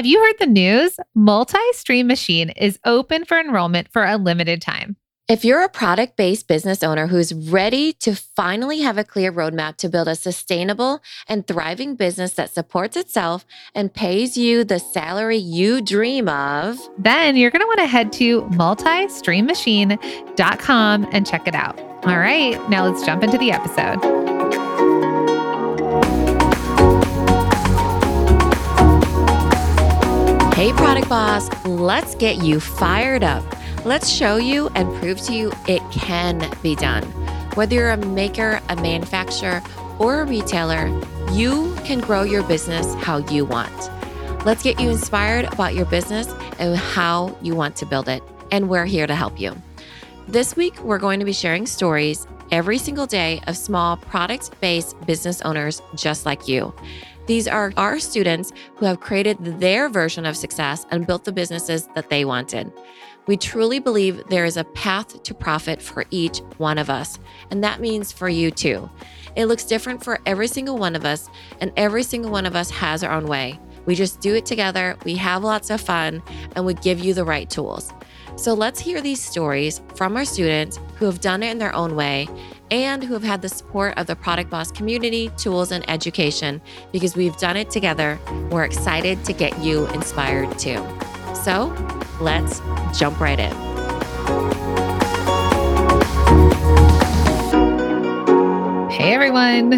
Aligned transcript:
Have 0.00 0.06
you 0.06 0.18
heard 0.18 0.38
the 0.38 0.46
news? 0.46 0.96
Multi 1.14 1.58
Stream 1.72 2.06
Machine 2.06 2.48
is 2.48 2.78
open 2.86 3.26
for 3.26 3.38
enrollment 3.38 3.92
for 3.92 4.02
a 4.02 4.16
limited 4.16 4.62
time. 4.62 4.96
If 5.28 5.44
you're 5.44 5.62
a 5.62 5.68
product 5.68 6.16
based 6.16 6.48
business 6.48 6.82
owner 6.82 7.06
who's 7.06 7.34
ready 7.34 7.92
to 7.92 8.14
finally 8.14 8.80
have 8.80 8.96
a 8.96 9.04
clear 9.04 9.30
roadmap 9.30 9.76
to 9.76 9.90
build 9.90 10.08
a 10.08 10.14
sustainable 10.14 11.02
and 11.28 11.46
thriving 11.46 11.96
business 11.96 12.32
that 12.32 12.48
supports 12.48 12.96
itself 12.96 13.44
and 13.74 13.92
pays 13.92 14.38
you 14.38 14.64
the 14.64 14.78
salary 14.78 15.36
you 15.36 15.82
dream 15.82 16.30
of, 16.30 16.78
then 16.96 17.36
you're 17.36 17.50
going 17.50 17.60
to 17.60 17.66
want 17.66 17.80
to 17.80 17.86
head 17.86 18.10
to 18.14 18.40
multistreammachine.com 18.52 21.08
and 21.12 21.26
check 21.26 21.46
it 21.46 21.54
out. 21.54 21.78
All 22.06 22.16
right, 22.16 22.56
now 22.70 22.86
let's 22.86 23.04
jump 23.04 23.22
into 23.22 23.36
the 23.36 23.52
episode. 23.52 24.39
Hey, 30.60 30.74
Product 30.74 31.08
Boss, 31.08 31.48
let's 31.64 32.14
get 32.16 32.44
you 32.44 32.60
fired 32.60 33.24
up. 33.24 33.42
Let's 33.86 34.10
show 34.10 34.36
you 34.36 34.68
and 34.74 34.94
prove 34.96 35.18
to 35.22 35.32
you 35.32 35.50
it 35.66 35.80
can 35.90 36.54
be 36.62 36.76
done. 36.76 37.02
Whether 37.54 37.76
you're 37.76 37.88
a 37.88 37.96
maker, 37.96 38.60
a 38.68 38.76
manufacturer, 38.76 39.62
or 39.98 40.20
a 40.20 40.26
retailer, 40.26 40.88
you 41.32 41.74
can 41.84 42.00
grow 42.00 42.24
your 42.24 42.42
business 42.42 42.92
how 43.02 43.26
you 43.30 43.46
want. 43.46 43.72
Let's 44.44 44.62
get 44.62 44.78
you 44.78 44.90
inspired 44.90 45.50
about 45.50 45.74
your 45.74 45.86
business 45.86 46.26
and 46.58 46.76
how 46.76 47.38
you 47.40 47.54
want 47.54 47.74
to 47.76 47.86
build 47.86 48.10
it. 48.10 48.22
And 48.52 48.68
we're 48.68 48.84
here 48.84 49.06
to 49.06 49.14
help 49.14 49.40
you. 49.40 49.56
This 50.28 50.56
week, 50.56 50.78
we're 50.82 50.98
going 50.98 51.20
to 51.20 51.24
be 51.24 51.32
sharing 51.32 51.64
stories 51.64 52.26
every 52.50 52.76
single 52.76 53.06
day 53.06 53.40
of 53.46 53.56
small 53.56 53.96
product 53.96 54.60
based 54.60 55.00
business 55.06 55.40
owners 55.40 55.80
just 55.94 56.26
like 56.26 56.48
you. 56.48 56.74
These 57.26 57.46
are 57.46 57.72
our 57.76 57.98
students 57.98 58.52
who 58.76 58.86
have 58.86 59.00
created 59.00 59.60
their 59.60 59.88
version 59.88 60.26
of 60.26 60.36
success 60.36 60.86
and 60.90 61.06
built 61.06 61.24
the 61.24 61.32
businesses 61.32 61.88
that 61.94 62.10
they 62.10 62.24
wanted. 62.24 62.72
We 63.26 63.36
truly 63.36 63.78
believe 63.78 64.26
there 64.28 64.44
is 64.44 64.56
a 64.56 64.64
path 64.64 65.22
to 65.22 65.34
profit 65.34 65.80
for 65.80 66.04
each 66.10 66.38
one 66.56 66.78
of 66.78 66.90
us, 66.90 67.18
and 67.50 67.62
that 67.62 67.80
means 67.80 68.10
for 68.10 68.28
you 68.28 68.50
too. 68.50 68.90
It 69.36 69.46
looks 69.46 69.64
different 69.64 70.02
for 70.02 70.18
every 70.26 70.48
single 70.48 70.78
one 70.78 70.96
of 70.96 71.04
us, 71.04 71.28
and 71.60 71.72
every 71.76 72.02
single 72.02 72.30
one 72.30 72.46
of 72.46 72.56
us 72.56 72.70
has 72.70 73.04
our 73.04 73.12
own 73.12 73.26
way. 73.26 73.60
We 73.86 73.94
just 73.94 74.20
do 74.20 74.34
it 74.34 74.46
together, 74.46 74.96
we 75.04 75.14
have 75.16 75.44
lots 75.44 75.70
of 75.70 75.80
fun, 75.80 76.22
and 76.56 76.66
we 76.66 76.74
give 76.74 77.00
you 77.00 77.14
the 77.14 77.24
right 77.24 77.48
tools. 77.48 77.92
So 78.36 78.54
let's 78.54 78.80
hear 78.80 79.00
these 79.00 79.22
stories 79.22 79.80
from 79.94 80.16
our 80.16 80.24
students 80.24 80.78
who 80.96 81.04
have 81.04 81.20
done 81.20 81.42
it 81.42 81.50
in 81.50 81.58
their 81.58 81.74
own 81.74 81.94
way 81.94 82.26
and 82.70 83.02
who 83.02 83.14
have 83.14 83.22
had 83.22 83.42
the 83.42 83.48
support 83.48 83.96
of 83.98 84.06
the 84.06 84.16
Product 84.16 84.50
Boss 84.50 84.70
community, 84.70 85.30
tools, 85.36 85.72
and 85.72 85.88
education 85.88 86.60
because 86.92 87.16
we've 87.16 87.36
done 87.36 87.56
it 87.56 87.70
together. 87.70 88.18
We're 88.50 88.64
excited 88.64 89.24
to 89.24 89.32
get 89.32 89.58
you 89.60 89.86
inspired 89.88 90.58
too. 90.58 90.84
So 91.34 91.74
let's 92.20 92.60
jump 92.98 93.20
right 93.20 93.38
in. 93.38 93.52
Hey, 98.90 99.14
everyone. 99.14 99.72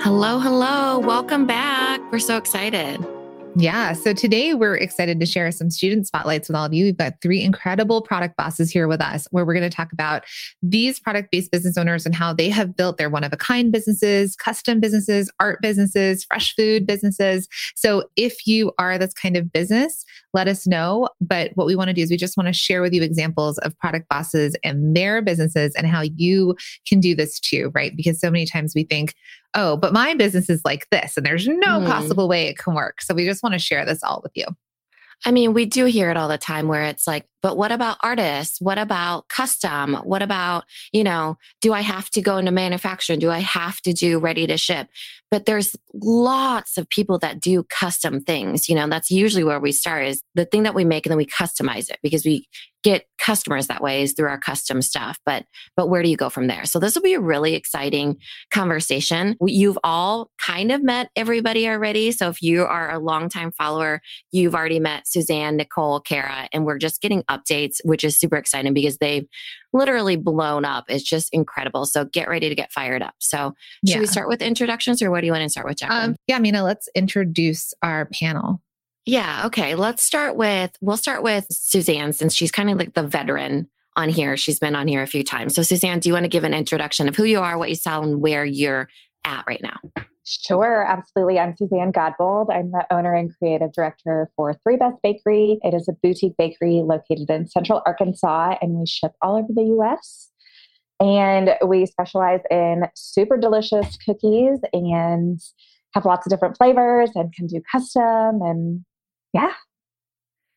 Hello, 0.00 0.38
hello. 0.38 0.98
Welcome 0.98 1.46
back. 1.46 2.00
We're 2.10 2.18
so 2.18 2.36
excited. 2.36 3.06
Yeah. 3.56 3.94
So 3.94 4.12
today 4.12 4.54
we're 4.54 4.76
excited 4.76 5.18
to 5.18 5.26
share 5.26 5.50
some 5.50 5.70
student 5.70 6.06
spotlights 6.06 6.48
with 6.48 6.56
all 6.56 6.64
of 6.64 6.72
you. 6.72 6.84
We've 6.84 6.96
got 6.96 7.20
three 7.20 7.42
incredible 7.42 8.00
product 8.00 8.36
bosses 8.36 8.70
here 8.70 8.86
with 8.86 9.00
us 9.00 9.26
where 9.32 9.44
we're 9.44 9.54
going 9.54 9.68
to 9.68 9.76
talk 9.76 9.92
about 9.92 10.24
these 10.62 11.00
product 11.00 11.32
based 11.32 11.50
business 11.50 11.76
owners 11.76 12.06
and 12.06 12.14
how 12.14 12.32
they 12.32 12.48
have 12.48 12.76
built 12.76 12.96
their 12.96 13.10
one 13.10 13.24
of 13.24 13.32
a 13.32 13.36
kind 13.36 13.72
businesses, 13.72 14.36
custom 14.36 14.78
businesses, 14.78 15.30
art 15.40 15.60
businesses, 15.60 16.24
fresh 16.24 16.54
food 16.54 16.86
businesses. 16.86 17.48
So 17.74 18.04
if 18.14 18.46
you 18.46 18.72
are 18.78 18.98
this 18.98 19.12
kind 19.12 19.36
of 19.36 19.52
business, 19.52 20.04
let 20.32 20.46
us 20.46 20.66
know. 20.66 21.08
But 21.20 21.50
what 21.56 21.66
we 21.66 21.74
want 21.74 21.88
to 21.88 21.94
do 21.94 22.02
is 22.02 22.10
we 22.10 22.16
just 22.16 22.36
want 22.36 22.46
to 22.46 22.52
share 22.52 22.82
with 22.82 22.92
you 22.92 23.02
examples 23.02 23.58
of 23.58 23.76
product 23.78 24.08
bosses 24.08 24.56
and 24.62 24.96
their 24.96 25.22
businesses 25.22 25.74
and 25.74 25.88
how 25.88 26.02
you 26.02 26.54
can 26.88 27.00
do 27.00 27.16
this 27.16 27.40
too, 27.40 27.72
right? 27.74 27.96
Because 27.96 28.20
so 28.20 28.30
many 28.30 28.46
times 28.46 28.74
we 28.76 28.84
think, 28.84 29.14
oh, 29.54 29.76
but 29.76 29.92
my 29.92 30.14
business 30.14 30.48
is 30.48 30.62
like 30.64 30.86
this 30.90 31.16
and 31.16 31.26
there's 31.26 31.46
no 31.48 31.80
mm. 31.80 31.86
possible 31.86 32.28
way 32.28 32.48
it 32.48 32.58
can 32.58 32.74
work. 32.74 33.02
So 33.02 33.14
we 33.14 33.24
just 33.24 33.42
want 33.42 33.54
to 33.54 33.58
share 33.58 33.84
this 33.84 34.02
all 34.02 34.20
with 34.22 34.32
you. 34.34 34.46
I 35.24 35.32
mean, 35.32 35.52
we 35.52 35.66
do 35.66 35.84
hear 35.84 36.10
it 36.10 36.16
all 36.16 36.28
the 36.28 36.38
time 36.38 36.68
where 36.68 36.84
it's 36.84 37.06
like, 37.06 37.26
but 37.42 37.56
what 37.56 37.72
about 37.72 37.96
artists? 38.02 38.60
What 38.60 38.78
about 38.78 39.28
custom? 39.28 39.94
What 39.94 40.22
about, 40.22 40.64
you 40.92 41.04
know, 41.04 41.38
do 41.60 41.72
I 41.72 41.80
have 41.80 42.10
to 42.10 42.22
go 42.22 42.36
into 42.38 42.50
manufacturing? 42.50 43.18
Do 43.18 43.30
I 43.30 43.38
have 43.38 43.80
to 43.82 43.92
do 43.92 44.18
ready 44.18 44.46
to 44.46 44.56
ship? 44.56 44.88
But 45.30 45.46
there's 45.46 45.76
lots 45.94 46.76
of 46.76 46.88
people 46.88 47.18
that 47.20 47.40
do 47.40 47.62
custom 47.64 48.20
things. 48.20 48.68
You 48.68 48.74
know, 48.74 48.88
that's 48.88 49.10
usually 49.10 49.44
where 49.44 49.60
we 49.60 49.72
start 49.72 50.06
is 50.06 50.22
the 50.34 50.44
thing 50.44 50.64
that 50.64 50.74
we 50.74 50.84
make 50.84 51.06
and 51.06 51.10
then 51.10 51.18
we 51.18 51.26
customize 51.26 51.88
it 51.88 51.98
because 52.02 52.24
we 52.24 52.46
get 52.82 53.06
customers 53.18 53.66
that 53.66 53.82
way 53.82 54.02
is 54.02 54.14
through 54.14 54.28
our 54.28 54.38
custom 54.38 54.80
stuff 54.80 55.18
but 55.26 55.44
but 55.76 55.88
where 55.88 56.02
do 56.02 56.08
you 56.08 56.16
go 56.16 56.30
from 56.30 56.46
there 56.46 56.64
so 56.64 56.78
this 56.78 56.94
will 56.94 57.02
be 57.02 57.14
a 57.14 57.20
really 57.20 57.54
exciting 57.54 58.16
conversation 58.50 59.36
you've 59.46 59.78
all 59.84 60.30
kind 60.38 60.72
of 60.72 60.82
met 60.82 61.10
everybody 61.16 61.68
already 61.68 62.10
so 62.10 62.28
if 62.28 62.40
you 62.40 62.64
are 62.64 62.90
a 62.90 62.98
longtime 62.98 63.52
follower 63.52 64.00
you've 64.32 64.54
already 64.54 64.80
met 64.80 65.06
suzanne 65.06 65.56
nicole 65.56 66.00
cara 66.00 66.48
and 66.52 66.64
we're 66.64 66.78
just 66.78 67.02
getting 67.02 67.22
updates 67.30 67.76
which 67.84 68.04
is 68.04 68.18
super 68.18 68.36
exciting 68.36 68.74
because 68.74 68.98
they've 68.98 69.26
literally 69.72 70.16
blown 70.16 70.64
up 70.64 70.84
it's 70.88 71.04
just 71.04 71.32
incredible 71.32 71.86
so 71.86 72.04
get 72.04 72.28
ready 72.28 72.48
to 72.48 72.54
get 72.54 72.72
fired 72.72 73.02
up 73.02 73.14
so 73.18 73.54
should 73.86 73.94
yeah. 73.94 74.00
we 74.00 74.06
start 74.06 74.28
with 74.28 74.42
introductions 74.42 75.00
or 75.00 75.10
what 75.10 75.20
do 75.20 75.26
you 75.26 75.32
want 75.32 75.42
to 75.44 75.48
start 75.48 75.66
with 75.66 75.78
Jacqueline? 75.78 76.10
Um, 76.10 76.16
yeah 76.26 76.38
mina 76.38 76.64
let's 76.64 76.88
introduce 76.94 77.72
our 77.82 78.06
panel 78.06 78.60
yeah. 79.06 79.44
Okay. 79.46 79.74
Let's 79.74 80.02
start 80.02 80.36
with, 80.36 80.70
we'll 80.80 80.96
start 80.96 81.22
with 81.22 81.46
Suzanne 81.50 82.12
since 82.12 82.34
she's 82.34 82.52
kind 82.52 82.70
of 82.70 82.78
like 82.78 82.94
the 82.94 83.02
veteran 83.02 83.68
on 83.96 84.08
here. 84.08 84.36
She's 84.36 84.58
been 84.58 84.76
on 84.76 84.88
here 84.88 85.02
a 85.02 85.06
few 85.06 85.24
times. 85.24 85.54
So, 85.54 85.62
Suzanne, 85.62 86.00
do 86.00 86.08
you 86.08 86.12
want 86.12 86.24
to 86.24 86.28
give 86.28 86.44
an 86.44 86.54
introduction 86.54 87.08
of 87.08 87.16
who 87.16 87.24
you 87.24 87.40
are, 87.40 87.58
what 87.58 87.70
you 87.70 87.74
sell, 87.74 88.02
and 88.02 88.20
where 88.20 88.44
you're 88.44 88.88
at 89.24 89.44
right 89.46 89.62
now? 89.62 89.78
Sure, 90.24 90.84
absolutely. 90.86 91.38
I'm 91.38 91.56
Suzanne 91.56 91.92
Godbold. 91.92 92.54
I'm 92.54 92.70
the 92.72 92.86
owner 92.90 93.14
and 93.14 93.30
creative 93.38 93.72
director 93.72 94.30
for 94.36 94.54
Three 94.62 94.76
Best 94.76 94.96
Bakery. 95.02 95.58
It 95.62 95.74
is 95.74 95.88
a 95.88 95.92
boutique 96.02 96.36
bakery 96.36 96.82
located 96.84 97.30
in 97.30 97.48
central 97.48 97.82
Arkansas, 97.86 98.56
and 98.60 98.74
we 98.74 98.86
ship 98.86 99.12
all 99.22 99.36
over 99.36 99.48
the 99.48 99.64
US. 99.78 100.30
And 101.00 101.54
we 101.66 101.86
specialize 101.86 102.40
in 102.50 102.82
super 102.94 103.38
delicious 103.38 103.96
cookies 104.04 104.58
and 104.74 105.40
have 105.94 106.04
lots 106.04 106.26
of 106.26 106.30
different 106.30 106.56
flavors 106.58 107.10
and 107.14 107.32
can 107.32 107.46
do 107.46 107.62
custom 107.72 108.42
and 108.42 108.84
yeah. 109.32 109.52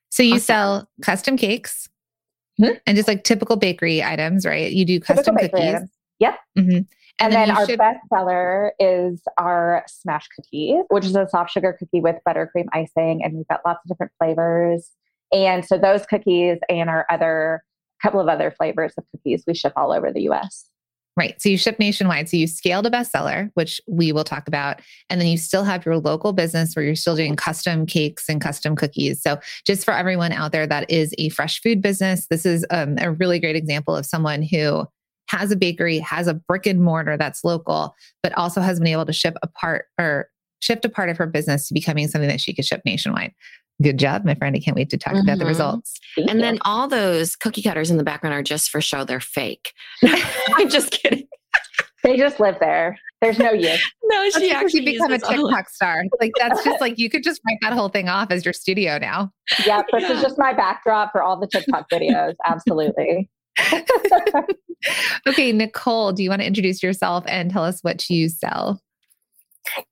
So 0.10 0.22
you 0.22 0.34
awesome. 0.34 0.42
sell 0.42 0.90
custom 1.02 1.38
cakes 1.38 1.90
mm-hmm. 2.62 2.74
and 2.86 2.98
just 2.98 3.08
like 3.08 3.24
typical 3.24 3.56
bakery 3.56 4.04
items, 4.04 4.46
right? 4.46 4.72
You 4.72 4.86
do 4.86 5.00
custom 5.00 5.38
cookies. 5.38 5.60
Items. 5.60 5.90
Yep. 6.20 6.36
Mm-hmm. 6.58 6.80
And, 7.20 7.34
and, 7.34 7.50
then, 7.50 7.56
then 7.56 7.58
our 7.58 7.78
best 7.78 8.00
seller 8.10 8.74
is 8.80 9.22
our 9.38 9.84
smash 9.88 10.28
cookie, 10.36 10.80
which 10.90 11.06
is 11.06 11.16
a 11.16 11.28
soft 11.30 11.52
sugar 11.52 11.76
cookie 11.78 12.02
with 12.02 12.16
buttercream 12.28 12.66
icing. 12.74 13.24
And 13.24 13.36
we've 13.36 13.48
got 13.48 13.62
lots 13.66 13.80
of 13.86 13.90
different 13.90 14.12
flavors. 14.18 14.92
And 15.32 15.64
so 15.64 15.78
those 15.78 16.06
cookies 16.06 16.58
and 16.70 16.90
our 16.90 17.06
other 17.10 17.64
couple 18.02 18.20
of 18.20 18.28
other 18.28 18.52
flavors 18.52 18.94
of 18.98 19.06
cookies 19.12 19.44
we 19.48 19.54
ship 19.54 19.74
all 19.78 19.94
over 19.94 20.12
the 20.12 20.22
US. 20.30 20.66
Right. 21.16 21.40
So 21.40 21.48
you 21.48 21.60
ship 21.60 21.78
nationwide. 21.78 22.28
So 22.28 22.38
you 22.38 22.48
scaled 22.48 22.88
a 22.88 22.90
bestseller, 22.90 23.52
which 23.54 23.80
we 23.88 24.12
will 24.12 24.24
talk 24.24 24.48
about. 24.48 24.82
And 25.10 25.22
then 25.22 25.28
you 25.28 25.38
still 25.38 25.64
have 25.64 25.86
your 25.86 25.98
local 25.98 26.34
business 26.34 26.76
where 26.76 26.84
you're 26.84 26.96
still 26.96 27.16
doing 27.16 27.36
custom 27.36 27.86
cakes 27.86 28.28
and 28.28 28.42
custom 28.42 28.76
cookies. 28.76 29.22
So 29.22 29.40
just 29.66 29.86
for 29.86 29.94
everyone 29.94 30.32
out 30.32 30.52
there 30.52 30.66
that 30.66 30.90
is 30.90 31.14
a 31.20 31.30
fresh 31.30 31.62
food 31.62 31.84
business, 31.84 32.26
this 32.28 32.48
is 32.48 32.66
um, 32.72 32.98
a 33.00 33.12
really 33.12 33.40
great 33.40 33.56
example 33.56 33.96
of 33.96 34.08
someone 34.08 34.42
who 34.42 34.88
has 35.34 35.52
a 35.52 35.56
bakery, 35.56 36.00
has 36.00 36.28
a 36.28 36.34
brick 36.34 36.66
and 36.66 36.82
mortar 36.82 37.18
that's 37.18 37.44
local, 37.44 37.96
but 38.22 38.34
also 38.38 38.62
has 38.62 38.80
been 38.80 38.88
able 38.88 39.06
to 39.06 39.14
ship 39.14 39.36
a 39.42 39.48
part 39.48 39.86
or 40.00 40.30
shift 40.62 40.86
a 40.86 40.90
part 40.90 41.10
of 41.10 41.18
her 41.18 41.26
business 41.26 41.68
to 41.68 41.74
becoming 41.74 42.08
something 42.08 42.30
that 42.30 42.40
she 42.40 42.54
could 42.54 42.66
ship 42.66 42.82
nationwide. 42.86 43.34
Good 43.82 43.98
job, 43.98 44.24
my 44.24 44.36
friend. 44.36 44.56
I 44.56 44.60
can't 44.60 44.78
wait 44.78 44.90
to 44.92 44.98
talk 44.98 45.14
mm-hmm. 45.14 45.24
about 45.24 45.40
the 45.40 45.44
mm-hmm. 45.44 45.50
results. 45.50 46.00
Thank 46.16 46.30
and 46.30 46.40
you. 46.40 46.46
then 46.46 46.60
all 46.62 46.88
those 46.88 47.36
cookie 47.36 47.64
cutters 47.64 47.90
in 47.90 47.98
the 47.98 48.04
background 48.04 48.36
are 48.36 48.44
just 48.44 48.70
for 48.70 48.80
show. 48.80 49.04
They're 49.04 49.20
fake. 49.20 49.74
I'm 50.04 50.70
just 50.70 50.92
kidding. 50.92 51.28
They 52.04 52.18
just 52.18 52.40
live 52.40 52.58
there. 52.60 52.98
There's 53.22 53.40
no 53.40 53.52
use. 53.52 53.82
no, 54.04 54.30
she 54.30 54.50
that's 54.50 54.64
actually 54.64 54.82
become 54.82 55.14
a 55.14 55.18
TikTok 55.18 55.70
star. 55.70 56.04
Like 56.20 56.34
that's 56.38 56.62
just 56.64 56.82
like 56.82 57.00
you 57.00 57.10
could 57.10 57.24
just 57.24 57.40
write 57.48 57.58
that 57.62 57.72
whole 57.72 57.88
thing 57.88 58.10
off 58.10 58.30
as 58.32 58.44
your 58.44 58.54
studio 58.54 58.98
now. 58.98 59.32
Yeah, 59.66 59.82
this 59.92 60.04
yeah. 60.04 60.12
is 60.12 60.22
just 60.22 60.38
my 60.38 60.54
backdrop 60.54 61.14
for 61.14 61.24
all 61.24 61.40
the 61.40 61.48
TikTok 61.48 61.90
videos. 61.92 62.36
Absolutely. 62.46 63.30
okay, 65.28 65.52
Nicole, 65.52 66.12
do 66.12 66.24
you 66.24 66.30
want 66.30 66.42
to 66.42 66.48
introduce 66.48 66.82
yourself 66.82 67.24
and 67.28 67.52
tell 67.52 67.64
us 67.64 67.80
what 67.82 68.10
you 68.10 68.30
sell? 68.30 68.82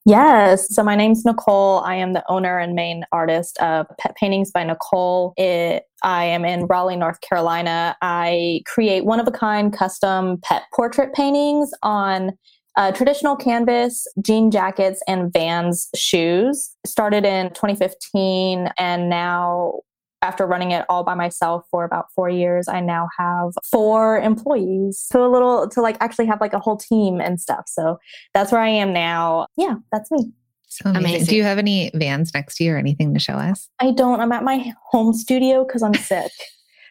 Yes. 0.05 0.73
So 0.73 0.83
my 0.83 0.95
name's 0.95 1.23
Nicole. 1.23 1.79
I 1.79 1.95
am 1.95 2.13
the 2.13 2.23
owner 2.29 2.57
and 2.57 2.73
main 2.75 3.05
artist 3.11 3.57
of 3.59 3.85
Pet 3.99 4.15
Paintings 4.15 4.51
by 4.51 4.63
Nicole. 4.63 5.33
It, 5.37 5.83
I 6.03 6.25
am 6.25 6.43
in 6.43 6.65
Raleigh, 6.65 6.97
North 6.97 7.21
Carolina. 7.21 7.95
I 8.01 8.63
create 8.65 9.05
one 9.05 9.19
of 9.19 9.27
a 9.27 9.31
kind 9.31 9.71
custom 9.71 10.39
pet 10.43 10.63
portrait 10.75 11.13
paintings 11.13 11.71
on 11.83 12.31
uh, 12.77 12.91
traditional 12.91 13.35
canvas, 13.35 14.07
jean 14.21 14.49
jackets, 14.51 15.01
and 15.07 15.31
Vans 15.31 15.89
shoes. 15.95 16.75
Started 16.85 17.25
in 17.25 17.49
2015, 17.49 18.69
and 18.77 19.09
now 19.09 19.81
after 20.21 20.45
running 20.45 20.71
it 20.71 20.85
all 20.88 21.03
by 21.03 21.15
myself 21.15 21.65
for 21.71 21.83
about 21.83 22.06
four 22.13 22.29
years, 22.29 22.68
I 22.68 22.79
now 22.79 23.07
have 23.18 23.53
four 23.69 24.19
employees. 24.19 25.00
So 25.00 25.25
a 25.25 25.31
little 25.31 25.68
to 25.69 25.81
like 25.81 25.97
actually 26.00 26.27
have 26.27 26.39
like 26.39 26.53
a 26.53 26.59
whole 26.59 26.77
team 26.77 27.19
and 27.19 27.39
stuff. 27.39 27.63
So 27.68 27.97
that's 28.33 28.51
where 28.51 28.62
I 28.62 28.69
am 28.69 28.94
now. 28.94 29.47
Yeah, 29.57 29.75
that's 29.91 30.12
me. 30.12 30.31
So 30.68 30.89
amazing. 30.89 31.06
amazing. 31.06 31.27
Do 31.27 31.35
you 31.35 31.44
have 31.44 31.57
any 31.57 31.91
vans 31.94 32.33
next 32.33 32.56
to 32.57 32.63
you 32.63 32.73
or 32.73 32.77
anything 32.77 33.13
to 33.13 33.19
show 33.19 33.33
us? 33.33 33.68
I 33.79 33.91
don't. 33.91 34.21
I'm 34.21 34.31
at 34.31 34.44
my 34.44 34.73
home 34.89 35.13
studio 35.13 35.65
because 35.65 35.83
I'm 35.83 35.94
sick. 35.95 36.31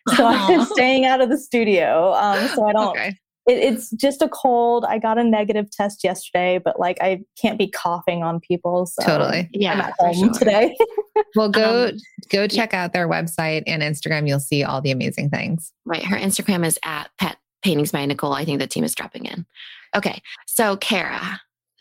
so 0.17 0.27
I'm 0.27 0.65
staying 0.67 1.07
out 1.07 1.21
of 1.21 1.31
the 1.31 1.39
studio. 1.39 2.13
Um, 2.15 2.47
so 2.49 2.67
I 2.67 2.73
don't. 2.73 2.89
Okay. 2.91 3.17
It, 3.47 3.59
it's 3.59 3.91
just 3.93 4.21
a 4.21 4.29
cold. 4.29 4.85
I 4.85 4.99
got 4.99 5.19
a 5.19 5.25
negative 5.25 5.71
test 5.71 6.05
yesterday, 6.05 6.61
but 6.63 6.79
like 6.79 6.99
I 7.01 7.21
can't 7.41 7.59
be 7.59 7.69
coughing 7.69 8.23
on 8.23 8.41
people. 8.41 8.87
So 8.87 9.03
totally. 9.03 9.49
Yeah. 9.53 9.73
I'm 9.73 9.81
at 9.81 9.95
home 9.99 10.15
sure. 10.15 10.33
today. 10.33 10.77
well, 11.35 11.49
go 11.49 11.87
um, 11.87 11.99
go 12.31 12.47
check 12.47 12.75
out 12.75 12.93
their 12.93 13.09
website 13.09 13.65
and 13.67 13.83
Instagram. 13.83 14.27
You'll 14.29 14.41
see 14.41 14.65
all 14.65 14.81
the 14.81 14.91
amazing 14.91 15.31
things. 15.31 15.73
Right. 15.85 16.05
Her 16.05 16.17
Instagram 16.17 16.65
is 16.65 16.79
at 16.85 17.11
Pet 17.19 17.37
Paintings 17.63 17.93
by 17.93 18.05
Nicole. 18.07 18.33
I 18.33 18.45
think 18.45 18.61
the 18.61 18.67
team 18.67 18.85
is 18.85 18.95
dropping 18.95 19.27
in. 19.27 19.47
Okay. 19.95 20.23
So 20.47 20.77
Cara, 20.77 21.41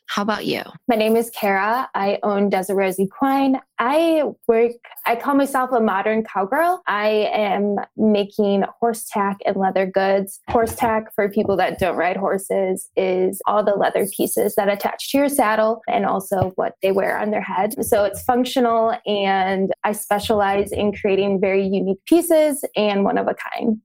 how 0.09 0.23
about 0.23 0.47
you? 0.47 0.63
My 0.88 0.95
name 0.95 1.15
is 1.15 1.29
Cara. 1.29 1.88
I 1.94 2.17
own 2.23 2.50
Desert 2.50 2.73
Rose 2.73 3.00
Equine. 3.00 3.61
I 3.77 4.23
work, 4.47 4.71
I 5.06 5.15
call 5.15 5.35
myself 5.35 5.71
a 5.71 5.79
modern 5.79 6.23
cowgirl. 6.23 6.81
I 6.88 7.29
am 7.31 7.75
making 7.95 8.63
horse 8.79 9.07
tack 9.07 9.38
and 9.45 9.56
leather 9.56 9.85
goods. 9.85 10.41
Horse 10.50 10.75
tack, 10.75 11.13
for 11.13 11.29
people 11.29 11.56
that 11.57 11.77
don't 11.77 11.95
ride 11.95 12.17
horses, 12.17 12.89
is 12.97 13.39
all 13.45 13.63
the 13.63 13.75
leather 13.75 14.07
pieces 14.17 14.56
that 14.56 14.67
attach 14.67 15.11
to 15.11 15.19
your 15.19 15.29
saddle 15.29 15.83
and 15.88 16.07
also 16.07 16.53
what 16.56 16.73
they 16.81 16.91
wear 16.91 17.15
on 17.19 17.29
their 17.29 17.44
head. 17.44 17.85
So 17.85 18.03
it's 18.03 18.23
functional, 18.23 18.97
and 19.06 19.71
I 19.83 19.91
specialize 19.91 20.71
in 20.71 20.91
creating 20.91 21.39
very 21.39 21.63
unique 21.63 22.03
pieces 22.07 22.65
and 22.75 23.03
one 23.03 23.19
of 23.19 23.27
a 23.27 23.35
kind. 23.35 23.79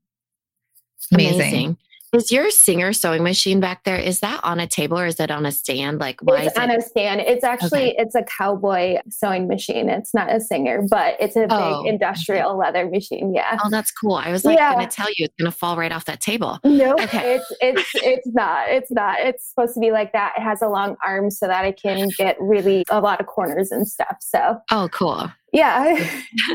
Amazing. 1.13 1.41
Amazing. 1.41 1.77
Is 2.15 2.31
your 2.31 2.51
Singer 2.51 2.93
sewing 2.93 3.23
machine 3.23 3.61
back 3.61 3.85
there? 3.85 3.97
Is 3.97 4.21
that 4.21 4.41
on 4.45 4.61
a 4.61 4.67
table 4.67 4.99
or 4.99 5.07
is 5.07 5.19
it 5.19 5.31
on 5.31 5.45
a 5.45 5.53
stand? 5.53 5.99
Like 5.99 6.21
why 6.21 6.43
it's 6.43 6.53
is 6.53 6.59
on 6.59 6.71
it? 6.71 6.79
a 6.79 6.83
stand. 6.83 7.21
It's 7.21 7.45
actually 7.45 7.91
okay. 7.91 7.97
it's 7.99 8.15
a 8.15 8.23
cowboy 8.23 8.99
sewing 9.11 9.49
machine. 9.49 9.89
It's 9.89 10.15
not 10.15 10.33
a 10.33 10.41
Singer, 10.41 10.83
but 10.89 11.17
it's 11.19 11.37
a 11.37 11.47
oh, 11.51 11.83
big 11.83 11.93
industrial 11.93 12.51
okay. 12.51 12.59
leather 12.59 12.89
machine. 12.89 13.35
Yeah. 13.35 13.59
Oh, 13.65 13.69
that's 13.69 13.91
cool. 13.91 14.15
I 14.15 14.31
was 14.31 14.45
like 14.45 14.59
yeah. 14.59 14.75
going 14.75 14.89
to 14.89 14.95
tell 14.95 15.09
you 15.09 15.25
it's 15.25 15.35
going 15.39 15.51
to 15.51 15.57
fall 15.57 15.77
right 15.77 15.91
off 15.93 16.05
that 16.05 16.21
table. 16.21 16.61
No, 16.65 16.95
okay. 16.95 17.37
it's 17.37 17.53
it's 17.61 17.91
it's 17.95 18.29
not. 18.29 18.69
It's 18.69 18.91
not. 18.91 19.19
It's 19.21 19.49
supposed 19.49 19.75
to 19.75 19.81
be 19.81 19.91
like 19.91 20.13
that. 20.13 20.35
It 20.37 20.43
has 20.43 20.63
a 20.63 20.69
long 20.69 20.97
arm 21.05 21.31
so 21.31 21.47
that 21.49 21.65
I 21.65 21.73
can 21.73 22.11
get 22.17 22.37
really 22.41 22.85
a 22.91 23.01
lot 23.01 23.21
of 23.21 23.27
corners 23.27 23.71
and 23.71 23.89
stuff. 23.89 24.17
So. 24.21 24.59
Oh, 24.71 24.89
cool. 24.93 25.31
Yeah. 25.53 25.95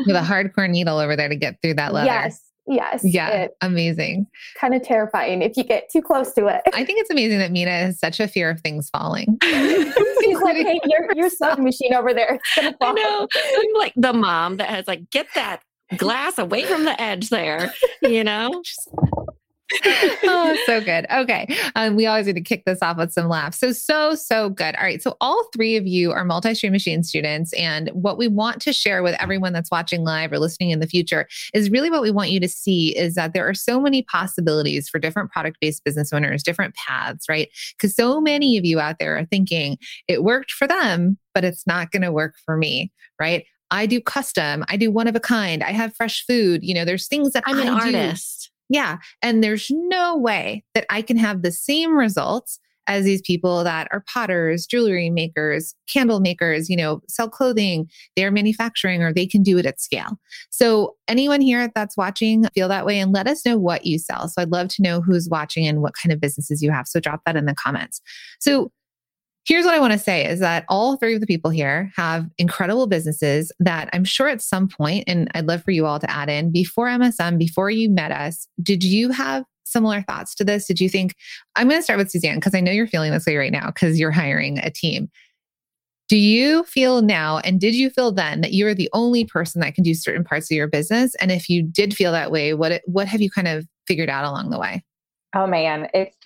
With 0.05 0.15
a 0.15 0.21
hardcore 0.21 0.69
needle 0.69 0.97
over 0.97 1.15
there 1.15 1.29
to 1.29 1.35
get 1.35 1.61
through 1.61 1.75
that 1.75 1.93
leather. 1.93 2.07
Yes. 2.07 2.48
Yes. 2.69 3.01
Yeah. 3.03 3.47
Amazing. 3.61 4.27
Kind 4.59 4.75
of 4.75 4.83
terrifying 4.83 5.41
if 5.41 5.57
you 5.57 5.63
get 5.63 5.89
too 5.91 6.03
close 6.03 6.31
to 6.33 6.45
it. 6.45 6.61
I 6.71 6.85
think 6.85 6.99
it's 6.99 7.09
amazing 7.09 7.39
that 7.39 7.51
Mina 7.51 7.71
has 7.71 7.99
such 7.99 8.19
a 8.19 8.27
fear 8.27 8.51
of 8.51 8.61
things 8.61 8.89
falling. 8.91 9.39
She's 9.43 10.39
like, 10.39 10.55
hey, 10.55 10.79
your, 10.85 11.07
your 11.15 11.29
sewing 11.31 11.63
machine 11.63 11.95
over 11.95 12.13
there. 12.13 12.39
I 12.57 12.91
know. 12.93 13.27
I'm 13.35 13.73
like 13.75 13.93
the 13.95 14.13
mom 14.13 14.57
that 14.57 14.69
has 14.69 14.87
like, 14.87 15.09
get 15.09 15.25
that 15.33 15.63
glass 15.97 16.37
away 16.37 16.63
from 16.65 16.85
the 16.85 16.99
edge 17.01 17.29
there, 17.29 17.73
you 18.01 18.23
know? 18.23 18.61
oh, 20.23 20.57
so 20.65 20.81
good. 20.81 21.05
Okay. 21.11 21.47
Um, 21.75 21.95
we 21.95 22.07
always 22.07 22.25
need 22.25 22.33
to 22.33 22.41
kick 22.41 22.65
this 22.65 22.79
off 22.81 22.97
with 22.97 23.11
some 23.11 23.27
laughs. 23.27 23.59
So, 23.59 23.71
so, 23.71 24.15
so 24.15 24.49
good. 24.49 24.75
All 24.75 24.83
right. 24.83 25.01
So, 25.01 25.15
all 25.21 25.47
three 25.53 25.75
of 25.75 25.85
you 25.85 26.11
are 26.11 26.25
multi 26.25 26.53
stream 26.53 26.71
machine 26.71 27.03
students. 27.03 27.53
And 27.53 27.89
what 27.89 28.17
we 28.17 28.27
want 28.27 28.61
to 28.63 28.73
share 28.73 29.03
with 29.03 29.15
everyone 29.19 29.53
that's 29.53 29.71
watching 29.71 30.03
live 30.03 30.31
or 30.31 30.39
listening 30.39 30.71
in 30.71 30.79
the 30.79 30.87
future 30.87 31.27
is 31.53 31.69
really 31.69 31.89
what 31.89 32.01
we 32.01 32.11
want 32.11 32.31
you 32.31 32.39
to 32.39 32.47
see 32.47 32.97
is 32.97 33.15
that 33.15 33.33
there 33.33 33.47
are 33.47 33.53
so 33.53 33.79
many 33.79 34.01
possibilities 34.03 34.89
for 34.89 34.99
different 34.99 35.31
product 35.31 35.57
based 35.61 35.83
business 35.83 36.11
owners, 36.11 36.43
different 36.43 36.75
paths, 36.75 37.27
right? 37.29 37.49
Because 37.77 37.95
so 37.95 38.19
many 38.19 38.57
of 38.57 38.65
you 38.65 38.79
out 38.79 38.97
there 38.99 39.17
are 39.17 39.25
thinking 39.25 39.77
it 40.07 40.23
worked 40.23 40.51
for 40.51 40.67
them, 40.67 41.17
but 41.33 41.43
it's 41.43 41.67
not 41.67 41.91
going 41.91 42.01
to 42.01 42.11
work 42.11 42.35
for 42.45 42.57
me, 42.57 42.91
right? 43.19 43.45
I 43.71 43.85
do 43.85 44.01
custom, 44.01 44.65
I 44.67 44.77
do 44.77 44.91
one 44.91 45.07
of 45.07 45.15
a 45.15 45.19
kind, 45.19 45.63
I 45.63 45.71
have 45.71 45.95
fresh 45.95 46.25
food. 46.25 46.63
You 46.63 46.73
know, 46.73 46.85
there's 46.85 47.07
things 47.07 47.33
that 47.33 47.43
I'm 47.45 47.57
I 47.57 47.61
an 47.61 47.67
artist. 47.67 48.51
Yeah. 48.69 48.97
And 49.21 49.43
there's 49.43 49.69
no 49.71 50.15
way 50.15 50.63
that 50.73 50.85
I 50.89 51.01
can 51.01 51.17
have 51.17 51.41
the 51.41 51.51
same 51.51 51.95
results 51.95 52.59
as 52.89 53.05
these 53.05 53.21
people 53.21 53.63
that 53.63 53.87
are 53.91 54.03
potters, 54.11 54.65
jewelry 54.65 55.11
makers, 55.11 55.75
candle 55.91 56.19
makers, 56.19 56.69
you 56.69 56.75
know, 56.75 57.01
sell 57.07 57.29
clothing, 57.29 57.87
they're 58.15 58.31
manufacturing 58.31 59.03
or 59.03 59.13
they 59.13 59.27
can 59.27 59.43
do 59.43 59.59
it 59.59 59.65
at 59.67 59.79
scale. 59.79 60.19
So 60.49 60.95
anyone 61.07 61.39
here 61.39 61.69
that's 61.75 61.95
watching 61.95 62.45
feel 62.55 62.67
that 62.67 62.87
way 62.87 62.99
and 62.99 63.13
let 63.13 63.27
us 63.27 63.45
know 63.45 63.59
what 63.59 63.85
you 63.85 63.99
sell. 63.99 64.27
So 64.27 64.41
I'd 64.41 64.51
love 64.51 64.69
to 64.69 64.81
know 64.81 65.01
who's 65.01 65.29
watching 65.29 65.67
and 65.67 65.83
what 65.83 65.93
kind 65.93 66.11
of 66.11 66.19
businesses 66.19 66.63
you 66.63 66.71
have. 66.71 66.87
So 66.87 66.99
drop 66.99 67.21
that 67.27 67.35
in 67.35 67.45
the 67.45 67.53
comments. 67.53 68.01
So 68.39 68.71
Here's 69.45 69.65
what 69.65 69.73
I 69.73 69.79
want 69.79 69.93
to 69.93 69.99
say 69.99 70.25
is 70.25 70.39
that 70.41 70.65
all 70.69 70.95
three 70.97 71.15
of 71.15 71.21
the 71.21 71.27
people 71.27 71.49
here 71.49 71.91
have 71.95 72.27
incredible 72.37 72.87
businesses 72.87 73.51
that 73.59 73.89
I'm 73.93 74.03
sure 74.03 74.27
at 74.27 74.41
some 74.41 74.67
point, 74.67 75.05
and 75.07 75.29
I'd 75.33 75.47
love 75.47 75.63
for 75.63 75.71
you 75.71 75.85
all 75.85 75.99
to 75.99 76.11
add 76.11 76.29
in 76.29 76.51
before 76.51 76.87
MSM, 76.87 77.39
before 77.39 77.71
you 77.71 77.89
met 77.89 78.11
us, 78.11 78.47
did 78.61 78.83
you 78.83 79.09
have 79.09 79.45
similar 79.63 80.01
thoughts 80.03 80.35
to 80.35 80.43
this? 80.43 80.67
Did 80.67 80.79
you 80.79 80.89
think, 80.89 81.15
I'm 81.55 81.67
going 81.67 81.79
to 81.79 81.83
start 81.83 81.99
with 81.99 82.11
Suzanne 82.11 82.35
because 82.35 82.53
I 82.53 82.59
know 82.59 82.71
you're 82.71 82.87
feeling 82.87 83.11
this 83.11 83.25
way 83.25 83.37
right 83.37 83.51
now 83.51 83.67
because 83.67 83.99
you're 83.99 84.11
hiring 84.11 84.59
a 84.59 84.69
team. 84.69 85.09
Do 86.09 86.17
you 86.17 86.63
feel 86.63 87.03
now, 87.03 87.37
and 87.39 87.59
did 87.61 87.75
you 87.75 87.91
feel 87.91 88.11
then 88.11 88.41
that 88.41 88.53
you're 88.53 88.73
the 88.73 88.89
only 88.93 89.25
person 89.25 89.61
that 89.61 89.75
can 89.75 89.83
do 89.83 89.93
certain 89.93 90.23
parts 90.23 90.49
of 90.51 90.55
your 90.55 90.67
business? 90.67 91.13
And 91.15 91.31
if 91.31 91.47
you 91.49 91.61
did 91.61 91.95
feel 91.95 92.11
that 92.11 92.31
way, 92.31 92.55
what 92.55 92.81
what 92.85 93.07
have 93.07 93.21
you 93.21 93.29
kind 93.29 93.47
of 93.47 93.67
figured 93.87 94.09
out 94.09 94.25
along 94.25 94.49
the 94.49 94.57
way? 94.57 94.83
Oh 95.35 95.45
man, 95.45 95.87
it's 95.93 96.17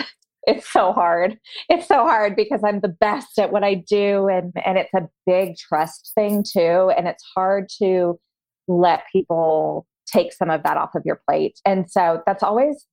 it's 0.46 0.72
so 0.72 0.92
hard. 0.92 1.38
It's 1.70 1.88
so 1.88 2.04
hard 2.04 2.36
because 2.36 2.62
I'm 2.64 2.82
the 2.82 2.90
best 2.90 3.40
at 3.40 3.52
what 3.52 3.64
I 3.64 3.76
do 3.76 4.28
and 4.28 4.54
and 4.66 4.78
it's 4.78 4.94
a 4.94 5.08
big 5.26 5.58
trust 5.58 6.12
thing 6.16 6.44
too 6.44 6.92
and 6.98 7.08
it's 7.08 7.24
hard 7.36 7.70
to 7.82 8.20
let 8.68 9.04
people 9.12 9.86
take 10.06 10.34
some 10.34 10.50
of 10.50 10.64
that 10.64 10.78
off 10.78 10.96
of 10.96 11.04
your 11.06 11.22
plate. 11.28 11.60
And 11.66 11.90
so 11.90 12.22
that's 12.26 12.44
always 12.44 12.86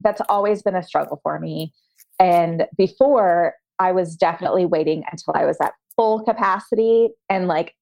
that's 0.00 0.20
always 0.28 0.62
been 0.62 0.76
a 0.76 0.82
struggle 0.82 1.20
for 1.22 1.38
me. 1.40 1.72
And 2.20 2.66
before 2.76 3.54
I 3.78 3.92
was 3.92 4.16
definitely 4.16 4.66
waiting 4.66 5.04
until 5.10 5.34
I 5.34 5.44
was 5.44 5.56
at 5.62 5.72
full 5.96 6.24
capacity 6.24 7.08
and 7.28 7.48
like 7.48 7.74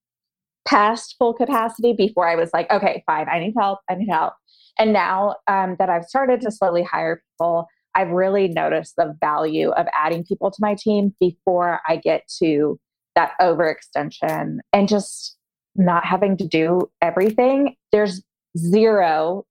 past 0.67 1.15
full 1.19 1.33
capacity 1.33 1.93
before 1.93 2.29
I 2.29 2.37
was 2.37 2.51
like, 2.53 2.71
okay, 2.71 3.03
fine, 3.07 3.29
I 3.29 3.39
need 3.39 3.55
help, 3.59 3.81
I 3.89 3.95
need 3.95 4.09
help. 4.09 4.35
And 4.79 4.93
now 4.93 5.37
um, 5.47 5.77
that 5.79 5.89
I've 5.89 6.05
started 6.05 6.41
to 6.43 6.51
slowly 6.51 6.83
hire 6.83 7.23
people, 7.33 7.67
I've 7.97 8.11
really 8.11 8.49
noticed 8.49 8.95
the 8.97 9.17
value 9.21 9.71
of 9.71 9.87
adding 9.95 10.23
people 10.23 10.51
to 10.51 10.57
my 10.61 10.75
team 10.75 11.15
before 11.19 11.81
I 11.89 11.97
get 11.97 12.31
to 12.39 12.79
that 13.15 13.33
overextension 13.41 14.59
and 14.73 14.89
just 14.89 15.37
not 15.75 16.05
having 16.05 16.37
to 16.37 16.47
do 16.47 16.91
everything. 17.01 17.75
There's 17.93 18.23
zero, 18.57 19.47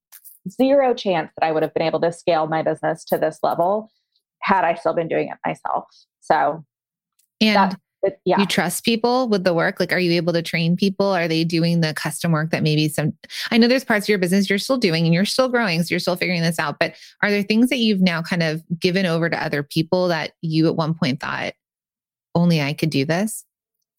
zero 0.49 0.93
chance 0.93 1.31
that 1.37 1.45
I 1.45 1.51
would 1.51 1.63
have 1.63 1.73
been 1.73 1.83
able 1.85 1.99
to 2.01 2.11
scale 2.11 2.45
my 2.45 2.61
business 2.61 3.03
to 3.05 3.17
this 3.17 3.39
level 3.41 3.89
had 4.41 4.63
I 4.63 4.75
still 4.75 4.93
been 4.93 5.07
doing 5.07 5.29
it 5.29 5.37
myself. 5.45 5.85
So, 6.21 6.63
and 7.41 7.77
but 8.05 8.19
yeah. 8.23 8.39
you 8.39 8.45
trust 8.45 8.85
people 8.85 9.27
with 9.27 9.43
the 9.43 9.53
work? 9.53 9.79
Like 9.79 9.91
are 9.91 9.99
you 9.99 10.11
able 10.13 10.33
to 10.33 10.41
train 10.41 10.77
people? 10.77 11.07
Are 11.07 11.27
they 11.27 11.43
doing 11.43 11.81
the 11.81 11.93
custom 11.93 12.31
work 12.31 12.51
that 12.51 12.63
maybe 12.63 12.87
some 12.87 13.13
i 13.51 13.57
know 13.57 13.67
there's 13.67 13.83
parts 13.83 14.05
of 14.05 14.09
your 14.09 14.17
business 14.17 14.49
you're 14.49 14.59
still 14.59 14.77
doing 14.77 15.05
and 15.05 15.13
you're 15.13 15.25
still 15.25 15.49
growing 15.49 15.81
so 15.81 15.87
you're 15.89 15.99
still 15.99 16.15
figuring 16.15 16.41
this 16.41 16.59
out 16.59 16.77
but 16.79 16.93
are 17.23 17.31
there 17.31 17.41
things 17.41 17.69
that 17.69 17.77
you've 17.77 18.01
now 18.01 18.21
kind 18.21 18.43
of 18.43 18.63
given 18.79 19.05
over 19.05 19.29
to 19.29 19.43
other 19.43 19.63
people 19.63 20.07
that 20.07 20.33
you 20.41 20.67
at 20.67 20.75
one 20.75 20.93
point 20.93 21.19
thought 21.19 21.53
only 22.35 22.61
i 22.61 22.73
could 22.73 22.89
do 22.89 23.05
this 23.05 23.45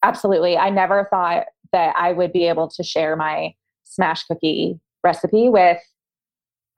absolutely. 0.02 0.56
I 0.56 0.70
never 0.70 1.08
thought 1.10 1.46
that 1.72 1.94
i 1.96 2.12
would 2.12 2.32
be 2.32 2.46
able 2.48 2.68
to 2.68 2.82
share 2.82 3.16
my 3.16 3.54
smash 3.84 4.24
cookie 4.24 4.78
recipe 5.02 5.48
with 5.48 5.78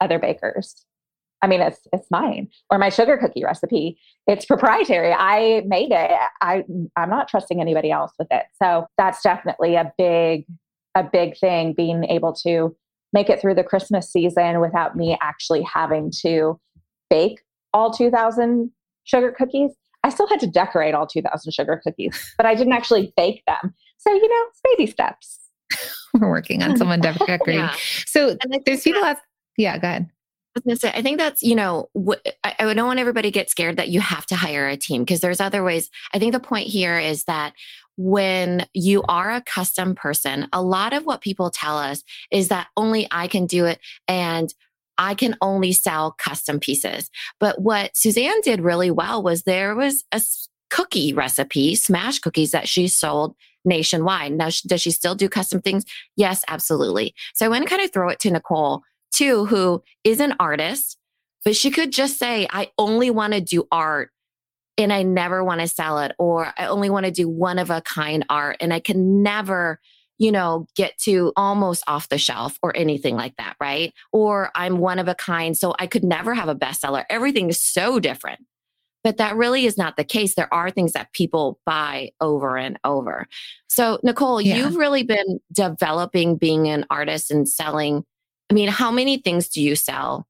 other 0.01 0.19
bakers 0.19 0.85
I 1.41 1.47
mean, 1.47 1.61
it's 1.61 1.79
it's 1.93 2.09
mine 2.11 2.49
or 2.69 2.77
my 2.77 2.89
sugar 2.89 3.17
cookie 3.17 3.43
recipe. 3.43 3.97
It's 4.27 4.45
proprietary. 4.45 5.13
I 5.13 5.63
made 5.65 5.91
it. 5.91 6.11
I 6.41 6.63
I'm 6.95 7.09
not 7.09 7.27
trusting 7.27 7.61
anybody 7.61 7.91
else 7.91 8.11
with 8.19 8.27
it. 8.31 8.43
So 8.61 8.87
that's 8.97 9.21
definitely 9.21 9.75
a 9.75 9.91
big 9.97 10.45
a 10.95 11.03
big 11.03 11.37
thing. 11.37 11.73
Being 11.73 12.03
able 12.05 12.33
to 12.43 12.75
make 13.13 13.29
it 13.29 13.39
through 13.39 13.55
the 13.55 13.63
Christmas 13.63 14.11
season 14.11 14.59
without 14.59 14.95
me 14.95 15.17
actually 15.21 15.63
having 15.63 16.11
to 16.21 16.59
bake 17.09 17.41
all 17.73 17.91
2,000 17.91 18.71
sugar 19.05 19.31
cookies. 19.31 19.71
I 20.03 20.09
still 20.09 20.27
had 20.27 20.39
to 20.41 20.47
decorate 20.47 20.93
all 20.93 21.07
2,000 21.07 21.51
sugar 21.51 21.81
cookies, 21.83 22.33
but 22.37 22.45
I 22.45 22.55
didn't 22.55 22.73
actually 22.73 23.13
bake 23.15 23.43
them. 23.47 23.73
So 23.97 24.13
you 24.13 24.27
know, 24.27 24.45
it's 24.49 24.61
baby 24.63 24.91
steps. 24.91 25.39
We're 26.13 26.29
working 26.29 26.63
on 26.63 26.77
someone 26.77 26.99
decorating. 27.01 27.55
yeah. 27.55 27.75
So 28.05 28.37
there's 28.65 28.83
people 28.83 29.01
that, 29.01 29.21
yeah, 29.57 29.77
go 29.77 29.87
ahead 29.87 30.09
was 30.65 30.77
gonna 30.79 30.93
say, 30.93 30.97
I 30.97 31.01
think 31.01 31.17
that's, 31.17 31.41
you 31.41 31.55
know, 31.55 31.89
wh- 31.95 32.29
I, 32.43 32.55
I 32.59 32.73
don't 32.73 32.87
want 32.87 32.99
everybody 32.99 33.29
to 33.29 33.33
get 33.33 33.49
scared 33.49 33.77
that 33.77 33.89
you 33.89 33.99
have 33.99 34.25
to 34.27 34.35
hire 34.35 34.67
a 34.67 34.77
team 34.77 35.03
because 35.03 35.19
there's 35.19 35.41
other 35.41 35.63
ways. 35.63 35.89
I 36.13 36.19
think 36.19 36.33
the 36.33 36.39
point 36.39 36.67
here 36.67 36.97
is 36.97 37.23
that 37.25 37.53
when 37.97 38.65
you 38.73 39.03
are 39.09 39.31
a 39.31 39.41
custom 39.41 39.93
person, 39.93 40.47
a 40.53 40.61
lot 40.61 40.93
of 40.93 41.05
what 41.05 41.21
people 41.21 41.49
tell 41.49 41.77
us 41.77 42.03
is 42.31 42.47
that 42.47 42.67
only 42.77 43.07
I 43.11 43.27
can 43.27 43.45
do 43.45 43.65
it 43.65 43.79
and 44.07 44.53
I 44.97 45.15
can 45.15 45.35
only 45.41 45.71
sell 45.71 46.11
custom 46.11 46.59
pieces. 46.59 47.09
But 47.39 47.61
what 47.61 47.95
Suzanne 47.95 48.41
did 48.41 48.61
really 48.61 48.91
well 48.91 49.23
was 49.23 49.43
there 49.43 49.75
was 49.75 50.03
a 50.11 50.21
cookie 50.69 51.13
recipe, 51.13 51.75
smash 51.75 52.19
cookies 52.19 52.51
that 52.51 52.67
she 52.67 52.87
sold 52.87 53.35
nationwide. 53.65 54.33
Now, 54.33 54.49
does 54.67 54.81
she 54.81 54.91
still 54.91 55.15
do 55.15 55.27
custom 55.27 55.61
things? 55.61 55.85
Yes, 56.15 56.43
absolutely. 56.47 57.13
So 57.33 57.45
I 57.45 57.49
want 57.49 57.63
to 57.63 57.69
kind 57.69 57.81
of 57.81 57.91
throw 57.91 58.09
it 58.09 58.19
to 58.19 58.31
Nicole 58.31 58.81
too, 59.11 59.45
who 59.45 59.83
is 60.03 60.19
an 60.19 60.35
artist, 60.39 60.97
but 61.45 61.55
she 61.55 61.71
could 61.71 61.91
just 61.91 62.17
say, 62.17 62.47
I 62.51 62.71
only 62.77 63.09
want 63.09 63.33
to 63.33 63.41
do 63.41 63.67
art 63.71 64.11
and 64.77 64.93
I 64.93 65.03
never 65.03 65.43
want 65.43 65.61
to 65.61 65.67
sell 65.67 65.99
it, 65.99 66.13
or 66.17 66.53
I 66.57 66.67
only 66.67 66.89
want 66.89 67.05
to 67.05 67.11
do 67.11 67.27
one 67.27 67.59
of 67.59 67.69
a 67.69 67.81
kind 67.81 68.25
art 68.29 68.57
and 68.61 68.73
I 68.73 68.79
can 68.79 69.21
never, 69.21 69.79
you 70.17 70.31
know, 70.31 70.67
get 70.75 70.97
to 70.99 71.33
almost 71.35 71.83
off 71.87 72.09
the 72.09 72.17
shelf 72.17 72.57
or 72.63 72.75
anything 72.75 73.15
like 73.15 73.35
that, 73.37 73.55
right? 73.59 73.93
Or 74.13 74.51
I'm 74.55 74.77
one 74.77 74.99
of 74.99 75.07
a 75.07 75.15
kind, 75.15 75.57
so 75.57 75.75
I 75.79 75.87
could 75.87 76.03
never 76.03 76.33
have 76.33 76.49
a 76.49 76.55
bestseller. 76.55 77.03
Everything 77.09 77.49
is 77.49 77.61
so 77.61 77.99
different. 77.99 78.39
But 79.03 79.17
that 79.17 79.37
really 79.37 79.65
is 79.65 79.77
not 79.77 79.95
the 79.95 80.03
case. 80.03 80.35
There 80.35 80.53
are 80.53 80.69
things 80.69 80.91
that 80.91 81.13
people 81.13 81.59
buy 81.65 82.11
over 82.19 82.57
and 82.57 82.77
over. 82.83 83.27
So, 83.69 83.99
Nicole, 84.03 84.41
yeah. 84.41 84.57
you've 84.57 84.75
really 84.75 85.03
been 85.03 85.39
developing 85.53 86.35
being 86.35 86.67
an 86.67 86.85
artist 86.89 87.31
and 87.31 87.47
selling. 87.47 88.03
I 88.49 88.53
mean, 88.53 88.69
how 88.69 88.91
many 88.91 89.17
things 89.17 89.49
do 89.49 89.61
you 89.61 89.75
sell 89.75 90.27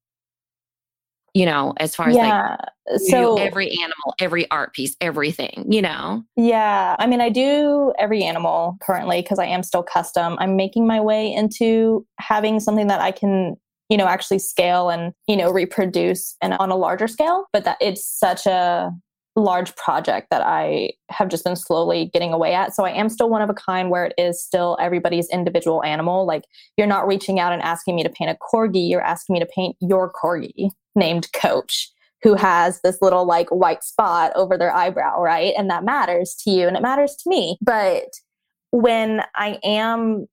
you 1.34 1.46
know, 1.46 1.74
as 1.78 1.94
far 1.94 2.08
as 2.08 2.16
yeah. 2.16 2.56
like 2.88 3.00
so 3.00 3.38
every 3.38 3.70
animal, 3.70 4.14
every 4.18 4.50
art 4.50 4.74
piece, 4.74 4.96
everything, 5.00 5.64
you 5.68 5.80
know? 5.80 6.24
Yeah. 6.36 6.96
I 6.98 7.06
mean, 7.06 7.20
I 7.20 7.28
do 7.28 7.92
every 7.98 8.24
animal 8.24 8.76
currently 8.82 9.22
because 9.22 9.38
I 9.38 9.46
am 9.46 9.62
still 9.62 9.82
custom. 9.82 10.36
I'm 10.40 10.56
making 10.56 10.86
my 10.86 11.00
way 11.00 11.32
into 11.32 12.06
having 12.18 12.58
something 12.58 12.88
that 12.88 13.00
I 13.00 13.12
can, 13.12 13.56
you 13.88 13.96
know, 13.96 14.06
actually 14.06 14.40
scale 14.40 14.90
and, 14.90 15.12
you 15.28 15.36
know, 15.36 15.52
reproduce 15.52 16.36
and 16.42 16.54
on 16.54 16.70
a 16.70 16.76
larger 16.76 17.06
scale, 17.06 17.46
but 17.52 17.64
that 17.64 17.76
it's 17.80 18.04
such 18.04 18.46
a 18.46 18.90
large 19.40 19.74
project 19.76 20.28
that 20.30 20.42
I 20.42 20.92
have 21.08 21.28
just 21.28 21.44
been 21.44 21.56
slowly 21.56 22.10
getting 22.12 22.32
away 22.32 22.54
at. 22.54 22.74
So 22.74 22.84
I 22.84 22.90
am 22.90 23.08
still 23.08 23.30
one 23.30 23.42
of 23.42 23.50
a 23.50 23.54
kind 23.54 23.90
where 23.90 24.04
it 24.04 24.14
is 24.18 24.42
still 24.42 24.76
everybody's 24.80 25.28
individual 25.30 25.82
animal. 25.84 26.26
Like 26.26 26.44
you're 26.76 26.86
not 26.86 27.06
reaching 27.06 27.40
out 27.40 27.52
and 27.52 27.62
asking 27.62 27.96
me 27.96 28.02
to 28.02 28.08
paint 28.08 28.30
a 28.30 28.36
corgi, 28.36 28.88
you're 28.88 29.02
asking 29.02 29.34
me 29.34 29.40
to 29.40 29.46
paint 29.46 29.76
your 29.80 30.12
corgi 30.12 30.70
named 30.94 31.28
Coach 31.32 31.90
who 32.22 32.34
has 32.34 32.80
this 32.82 32.98
little 33.00 33.24
like 33.24 33.48
white 33.48 33.82
spot 33.82 34.32
over 34.34 34.58
their 34.58 34.72
eyebrow, 34.72 35.20
right? 35.20 35.54
And 35.56 35.70
that 35.70 35.84
matters 35.84 36.34
to 36.44 36.50
you 36.50 36.68
and 36.68 36.76
it 36.76 36.82
matters 36.82 37.16
to 37.16 37.30
me. 37.30 37.56
But 37.62 38.12
when 38.72 39.22
I 39.34 39.58
am 39.64 40.26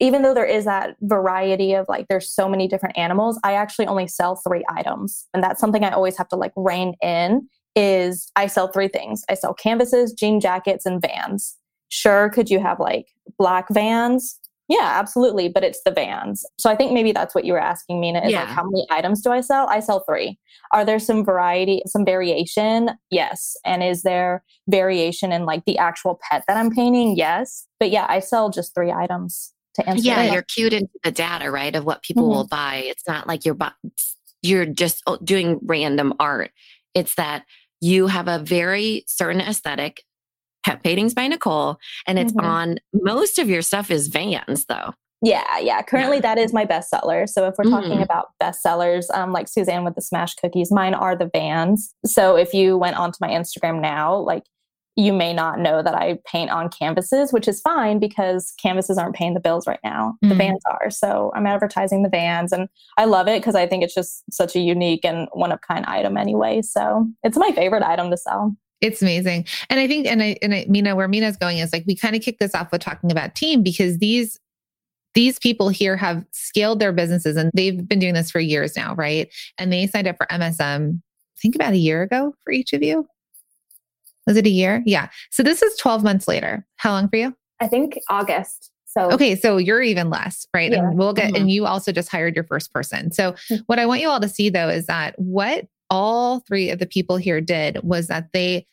even 0.00 0.22
though 0.22 0.32
there 0.32 0.46
is 0.46 0.64
that 0.64 0.96
variety 1.02 1.74
of 1.74 1.86
like 1.88 2.08
there's 2.08 2.30
so 2.30 2.48
many 2.48 2.66
different 2.66 2.96
animals 2.96 3.38
i 3.44 3.52
actually 3.52 3.86
only 3.86 4.06
sell 4.06 4.36
three 4.36 4.64
items 4.68 5.26
and 5.34 5.42
that's 5.42 5.60
something 5.60 5.84
i 5.84 5.90
always 5.90 6.16
have 6.16 6.28
to 6.28 6.36
like 6.36 6.52
rein 6.56 6.94
in 7.02 7.46
is 7.76 8.30
i 8.36 8.46
sell 8.46 8.68
three 8.68 8.88
things 8.88 9.24
i 9.28 9.34
sell 9.34 9.54
canvases 9.54 10.12
jean 10.12 10.40
jackets 10.40 10.84
and 10.84 11.00
vans 11.00 11.56
sure 11.88 12.28
could 12.30 12.50
you 12.50 12.60
have 12.60 12.80
like 12.80 13.06
black 13.38 13.66
vans 13.70 14.40
yeah, 14.70 14.92
absolutely. 15.00 15.48
But 15.48 15.64
it's 15.64 15.82
the 15.84 15.90
vans. 15.90 16.46
So 16.56 16.70
I 16.70 16.76
think 16.76 16.92
maybe 16.92 17.10
that's 17.10 17.34
what 17.34 17.44
you 17.44 17.54
were 17.54 17.60
asking, 17.60 18.00
Mina, 18.00 18.20
is 18.20 18.30
yeah. 18.30 18.44
like 18.44 18.50
how 18.50 18.62
many 18.62 18.86
items 18.88 19.20
do 19.20 19.32
I 19.32 19.40
sell? 19.40 19.66
I 19.68 19.80
sell 19.80 20.04
three. 20.08 20.38
Are 20.72 20.84
there 20.84 21.00
some 21.00 21.24
variety, 21.24 21.82
some 21.86 22.04
variation? 22.04 22.90
Yes. 23.10 23.56
And 23.66 23.82
is 23.82 24.02
there 24.02 24.44
variation 24.68 25.32
in 25.32 25.44
like 25.44 25.64
the 25.64 25.76
actual 25.76 26.20
pet 26.22 26.44
that 26.46 26.56
I'm 26.56 26.70
painting? 26.70 27.16
Yes. 27.16 27.66
But 27.80 27.90
yeah, 27.90 28.06
I 28.08 28.20
sell 28.20 28.48
just 28.48 28.72
three 28.72 28.92
items 28.92 29.52
to 29.74 29.88
answer. 29.88 30.04
Yeah, 30.04 30.32
you're 30.32 30.42
cued 30.42 30.72
into 30.72 30.92
the 31.02 31.10
data, 31.10 31.50
right? 31.50 31.74
Of 31.74 31.84
what 31.84 32.04
people 32.04 32.22
mm-hmm. 32.22 32.36
will 32.36 32.46
buy. 32.46 32.84
It's 32.84 33.08
not 33.08 33.26
like 33.26 33.44
you're 33.44 33.58
you're 34.40 34.66
just 34.66 35.02
oh, 35.08 35.18
doing 35.24 35.58
random 35.64 36.14
art. 36.20 36.52
It's 36.94 37.16
that 37.16 37.44
you 37.80 38.06
have 38.06 38.28
a 38.28 38.38
very 38.38 39.04
certain 39.06 39.40
aesthetic 39.40 40.04
Pet 40.64 40.82
Paintings 40.82 41.14
by 41.14 41.26
Nicole. 41.26 41.78
And 42.06 42.18
it's 42.18 42.32
mm-hmm. 42.32 42.46
on 42.46 42.78
most 42.92 43.38
of 43.38 43.48
your 43.48 43.62
stuff 43.62 43.90
is 43.90 44.08
vans 44.08 44.66
though. 44.66 44.92
Yeah, 45.22 45.58
yeah. 45.58 45.82
Currently, 45.82 46.16
yeah. 46.16 46.34
that 46.34 46.38
is 46.38 46.52
my 46.52 46.64
bestseller. 46.64 47.28
So 47.28 47.46
if 47.46 47.54
we're 47.58 47.64
mm 47.64 47.70
talking 47.70 48.02
about 48.02 48.28
bestsellers, 48.42 49.04
um, 49.14 49.32
like 49.32 49.48
Suzanne 49.48 49.84
with 49.84 49.94
the 49.94 50.00
Smash 50.00 50.34
Cookies, 50.34 50.72
mine 50.72 50.94
are 50.94 51.14
the 51.14 51.30
Vans. 51.32 51.94
So 52.06 52.36
if 52.36 52.54
you 52.54 52.78
went 52.78 52.96
onto 52.96 53.18
my 53.20 53.28
Instagram 53.28 53.82
now, 53.82 54.16
like 54.16 54.44
you 54.96 55.12
may 55.12 55.32
not 55.32 55.58
know 55.58 55.82
that 55.82 55.94
I 55.94 56.18
paint 56.26 56.50
on 56.50 56.68
canvases, 56.68 57.32
which 57.32 57.48
is 57.48 57.60
fine 57.60 57.98
because 57.98 58.52
canvases 58.60 58.98
aren't 58.98 59.14
paying 59.14 59.34
the 59.34 59.40
bills 59.40 59.66
right 59.66 59.80
now. 59.84 60.16
mm 60.24 60.28
The 60.28 60.34
Vans 60.34 60.62
are. 60.70 60.90
So 60.90 61.32
I'm 61.34 61.46
advertising 61.46 62.02
the 62.02 62.08
Vans, 62.08 62.52
and 62.52 62.68
I 62.98 63.04
love 63.04 63.28
it 63.28 63.40
because 63.40 63.54
I 63.54 63.66
think 63.66 63.84
it's 63.84 63.94
just 63.94 64.22
such 64.32 64.56
a 64.56 64.60
unique 64.60 65.04
and 65.04 65.28
one 65.32 65.52
of 65.52 65.60
kind 65.60 65.86
item 65.86 66.16
anyway. 66.16 66.62
So 66.62 67.06
it's 67.22 67.38
my 67.38 67.52
favorite 67.52 67.82
item 67.82 68.10
to 68.10 68.16
sell. 68.16 68.56
It's 68.80 69.02
amazing. 69.02 69.46
And 69.68 69.78
I 69.78 69.86
think, 69.86 70.06
and 70.06 70.22
I, 70.22 70.36
and 70.40 70.54
I, 70.54 70.66
Mina, 70.68 70.96
where 70.96 71.08
Mina's 71.08 71.36
going 71.36 71.58
is 71.58 71.72
like, 71.72 71.84
we 71.86 71.94
kind 71.94 72.16
of 72.16 72.22
kick 72.22 72.38
this 72.38 72.54
off 72.54 72.72
with 72.72 72.80
talking 72.80 73.12
about 73.12 73.34
team 73.34 73.62
because 73.62 73.98
these, 73.98 74.38
these 75.14 75.38
people 75.38 75.68
here 75.68 75.96
have 75.96 76.24
scaled 76.32 76.80
their 76.80 76.92
businesses 76.92 77.36
and 77.36 77.50
they've 77.52 77.86
been 77.86 77.98
doing 77.98 78.14
this 78.14 78.30
for 78.30 78.40
years 78.40 78.76
now, 78.76 78.94
right? 78.94 79.28
And 79.58 79.72
they 79.72 79.86
signed 79.86 80.08
up 80.08 80.16
for 80.16 80.26
MSM, 80.28 80.96
I 80.96 81.38
think 81.40 81.54
about 81.54 81.74
a 81.74 81.78
year 81.78 82.02
ago 82.02 82.34
for 82.42 82.52
each 82.52 82.72
of 82.72 82.82
you. 82.82 83.06
Was 84.26 84.36
it 84.36 84.46
a 84.46 84.50
year? 84.50 84.82
Yeah. 84.86 85.08
So 85.30 85.42
this 85.42 85.62
is 85.62 85.76
12 85.76 86.04
months 86.04 86.28
later. 86.28 86.66
How 86.76 86.92
long 86.92 87.08
for 87.08 87.16
you? 87.16 87.34
I 87.60 87.68
think 87.68 87.98
August. 88.08 88.70
So 88.86 89.12
okay, 89.12 89.36
so 89.36 89.56
you're 89.56 89.82
even 89.82 90.10
less, 90.10 90.46
right? 90.52 90.72
Yeah. 90.72 90.88
And 90.88 90.98
we'll 90.98 91.12
get, 91.12 91.28
mm-hmm. 91.28 91.42
and 91.42 91.50
you 91.50 91.66
also 91.66 91.92
just 91.92 92.08
hired 92.08 92.34
your 92.34 92.44
first 92.44 92.72
person. 92.72 93.12
So 93.12 93.32
mm-hmm. 93.32 93.56
what 93.66 93.78
I 93.78 93.86
want 93.86 94.00
you 94.00 94.08
all 94.08 94.20
to 94.20 94.28
see 94.28 94.50
though 94.50 94.68
is 94.68 94.86
that 94.86 95.16
what 95.16 95.66
all 95.90 96.40
three 96.40 96.70
of 96.70 96.78
the 96.78 96.86
people 96.86 97.16
here 97.16 97.40
did 97.40 97.80
was 97.82 98.08
that 98.08 98.28
they 98.32 98.66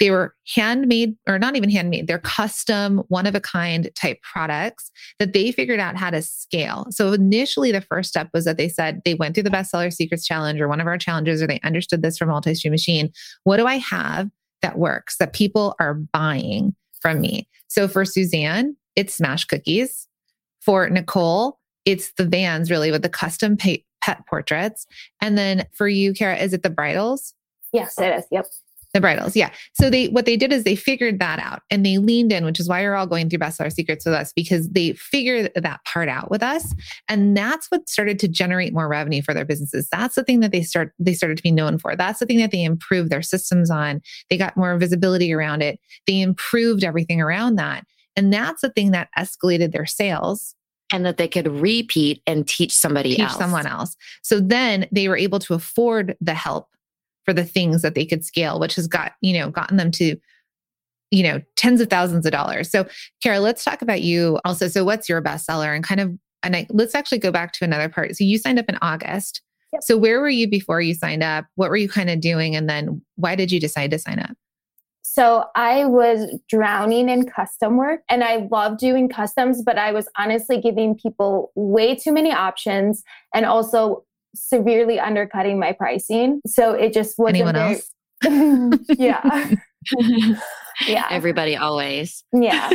they 0.00 0.10
were 0.10 0.34
handmade 0.54 1.16
or 1.28 1.38
not 1.38 1.56
even 1.56 1.70
handmade 1.70 2.06
they're 2.06 2.18
custom 2.18 2.98
one 3.08 3.26
of 3.26 3.34
a 3.34 3.40
kind 3.40 3.90
type 3.94 4.20
products 4.22 4.90
that 5.18 5.32
they 5.32 5.52
figured 5.52 5.78
out 5.78 5.96
how 5.96 6.10
to 6.10 6.20
scale 6.20 6.86
so 6.90 7.12
initially 7.12 7.70
the 7.70 7.80
first 7.80 8.08
step 8.08 8.28
was 8.34 8.44
that 8.44 8.56
they 8.56 8.68
said 8.68 9.00
they 9.04 9.14
went 9.14 9.34
through 9.34 9.42
the 9.42 9.50
bestseller 9.50 9.92
secrets 9.92 10.26
challenge 10.26 10.60
or 10.60 10.68
one 10.68 10.80
of 10.80 10.86
our 10.86 10.98
challenges 10.98 11.40
or 11.40 11.46
they 11.46 11.60
understood 11.60 12.02
this 12.02 12.18
from 12.18 12.28
multi-stream 12.28 12.72
machine 12.72 13.12
what 13.44 13.56
do 13.56 13.66
i 13.66 13.76
have 13.76 14.28
that 14.64 14.78
works 14.78 15.16
that 15.18 15.32
people 15.32 15.76
are 15.78 15.94
buying 15.94 16.74
from 17.00 17.20
me. 17.20 17.48
So 17.68 17.86
for 17.86 18.04
suzanne 18.04 18.76
it's 18.96 19.14
smash 19.14 19.44
cookies. 19.44 20.08
For 20.60 20.88
nicole 20.88 21.58
it's 21.84 22.12
the 22.12 22.24
vans 22.24 22.70
really 22.70 22.90
with 22.90 23.02
the 23.02 23.08
custom 23.08 23.56
pet 23.56 24.26
portraits. 24.28 24.86
And 25.20 25.36
then 25.36 25.66
for 25.74 25.86
you 25.86 26.14
cara 26.14 26.36
is 26.36 26.52
it 26.52 26.62
the 26.62 26.70
bridals? 26.70 27.34
Yes 27.72 27.98
it 27.98 28.14
is. 28.18 28.24
Yep 28.30 28.46
the 28.94 29.00
bridles, 29.00 29.36
yeah. 29.36 29.50
So 29.74 29.90
they 29.90 30.06
what 30.08 30.24
they 30.24 30.36
did 30.36 30.52
is 30.52 30.62
they 30.62 30.76
figured 30.76 31.18
that 31.18 31.40
out 31.40 31.62
and 31.68 31.84
they 31.84 31.98
leaned 31.98 32.32
in, 32.32 32.44
which 32.44 32.60
is 32.60 32.68
why 32.68 32.80
you're 32.80 32.94
all 32.94 33.06
going 33.06 33.28
through 33.28 33.40
bestseller 33.40 33.72
secrets 33.72 34.06
with 34.06 34.14
us 34.14 34.32
because 34.32 34.70
they 34.70 34.92
figured 34.92 35.50
that 35.54 35.84
part 35.84 36.08
out 36.08 36.30
with 36.30 36.42
us, 36.42 36.72
and 37.08 37.36
that's 37.36 37.70
what 37.70 37.88
started 37.88 38.18
to 38.20 38.28
generate 38.28 38.72
more 38.72 38.88
revenue 38.88 39.20
for 39.20 39.34
their 39.34 39.44
businesses. 39.44 39.88
That's 39.90 40.14
the 40.14 40.24
thing 40.24 40.40
that 40.40 40.52
they 40.52 40.62
start 40.62 40.92
they 40.98 41.12
started 41.12 41.36
to 41.36 41.42
be 41.42 41.50
known 41.50 41.76
for. 41.76 41.96
That's 41.96 42.20
the 42.20 42.26
thing 42.26 42.38
that 42.38 42.52
they 42.52 42.62
improved 42.62 43.10
their 43.10 43.22
systems 43.22 43.70
on. 43.70 44.00
They 44.30 44.38
got 44.38 44.56
more 44.56 44.78
visibility 44.78 45.32
around 45.32 45.62
it. 45.62 45.80
They 46.06 46.20
improved 46.20 46.84
everything 46.84 47.20
around 47.20 47.56
that, 47.56 47.84
and 48.16 48.32
that's 48.32 48.62
the 48.62 48.70
thing 48.70 48.92
that 48.92 49.08
escalated 49.18 49.72
their 49.72 49.86
sales 49.86 50.54
and 50.92 51.04
that 51.04 51.16
they 51.16 51.26
could 51.26 51.48
repeat 51.48 52.22
and 52.26 52.46
teach 52.46 52.72
somebody 52.76 53.16
teach 53.16 53.20
else. 53.20 53.36
someone 53.36 53.66
else. 53.66 53.96
So 54.22 54.38
then 54.38 54.86
they 54.92 55.08
were 55.08 55.16
able 55.16 55.40
to 55.40 55.54
afford 55.54 56.16
the 56.20 56.34
help 56.34 56.68
for 57.24 57.32
the 57.32 57.44
things 57.44 57.82
that 57.82 57.94
they 57.94 58.06
could 58.06 58.24
scale, 58.24 58.58
which 58.60 58.74
has 58.76 58.86
got, 58.86 59.12
you 59.20 59.38
know, 59.38 59.50
gotten 59.50 59.76
them 59.76 59.90
to, 59.92 60.16
you 61.10 61.22
know, 61.22 61.40
tens 61.56 61.80
of 61.80 61.88
thousands 61.88 62.26
of 62.26 62.32
dollars. 62.32 62.70
So, 62.70 62.86
Cara, 63.22 63.40
let's 63.40 63.64
talk 63.64 63.82
about 63.82 64.02
you 64.02 64.38
also. 64.44 64.68
So, 64.68 64.84
what's 64.84 65.08
your 65.08 65.22
bestseller 65.22 65.74
and 65.74 65.84
kind 65.84 66.00
of, 66.00 66.16
and 66.42 66.56
I, 66.56 66.66
let's 66.70 66.94
actually 66.94 67.18
go 67.18 67.30
back 67.30 67.52
to 67.54 67.64
another 67.64 67.88
part. 67.88 68.16
So, 68.16 68.24
you 68.24 68.38
signed 68.38 68.58
up 68.58 68.68
in 68.68 68.78
August. 68.82 69.40
Yep. 69.72 69.82
So, 69.82 69.96
where 69.96 70.20
were 70.20 70.28
you 70.28 70.48
before 70.48 70.80
you 70.80 70.94
signed 70.94 71.22
up? 71.22 71.46
What 71.54 71.70
were 71.70 71.76
you 71.76 71.88
kind 71.88 72.10
of 72.10 72.20
doing? 72.20 72.56
And 72.56 72.68
then 72.68 73.02
why 73.16 73.36
did 73.36 73.52
you 73.52 73.60
decide 73.60 73.90
to 73.92 73.98
sign 73.98 74.18
up? 74.18 74.36
So 75.14 75.44
I 75.54 75.84
was 75.84 76.40
drowning 76.48 77.08
in 77.08 77.24
custom 77.24 77.76
work 77.76 78.00
and 78.08 78.24
I 78.24 78.48
love 78.50 78.78
doing 78.78 79.08
customs, 79.08 79.62
but 79.62 79.78
I 79.78 79.92
was 79.92 80.08
honestly 80.18 80.60
giving 80.60 80.96
people 80.96 81.52
way 81.54 81.94
too 81.94 82.10
many 82.10 82.32
options 82.32 83.04
and 83.32 83.46
also 83.46 84.04
severely 84.34 84.98
undercutting 84.98 85.58
my 85.58 85.72
pricing. 85.72 86.40
So 86.46 86.72
it 86.72 86.92
just 86.92 87.18
wasn't 87.18 87.36
anyone 87.36 87.54
very, 87.54 87.74
else. 87.74 88.80
yeah. 88.98 89.50
yeah. 90.86 91.06
Everybody 91.10 91.56
always. 91.56 92.24
Yeah. 92.32 92.70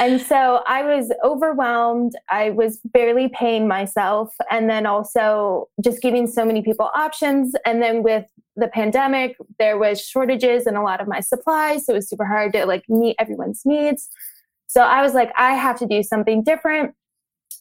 and 0.00 0.20
so 0.20 0.62
I 0.66 0.82
was 0.82 1.12
overwhelmed. 1.24 2.14
I 2.28 2.50
was 2.50 2.80
barely 2.84 3.28
paying 3.28 3.68
myself. 3.68 4.34
And 4.50 4.68
then 4.68 4.86
also 4.86 5.68
just 5.82 6.02
giving 6.02 6.26
so 6.26 6.44
many 6.44 6.62
people 6.62 6.90
options. 6.94 7.54
And 7.64 7.82
then 7.82 8.02
with 8.02 8.26
the 8.56 8.68
pandemic, 8.68 9.36
there 9.58 9.78
was 9.78 10.00
shortages 10.00 10.66
in 10.66 10.76
a 10.76 10.82
lot 10.82 11.00
of 11.00 11.08
my 11.08 11.20
supplies. 11.20 11.86
So 11.86 11.92
it 11.92 11.96
was 11.96 12.08
super 12.08 12.24
hard 12.24 12.52
to 12.54 12.66
like 12.66 12.84
meet 12.88 13.16
everyone's 13.18 13.62
needs. 13.64 14.08
So 14.66 14.82
I 14.82 15.02
was 15.02 15.14
like, 15.14 15.32
I 15.36 15.54
have 15.54 15.78
to 15.78 15.86
do 15.86 16.02
something 16.02 16.42
different. 16.42 16.94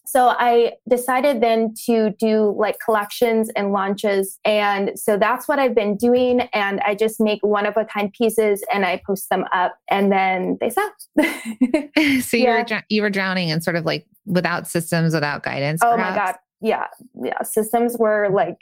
So 0.05 0.29
I 0.29 0.73
decided 0.87 1.41
then 1.41 1.73
to 1.85 2.11
do 2.19 2.55
like 2.57 2.79
collections 2.79 3.49
and 3.55 3.71
launches. 3.71 4.39
And 4.45 4.97
so 4.97 5.17
that's 5.17 5.47
what 5.47 5.59
I've 5.59 5.75
been 5.75 5.97
doing. 5.97 6.41
And 6.53 6.79
I 6.81 6.95
just 6.95 7.19
make 7.19 7.39
one 7.43 7.65
of 7.65 7.75
a 7.75 7.85
kind 7.85 8.13
pieces 8.13 8.63
and 8.73 8.85
I 8.85 9.01
post 9.05 9.29
them 9.29 9.45
up 9.51 9.77
and 9.89 10.11
then 10.11 10.57
they 10.61 10.69
sell. 10.69 10.91
so 12.21 12.37
you 12.37 12.47
were, 12.47 12.65
you 12.89 13.01
were 13.01 13.09
drowning 13.09 13.49
in 13.49 13.61
sort 13.61 13.75
of 13.75 13.85
like 13.85 14.05
without 14.25 14.67
systems, 14.67 15.13
without 15.13 15.43
guidance. 15.43 15.81
Oh 15.83 15.95
perhaps? 15.95 16.15
my 16.15 16.25
God. 16.25 16.35
Yeah. 16.61 16.87
Yeah. 17.23 17.41
Systems 17.43 17.97
were 17.97 18.29
like 18.29 18.57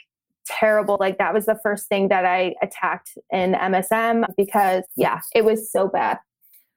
terrible. 0.46 0.96
Like 0.98 1.18
that 1.18 1.34
was 1.34 1.46
the 1.46 1.58
first 1.62 1.88
thing 1.88 2.08
that 2.08 2.24
I 2.24 2.54
attacked 2.62 3.10
in 3.30 3.52
MSM 3.52 4.24
because 4.36 4.84
yeah, 4.96 5.20
it 5.34 5.44
was 5.44 5.70
so 5.70 5.88
bad. 5.88 6.18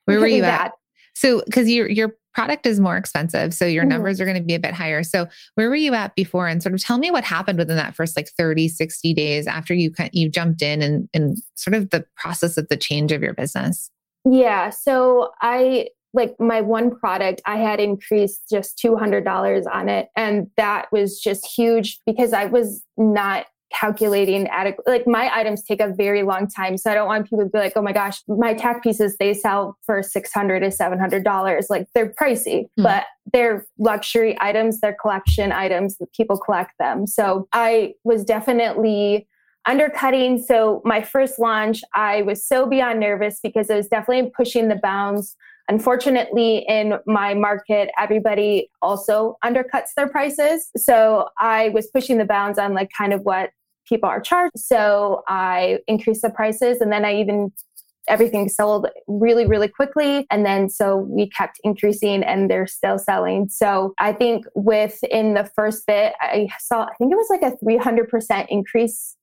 Where 0.06 0.20
were 0.20 0.28
you 0.28 0.44
at? 0.44 0.74
So, 1.14 1.42
because 1.46 1.70
your 1.70 1.90
your 1.90 2.16
product 2.38 2.68
is 2.68 2.80
more 2.80 2.98
expensive, 2.98 3.52
so 3.52 3.66
your 3.66 3.82
mm-hmm. 3.82 3.90
numbers 3.90 4.22
are 4.22 4.26
going 4.26 4.38
to 4.38 4.44
be 4.44 4.54
a 4.54 4.60
bit 4.60 4.76
higher. 4.76 5.02
So, 5.02 5.28
where 5.56 5.70
were 5.70 5.76
you 5.76 5.96
at 5.96 6.14
before? 6.14 6.48
And 6.48 6.62
sort 6.62 6.76
of 6.76 6.84
tell 6.84 7.00
me 7.00 7.10
what 7.10 7.24
happened 7.24 7.58
within 7.58 7.78
that 7.78 7.96
first 7.96 8.16
like 8.16 8.30
30, 8.38 8.68
60 8.68 9.14
days 9.16 9.48
after 9.48 9.74
you 9.74 9.92
you 10.12 10.30
jumped 10.30 10.62
in 10.62 10.84
and 10.84 11.10
and 11.16 11.38
sort 11.56 11.74
of 11.74 11.90
the 11.90 12.06
process 12.16 12.56
of 12.56 12.68
the 12.70 12.78
change 12.78 13.12
of 13.12 13.24
your 13.24 13.34
business. 13.34 13.90
Yeah. 14.24 14.70
So 14.70 15.32
I 15.42 15.88
like 16.14 16.36
my 16.40 16.62
one 16.62 16.96
product, 16.96 17.42
I 17.46 17.58
had 17.58 17.80
increased 17.80 18.44
just 18.50 18.78
$200 18.84 19.64
on 19.72 19.90
it. 19.90 20.10
And 20.16 20.50
that 20.58 20.92
was 20.92 21.20
just 21.20 21.46
huge 21.46 22.00
because 22.06 22.34
I 22.34 22.46
was 22.46 22.84
not 22.98 23.48
calculating 23.74 24.48
adequate 24.48 24.88
like 24.88 25.06
my 25.06 25.30
items 25.34 25.62
take 25.62 25.82
a 25.82 25.94
very 25.94 26.24
long 26.24 26.48
time 26.48 26.78
so 26.78 26.90
i 26.90 26.94
don't 26.94 27.08
want 27.08 27.26
people 27.30 27.44
to 27.44 27.50
be 27.50 27.58
like 27.58 27.74
oh 27.76 27.82
my 27.82 27.92
gosh 27.92 28.22
my 28.28 28.54
tack 28.54 28.82
pieces 28.82 29.18
they 29.18 29.34
sell 29.34 29.78
for 29.86 30.02
600 30.02 30.60
to 30.62 30.72
700 30.72 31.24
dollars 31.24 31.68
like 31.70 31.86
they're 31.94 32.14
pricey 32.14 32.64
mm. 32.80 32.84
but 32.84 33.06
they're 33.34 33.66
luxury 33.78 34.38
items 34.40 34.80
they're 34.80 34.96
collection 35.00 35.52
items 35.52 35.98
people 36.16 36.38
collect 36.38 36.72
them 36.80 37.06
so 37.06 37.48
i 37.52 37.94
was 38.06 38.24
definitely 38.24 39.28
undercutting 39.66 40.42
so 40.42 40.82
my 40.86 41.02
first 41.02 41.38
launch 41.38 41.82
i 41.94 42.22
was 42.22 42.46
so 42.46 42.66
beyond 42.66 43.02
nervous 43.02 43.40
because 43.44 43.70
it 43.70 43.76
was 43.76 43.88
definitely 43.88 44.32
pushing 44.36 44.70
the 44.70 44.76
bounds 44.78 45.36
Unfortunately, 45.70 46.60
in 46.70 46.94
my 47.06 47.34
market, 47.34 47.90
everybody 48.00 48.72
also 48.82 49.38
undercuts 49.44 49.90
their 49.98 50.08
prices. 50.08 50.72
So 50.78 51.28
I 51.40 51.70
was 51.70 51.88
pushing 51.88 52.18
the 52.18 52.26
bounds 52.26 52.58
on 52.58 52.74
like 52.74 52.90
kind 52.98 53.12
of 53.12 53.22
what 53.24 53.52
people 53.88 54.10
are 54.10 54.22
charged. 54.22 54.58
So 54.58 55.24
I 55.28 55.80
increased 55.88 56.22
the 56.22 56.30
prices 56.30 56.82
and 56.82 56.92
then 56.92 57.06
I 57.06 57.20
even 57.20 57.52
everything 58.08 58.50
sold 58.50 58.88
really 59.08 59.46
really 59.46 59.68
quickly 59.68 60.26
and 60.32 60.46
then 60.46 60.70
so 60.70 60.98
we 60.98 61.30
kept 61.30 61.60
increasing 61.64 62.24
and 62.24 62.50
they're 62.50 62.68
still 62.68 62.98
selling 62.98 63.50
so 63.50 63.94
i 64.00 64.14
think 64.14 64.46
within 64.56 65.34
the 65.34 65.50
first 65.56 65.86
bit 65.88 66.14
i 66.22 66.48
saw 66.60 66.84
i 66.84 66.94
think 66.98 67.12
it 67.12 67.16
was 67.16 67.28
like 67.30 67.42
a 67.42 67.56
300% 67.64 68.46
increase 68.50 69.16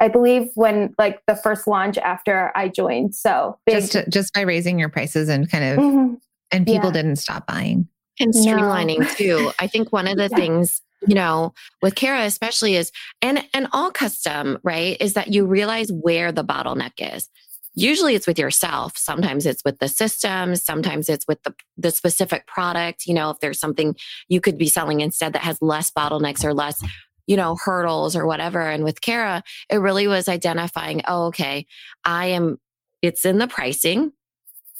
i 0.00 0.08
believe 0.08 0.48
when 0.54 0.94
like 0.98 1.20
the 1.26 1.36
first 1.36 1.66
launch 1.66 1.98
after 1.98 2.56
i 2.56 2.68
joined 2.68 3.14
so 3.14 3.58
big. 3.66 3.74
just 3.76 4.08
just 4.08 4.32
by 4.32 4.42
raising 4.42 4.78
your 4.78 4.88
prices 4.88 5.28
and 5.28 5.50
kind 5.50 5.64
of 5.64 5.78
mm-hmm. 5.78 6.14
and 6.52 6.66
people 6.66 6.86
yeah. 6.86 6.92
didn't 6.92 7.16
stop 7.16 7.46
buying 7.46 7.88
and 8.20 8.32
streamlining 8.34 9.00
no. 9.00 9.08
too 9.14 9.52
i 9.58 9.66
think 9.66 9.92
one 9.92 10.06
of 10.06 10.16
the 10.16 10.28
yeah. 10.30 10.36
things 10.36 10.82
you 11.06 11.14
know 11.14 11.54
with 11.82 11.94
Cara 11.94 12.24
especially 12.24 12.76
is 12.76 12.92
and 13.22 13.44
and 13.54 13.68
all 13.72 13.90
custom 13.90 14.58
right 14.62 14.96
is 15.00 15.14
that 15.14 15.32
you 15.32 15.46
realize 15.46 15.90
where 15.90 16.32
the 16.32 16.44
bottleneck 16.44 16.92
is 16.98 17.28
usually 17.74 18.14
it's 18.14 18.26
with 18.26 18.38
yourself 18.38 18.96
sometimes 18.96 19.46
it's 19.46 19.64
with 19.64 19.78
the 19.78 19.88
system 19.88 20.56
sometimes 20.56 21.08
it's 21.08 21.26
with 21.26 21.42
the 21.44 21.54
the 21.76 21.90
specific 21.90 22.46
product 22.46 23.06
you 23.06 23.14
know 23.14 23.30
if 23.30 23.38
there's 23.40 23.60
something 23.60 23.94
you 24.28 24.40
could 24.40 24.58
be 24.58 24.68
selling 24.68 25.00
instead 25.00 25.32
that 25.32 25.42
has 25.42 25.58
less 25.60 25.90
bottlenecks 25.90 26.44
or 26.44 26.52
less 26.52 26.82
you 27.26 27.36
know 27.36 27.56
hurdles 27.64 28.16
or 28.16 28.26
whatever 28.26 28.60
and 28.60 28.84
with 28.84 29.00
Cara 29.00 29.42
it 29.68 29.76
really 29.76 30.06
was 30.06 30.28
identifying 30.28 31.02
oh 31.06 31.26
okay 31.26 31.66
i 32.04 32.26
am 32.26 32.58
it's 33.02 33.24
in 33.24 33.38
the 33.38 33.48
pricing 33.48 34.12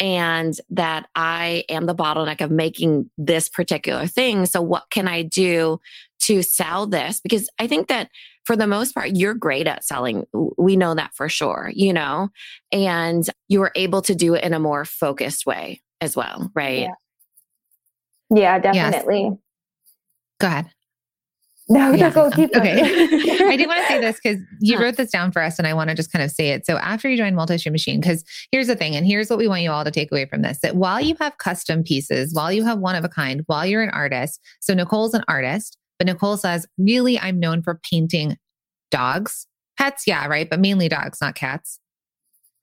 and 0.00 0.58
that 0.70 1.08
I 1.14 1.64
am 1.68 1.84
the 1.84 1.94
bottleneck 1.94 2.40
of 2.40 2.50
making 2.50 3.10
this 3.18 3.50
particular 3.50 4.06
thing. 4.06 4.46
So, 4.46 4.62
what 4.62 4.84
can 4.90 5.06
I 5.06 5.22
do 5.22 5.78
to 6.30 6.44
sell 6.44 6.86
this 6.86 7.20
because 7.20 7.50
I 7.58 7.66
think 7.66 7.88
that 7.88 8.08
for 8.44 8.54
the 8.54 8.68
most 8.68 8.94
part, 8.94 9.10
you're 9.16 9.34
great 9.34 9.66
at 9.66 9.84
selling. 9.84 10.26
We 10.56 10.76
know 10.76 10.94
that 10.94 11.12
for 11.12 11.28
sure, 11.28 11.72
you 11.74 11.92
know, 11.92 12.28
and 12.70 13.28
you 13.48 13.58
were 13.58 13.72
able 13.74 14.00
to 14.02 14.14
do 14.14 14.34
it 14.34 14.44
in 14.44 14.54
a 14.54 14.60
more 14.60 14.84
focused 14.84 15.44
way 15.44 15.82
as 16.00 16.14
well, 16.14 16.52
right? 16.54 16.88
Yeah, 18.30 18.36
yeah 18.36 18.58
definitely. 18.60 19.22
Yes. 19.22 19.38
Go 20.38 20.46
ahead. 20.46 20.70
No, 21.72 21.92
yeah. 21.92 22.10
go 22.10 22.28
keep 22.32 22.50
Okay. 22.56 22.80
I 23.44 23.56
do 23.56 23.68
want 23.68 23.80
to 23.82 23.86
say 23.86 24.00
this 24.00 24.18
because 24.20 24.40
you 24.58 24.76
wrote 24.80 24.96
this 24.96 25.12
down 25.12 25.30
for 25.30 25.40
us 25.40 25.56
and 25.56 25.68
I 25.68 25.74
want 25.74 25.88
to 25.88 25.94
just 25.94 26.10
kind 26.10 26.24
of 26.24 26.32
say 26.32 26.48
it. 26.48 26.66
So 26.66 26.78
after 26.78 27.08
you 27.08 27.16
join 27.16 27.36
Multi 27.36 27.58
Stream 27.58 27.70
Machine, 27.70 28.00
because 28.00 28.24
here's 28.50 28.66
the 28.66 28.74
thing, 28.74 28.96
and 28.96 29.06
here's 29.06 29.30
what 29.30 29.38
we 29.38 29.46
want 29.46 29.62
you 29.62 29.70
all 29.70 29.84
to 29.84 29.92
take 29.92 30.10
away 30.10 30.26
from 30.26 30.42
this 30.42 30.58
that 30.62 30.74
while 30.74 31.00
you 31.00 31.14
have 31.20 31.38
custom 31.38 31.84
pieces, 31.84 32.34
while 32.34 32.50
you 32.50 32.64
have 32.64 32.80
one 32.80 32.96
of 32.96 33.04
a 33.04 33.08
kind, 33.08 33.44
while 33.46 33.64
you're 33.64 33.84
an 33.84 33.90
artist, 33.90 34.40
so 34.58 34.74
Nicole's 34.74 35.14
an 35.14 35.22
artist, 35.28 35.78
but 36.00 36.06
Nicole 36.06 36.38
says, 36.38 36.66
really, 36.78 37.20
I'm 37.20 37.38
known 37.38 37.60
for 37.60 37.78
painting 37.90 38.38
dogs, 38.90 39.46
pets, 39.76 40.04
yeah, 40.06 40.26
right, 40.26 40.48
but 40.48 40.58
mainly 40.58 40.88
dogs, 40.88 41.18
not 41.20 41.34
cats, 41.34 41.78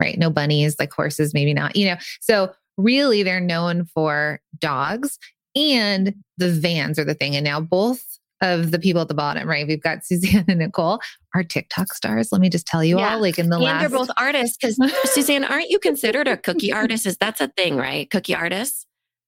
right? 0.02 0.18
No 0.18 0.32
bunnies, 0.32 0.76
like 0.80 0.92
horses, 0.92 1.36
maybe 1.36 1.54
not, 1.54 1.76
you 1.76 1.86
know. 1.86 1.98
So 2.20 2.52
really, 2.78 3.22
they're 3.22 3.40
known 3.40 3.86
for 3.86 4.40
dogs 4.58 5.20
and 5.56 6.16
the 6.38 6.50
vans 6.50 6.98
are 6.98 7.06
the 7.06 7.14
thing. 7.14 7.36
And 7.36 7.46
now 7.46 7.60
both 7.60 8.04
of 8.42 8.72
the 8.72 8.80
people 8.80 9.04
at 9.04 9.08
the 9.08 9.14
bottom, 9.14 9.48
right? 9.48 9.68
We've 9.68 9.84
got 9.84 10.04
Suzanne 10.04 10.46
and 10.48 10.58
Nicole, 10.58 11.00
our 11.36 11.44
TikTok 11.44 11.94
stars. 11.94 12.32
Let 12.32 12.42
me 12.42 12.50
just 12.50 12.66
tell 12.66 12.84
you 12.84 12.98
yeah. 12.98 13.14
all, 13.14 13.22
like 13.22 13.38
in 13.38 13.50
the 13.50 13.58
and 13.58 13.66
last. 13.66 13.82
they're 13.82 14.00
both 14.00 14.10
artists 14.18 14.58
because 14.60 14.80
Suzanne, 15.14 15.44
aren't 15.44 15.70
you 15.70 15.78
considered 15.78 16.28
a 16.28 16.38
cookie 16.38 16.74
artist? 16.74 17.06
Is 17.06 17.18
that's 17.18 17.40
a 17.40 17.50
thing, 17.50 17.78
right? 17.78 18.10
Cookie 18.10 18.34
artists. 18.34 18.87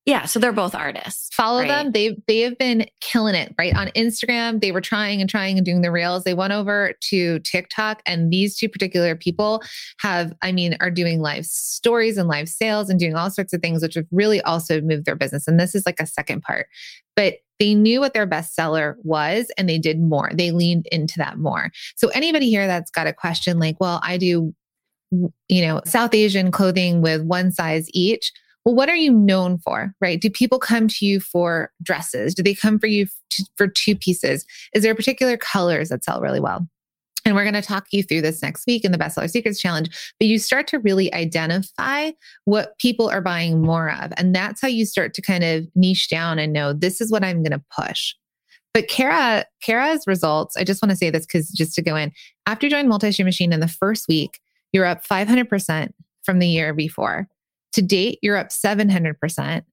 Yeah, 0.09 0.25
so 0.25 0.39
they're 0.39 0.51
both 0.51 0.73
artists. 0.73 1.29
Follow 1.35 1.59
right? 1.59 1.67
them. 1.67 1.91
They 1.91 2.17
they 2.27 2.39
have 2.39 2.57
been 2.57 2.87
killing 2.99 3.35
it, 3.35 3.53
right? 3.59 3.75
On 3.75 3.89
Instagram, 3.89 4.59
they 4.59 4.71
were 4.71 4.81
trying 4.81 5.21
and 5.21 5.29
trying 5.29 5.57
and 5.57 5.63
doing 5.63 5.83
the 5.83 5.91
reels. 5.91 6.23
They 6.23 6.33
went 6.33 6.51
over 6.51 6.93
to 7.11 7.37
TikTok 7.41 8.01
and 8.07 8.33
these 8.33 8.57
two 8.57 8.69
particular 8.69 9.15
people 9.15 9.61
have 9.99 10.33
I 10.41 10.51
mean 10.51 10.75
are 10.79 10.89
doing 10.89 11.21
live 11.21 11.45
stories 11.45 12.17
and 12.17 12.27
live 12.27 12.49
sales 12.49 12.89
and 12.89 12.99
doing 12.99 13.13
all 13.13 13.29
sorts 13.29 13.53
of 13.53 13.61
things 13.61 13.83
which 13.83 13.93
have 13.93 14.07
really 14.11 14.41
also 14.41 14.81
moved 14.81 15.05
their 15.05 15.15
business. 15.15 15.47
And 15.47 15.59
this 15.59 15.75
is 15.75 15.85
like 15.85 15.99
a 15.99 16.07
second 16.07 16.41
part. 16.41 16.69
But 17.15 17.35
they 17.59 17.75
knew 17.75 17.99
what 17.99 18.15
their 18.15 18.25
bestseller 18.25 18.95
was 19.03 19.51
and 19.59 19.69
they 19.69 19.77
did 19.77 20.01
more. 20.01 20.31
They 20.33 20.49
leaned 20.49 20.87
into 20.87 21.19
that 21.19 21.37
more. 21.37 21.69
So 21.97 22.07
anybody 22.09 22.49
here 22.49 22.65
that's 22.65 22.89
got 22.89 23.05
a 23.05 23.13
question 23.13 23.59
like, 23.59 23.79
well, 23.79 23.99
I 24.01 24.17
do 24.17 24.55
you 25.11 25.61
know, 25.65 25.81
South 25.85 26.13
Asian 26.13 26.51
clothing 26.51 27.01
with 27.01 27.21
one 27.23 27.51
size 27.51 27.87
each 27.93 28.31
well, 28.65 28.75
what 28.75 28.89
are 28.89 28.95
you 28.95 29.11
known 29.11 29.57
for, 29.57 29.93
right? 30.01 30.19
Do 30.19 30.29
people 30.29 30.59
come 30.59 30.87
to 30.87 31.05
you 31.05 31.19
for 31.19 31.71
dresses? 31.81 32.35
Do 32.35 32.43
they 32.43 32.53
come 32.53 32.79
for 32.79 32.87
you 32.87 33.07
for 33.55 33.67
two 33.67 33.95
pieces? 33.95 34.45
Is 34.73 34.83
there 34.83 34.93
particular 34.95 35.37
colors 35.37 35.89
that 35.89 36.03
sell 36.03 36.21
really 36.21 36.39
well? 36.39 36.67
And 37.25 37.35
we're 37.35 37.43
going 37.43 37.53
to 37.53 37.61
talk 37.61 37.87
you 37.91 38.01
through 38.01 38.21
this 38.21 38.41
next 38.41 38.65
week 38.65 38.85
in 38.85 38.91
the 38.91 38.97
Bestseller 38.97 39.29
Secrets 39.29 39.59
Challenge. 39.59 39.89
But 40.19 40.27
you 40.27 40.39
start 40.39 40.67
to 40.67 40.79
really 40.79 41.13
identify 41.13 42.11
what 42.45 42.77
people 42.79 43.09
are 43.09 43.21
buying 43.21 43.61
more 43.61 43.91
of. 43.91 44.11
And 44.17 44.33
that's 44.33 44.61
how 44.61 44.67
you 44.67 44.85
start 44.85 45.13
to 45.15 45.21
kind 45.21 45.43
of 45.43 45.67
niche 45.75 46.09
down 46.09 46.39
and 46.39 46.53
know 46.53 46.73
this 46.73 47.01
is 47.01 47.11
what 47.11 47.23
I'm 47.23 47.43
going 47.43 47.51
to 47.51 47.63
push. 47.75 48.15
But 48.73 48.87
Cara, 48.87 49.45
Cara's 49.63 50.05
results, 50.07 50.55
I 50.55 50.63
just 50.63 50.81
want 50.81 50.91
to 50.91 50.95
say 50.95 51.09
this 51.09 51.25
because 51.25 51.49
just 51.49 51.73
to 51.75 51.81
go 51.81 51.95
in, 51.95 52.11
after 52.45 52.65
you 52.65 52.71
joined 52.71 52.89
Multi 52.89 53.23
Machine 53.23 53.51
in 53.51 53.59
the 53.59 53.67
first 53.67 54.07
week, 54.07 54.39
you're 54.71 54.85
up 54.85 55.05
500% 55.05 55.91
from 56.23 56.39
the 56.39 56.47
year 56.47 56.73
before. 56.73 57.27
To 57.73 57.81
date, 57.81 58.19
you're 58.21 58.37
up 58.37 58.49
700%. 58.49 59.63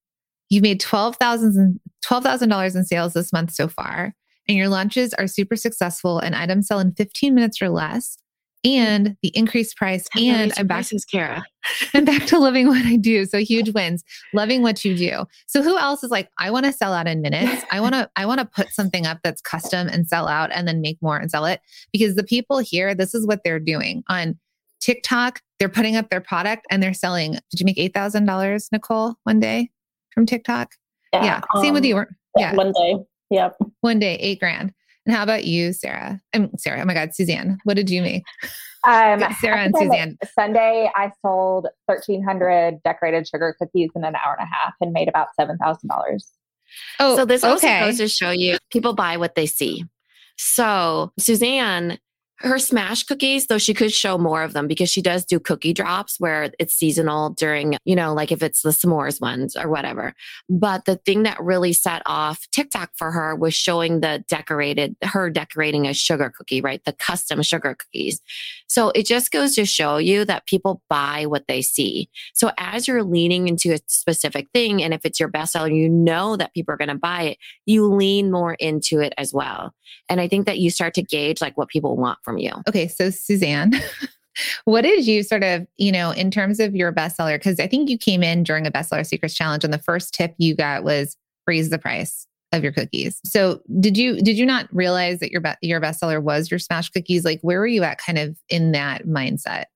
You've 0.49 0.63
made 0.63 0.81
$12,000 0.81 1.79
$12, 2.07 2.77
in 2.77 2.85
sales 2.85 3.15
this 3.15 3.33
month 3.33 3.53
so 3.53 3.69
far. 3.69 4.15
And 4.49 4.57
your 4.57 4.69
launches 4.69 5.13
are 5.15 5.27
super 5.27 5.57
successful 5.57 6.19
and 6.19 6.35
items 6.35 6.69
sell 6.69 6.79
in 6.79 6.93
15 6.93 7.35
minutes 7.35 7.61
or 7.61 7.69
less. 7.69 8.17
And 8.65 9.17
the 9.23 9.29
increased 9.29 9.77
price, 9.77 10.07
and 10.17 10.53
I'm 10.57 10.67
back 10.67 10.87
to 10.87 10.99
Cara. 11.09 11.45
I'm 11.95 12.05
back 12.05 12.27
to 12.27 12.39
loving 12.39 12.67
what 12.67 12.85
I 12.85 12.97
do. 12.97 13.25
So 13.25 13.39
huge 13.39 13.73
wins, 13.73 14.03
loving 14.35 14.63
what 14.63 14.85
you 14.85 14.97
do. 14.97 15.25
So 15.47 15.63
who 15.63 15.79
else 15.79 16.03
is 16.03 16.11
like, 16.11 16.31
I 16.39 16.51
want 16.51 16.67
to 16.67 16.73
sell 16.73 16.93
out 16.93 17.07
in 17.07 17.23
minutes. 17.23 17.65
I 17.71 17.81
want 17.81 17.95
to, 17.95 18.11
I 18.17 18.27
want 18.27 18.41
to 18.41 18.47
put 18.47 18.71
something 18.71 19.07
up 19.07 19.19
that's 19.23 19.41
custom 19.41 19.87
and 19.87 20.09
sell 20.09 20.27
out 20.27 20.51
and 20.53 20.67
then 20.67 20.81
make 20.81 21.01
more 21.01 21.17
and 21.17 21.31
sell 21.31 21.45
it. 21.45 21.61
Because 21.93 22.17
the 22.17 22.25
people 22.25 22.59
here, 22.59 22.93
this 22.93 23.15
is 23.15 23.25
what 23.25 23.45
they're 23.45 23.61
doing 23.61 24.03
on 24.09 24.37
TikTok, 24.81 25.41
they're 25.59 25.69
putting 25.69 25.97
up 25.97 26.11
their 26.11 26.21
product 26.21 26.67
and 26.71 26.83
they're 26.83 26.95
selling. 26.95 27.33
Did 27.51 27.61
you 27.61 27.65
make 27.65 27.77
$8,000, 27.77 28.69
Nicole, 28.73 29.15
one 29.25 29.41
day? 29.41 29.71
from 30.17 30.27
TikTok? 30.27 30.73
Yeah. 31.12 31.25
yeah. 31.25 31.41
Um, 31.55 31.62
Same 31.62 31.75
with 31.75 31.85
you. 31.85 32.05
Yeah. 32.37 32.55
One 32.55 32.73
day. 32.73 32.97
Yep. 33.31 33.57
One 33.83 33.99
day, 34.01 34.17
eight 34.17 34.41
grand. 34.41 34.73
And 35.05 35.15
how 35.15 35.23
about 35.23 35.45
you, 35.45 35.73
Sarah? 35.73 36.21
I'm 36.35 36.51
Sarah. 36.59 36.81
Oh 36.81 36.85
my 36.85 36.95
God, 36.95 37.15
Suzanne. 37.15 37.59
What 37.62 37.75
did 37.75 37.91
you 37.91 38.03
make? 38.03 38.25
Um, 38.85 39.23
Sarah 39.41 39.59
and 39.59 39.75
Suzanne. 39.77 40.17
Sunday, 40.35 40.91
I 40.95 41.12
sold 41.23 41.69
1,300 41.87 42.83
decorated 42.83 43.29
sugar 43.29 43.55
cookies 43.61 43.91
in 43.95 44.05
an 44.05 44.15
hour 44.17 44.37
and 44.39 44.49
a 44.49 44.55
half 44.55 44.75
and 44.81 44.93
made 44.93 45.09
about 45.09 45.29
$7,000. 45.39 45.89
Oh, 46.99 47.17
so 47.17 47.25
this 47.25 47.45
also 47.45 47.67
goes 47.67 47.99
to 47.99 48.09
show 48.09 48.31
you 48.31 48.59
people 48.71 48.95
buy 48.95 49.17
what 49.17 49.35
they 49.35 49.47
see. 49.47 49.85
So 50.37 51.12
Suzanne 51.19 51.99
her 52.38 52.59
smash 52.59 53.03
cookies, 53.05 53.46
though 53.46 53.59
she 53.59 53.72
could 53.72 53.92
show 53.92 54.18
more 54.18 54.42
of 54.42 54.53
them 54.53 54.66
because 54.66 54.90
she 54.90 55.01
does 55.01 55.25
do 55.25 55.40
cookie 55.40 55.72
drops 55.72 56.20
where 56.20 56.51
it's 56.59 56.75
seasonal 56.75 57.31
during, 57.31 57.77
you 57.85 57.96
know, 57.96 58.12
like 58.12 58.31
if 58.31 58.42
it's 58.42 58.62
the 58.62 58.70
s'mores 58.70 59.20
ones 59.20 59.57
or 59.57 59.68
whatever. 59.68 60.14
But 60.49 60.85
the 60.85 60.96
thing 60.96 61.22
that 61.22 61.40
really 61.40 61.72
set 61.72 62.03
off 62.05 62.46
TikTok 62.53 62.90
for 62.94 63.11
her 63.11 63.35
was 63.35 63.55
showing 63.55 64.01
the 64.01 64.22
decorated, 64.29 64.96
her 65.03 65.31
decorating 65.31 65.87
a 65.87 65.94
sugar 65.94 66.31
cookie, 66.37 66.61
right? 66.61 66.85
The 66.85 66.92
custom 66.92 67.42
sugar 67.42 67.75
cookies. 67.75 68.20
So 68.68 68.90
it 68.90 69.07
just 69.07 69.31
goes 69.31 69.55
to 69.55 69.64
show 69.64 69.96
you 69.96 70.25
that 70.27 70.46
people 70.46 70.83
buy 70.90 71.25
what 71.27 71.46
they 71.49 71.62
see. 71.62 72.11
So 72.35 72.51
as 72.59 72.87
you're 72.87 73.03
leaning 73.03 73.49
into 73.49 73.72
a 73.72 73.79
specific 73.87 74.49
thing, 74.53 74.83
and 74.83 74.92
if 74.92 75.07
it's 75.07 75.18
your 75.18 75.31
bestseller, 75.31 75.75
you 75.75 75.88
know 75.88 76.37
that 76.37 76.53
people 76.53 76.75
are 76.75 76.79
going 76.79 76.88
to 76.88 76.96
buy 76.96 77.22
it, 77.22 77.38
you 77.64 77.87
lean 77.87 78.31
more 78.31 78.55
into 78.55 79.01
it 79.01 79.14
as 79.16 79.33
well. 79.33 79.72
And 80.09 80.20
I 80.20 80.29
think 80.29 80.46
that 80.46 80.59
you 80.59 80.70
start 80.70 80.94
to 80.94 81.03
gauge 81.03 81.40
like 81.40 81.57
what 81.57 81.68
people 81.68 81.96
want 81.96 82.18
from 82.27 82.39
you. 82.39 82.51
Okay. 82.69 82.89
So, 82.89 83.09
Suzanne, 83.09 83.73
what 84.65 84.83
did 84.83 85.07
you 85.07 85.23
sort 85.23 85.45
of, 85.45 85.67
you 85.77 85.93
know, 85.93 86.11
in 86.11 86.31
terms 86.31 86.61
of 86.61 86.75
your 86.75 86.93
bestseller? 86.93 87.37
Because 87.37 87.61
I 87.61 87.69
think 87.69 87.89
you 87.89 87.97
came 87.97 88.23
in 88.23 88.43
during 88.43 88.67
a 88.67 88.71
bestseller 88.71 89.07
secrets 89.07 89.35
challenge, 89.35 89.65
and 89.65 89.73
the 89.73 89.79
first 89.79 90.12
tip 90.12 90.35
you 90.39 90.55
got 90.55 90.85
was 90.85 91.17
raise 91.47 91.71
the 91.71 91.79
price 91.79 92.27
of 92.53 92.62
your 92.65 92.73
cookies. 92.73 93.21
So, 93.25 93.62
did 93.81 93.97
you 93.97 94.21
did 94.21 94.37
you 94.37 94.45
not 94.45 94.69
realize 94.75 95.21
that 95.21 95.31
your 95.31 95.41
be- 95.41 95.55
your 95.62 95.81
bestseller 95.81 96.21
was 96.21 96.51
your 96.51 96.59
smash 96.59 96.91
cookies? 96.91 97.25
Like, 97.25 97.41
where 97.43 97.61
were 97.61 97.67
you 97.67 97.85
at, 97.85 97.99
kind 97.99 98.19
of 98.19 98.37
in 98.49 98.73
that 98.73 99.07
mindset? 99.07 99.67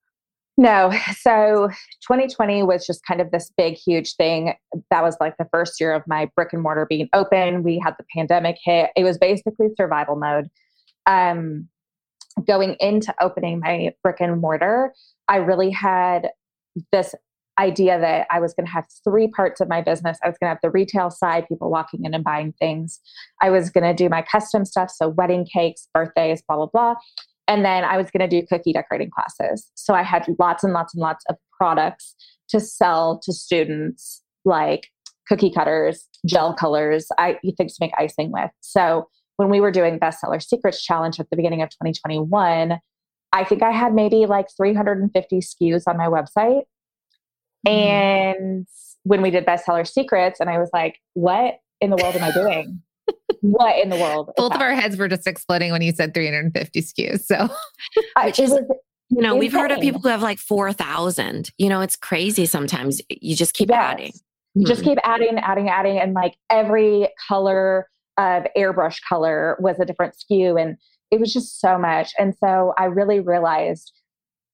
No. 0.61 0.93
So 1.17 1.71
2020 2.03 2.65
was 2.65 2.87
just 2.87 3.03
kind 3.07 3.23
of 3.23 3.31
this 3.31 3.51
big, 3.57 3.77
huge 3.77 4.15
thing. 4.17 4.53
That 4.91 5.03
was 5.03 5.17
like 5.19 5.39
the 5.39 5.49
first 5.51 5.81
year 5.81 5.95
of 5.95 6.03
my 6.07 6.29
brick 6.37 6.53
and 6.53 6.63
mortar 6.63 6.85
being 6.87 7.09
open. 7.15 7.63
We 7.63 7.79
had 7.79 7.95
the 7.99 8.05
pandemic 8.15 8.59
hit. 8.63 8.91
It 8.95 9.05
was 9.05 9.17
basically 9.17 9.69
survival 9.75 10.17
mode. 10.17 10.49
Um, 11.07 11.67
going 12.47 12.77
into 12.81 13.15
opening 13.21 13.61
my 13.61 13.93
brick 14.03 14.17
and 14.21 14.41
mortar, 14.41 14.93
I 15.29 15.37
really 15.37 15.71
had 15.71 16.31
this 16.93 17.15
idea 17.59 18.01
that 18.01 18.27
I 18.31 18.41
was 18.41 18.55
going 18.55 18.67
to 18.67 18.73
have 18.73 18.87
three 19.05 19.29
parts 19.29 19.61
of 19.61 19.69
my 19.69 19.83
business. 19.83 20.19
I 20.25 20.29
was 20.29 20.39
going 20.39 20.49
to 20.49 20.55
have 20.55 20.61
the 20.63 20.71
retail 20.71 21.11
side, 21.11 21.47
people 21.47 21.71
walking 21.71 22.05
in 22.05 22.15
and 22.15 22.25
buying 22.25 22.55
things. 22.59 23.01
I 23.43 23.51
was 23.51 23.69
going 23.69 23.85
to 23.85 23.95
do 23.95 24.09
my 24.09 24.23
custom 24.23 24.65
stuff, 24.65 24.91
so 24.91 25.09
wedding 25.09 25.45
cakes, 25.45 25.87
birthdays, 25.93 26.43
blah, 26.49 26.57
blah, 26.57 26.67
blah. 26.67 26.95
And 27.47 27.65
then 27.65 27.85
I 27.85 27.97
was 27.97 28.11
going 28.11 28.29
to 28.29 28.41
do 28.41 28.47
cookie 28.47 28.73
decorating 28.73 29.11
classes. 29.11 29.69
So 29.75 29.93
I 29.93 30.03
had 30.03 30.25
lots 30.39 30.65
and 30.65 30.73
lots 30.73 30.95
and 30.95 31.03
lots 31.03 31.25
of 31.29 31.37
products 31.57 32.15
to 32.49 32.61
sell 32.61 33.21
to 33.25 33.33
students, 33.33 34.23
like 34.45 34.89
cookie 35.29 35.51
cutters, 35.51 36.09
gel 36.27 36.55
colors, 36.55 37.09
I, 37.19 37.39
things 37.57 37.77
to 37.77 37.85
make 37.85 37.93
icing 37.99 38.33
with. 38.33 38.51
So 38.61 39.09
when 39.41 39.49
we 39.49 39.59
were 39.59 39.71
doing 39.71 39.99
bestseller 39.99 40.43
secrets 40.47 40.85
challenge 40.85 41.19
at 41.19 41.31
the 41.31 41.37
beginning 41.37 41.63
of 41.63 41.71
2021 41.71 42.79
i 43.33 43.45
think 43.45 43.63
i 43.63 43.71
had 43.71 43.95
maybe 43.95 44.27
like 44.27 44.47
350 44.55 45.39
skus 45.39 45.85
on 45.87 45.97
my 45.97 46.07
website. 46.07 46.65
Mm. 47.67 47.71
and 47.71 48.67
when 49.05 49.23
we 49.23 49.31
did 49.31 49.47
bestseller 49.47 49.89
secrets 49.89 50.41
and 50.41 50.51
i 50.51 50.59
was 50.59 50.69
like 50.75 50.99
what 51.15 51.55
in 51.81 51.89
the 51.89 51.97
world 51.97 52.15
am 52.15 52.23
i 52.23 52.31
doing? 52.31 52.83
What 53.43 53.83
in 53.83 53.89
the 53.89 53.97
world 53.97 54.31
both 54.37 54.55
of 54.55 54.61
our 54.61 54.75
heads 54.75 54.99
were 54.99 55.09
just 55.09 55.27
exploding 55.27 55.73
when 55.73 55.81
you 55.81 55.93
said 55.93 56.13
350 56.13 56.83
skus 56.83 57.23
so. 57.23 57.49
Uh, 58.15 58.31
is, 58.39 58.53
you 59.09 59.23
know 59.23 59.35
we've 59.35 59.53
heard 59.53 59.71
of 59.71 59.81
people 59.81 60.01
who 60.01 60.09
have 60.09 60.21
like 60.21 60.39
4000 60.39 61.51
you 61.57 61.71
know 61.71 61.81
it's 61.81 61.97
crazy 61.97 62.45
sometimes. 62.45 63.01
You 63.09 63.35
just 63.35 63.55
keep 63.55 63.71
yes. 63.71 63.79
adding. 63.79 64.13
You 64.55 64.67
just 64.67 64.83
hmm. 64.83 64.91
keep 64.91 64.99
adding 65.03 65.39
adding 65.39 65.71
adding 65.71 65.99
and 65.99 66.13
like 66.13 66.37
every 66.51 67.09
color 67.29 67.89
of 68.19 68.45
airbrush 68.57 68.99
color 69.09 69.57
was 69.61 69.79
a 69.81 69.85
different 69.85 70.15
SKU 70.15 70.61
And 70.61 70.77
it 71.11 71.19
was 71.21 71.33
just 71.33 71.61
so 71.61 71.79
much. 71.79 72.13
And 72.19 72.35
so 72.39 72.73
I 72.79 72.85
really 72.85 73.21
realized 73.21 73.93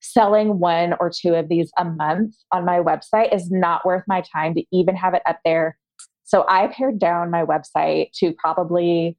selling 0.00 0.58
one 0.58 0.94
or 1.00 1.10
two 1.10 1.34
of 1.34 1.48
these 1.48 1.70
a 1.78 1.84
month 1.84 2.34
on 2.52 2.64
my 2.64 2.78
website 2.78 3.34
is 3.34 3.50
not 3.50 3.84
worth 3.84 4.04
my 4.06 4.22
time 4.32 4.54
to 4.54 4.64
even 4.72 4.94
have 4.96 5.14
it 5.14 5.22
up 5.26 5.40
there. 5.44 5.76
So 6.24 6.44
I 6.48 6.68
pared 6.68 6.98
down 6.98 7.30
my 7.30 7.44
website 7.44 8.12
to 8.18 8.32
probably 8.32 9.16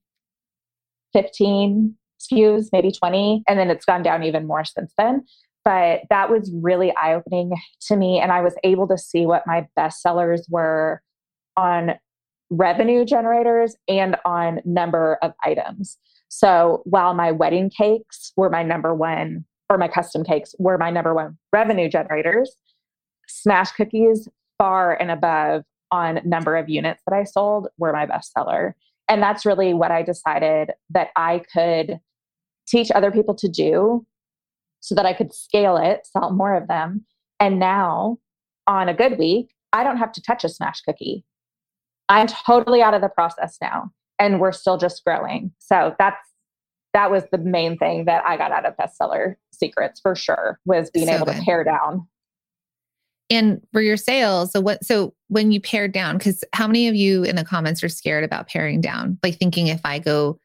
15 1.14 1.96
SKUs, 2.20 2.70
maybe 2.72 2.92
20, 2.92 3.44
and 3.48 3.60
then 3.60 3.70
it's 3.70 3.86
gone 3.86 4.04
down 4.04 4.24
even 4.24 4.48
more 4.48 4.66
since 4.66 4.94
then. 4.98 5.26
But 5.64 6.02
that 6.10 6.30
was 6.30 6.52
really 6.54 6.96
eye 6.96 7.14
opening 7.14 7.52
to 7.88 7.96
me. 7.96 8.20
And 8.20 8.32
I 8.32 8.42
was 8.42 8.56
able 8.64 8.88
to 8.88 8.98
see 8.98 9.26
what 9.26 9.46
my 9.46 9.68
best 9.76 10.02
sellers 10.02 10.48
were 10.50 11.02
on 11.56 11.96
revenue 12.50 13.06
generators 13.06 13.76
and 13.88 14.16
on 14.26 14.62
number 14.66 15.18
of 15.22 15.34
items. 15.44 15.98
So 16.30 16.82
while 16.86 17.14
my 17.14 17.32
wedding 17.32 17.70
cakes 17.70 18.32
were 18.36 18.50
my 18.50 18.64
number 18.64 18.94
one, 18.94 19.46
or 19.70 19.78
my 19.78 19.88
custom 19.88 20.24
cakes 20.24 20.56
were 20.60 20.78
my 20.78 20.90
number 20.90 21.14
one 21.14 21.38
revenue 21.52 21.90
generators, 21.90 22.56
smash 23.28 23.72
cookies 23.72 24.28
far 24.58 24.94
and 24.94 25.12
above 25.12 25.64
on 25.92 26.22
number 26.26 26.56
of 26.56 26.70
units 26.70 27.02
that 27.08 27.16
I 27.16 27.24
sold 27.24 27.68
were 27.78 27.94
my 27.94 28.06
bestseller. 28.06 28.74
And 29.08 29.22
that's 29.22 29.46
really 29.46 29.74
what 29.74 29.92
I 29.92 30.04
decided 30.04 30.72
that 30.90 31.10
I 31.16 31.44
could 31.54 32.00
teach 32.68 32.92
other 32.92 33.12
people 33.12 33.36
to 33.36 33.48
do 33.48 34.06
so 34.80 34.96
that 34.96 35.06
I 35.06 35.14
could 35.14 35.34
scale 35.34 35.78
it, 35.78 36.06
sell 36.06 36.32
more 36.32 36.56
of 36.56 36.68
them. 36.68 37.06
And 37.40 37.60
now 37.60 38.20
on 38.68 38.90
a 38.90 38.94
good 38.94 39.18
week, 39.18 39.54
I 39.74 39.84
don't 39.84 39.98
have 39.98 40.12
to 40.14 40.22
touch 40.22 40.44
a 40.44 40.50
smash 40.50 40.82
cookie. 40.82 41.24
I'm 42.10 42.28
totally 42.28 42.82
out 42.82 42.94
of 42.94 43.02
the 43.02 43.10
process 43.10 43.58
now 43.62 43.92
and 44.20 44.40
we're 44.40 44.52
still 44.52 44.78
just 44.78 45.04
growing. 45.04 45.52
So 45.60 45.96
that's 46.00 46.18
that 46.94 47.12
was 47.12 47.24
the 47.32 47.38
main 47.38 47.78
thing 47.78 48.06
that 48.06 48.24
I 48.26 48.38
got 48.38 48.52
out 48.52 48.66
of 48.66 48.76
bestseller 48.78 49.36
secrets 49.52 50.00
for 50.00 50.16
sure 50.16 50.60
was 50.66 50.90
being 50.90 51.08
so 51.08 51.14
able 51.14 51.26
good. 51.26 51.36
to 51.36 51.42
pare 51.44 51.64
down. 51.64 52.08
And 53.30 53.62
for 53.74 53.82
your 53.82 53.98
sales, 53.98 54.54
so 54.54 54.62
what 54.62 54.84
so 54.84 55.14
when 55.28 55.52
you 55.52 55.60
pare 55.60 55.88
down, 55.88 56.18
because 56.18 56.44
how 56.54 56.66
many 56.66 56.88
of 56.88 56.96
you 56.96 57.24
in 57.24 57.36
the 57.36 57.44
comments 57.44 57.84
are 57.84 57.90
scared 57.90 58.24
about 58.24 58.48
paring 58.48 58.80
down? 58.82 59.20
Like 59.22 59.38
thinking 59.38 59.68
if 59.68 59.82
I 59.84 60.00
go 60.00 60.40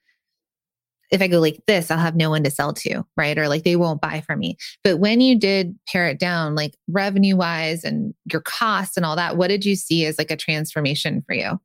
if 1.13 1.21
I 1.21 1.29
go 1.29 1.39
like 1.39 1.63
this, 1.67 1.91
I'll 1.91 1.99
have 1.99 2.17
no 2.17 2.31
one 2.31 2.43
to 2.43 2.51
sell 2.51 2.73
to, 2.73 3.05
right? 3.19 3.39
Or 3.39 3.47
like 3.47 3.65
they 3.65 3.77
won't 3.77 4.01
buy 4.01 4.23
from 4.23 4.39
me. 4.39 4.57
But 4.83 4.97
when 4.97 5.21
you 5.21 5.39
did 5.39 5.79
pare 5.87 6.09
it 6.09 6.19
down, 6.19 6.55
like 6.55 6.75
revenue 6.89 7.37
wise 7.37 7.85
and 7.85 8.15
your 8.33 8.41
costs 8.41 8.97
and 8.97 9.05
all 9.05 9.15
that, 9.17 9.37
what 9.37 9.49
did 9.49 9.67
you 9.67 9.77
see 9.77 10.07
as 10.07 10.17
like 10.17 10.31
a 10.31 10.37
transformation 10.37 11.23
for 11.27 11.35
you? 11.35 11.61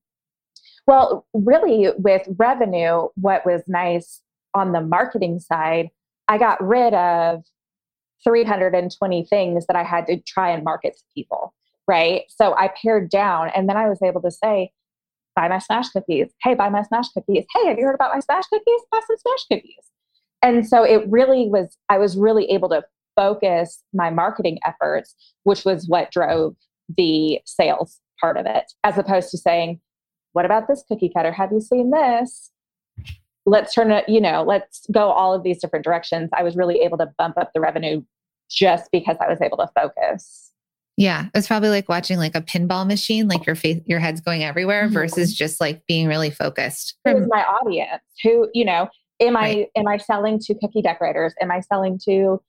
Well, 0.86 1.26
really, 1.34 1.90
with 1.98 2.28
revenue, 2.38 3.08
what 3.16 3.46
was 3.46 3.62
nice 3.68 4.22
on 4.54 4.74
the 4.74 4.82
marketing 4.82 5.40
side, 5.40 5.90
I 6.28 6.38
got 6.38 6.62
rid 6.62 6.94
of 6.94 7.44
320 8.26 9.26
things 9.26 9.66
that 9.68 9.78
I 9.78 9.84
had 9.84 10.08
to 10.08 10.20
try 10.22 10.50
and 10.50 10.64
market 10.64 10.98
to 10.98 11.04
people, 11.16 11.54
right? 11.88 12.24
So 12.30 12.54
I 12.56 12.70
pared 12.82 13.10
down 13.10 13.50
and 13.56 13.70
then 13.70 13.78
I 13.78 13.88
was 13.88 14.02
able 14.02 14.22
to 14.22 14.32
say, 14.32 14.72
buy 15.38 15.48
my 15.48 15.60
smash 15.60 15.90
cookies. 15.90 16.34
Hey, 16.42 16.56
buy 16.56 16.68
my 16.68 16.82
smash 16.82 17.10
cookies. 17.10 17.46
Hey, 17.54 17.68
have 17.68 17.78
you 17.78 17.86
heard 17.86 17.94
about 17.94 18.12
my 18.12 18.20
smash 18.20 18.46
cookies? 18.48 18.82
Buy 18.92 19.00
some 19.06 19.18
smash 19.18 19.46
cookies. 19.52 19.92
And 20.42 20.68
so 20.68 20.84
it 20.84 21.08
really 21.08 21.48
was, 21.48 21.78
I 21.90 22.00
was 22.00 22.18
really 22.18 22.50
able 22.50 22.70
to 22.70 22.84
focus 23.16 23.84
my 23.94 24.10
marketing 24.10 24.58
efforts, 24.66 25.14
which 25.44 25.64
was 25.64 25.88
what 25.88 26.10
drove 26.12 26.56
the 26.98 27.40
sales 27.46 28.02
part 28.20 28.38
of 28.38 28.48
it, 28.48 28.74
as 28.84 28.98
opposed 28.98 29.30
to 29.30 29.38
saying, 29.38 29.80
what 30.34 30.46
about 30.46 30.68
this 30.68 30.84
cookie 30.88 31.12
cutter? 31.16 31.32
Have 31.32 31.52
you 31.52 31.62
seen 31.62 31.92
this? 31.92 32.52
Let's 33.46 33.76
turn 33.76 33.92
it, 33.92 34.10
you 34.10 34.20
know, 34.20 34.44
let's 34.44 34.88
go 34.92 35.12
all 35.12 35.36
of 35.36 35.44
these 35.44 35.62
different 35.62 35.86
directions. 35.86 36.32
I 36.34 36.42
was 36.42 36.56
really 36.56 36.80
able 36.80 36.98
to 36.98 37.14
bump 37.20 37.38
up 37.38 37.52
the 37.54 37.62
revenue 37.62 38.02
just 38.50 38.90
because 38.92 39.18
I 39.22 39.30
was 39.30 39.40
able 39.42 39.58
to 39.58 39.68
focus. 39.80 40.52
Yeah, 40.98 41.28
it's 41.36 41.48
probably 41.48 41.70
like 41.70 41.88
watching 41.88 42.18
like 42.18 42.36
a 42.36 42.42
pinball 42.42 42.86
machine, 42.88 43.28
like 43.28 43.46
your 43.46 43.56
face, 43.56 43.82
your 43.86 44.00
head's 44.00 44.20
going 44.20 44.44
everywhere 44.44 44.86
mm-hmm. 44.86 44.94
versus 44.94 45.34
just 45.34 45.62
like 45.62 45.86
being 45.88 46.08
really 46.08 46.32
focused. 46.32 46.96
Who's 47.06 47.28
my 47.30 47.44
audience? 47.44 48.02
Who, 48.24 48.50
you 48.56 48.66
know, 48.66 48.90
am 49.20 49.36
right. 49.36 49.70
I 49.76 49.80
am 49.80 49.88
I 49.88 49.98
selling 49.98 50.40
to 50.40 50.56
cookie 50.56 50.82
decorators? 50.82 51.36
Am 51.40 51.52
I 51.52 51.60
selling 51.60 52.00
to 52.06 52.42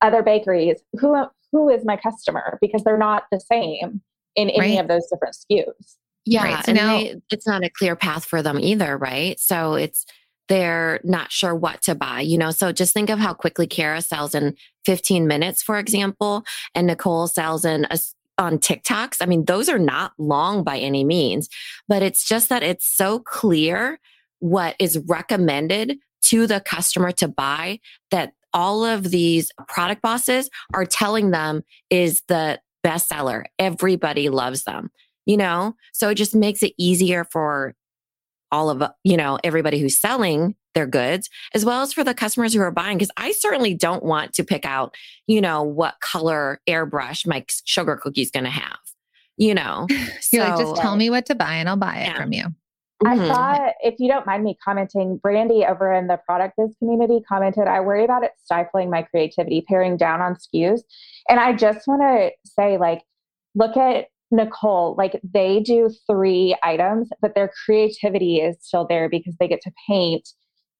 other 0.00 0.22
bakeries? 0.24 0.82
Who 0.98 1.26
who 1.52 1.68
is 1.68 1.84
my 1.84 1.96
customer? 1.96 2.58
Because 2.60 2.82
they're 2.82 2.98
not 2.98 3.24
the 3.30 3.40
same 3.40 4.02
in 4.34 4.50
any 4.50 4.76
right. 4.76 4.80
of 4.80 4.88
those 4.88 5.06
different 5.08 5.36
SKUs. 5.36 5.96
Yeah, 6.24 6.44
right. 6.44 6.64
so 6.64 6.70
and 6.70 6.76
now 6.76 6.98
they, 6.98 7.20
it's 7.30 7.46
not 7.46 7.64
a 7.64 7.70
clear 7.70 7.96
path 7.96 8.24
for 8.24 8.42
them 8.42 8.58
either, 8.58 8.96
right? 8.96 9.38
So 9.38 9.74
it's 9.74 10.06
they're 10.52 11.00
not 11.02 11.32
sure 11.32 11.54
what 11.54 11.80
to 11.80 11.94
buy, 11.94 12.20
you 12.20 12.36
know? 12.36 12.50
So 12.50 12.72
just 12.72 12.92
think 12.92 13.08
of 13.08 13.18
how 13.18 13.32
quickly 13.32 13.66
Cara 13.66 14.02
sells 14.02 14.34
in 14.34 14.54
15 14.84 15.26
minutes, 15.26 15.62
for 15.62 15.78
example, 15.78 16.44
and 16.74 16.86
Nicole 16.86 17.26
sells 17.26 17.64
in 17.64 17.86
a, 17.86 17.98
on 18.36 18.58
TikToks. 18.58 19.16
I 19.22 19.24
mean, 19.24 19.46
those 19.46 19.70
are 19.70 19.78
not 19.78 20.12
long 20.18 20.62
by 20.62 20.76
any 20.76 21.04
means, 21.04 21.48
but 21.88 22.02
it's 22.02 22.22
just 22.28 22.50
that 22.50 22.62
it's 22.62 22.86
so 22.86 23.18
clear 23.18 23.98
what 24.40 24.76
is 24.78 24.98
recommended 25.06 25.96
to 26.24 26.46
the 26.46 26.60
customer 26.60 27.12
to 27.12 27.28
buy 27.28 27.80
that 28.10 28.34
all 28.52 28.84
of 28.84 29.04
these 29.04 29.50
product 29.68 30.02
bosses 30.02 30.50
are 30.74 30.84
telling 30.84 31.30
them 31.30 31.62
is 31.88 32.20
the 32.28 32.60
bestseller. 32.84 33.44
Everybody 33.58 34.28
loves 34.28 34.64
them, 34.64 34.90
you 35.24 35.38
know? 35.38 35.76
So 35.94 36.10
it 36.10 36.16
just 36.16 36.34
makes 36.34 36.62
it 36.62 36.74
easier 36.76 37.26
for 37.32 37.74
all 38.52 38.70
of, 38.70 38.82
you 39.02 39.16
know, 39.16 39.38
everybody 39.42 39.80
who's 39.80 39.98
selling 39.98 40.54
their 40.74 40.86
goods 40.86 41.28
as 41.54 41.64
well 41.64 41.82
as 41.82 41.92
for 41.92 42.04
the 42.04 42.14
customers 42.14 42.54
who 42.54 42.60
are 42.60 42.70
buying. 42.70 42.98
Cause 42.98 43.10
I 43.16 43.32
certainly 43.32 43.74
don't 43.74 44.04
want 44.04 44.34
to 44.34 44.44
pick 44.44 44.64
out, 44.64 44.94
you 45.26 45.40
know, 45.40 45.62
what 45.62 45.94
color 46.00 46.60
airbrush 46.68 47.26
my 47.26 47.44
sugar 47.64 47.96
cookie 47.96 48.22
is 48.22 48.30
going 48.30 48.44
to 48.44 48.50
have, 48.50 48.78
you 49.36 49.54
know? 49.54 49.86
You're 49.90 50.06
so, 50.20 50.38
like, 50.38 50.58
just 50.58 50.76
tell 50.76 50.96
me 50.96 51.10
what 51.10 51.26
to 51.26 51.34
buy 51.34 51.54
and 51.54 51.68
I'll 51.68 51.76
buy 51.76 51.96
it 51.96 52.06
yeah. 52.06 52.16
from 52.16 52.32
you. 52.32 52.44
I 53.04 53.16
mm-hmm. 53.16 53.26
thought, 53.26 53.74
if 53.80 53.96
you 53.98 54.06
don't 54.06 54.26
mind 54.26 54.44
me 54.44 54.56
commenting, 54.62 55.16
Brandy 55.16 55.64
over 55.64 55.92
in 55.92 56.06
the 56.06 56.18
product 56.24 56.54
biz 56.56 56.76
community 56.78 57.20
commented, 57.28 57.66
I 57.66 57.80
worry 57.80 58.04
about 58.04 58.22
it 58.22 58.30
stifling 58.44 58.90
my 58.90 59.02
creativity, 59.02 59.64
paring 59.66 59.96
down 59.96 60.20
on 60.20 60.36
SKUs. 60.36 60.82
And 61.28 61.40
I 61.40 61.52
just 61.52 61.88
want 61.88 62.02
to 62.02 62.30
say, 62.44 62.78
like, 62.78 63.02
look 63.54 63.76
at 63.76 64.06
Nicole, 64.32 64.94
like 64.96 65.20
they 65.22 65.60
do 65.60 65.90
three 66.10 66.56
items, 66.62 67.10
but 67.20 67.34
their 67.34 67.50
creativity 67.64 68.38
is 68.38 68.56
still 68.60 68.86
there 68.88 69.08
because 69.08 69.36
they 69.38 69.48
get 69.48 69.60
to 69.62 69.72
paint 69.88 70.28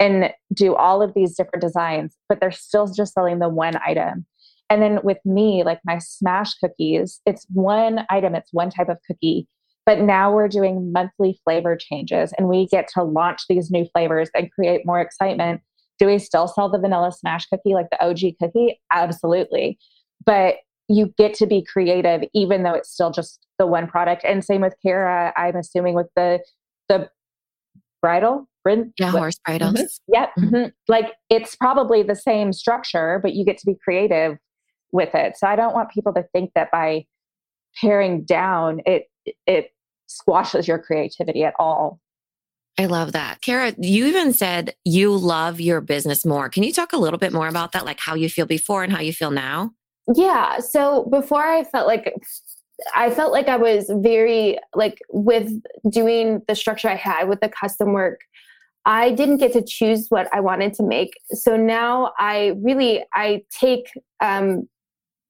and 0.00 0.32
do 0.52 0.74
all 0.74 1.02
of 1.02 1.14
these 1.14 1.36
different 1.36 1.62
designs, 1.62 2.16
but 2.28 2.40
they're 2.40 2.50
still 2.50 2.92
just 2.92 3.14
selling 3.14 3.38
the 3.38 3.48
one 3.48 3.78
item. 3.86 4.26
And 4.68 4.82
then 4.82 5.00
with 5.04 5.18
me, 5.24 5.62
like 5.64 5.80
my 5.84 5.98
smash 5.98 6.54
cookies, 6.54 7.20
it's 7.26 7.46
one 7.52 8.06
item, 8.10 8.34
it's 8.34 8.52
one 8.52 8.70
type 8.70 8.88
of 8.88 8.96
cookie 9.06 9.46
but 9.84 10.00
now 10.00 10.32
we're 10.32 10.48
doing 10.48 10.92
monthly 10.92 11.40
flavor 11.44 11.76
changes 11.76 12.32
and 12.38 12.48
we 12.48 12.66
get 12.68 12.88
to 12.94 13.02
launch 13.02 13.42
these 13.48 13.70
new 13.70 13.86
flavors 13.92 14.30
and 14.34 14.52
create 14.52 14.86
more 14.86 15.00
excitement. 15.00 15.60
Do 15.98 16.06
we 16.06 16.18
still 16.18 16.46
sell 16.46 16.68
the 16.68 16.78
vanilla 16.78 17.12
smash 17.12 17.46
cookie 17.46 17.74
like 17.74 17.90
the 17.90 18.04
OG 18.04 18.36
cookie? 18.40 18.80
Absolutely. 18.92 19.78
But 20.24 20.56
you 20.88 21.12
get 21.16 21.34
to 21.34 21.46
be 21.46 21.64
creative 21.64 22.22
even 22.34 22.62
though 22.62 22.74
it's 22.74 22.90
still 22.90 23.10
just 23.10 23.46
the 23.58 23.66
one 23.66 23.86
product. 23.86 24.24
And 24.24 24.44
same 24.44 24.60
with 24.60 24.74
Cara, 24.84 25.32
I'm 25.36 25.56
assuming 25.56 25.94
with 25.94 26.08
the 26.16 26.40
the 26.88 27.10
bridle. 28.00 28.48
Yeah, 28.64 29.10
horse 29.10 29.38
bridles. 29.44 29.72
Mm-hmm. 29.74 30.14
Yep. 30.14 30.30
Mm-hmm. 30.38 30.68
Like 30.88 31.12
it's 31.30 31.56
probably 31.56 32.02
the 32.02 32.14
same 32.14 32.52
structure, 32.52 33.18
but 33.22 33.34
you 33.34 33.44
get 33.44 33.58
to 33.58 33.66
be 33.66 33.76
creative 33.82 34.38
with 34.92 35.14
it. 35.14 35.36
So 35.36 35.46
I 35.46 35.56
don't 35.56 35.74
want 35.74 35.90
people 35.90 36.12
to 36.14 36.24
think 36.32 36.52
that 36.54 36.70
by 36.70 37.06
paring 37.80 38.22
down 38.24 38.80
it 38.86 39.08
it 39.46 39.70
squashes 40.06 40.68
your 40.68 40.78
creativity 40.78 41.42
at 41.44 41.54
all. 41.58 42.00
I 42.78 42.86
love 42.86 43.12
that. 43.12 43.40
Cara, 43.42 43.74
you 43.78 44.06
even 44.06 44.32
said 44.32 44.74
you 44.84 45.14
love 45.16 45.60
your 45.60 45.80
business 45.80 46.24
more. 46.24 46.48
Can 46.48 46.62
you 46.62 46.72
talk 46.72 46.92
a 46.92 46.96
little 46.96 47.18
bit 47.18 47.32
more 47.32 47.48
about 47.48 47.72
that? 47.72 47.84
Like 47.84 48.00
how 48.00 48.14
you 48.14 48.28
feel 48.28 48.46
before 48.46 48.82
and 48.82 48.92
how 48.92 49.00
you 49.00 49.12
feel 49.12 49.30
now? 49.30 49.72
Yeah. 50.14 50.58
So 50.58 51.04
before 51.10 51.44
I 51.44 51.64
felt 51.64 51.86
like 51.86 52.14
I 52.94 53.10
felt 53.10 53.32
like 53.32 53.48
I 53.48 53.56
was 53.56 53.90
very 53.90 54.58
like 54.74 54.98
with 55.10 55.52
doing 55.88 56.42
the 56.48 56.54
structure 56.54 56.88
I 56.88 56.96
had 56.96 57.28
with 57.28 57.40
the 57.40 57.48
custom 57.48 57.92
work. 57.92 58.20
I 58.84 59.12
didn't 59.12 59.36
get 59.36 59.52
to 59.52 59.62
choose 59.62 60.08
what 60.08 60.28
I 60.32 60.40
wanted 60.40 60.74
to 60.74 60.82
make. 60.82 61.12
So 61.30 61.56
now 61.56 62.12
I 62.18 62.54
really 62.60 63.04
I 63.14 63.44
take 63.50 63.92
um, 64.20 64.68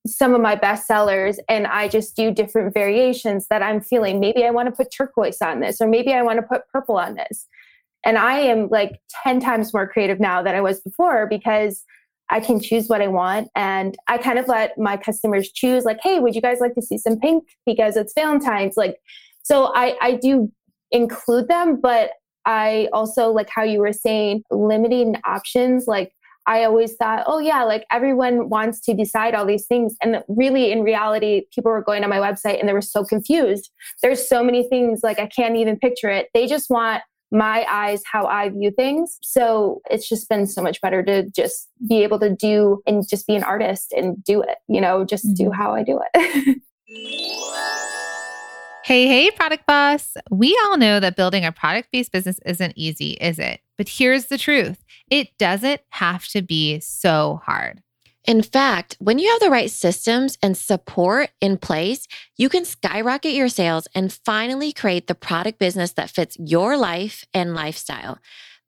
some 0.07 0.35
of 0.35 0.41
my 0.41 0.55
best 0.55 0.87
sellers 0.87 1.39
and 1.49 1.67
I 1.67 1.89
just 1.89 2.17
do 2.17 2.31
different 2.31 2.75
variations 2.75 3.47
that 3.49 3.63
I'm 3.63 3.81
feeling. 3.81 4.21
Maybe 4.21 4.45
I 4.45 4.51
want 4.51 4.69
to 4.69 4.73
put 4.73 4.91
turquoise 4.91 5.43
on 5.43 5.61
this, 5.61 5.81
or 5.81 5.87
maybe 5.87 6.13
I 6.13 6.23
want 6.23 6.39
to 6.39 6.43
put 6.43 6.67
purple 6.73 6.97
on 6.97 7.15
this. 7.15 7.47
And 8.05 8.19
I 8.19 8.39
am 8.41 8.69
like 8.69 9.01
10 9.23 9.41
times 9.41 9.73
more 9.73 9.87
creative 9.87 10.19
now 10.19 10.43
than 10.43 10.55
I 10.55 10.61
was 10.61 10.81
before 10.81 11.27
because 11.27 11.85
I 12.31 12.41
can 12.41 12.61
choose 12.61 12.89
what 12.89 13.03
I 13.03 13.09
want. 13.09 13.49
And 13.55 13.97
I 14.09 14.19
kind 14.19 14.39
of 14.39 14.49
let 14.49 14.79
my 14.79 14.97
customers 14.97 15.53
choose, 15.53 15.85
like, 15.85 15.99
hey, 16.03 16.19
would 16.19 16.35
you 16.35 16.41
guys 16.41 16.61
like 16.61 16.75
to 16.75 16.83
see 16.83 16.99
some 16.99 17.19
pink 17.19 17.45
because 17.67 17.97
it's 17.97 18.15
Valentine's? 18.15 18.77
Like, 18.77 18.97
so 19.43 19.73
I, 19.75 19.97
I 20.01 20.15
do 20.15 20.51
include 20.91 21.49
them, 21.49 21.81
but 21.81 22.11
I 22.47 22.89
also, 22.93 23.31
like 23.31 23.49
how 23.49 23.63
you 23.63 23.81
were 23.81 23.93
saying, 23.93 24.43
limiting 24.51 25.17
options. 25.25 25.87
Like, 25.87 26.13
I 26.47 26.65
always 26.65 26.95
thought, 26.95 27.25
oh, 27.27 27.39
yeah, 27.39 27.63
like 27.63 27.85
everyone 27.93 28.49
wants 28.49 28.81
to 28.81 28.95
decide 28.95 29.35
all 29.35 29.47
these 29.47 29.67
things. 29.67 29.95
And 30.03 30.25
really, 30.27 30.73
in 30.73 30.83
reality, 30.83 31.43
people 31.55 31.71
were 31.71 31.85
going 31.85 32.03
on 32.03 32.11
my 32.11 32.19
website 32.19 32.59
and 32.59 32.69
they 32.69 32.73
were 32.73 32.81
so 32.81 33.05
confused. 33.05 33.71
There's 34.03 34.29
so 34.29 34.43
many 34.43 34.69
things, 34.69 35.01
like 35.05 35.21
I 35.21 35.27
can't 35.27 35.57
even 35.57 35.79
picture 35.79 36.09
it. 36.09 36.29
They 36.35 36.47
just 36.47 36.69
want 36.69 37.03
my 37.33 37.65
eyes, 37.69 38.03
how 38.05 38.27
I 38.27 38.51
view 38.51 38.71
things. 38.71 39.19
So 39.23 39.81
it's 39.91 40.09
just 40.09 40.29
been 40.29 40.47
so 40.47 40.63
much 40.63 40.81
better 40.81 41.03
to 41.03 41.29
just 41.31 41.69
be 41.89 42.03
able 42.03 42.21
to 42.21 42.31
do 42.31 42.83
and 42.87 43.09
just 43.09 43.27
be 43.27 43.35
an 43.35 43.43
artist 43.43 43.93
and 43.93 44.23
do 44.23 44.43
it, 44.43 44.59
you 44.69 44.81
know, 44.81 45.05
just 45.05 45.27
mm-hmm. 45.27 45.45
do 45.45 45.51
how 45.51 45.75
I 45.75 45.83
do 45.83 46.01
it. 46.15 46.59
Hey, 48.85 49.07
hey, 49.07 49.31
product 49.31 49.65
boss. 49.65 50.17
We 50.29 50.59
all 50.65 50.77
know 50.77 50.99
that 50.99 51.15
building 51.15 51.45
a 51.45 51.53
product 51.53 51.91
based 51.93 52.11
business 52.11 52.41
isn't 52.45 52.73
easy, 52.75 53.13
is 53.13 53.39
it? 53.39 53.61
But 53.79 53.89
here's 53.89 54.27
the 54.27 54.37
truth 54.37 54.83
it 55.09 55.29
doesn't 55.39 55.81
have 55.91 56.27
to 56.29 56.43
be 56.43 56.81
so 56.81 57.41
hard. 57.45 57.81
In 58.25 58.41
fact, 58.43 58.97
when 59.01 59.19
you 59.19 59.29
have 59.31 59.41
the 59.41 59.51
right 59.51 59.71
systems 59.71 60.39
and 60.43 60.57
support 60.57 61.31
in 61.41 61.59
place, 61.59 62.07
you 62.37 62.49
can 62.49 62.65
skyrocket 62.65 63.33
your 63.33 63.49
sales 63.49 63.89
and 63.97 64.13
finally 64.13 64.73
create 64.73 65.09
the 65.09 65.15
product 65.15 65.59
business 65.59 65.93
that 65.93 66.11
fits 66.11 66.37
your 66.39 66.77
life 66.77 67.25
and 67.35 67.55
lifestyle. 67.55 68.19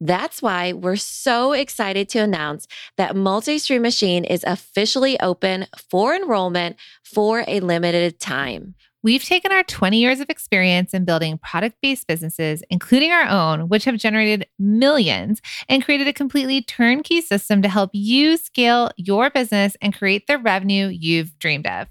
That's 0.01 0.43
why 0.43 0.73
we're 0.73 0.97
so 0.97 1.53
excited 1.53 2.09
to 2.11 2.19
announce 2.19 2.67
that 2.97 3.15
Multi-Stream 3.15 3.83
Machine 3.83 4.25
is 4.25 4.43
officially 4.45 5.19
open 5.21 5.67
for 5.91 6.17
enrollment 6.17 6.77
for 7.05 7.45
a 7.47 7.61
limited 7.61 8.19
time. 8.19 8.75
We've 9.05 9.23
taken 9.23 9.53
our 9.53 9.63
20 9.63 9.99
years 9.99 10.21
of 10.21 10.31
experience 10.31 10.95
in 10.95 11.05
building 11.05 11.37
product 11.37 11.77
based 11.83 12.07
businesses, 12.07 12.63
including 12.71 13.13
our 13.13 13.29
own, 13.29 13.69
which 13.69 13.85
have 13.85 13.99
generated 13.99 14.47
millions, 14.59 15.43
and 15.69 15.85
created 15.85 16.09
a 16.09 16.13
completely 16.15 16.63
turnkey 16.63 17.21
system 17.21 17.61
to 17.61 17.69
help 17.69 17.91
you 17.93 18.39
scale 18.39 18.91
your 18.97 19.29
business 19.29 19.77
and 19.83 19.95
create 19.95 20.27
the 20.27 20.39
revenue 20.39 20.87
you've 20.87 21.39
dreamed 21.39 21.67
of. 21.67 21.89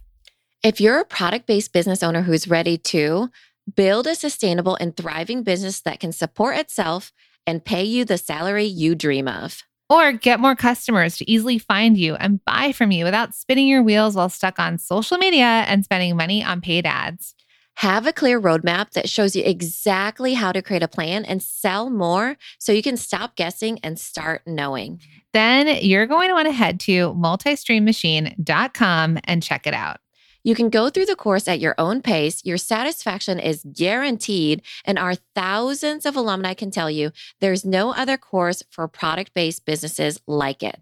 If 0.63 0.81
you're 0.81 1.01
a 1.01 1.05
product 1.05 1.45
based 1.45 1.71
business 1.71 2.01
owner 2.01 2.23
who's 2.23 2.47
ready 2.47 2.79
to 2.79 3.29
build 3.75 4.07
a 4.07 4.15
sustainable 4.15 4.75
and 4.77 4.97
thriving 4.97 5.43
business 5.43 5.81
that 5.81 5.99
can 5.99 6.13
support 6.13 6.57
itself 6.57 7.11
and 7.45 7.63
pay 7.63 7.83
you 7.83 8.05
the 8.05 8.17
salary 8.17 8.65
you 8.65 8.95
dream 8.95 9.27
of 9.27 9.61
or 9.93 10.11
get 10.11 10.39
more 10.39 10.55
customers 10.55 11.17
to 11.17 11.29
easily 11.29 11.59
find 11.59 11.97
you 11.97 12.15
and 12.15 12.43
buy 12.45 12.71
from 12.71 12.91
you 12.91 13.05
without 13.05 13.35
spinning 13.35 13.67
your 13.67 13.83
wheels 13.83 14.15
while 14.15 14.29
stuck 14.29 14.57
on 14.57 14.79
social 14.79 15.19
media 15.19 15.65
and 15.67 15.83
spending 15.83 16.17
money 16.17 16.43
on 16.43 16.61
paid 16.61 16.87
ads. 16.87 17.35
Have 17.77 18.07
a 18.07 18.13
clear 18.13 18.41
roadmap 18.41 18.91
that 18.91 19.07
shows 19.07 19.35
you 19.35 19.43
exactly 19.43 20.33
how 20.33 20.51
to 20.51 20.63
create 20.63 20.83
a 20.83 20.87
plan 20.87 21.25
and 21.25 21.43
sell 21.43 21.89
more 21.89 22.37
so 22.59 22.71
you 22.71 22.83
can 22.83 22.97
stop 22.97 23.35
guessing 23.35 23.79
and 23.83 23.99
start 23.99 24.41
knowing. 24.47 24.99
Then 25.33 25.67
you're 25.81 26.07
going 26.07 26.29
to 26.29 26.33
want 26.33 26.47
to 26.47 26.53
head 26.53 26.79
to 26.81 27.13
multistreammachine.com 27.13 29.19
and 29.23 29.43
check 29.43 29.67
it 29.67 29.73
out. 29.73 29.97
You 30.43 30.55
can 30.55 30.69
go 30.69 30.89
through 30.89 31.05
the 31.05 31.15
course 31.15 31.47
at 31.47 31.59
your 31.59 31.75
own 31.77 32.01
pace. 32.01 32.43
Your 32.45 32.57
satisfaction 32.57 33.39
is 33.39 33.65
guaranteed. 33.73 34.61
And 34.85 34.99
our 34.99 35.15
thousands 35.35 36.05
of 36.05 36.15
alumni 36.15 36.53
can 36.53 36.71
tell 36.71 36.91
you 36.91 37.11
there's 37.39 37.65
no 37.65 37.93
other 37.93 38.17
course 38.17 38.61
for 38.69 38.87
product 38.87 39.33
based 39.33 39.65
businesses 39.65 40.19
like 40.27 40.61
it. 40.61 40.81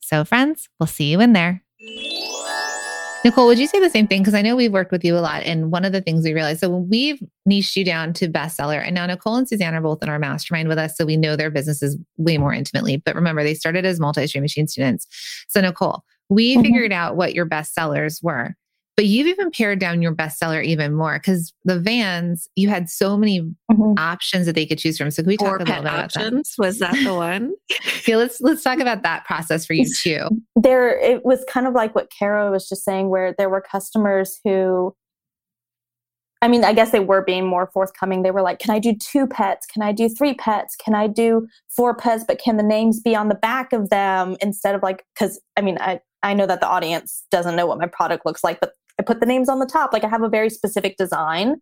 So, 0.00 0.24
friends, 0.24 0.68
we'll 0.78 0.86
see 0.86 1.10
you 1.10 1.20
in 1.20 1.32
there. 1.32 1.62
Nicole, 3.22 3.46
would 3.46 3.58
you 3.58 3.66
say 3.66 3.78
the 3.80 3.90
same 3.90 4.06
thing? 4.06 4.22
Because 4.22 4.34
I 4.34 4.40
know 4.40 4.56
we've 4.56 4.72
worked 4.72 4.92
with 4.92 5.04
you 5.04 5.16
a 5.16 5.20
lot. 5.20 5.42
And 5.42 5.70
one 5.70 5.84
of 5.84 5.92
the 5.92 6.00
things 6.00 6.24
we 6.24 6.32
realized, 6.32 6.60
so 6.60 6.70
when 6.70 6.88
we've 6.88 7.22
niched 7.44 7.76
you 7.76 7.84
down 7.84 8.14
to 8.14 8.28
bestseller, 8.28 8.82
and 8.82 8.94
now 8.94 9.04
Nicole 9.04 9.36
and 9.36 9.46
Suzanne 9.46 9.74
are 9.74 9.80
both 9.82 10.02
in 10.02 10.08
our 10.08 10.18
mastermind 10.18 10.68
with 10.68 10.78
us. 10.78 10.96
So 10.96 11.04
we 11.04 11.18
know 11.18 11.36
their 11.36 11.50
businesses 11.50 11.98
way 12.16 12.38
more 12.38 12.54
intimately. 12.54 12.96
But 12.96 13.14
remember, 13.14 13.42
they 13.42 13.54
started 13.54 13.84
as 13.84 14.00
multi 14.00 14.26
stream 14.26 14.42
machine 14.42 14.68
students. 14.68 15.06
So, 15.48 15.60
Nicole, 15.60 16.02
we 16.30 16.54
mm-hmm. 16.54 16.62
figured 16.62 16.92
out 16.92 17.16
what 17.16 17.34
your 17.34 17.44
best 17.44 17.74
sellers 17.74 18.22
were. 18.22 18.56
But 19.00 19.06
you've 19.06 19.28
even 19.28 19.50
pared 19.50 19.78
down 19.78 20.02
your 20.02 20.14
bestseller 20.14 20.62
even 20.62 20.92
more 20.92 21.18
because 21.18 21.54
the 21.64 21.80
vans, 21.80 22.50
you 22.54 22.68
had 22.68 22.90
so 22.90 23.16
many 23.16 23.40
mm-hmm. 23.40 23.94
options 23.96 24.44
that 24.44 24.54
they 24.54 24.66
could 24.66 24.76
choose 24.76 24.98
from. 24.98 25.10
So 25.10 25.22
can 25.22 25.28
we 25.28 25.38
talk 25.38 25.46
Four 25.46 25.56
a 25.56 25.58
little 25.60 25.84
bit 25.84 25.90
options? 25.90 26.26
about 26.26 26.32
that? 26.34 26.66
Was 26.66 26.78
that 26.80 26.92
the 27.02 27.14
one? 27.14 27.54
yeah, 28.06 28.16
let's 28.16 28.42
let's 28.42 28.62
talk 28.62 28.78
about 28.78 29.02
that 29.02 29.24
process 29.24 29.64
for 29.64 29.72
you 29.72 29.86
too. 29.90 30.28
There, 30.54 31.00
it 31.00 31.24
was 31.24 31.42
kind 31.48 31.66
of 31.66 31.72
like 31.72 31.94
what 31.94 32.10
Cara 32.10 32.50
was 32.50 32.68
just 32.68 32.84
saying, 32.84 33.08
where 33.08 33.34
there 33.38 33.48
were 33.48 33.62
customers 33.62 34.38
who 34.44 34.94
I 36.42 36.48
mean, 36.48 36.62
I 36.62 36.74
guess 36.74 36.90
they 36.90 37.00
were 37.00 37.22
being 37.22 37.46
more 37.46 37.70
forthcoming. 37.72 38.22
They 38.22 38.32
were 38.32 38.42
like, 38.42 38.58
can 38.58 38.74
I 38.74 38.80
do 38.80 38.94
two 38.94 39.26
pets? 39.26 39.64
Can 39.64 39.80
I 39.80 39.92
do 39.92 40.10
three 40.10 40.34
pets? 40.34 40.76
Can 40.76 40.94
I 40.94 41.06
do 41.06 41.48
four 41.74 41.94
pets? 41.94 42.22
But 42.28 42.38
can 42.38 42.58
the 42.58 42.62
names 42.62 43.00
be 43.00 43.16
on 43.16 43.28
the 43.28 43.34
back 43.34 43.72
of 43.72 43.88
them 43.88 44.36
instead 44.42 44.74
of 44.74 44.82
like, 44.82 45.06
because 45.14 45.40
I 45.56 45.62
mean, 45.62 45.78
I, 45.80 46.00
I 46.22 46.34
know 46.34 46.46
that 46.46 46.60
the 46.60 46.68
audience 46.68 47.24
doesn't 47.30 47.56
know 47.56 47.66
what 47.66 47.78
my 47.78 47.86
product 47.86 48.26
looks 48.26 48.44
like, 48.44 48.60
but 48.60 48.72
I 49.00 49.02
put 49.02 49.20
the 49.20 49.26
names 49.26 49.48
on 49.48 49.60
the 49.60 49.66
top. 49.66 49.94
Like 49.94 50.04
I 50.04 50.08
have 50.08 50.22
a 50.22 50.28
very 50.28 50.50
specific 50.50 50.98
design 50.98 51.56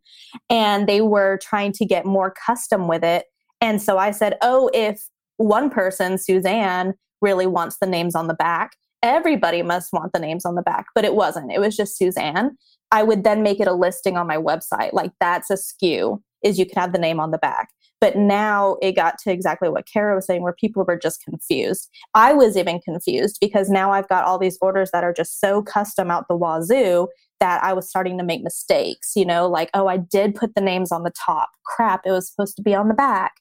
and 0.51 0.89
they 0.89 1.01
were 1.01 1.39
trying 1.41 1.71
to 1.75 1.87
get 1.87 2.05
more 2.05 2.35
custom 2.45 2.89
with 2.89 3.05
it. 3.05 3.27
And 3.61 3.81
so 3.81 3.97
I 3.97 4.11
said, 4.11 4.37
oh, 4.43 4.71
if 4.75 5.01
one 5.37 5.71
person, 5.71 6.19
Suzanne, 6.19 6.95
really 7.23 7.47
wants 7.47 7.77
the 7.81 7.87
names 7.87 8.17
on 8.17 8.27
the 8.27 8.35
back, 8.35 8.73
everybody 9.05 9.63
must 9.63 9.93
want 9.93 10.13
the 10.13 10.19
names 10.19 10.45
on 10.45 10.57
the 10.57 10.63
back. 10.63 10.87
But 10.97 11.05
it 11.05 11.15
wasn't. 11.15 11.53
It 11.53 11.61
was 11.61 11.77
just 11.77 11.97
Suzanne. 11.97 12.57
I 12.91 13.05
would 13.05 13.23
then 13.23 13.45
make 13.45 13.61
it 13.61 13.69
a 13.69 13.73
listing 13.73 14.17
on 14.17 14.27
my 14.27 14.37
website. 14.37 14.93
Like 14.93 15.13
that's 15.21 15.49
a 15.49 15.55
SKU 15.55 16.21
is 16.43 16.59
you 16.59 16.67
can 16.67 16.81
have 16.81 16.93
the 16.93 16.99
name 16.99 17.21
on 17.21 17.31
the 17.31 17.39
back. 17.39 17.69
But 18.01 18.17
now 18.17 18.77
it 18.81 18.93
got 18.93 19.19
to 19.25 19.33
exactly 19.33 19.69
what 19.69 19.89
Cara 19.93 20.15
was 20.15 20.27
saying, 20.27 20.43
where 20.43 20.53
people 20.53 20.85
were 20.85 20.99
just 20.99 21.23
confused. 21.25 21.89
I 22.15 22.33
was 22.33 22.57
even 22.57 22.81
confused 22.81 23.39
because 23.41 23.69
now 23.69 23.91
I've 23.91 24.09
got 24.09 24.25
all 24.25 24.39
these 24.39 24.59
orders 24.61 24.91
that 24.93 25.05
are 25.05 25.13
just 25.13 25.41
so 25.41 25.63
custom 25.63 26.11
out 26.11 26.27
the 26.29 26.37
wazoo 26.37 27.09
that 27.41 27.63
I 27.63 27.73
was 27.73 27.89
starting 27.89 28.19
to 28.19 28.25
make 28.25 28.43
mistakes, 28.43 29.13
you 29.15 29.25
know, 29.25 29.49
like, 29.49 29.71
oh, 29.75 29.87
I 29.87 29.97
did 29.97 30.35
put 30.35 30.55
the 30.55 30.61
names 30.61 30.91
on 30.91 31.05
the 31.05 31.13
top. 31.13 31.51
Crap, 31.65 32.03
it 32.05 32.11
was 32.11 32.29
supposed 32.29 32.57
to 32.57 32.63
be 32.63 32.75
on 32.75 32.89
the 32.89 32.95
back. 32.95 33.33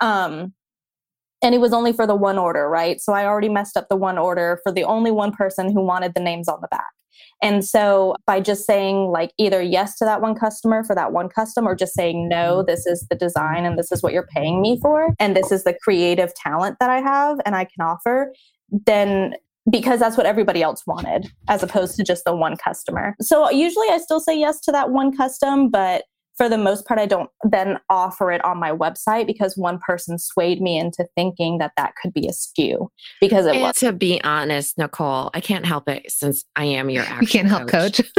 Um, 0.00 0.54
and 1.42 1.54
it 1.54 1.58
was 1.58 1.72
only 1.72 1.92
for 1.92 2.06
the 2.06 2.14
one 2.14 2.38
order, 2.38 2.68
right? 2.68 3.00
So 3.00 3.12
I 3.12 3.26
already 3.26 3.48
messed 3.48 3.76
up 3.76 3.88
the 3.88 3.96
one 3.96 4.16
order 4.16 4.60
for 4.62 4.72
the 4.72 4.84
only 4.84 5.10
one 5.10 5.32
person 5.32 5.72
who 5.72 5.84
wanted 5.84 6.14
the 6.14 6.20
names 6.20 6.48
on 6.48 6.60
the 6.60 6.68
back. 6.68 6.92
And 7.42 7.64
so 7.64 8.14
by 8.26 8.40
just 8.40 8.66
saying 8.66 9.08
like 9.10 9.32
either 9.38 9.62
yes 9.62 9.96
to 9.98 10.04
that 10.04 10.20
one 10.20 10.34
customer 10.34 10.84
for 10.84 10.94
that 10.94 11.12
one 11.12 11.28
custom 11.28 11.66
or 11.66 11.74
just 11.74 11.94
saying 11.94 12.28
no, 12.28 12.58
mm-hmm. 12.58 12.66
this 12.66 12.86
is 12.86 13.06
the 13.08 13.16
design 13.16 13.64
and 13.64 13.78
this 13.78 13.92
is 13.92 14.02
what 14.02 14.12
you're 14.12 14.28
paying 14.34 14.60
me 14.60 14.78
for 14.80 15.14
and 15.18 15.36
this 15.36 15.52
is 15.52 15.64
the 15.64 15.76
creative 15.82 16.34
talent 16.34 16.76
that 16.80 16.90
I 16.90 17.00
have 17.00 17.40
and 17.44 17.54
I 17.54 17.64
can 17.64 17.84
offer, 17.84 18.32
then 18.86 19.34
because 19.70 20.00
that's 20.00 20.16
what 20.16 20.26
everybody 20.26 20.62
else 20.62 20.86
wanted 20.86 21.30
as 21.48 21.62
opposed 21.62 21.96
to 21.96 22.02
just 22.02 22.24
the 22.24 22.34
one 22.34 22.56
customer. 22.56 23.14
So 23.20 23.48
usually 23.50 23.86
I 23.90 23.98
still 23.98 24.18
say 24.18 24.36
yes 24.38 24.60
to 24.62 24.72
that 24.72 24.90
one 24.90 25.16
custom, 25.16 25.68
but 25.68 26.04
for 26.36 26.48
the 26.48 26.58
most 26.58 26.86
part, 26.86 26.98
I 26.98 27.06
don't 27.06 27.30
then 27.44 27.78
offer 27.90 28.32
it 28.32 28.44
on 28.44 28.58
my 28.58 28.70
website 28.70 29.26
because 29.26 29.56
one 29.56 29.78
person 29.78 30.18
swayed 30.18 30.60
me 30.60 30.78
into 30.78 31.06
thinking 31.14 31.58
that 31.58 31.72
that 31.76 31.94
could 32.00 32.12
be 32.12 32.26
a 32.26 32.30
SKU 32.30 32.88
because 33.20 33.46
it 33.46 33.60
was. 33.60 33.74
To 33.76 33.92
be 33.92 34.20
honest, 34.22 34.78
Nicole, 34.78 35.30
I 35.34 35.40
can't 35.40 35.66
help 35.66 35.88
it 35.88 36.10
since 36.10 36.44
I 36.56 36.64
am 36.64 36.90
your 36.90 37.04
You 37.20 37.26
can't 37.26 37.48
help 37.48 37.68
coach. 37.68 38.00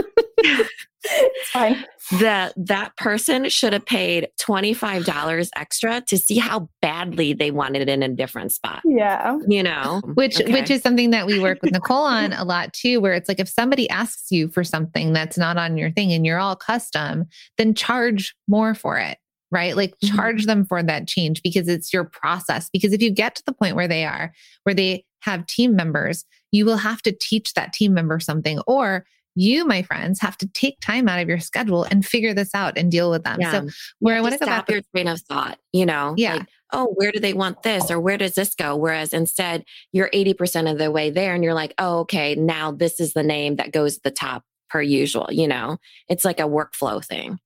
it's 1.03 1.49
fine. 1.49 1.85
That 2.19 2.53
that 2.57 2.95
person 2.97 3.49
should 3.49 3.73
have 3.73 3.85
paid 3.85 4.27
$25 4.39 5.49
extra 5.55 6.01
to 6.01 6.17
see 6.17 6.37
how 6.37 6.69
badly 6.81 7.33
they 7.33 7.51
wanted 7.51 7.83
it 7.83 7.89
in 7.89 8.03
a 8.03 8.09
different 8.09 8.51
spot. 8.51 8.81
Yeah. 8.85 9.39
You 9.47 9.63
know. 9.63 10.01
Which 10.15 10.39
okay. 10.41 10.51
which 10.51 10.69
is 10.69 10.81
something 10.81 11.11
that 11.11 11.25
we 11.25 11.39
work 11.39 11.61
with 11.61 11.71
Nicole 11.71 12.05
on 12.05 12.33
a 12.33 12.43
lot 12.43 12.73
too, 12.73 12.99
where 12.99 13.13
it's 13.13 13.29
like 13.29 13.39
if 13.39 13.49
somebody 13.49 13.89
asks 13.89 14.31
you 14.31 14.49
for 14.49 14.63
something 14.63 15.13
that's 15.13 15.37
not 15.37 15.57
on 15.57 15.77
your 15.77 15.91
thing 15.91 16.11
and 16.11 16.25
you're 16.25 16.39
all 16.39 16.55
custom, 16.55 17.25
then 17.57 17.73
charge 17.73 18.35
more 18.47 18.75
for 18.75 18.97
it 18.97 19.17
right? 19.53 19.77
Like 19.77 19.91
mm-hmm. 19.99 20.15
charge 20.15 20.45
them 20.45 20.65
for 20.65 20.81
that 20.81 21.07
change 21.07 21.43
because 21.43 21.67
it's 21.67 21.93
your 21.93 22.03
process. 22.03 22.69
Because 22.73 22.91
if 22.91 23.03
you 23.03 23.11
get 23.11 23.35
to 23.35 23.43
the 23.45 23.53
point 23.53 23.75
where 23.75 23.87
they 23.87 24.03
are, 24.03 24.33
where 24.63 24.73
they 24.73 25.05
have 25.21 25.45
team 25.45 25.75
members, 25.75 26.25
you 26.51 26.65
will 26.65 26.77
have 26.77 27.01
to 27.03 27.11
teach 27.11 27.53
that 27.53 27.71
team 27.71 27.93
member 27.93 28.19
something 28.19 28.59
or 28.65 29.05
you, 29.35 29.65
my 29.65 29.81
friends, 29.81 30.19
have 30.21 30.37
to 30.37 30.47
take 30.47 30.79
time 30.79 31.07
out 31.07 31.19
of 31.19 31.27
your 31.27 31.39
schedule 31.39 31.83
and 31.83 32.05
figure 32.05 32.33
this 32.33 32.53
out 32.53 32.77
and 32.77 32.91
deal 32.91 33.09
with 33.09 33.23
them. 33.23 33.39
Yeah. 33.39 33.51
So 33.51 33.69
where 33.99 34.15
I 34.15 34.21
want 34.21 34.33
to 34.33 34.39
go 34.39 34.45
back 34.45 34.69
your 34.69 34.81
train 34.93 35.07
of 35.07 35.21
thought, 35.21 35.57
you 35.71 35.85
know, 35.85 36.13
yeah. 36.17 36.35
Like, 36.35 36.47
oh, 36.71 36.93
where 36.95 37.11
do 37.11 37.19
they 37.19 37.33
want 37.33 37.63
this 37.63 37.91
or 37.91 37.99
where 37.99 38.17
does 38.17 38.33
this 38.33 38.55
go? 38.55 38.75
Whereas 38.75 39.13
instead 39.13 39.63
you're 39.91 40.09
80% 40.09 40.71
of 40.71 40.77
the 40.77 40.91
way 40.91 41.09
there 41.09 41.33
and 41.33 41.43
you're 41.43 41.53
like, 41.53 41.73
oh, 41.77 41.99
okay, 41.99 42.35
now 42.35 42.71
this 42.71 42.99
is 42.99 43.13
the 43.13 43.23
name 43.23 43.57
that 43.57 43.71
goes 43.71 43.97
at 43.97 44.03
the 44.03 44.11
top 44.11 44.43
per 44.69 44.81
usual, 44.81 45.27
you 45.29 45.47
know, 45.47 45.77
it's 46.09 46.25
like 46.25 46.39
a 46.39 46.43
workflow 46.43 47.03
thing. 47.03 47.37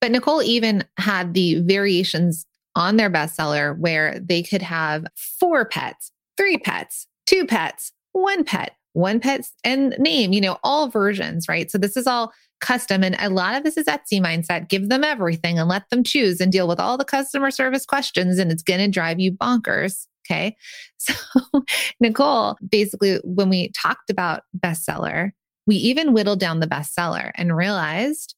But 0.00 0.12
Nicole 0.12 0.42
even 0.42 0.84
had 0.98 1.34
the 1.34 1.60
variations 1.62 2.46
on 2.76 2.96
their 2.96 3.10
bestseller 3.10 3.76
where 3.76 4.20
they 4.20 4.42
could 4.42 4.62
have 4.62 5.06
four 5.16 5.64
pets, 5.64 6.12
three 6.36 6.58
pets, 6.58 7.08
two 7.26 7.44
pets, 7.44 7.92
one 8.12 8.44
pet, 8.44 8.76
one 8.96 9.20
pet 9.20 9.46
and 9.62 9.94
name, 9.98 10.32
you 10.32 10.40
know, 10.40 10.56
all 10.64 10.88
versions, 10.88 11.50
right? 11.50 11.70
So 11.70 11.76
this 11.76 11.98
is 11.98 12.06
all 12.06 12.32
custom. 12.62 13.04
And 13.04 13.14
a 13.20 13.28
lot 13.28 13.54
of 13.54 13.62
this 13.62 13.76
is 13.76 13.84
Etsy 13.84 14.22
mindset. 14.22 14.70
Give 14.70 14.88
them 14.88 15.04
everything 15.04 15.58
and 15.58 15.68
let 15.68 15.90
them 15.90 16.02
choose 16.02 16.40
and 16.40 16.50
deal 16.50 16.66
with 16.66 16.80
all 16.80 16.96
the 16.96 17.04
customer 17.04 17.50
service 17.50 17.84
questions, 17.84 18.38
and 18.38 18.50
it's 18.50 18.62
going 18.62 18.80
to 18.80 18.88
drive 18.88 19.20
you 19.20 19.32
bonkers. 19.32 20.06
Okay. 20.26 20.56
So, 20.98 21.62
Nicole, 22.00 22.56
basically, 22.68 23.20
when 23.22 23.48
we 23.48 23.70
talked 23.80 24.10
about 24.10 24.42
bestseller, 24.58 25.30
we 25.66 25.76
even 25.76 26.14
whittled 26.14 26.40
down 26.40 26.58
the 26.58 26.66
bestseller 26.66 27.30
and 27.36 27.56
realized 27.56 28.34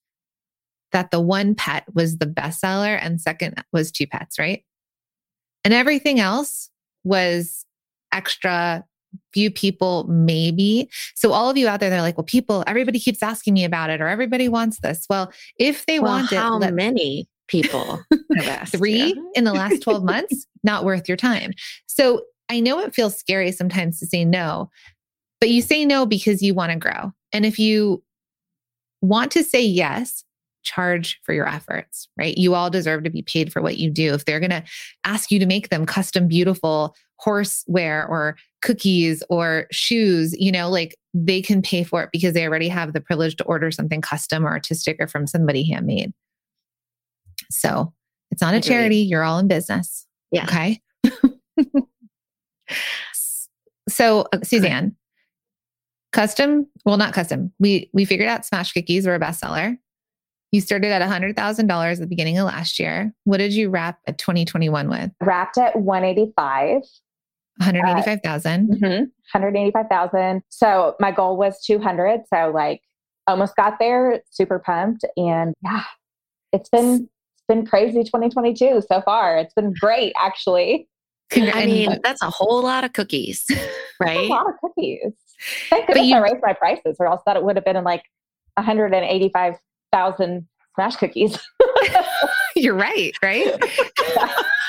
that 0.93 1.11
the 1.11 1.21
one 1.21 1.55
pet 1.55 1.85
was 1.95 2.19
the 2.19 2.27
bestseller 2.27 2.99
and 3.01 3.21
second 3.21 3.63
was 3.73 3.91
two 3.91 4.07
pets, 4.07 4.39
right? 4.39 4.65
And 5.65 5.73
everything 5.73 6.21
else 6.21 6.69
was 7.05 7.65
extra 8.13 8.85
few 9.33 9.51
people 9.51 10.05
maybe. 10.09 10.89
So 11.15 11.33
all 11.33 11.51
of 11.51 11.57
you 11.57 11.69
out 11.69 11.81
there 11.81 11.91
they're 11.91 12.03
like 12.03 12.17
well 12.17 12.25
people 12.25 12.65
everybody 12.67 12.99
keeps 12.99 13.23
asking 13.23 13.55
me 13.55 13.65
about 13.65 13.91
it 13.91 14.01
or 14.01 14.09
everybody 14.09 14.49
wants 14.49 14.81
this. 14.81 15.07
Well 15.09 15.33
if 15.59 15.87
they 15.87 16.01
well, 16.01 16.13
want 16.13 16.31
how 16.31 16.59
it 16.59 16.65
how 16.65 16.71
many 16.71 17.29
people 17.47 18.01
three 18.67 19.19
in 19.35 19.45
the 19.45 19.55
last 19.55 19.83
12 19.83 20.05
months 20.05 20.47
not 20.63 20.85
worth 20.85 21.09
your 21.09 21.17
time. 21.17 21.53
So 21.87 22.23
i 22.51 22.61
know 22.61 22.81
it 22.81 22.95
feels 22.95 23.15
scary 23.15 23.53
sometimes 23.53 23.99
to 23.99 24.07
say 24.07 24.25
no 24.25 24.71
but 25.41 25.51
you 25.51 25.63
say 25.63 25.85
no 25.85 26.07
because 26.07 26.43
you 26.43 26.55
want 26.55 26.73
to 26.73 26.79
grow. 26.79 27.13
And 27.33 27.47
if 27.47 27.59
you 27.59 28.03
want 29.01 29.31
to 29.33 29.45
say 29.45 29.63
yes 29.63 30.25
charge 30.65 31.21
for 31.23 31.33
your 31.33 31.49
efforts, 31.49 32.09
right? 32.19 32.37
You 32.37 32.55
all 32.55 32.69
deserve 32.69 33.05
to 33.05 33.11
be 33.11 33.23
paid 33.23 33.53
for 33.53 33.63
what 33.63 33.79
you 33.79 33.91
do. 33.91 34.13
If 34.13 34.25
they're 34.25 34.41
going 34.41 34.51
to 34.51 34.65
ask 35.05 35.31
you 35.31 35.39
to 35.39 35.47
make 35.47 35.69
them 35.69 35.87
custom, 35.87 36.29
beautiful 36.29 36.95
horseware 37.25 38.09
or 38.09 38.37
cookies 38.63 39.23
or 39.29 39.67
shoes, 39.71 40.35
you 40.39 40.53
know, 40.53 40.69
like 40.69 40.97
they 41.15 41.43
can 41.43 41.63
pay 41.63 41.85
for 41.85 42.03
it 42.03 42.11
because 42.13 42.35
they 42.35 42.47
already 42.47 42.69
have 42.69 42.93
the 42.93 43.01
privilege 43.01 43.37
to 43.37 43.45
order 43.45 43.71
something 43.71 44.01
custom 44.01 44.47
or 44.47 44.51
artistic 44.51 44.97
or 45.01 45.07
from 45.07 45.27
somebody 45.27 45.65
handmade. 45.65 46.13
So 47.51 47.93
it's 48.31 48.43
not 48.43 48.55
a 48.55 48.61
charity. 48.61 48.99
You're 48.99 49.25
all 49.25 49.39
in 49.39 49.49
business. 49.49 50.07
Yeah. 50.31 50.45
Okay. 50.45 50.81
so 53.89 54.27
uh, 54.33 54.39
Suzanne, 54.43 54.95
custom, 56.13 56.67
well, 56.85 56.99
not 56.99 57.15
custom. 57.15 57.53
We 57.59 57.91
we 57.93 58.05
figured 58.05 58.29
out 58.29 58.45
smash 58.45 58.73
cookies 58.73 59.07
were 59.07 59.15
a 59.15 59.21
bestseller. 59.21 59.79
You 60.51 60.63
started 60.63 60.91
at 60.91 61.03
$100,000 61.03 61.93
at 61.93 61.99
the 61.99 62.07
beginning 62.07 62.39
of 62.39 62.47
last 62.47 62.79
year. 62.79 63.13
What 63.25 63.37
did 63.37 63.53
you 63.53 63.69
wrap 63.69 63.99
at 64.07 64.17
2021 64.17 64.89
with? 64.89 65.11
Wrapped 65.21 65.59
at 65.59 65.77
185. 65.79 66.83
185,000. 67.59 68.71
Uh, 68.71 68.75
mm-hmm, 68.75 69.05
185,000. 69.33 70.43
So 70.49 70.97
my 71.01 71.11
goal 71.11 71.37
was 71.37 71.61
200. 71.65 72.23
So 72.33 72.51
like 72.55 72.81
almost 73.27 73.57
got 73.57 73.79
there, 73.79 74.23
super 74.31 74.59
pumped. 74.59 75.05
And 75.17 75.55
yeah, 75.63 75.85
it's 76.53 76.69
been, 76.69 77.09
it's 77.35 77.45
been 77.49 77.67
crazy 77.67 78.05
2022 78.05 78.83
so 78.89 79.03
far. 79.03 79.39
It's 79.39 79.55
been 79.55 79.75
great 79.79 80.13
actually. 80.19 80.89
I 81.37 81.67
mean, 81.67 81.99
that's 82.03 82.23
a 82.23 82.31
whole 82.31 82.63
lot 82.63 82.85
of 82.85 82.95
cookies, 82.95 83.45
right? 84.01 84.19
a 84.19 84.29
lot 84.29 84.47
of 84.49 84.55
cookies. 84.61 85.13
Thank 85.69 85.87
goodness 85.87 86.07
you, 86.07 86.17
I 86.17 86.21
raised 86.21 86.43
my 86.43 86.53
prices 86.53 86.97
or 86.99 87.07
else 87.07 87.23
that 87.27 87.37
it 87.37 87.45
would 87.45 87.57
have 87.57 87.65
been 87.65 87.77
in 87.77 87.85
like 87.85 88.03
185 88.55 89.55
thousand 89.93 90.49
smash 90.75 90.97
cookies. 90.97 91.39
You're 92.57 92.75
right, 92.75 93.13
right? 93.23 93.47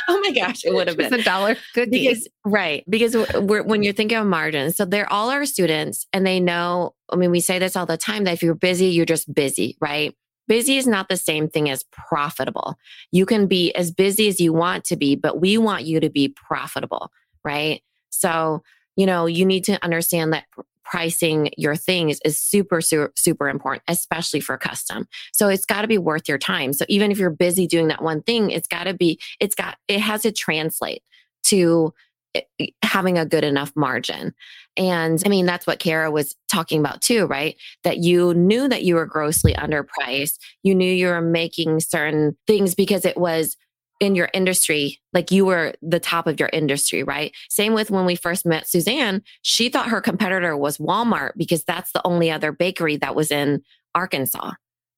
oh 0.10 0.22
my 0.24 0.32
gosh, 0.32 0.64
it 0.64 0.74
would 0.74 0.88
have 0.88 0.98
been 0.98 1.14
a 1.14 1.24
dollar 1.24 1.56
cookies. 1.74 1.90
Because, 1.90 2.28
right. 2.46 2.84
Because 2.90 3.16
we're, 3.36 3.64
when 3.64 3.84
you're 3.84 3.94
thinking 3.94 4.18
of 4.18 4.28
margins, 4.28 4.76
so 4.76 4.86
they're 4.86 5.12
all 5.12 5.30
our 5.30 5.46
students 5.46 6.08
and 6.14 6.26
they 6.26 6.40
know, 6.40 6.94
I 7.12 7.16
mean, 7.16 7.32
we 7.32 7.40
say 7.40 7.60
this 7.60 7.76
all 7.76 7.86
the 7.86 7.98
time 7.98 8.24
that 8.26 8.34
if 8.34 8.44
you're 8.44 8.56
busy, 8.56 8.88
you're 8.88 9.06
just 9.06 9.34
busy, 9.34 9.78
right? 9.80 10.16
Busy 10.48 10.78
is 10.78 10.88
not 10.88 11.10
the 11.10 11.18
same 11.18 11.48
thing 11.48 11.70
as 11.70 11.84
profitable. 11.92 12.76
You 13.12 13.26
can 13.26 13.46
be 13.46 13.74
as 13.76 13.92
busy 13.92 14.28
as 14.28 14.40
you 14.40 14.52
want 14.52 14.84
to 14.86 14.96
be, 14.96 15.16
but 15.16 15.40
we 15.40 15.58
want 15.58 15.86
you 15.86 16.00
to 16.00 16.10
be 16.10 16.30
profitable, 16.30 17.12
right? 17.44 17.82
So, 18.10 18.64
you 18.96 19.06
know, 19.06 19.28
you 19.28 19.46
need 19.46 19.64
to 19.66 19.84
understand 19.84 20.34
that 20.34 20.46
pricing 20.84 21.50
your 21.58 21.76
things 21.76 22.20
is 22.26 22.42
super, 22.42 22.82
super, 22.82 23.12
super 23.16 23.50
important, 23.50 23.84
especially 23.88 24.40
for 24.40 24.58
custom. 24.58 25.08
So 25.34 25.48
it's 25.50 25.66
got 25.66 25.82
to 25.82 25.88
be 25.88 25.98
worth 25.98 26.28
your 26.28 26.38
time. 26.38 26.74
So 26.74 26.86
even 26.88 27.12
if 27.12 27.20
you're 27.20 27.30
busy 27.30 27.68
doing 27.68 27.88
that 27.90 28.02
one 28.02 28.22
thing, 28.22 28.50
it's 28.50 28.68
got 28.68 28.86
to 28.86 28.94
be, 28.94 29.20
it's 29.40 29.56
got, 29.56 29.78
it 29.88 30.00
has 30.00 30.24
to 30.24 30.32
translate 30.32 31.04
to 31.46 31.94
eh, 32.36 32.42
eh, 32.60 32.68
having 32.84 33.18
a 33.18 33.26
good 33.26 33.44
enough 33.44 33.72
margin. 33.76 34.34
And 34.78 35.22
I 35.26 35.30
mean, 35.30 35.46
that's 35.46 35.68
what 35.68 35.80
Cara 35.80 36.10
was 36.10 36.36
talking 36.52 36.80
about 36.80 37.02
too, 37.02 37.26
right? 37.26 37.56
That 37.84 37.98
you 37.98 38.34
knew 38.34 38.68
that 38.68 38.84
you 38.84 38.96
were 38.96 39.06
grossly 39.06 39.54
underpriced. 39.54 40.40
You 40.64 40.74
knew 40.74 40.92
you 40.92 41.08
were 41.08 41.22
making 41.22 41.82
certain 41.82 42.38
things 42.48 42.76
because 42.76 43.06
it 43.06 43.18
was 43.18 43.58
in 44.00 44.16
your 44.16 44.30
industry, 44.34 45.00
like 45.14 45.32
you 45.32 45.46
were 45.46 45.74
the 45.82 46.00
top 46.00 46.26
of 46.26 46.40
your 46.40 46.50
industry, 46.54 47.04
right? 47.04 47.34
Same 47.50 47.74
with 47.74 47.92
when 47.92 48.06
we 48.06 48.16
first 48.16 48.46
met 48.46 48.68
Suzanne, 48.68 49.22
she 49.42 49.70
thought 49.70 49.90
her 49.90 50.02
competitor 50.02 50.56
was 50.56 50.78
Walmart 50.78 51.32
because 51.36 51.64
that's 51.64 51.92
the 51.92 52.06
only 52.06 52.32
other 52.32 52.52
bakery 52.52 52.96
that 52.98 53.16
was 53.16 53.30
in 53.32 53.62
Arkansas, 53.94 54.52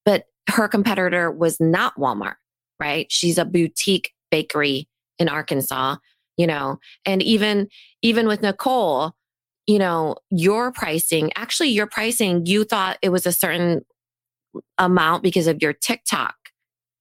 but 0.06 0.26
her 0.50 0.68
competitor 0.68 1.32
was 1.32 1.60
not 1.60 1.96
Walmart, 1.98 2.36
right? 2.80 3.12
She's 3.12 3.38
a 3.38 3.46
boutique 3.46 4.12
bakery 4.30 4.88
in 5.18 5.30
Arkansas, 5.30 5.98
you 6.38 6.46
know, 6.46 6.80
and 7.06 7.24
even, 7.24 7.70
even 8.02 8.28
with 8.28 8.42
Nicole, 8.42 9.14
you 9.68 9.80
know, 9.80 10.16
your 10.30 10.72
pricing, 10.72 11.32
actually 11.36 11.70
your 11.70 11.88
pricing, 11.88 12.46
you 12.46 12.64
thought 12.64 12.98
it 13.02 13.10
was 13.10 13.26
a 13.26 13.32
certain 13.32 13.86
amount 14.78 15.24
because 15.24 15.48
of 15.48 15.62
your 15.62 15.74
TikTok, 15.74 16.36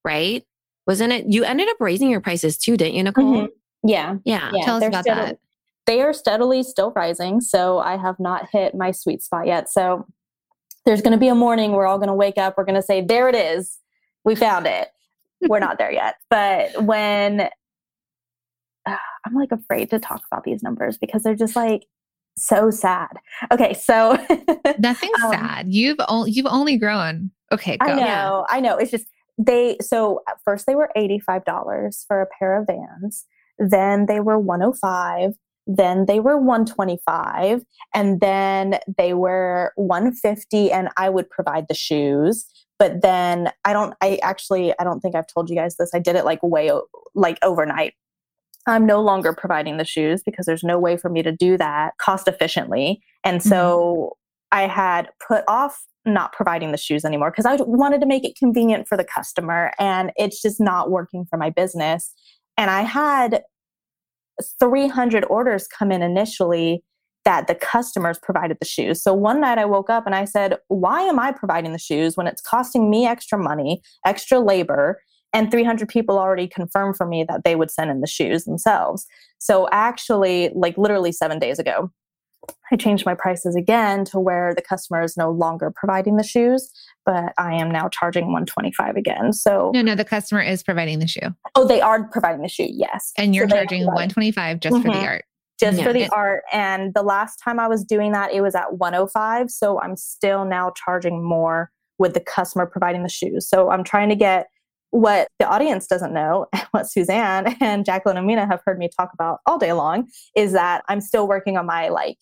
right? 0.04 0.44
Wasn't 0.86 1.12
it? 1.12 1.26
You 1.28 1.44
ended 1.44 1.68
up 1.68 1.76
raising 1.80 2.10
your 2.10 2.20
prices 2.20 2.56
too, 2.58 2.76
didn't 2.76 2.94
you, 2.94 3.02
Nicole? 3.02 3.24
Mhm. 3.24 3.48
Yeah. 3.82 4.16
Yeah. 4.24 4.50
Yeah, 4.52 4.64
Tell 4.64 4.76
us 4.76 4.80
they're 4.80 4.88
about 4.88 5.04
still- 5.04 5.14
that. 5.14 5.38
They 5.86 6.02
are 6.02 6.12
steadily 6.12 6.62
still 6.62 6.92
rising. 6.92 7.40
So 7.40 7.78
I 7.78 7.96
have 7.96 8.20
not 8.20 8.48
hit 8.52 8.74
my 8.74 8.90
sweet 8.90 9.22
spot 9.22 9.46
yet. 9.46 9.68
So 9.70 10.06
there's 10.84 11.02
going 11.02 11.12
to 11.12 11.18
be 11.18 11.28
a 11.28 11.34
morning 11.34 11.72
we're 11.72 11.86
all 11.86 11.98
going 11.98 12.08
to 12.08 12.14
wake 12.14 12.38
up. 12.38 12.54
We're 12.56 12.64
going 12.64 12.74
to 12.76 12.82
say, 12.82 13.00
there 13.00 13.28
it 13.28 13.34
is. 13.34 13.78
We 14.24 14.34
found 14.34 14.66
it. 14.66 14.88
We're 15.48 15.58
not 15.58 15.78
there 15.78 15.90
yet. 15.90 16.16
But 16.28 16.82
when 16.84 17.48
I'm 18.86 19.34
like 19.34 19.52
afraid 19.52 19.90
to 19.90 19.98
talk 19.98 20.22
about 20.30 20.44
these 20.44 20.62
numbers 20.62 20.96
because 20.98 21.22
they're 21.22 21.34
just 21.34 21.56
like 21.56 21.86
so 22.36 22.70
sad. 22.70 23.08
Okay. 23.50 23.74
So 23.74 24.12
Nothing's 24.78 25.18
Um, 25.24 25.32
sad. 25.32 25.66
You've 25.72 25.98
only 26.08 26.30
you've 26.30 26.46
only 26.46 26.76
grown. 26.76 27.30
Okay, 27.52 27.76
go. 27.78 27.86
I 27.86 27.94
know, 27.96 28.46
I 28.48 28.60
know. 28.60 28.76
It's 28.76 28.90
just 28.92 29.06
they 29.40 29.76
so 29.80 30.20
at 30.28 30.36
first 30.44 30.66
they 30.66 30.74
were 30.74 30.90
$85 30.96 32.06
for 32.06 32.20
a 32.20 32.26
pair 32.38 32.60
of 32.60 32.66
vans. 32.66 33.24
Then 33.58 34.06
they 34.06 34.20
were 34.20 34.38
105, 34.38 35.34
then 35.66 36.06
they 36.06 36.20
were 36.20 36.36
125, 36.36 37.62
and 37.94 38.20
then 38.20 38.78
they 38.98 39.14
were 39.14 39.72
150 39.76 40.72
and 40.72 40.88
I 40.96 41.08
would 41.08 41.28
provide 41.30 41.68
the 41.68 41.74
shoes. 41.74 42.46
But 42.78 43.02
then 43.02 43.50
I 43.64 43.72
don't 43.72 43.94
I 44.00 44.18
actually 44.22 44.74
I 44.78 44.84
don't 44.84 45.00
think 45.00 45.14
I've 45.14 45.26
told 45.26 45.50
you 45.50 45.56
guys 45.56 45.76
this. 45.76 45.90
I 45.94 45.98
did 45.98 46.16
it 46.16 46.24
like 46.24 46.42
way 46.42 46.70
like 47.14 47.38
overnight. 47.42 47.94
I'm 48.66 48.84
no 48.84 49.00
longer 49.00 49.32
providing 49.32 49.78
the 49.78 49.84
shoes 49.84 50.22
because 50.22 50.44
there's 50.44 50.62
no 50.62 50.78
way 50.78 50.96
for 50.96 51.08
me 51.08 51.22
to 51.22 51.32
do 51.32 51.56
that 51.56 51.96
cost 51.98 52.28
efficiently. 52.28 53.02
And 53.24 53.40
mm-hmm. 53.40 53.48
so 53.48 54.16
I 54.52 54.66
had 54.66 55.08
put 55.26 55.44
off 55.48 55.86
not 56.06 56.32
providing 56.32 56.72
the 56.72 56.78
shoes 56.78 57.04
anymore 57.04 57.30
because 57.30 57.46
I 57.46 57.56
wanted 57.62 58.00
to 58.00 58.06
make 58.06 58.24
it 58.24 58.36
convenient 58.36 58.88
for 58.88 58.96
the 58.96 59.04
customer 59.04 59.72
and 59.78 60.12
it's 60.16 60.40
just 60.40 60.60
not 60.60 60.90
working 60.90 61.26
for 61.28 61.36
my 61.36 61.50
business. 61.50 62.12
And 62.56 62.70
I 62.70 62.82
had 62.82 63.42
300 64.58 65.24
orders 65.28 65.66
come 65.66 65.92
in 65.92 66.02
initially 66.02 66.82
that 67.24 67.46
the 67.46 67.54
customers 67.54 68.18
provided 68.18 68.56
the 68.60 68.66
shoes. 68.66 69.02
So 69.02 69.12
one 69.12 69.40
night 69.40 69.58
I 69.58 69.66
woke 69.66 69.90
up 69.90 70.06
and 70.06 70.14
I 70.14 70.24
said, 70.24 70.56
Why 70.68 71.02
am 71.02 71.18
I 71.18 71.32
providing 71.32 71.72
the 71.72 71.78
shoes 71.78 72.16
when 72.16 72.26
it's 72.26 72.40
costing 72.40 72.88
me 72.88 73.06
extra 73.06 73.38
money, 73.38 73.82
extra 74.06 74.40
labor? 74.40 75.00
And 75.32 75.50
300 75.50 75.88
people 75.88 76.18
already 76.18 76.48
confirmed 76.48 76.96
for 76.96 77.06
me 77.06 77.24
that 77.28 77.44
they 77.44 77.54
would 77.54 77.70
send 77.70 77.90
in 77.90 78.00
the 78.00 78.06
shoes 78.06 78.44
themselves. 78.44 79.06
So 79.38 79.68
actually, 79.70 80.50
like 80.54 80.76
literally 80.76 81.12
seven 81.12 81.38
days 81.38 81.58
ago, 81.60 81.90
I 82.72 82.76
changed 82.76 83.04
my 83.04 83.14
prices 83.14 83.56
again 83.56 84.04
to 84.06 84.20
where 84.20 84.54
the 84.54 84.62
customer 84.62 85.02
is 85.02 85.16
no 85.16 85.30
longer 85.30 85.72
providing 85.74 86.16
the 86.16 86.22
shoes, 86.22 86.70
but 87.04 87.32
I 87.36 87.54
am 87.54 87.70
now 87.70 87.88
charging 87.88 88.26
125 88.26 88.96
again. 88.96 89.32
So 89.32 89.72
No, 89.74 89.82
no, 89.82 89.94
the 89.94 90.04
customer 90.04 90.40
is 90.40 90.62
providing 90.62 91.00
the 91.00 91.06
shoe. 91.08 91.34
oh, 91.54 91.66
they 91.66 91.80
are 91.80 92.04
providing 92.08 92.42
the 92.42 92.48
shoe, 92.48 92.68
yes. 92.68 93.12
And 93.18 93.34
you're 93.34 93.48
So 93.48 93.56
charging 93.56 93.84
125 93.86 94.60
just 94.60 94.76
for 94.76 94.82
the 94.82 94.88
Mhm. 94.94 95.02
art. 95.06 95.24
just 95.58 95.76
Yeah. 95.76 95.84
for 95.84 95.92
the 95.92 96.04
And- 96.04 96.12
art. 96.14 96.42
And 96.54 96.94
the 96.94 97.02
last 97.02 97.36
time 97.44 97.60
I 97.60 97.68
was 97.68 97.84
doing 97.84 98.12
that, 98.12 98.32
it 98.32 98.40
was 98.40 98.54
at 98.54 98.78
105. 98.78 99.50
So 99.50 99.78
I'm 99.78 99.94
still 99.94 100.46
now 100.46 100.72
charging 100.74 101.22
more 101.22 101.70
with 101.98 102.14
the 102.14 102.20
customer 102.20 102.64
providing 102.64 103.02
the 103.02 103.10
shoes. 103.10 103.46
So 103.46 103.68
I'm 103.70 103.84
trying 103.84 104.08
to 104.08 104.16
get 104.16 104.46
what 104.88 105.28
the 105.38 105.46
audience 105.46 105.86
doesn't 105.86 106.14
know, 106.14 106.46
what 106.70 106.88
Suzanne 106.88 107.56
and 107.60 107.84
Jacqueline 107.84 108.16
and 108.16 108.26
Mina 108.26 108.46
have 108.46 108.62
heard 108.64 108.78
me 108.78 108.88
talk 108.88 109.10
about 109.12 109.40
all 109.44 109.58
day 109.58 109.74
long, 109.74 110.08
is 110.34 110.52
that 110.52 110.82
I'm 110.88 111.02
still 111.02 111.28
working 111.28 111.58
on 111.58 111.66
my 111.66 111.88
like 111.90 112.16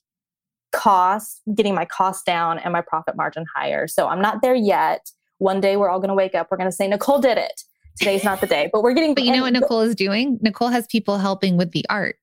cost, 0.73 1.41
getting 1.55 1.75
my 1.75 1.85
cost 1.85 2.27
down 2.27 2.59
and 2.59 2.73
my 2.73 2.81
profit 2.81 3.17
margin 3.17 3.45
higher. 3.55 3.87
So 3.87 4.09
I'm 4.09 4.21
not 4.21 4.43
there 4.43 4.55
yet. 4.55 5.11
One 5.39 5.61
day 5.61 5.77
we're 5.77 5.89
all 5.89 5.99
going 5.99 6.09
to 6.09 6.15
wake 6.15 6.35
up. 6.35 6.49
We're 6.51 6.57
going 6.57 6.71
to 6.71 6.75
say, 6.75 6.89
Nicole 6.89 7.21
did 7.21 7.39
it. 7.39 7.63
Today's 7.99 8.25
not 8.25 8.41
the 8.41 8.47
day, 8.47 8.71
but 8.73 8.83
we're 8.83 8.93
getting. 8.93 9.15
But 9.15 9.25
you 9.25 9.33
know 9.33 9.43
what 9.43 9.53
Nicole 9.53 9.81
is 9.81 9.95
doing? 9.95 10.39
Nicole 10.41 10.69
has 10.69 10.87
people 10.87 11.19
helping 11.19 11.57
with 11.57 11.73
the 11.73 11.85
art, 11.91 12.17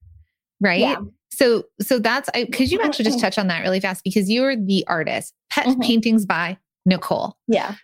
right? 0.62 0.80
Yeah. 0.80 0.98
So 1.32 1.64
so 1.82 2.00
that's 2.00 2.30
I 2.34 2.46
could 2.46 2.72
you 2.72 2.80
actually 2.82 3.04
just 3.04 3.20
touch 3.20 3.38
on 3.38 3.48
that 3.48 3.62
really 3.62 3.82
fast 3.82 4.04
because 4.06 4.30
you're 4.30 4.56
the 4.56 4.86
artist. 4.88 5.34
Pet 5.50 5.66
Mhm. 5.68 5.82
paintings 5.84 6.26
by 6.26 6.58
Nicole. 6.86 7.36
Yeah. 7.48 7.76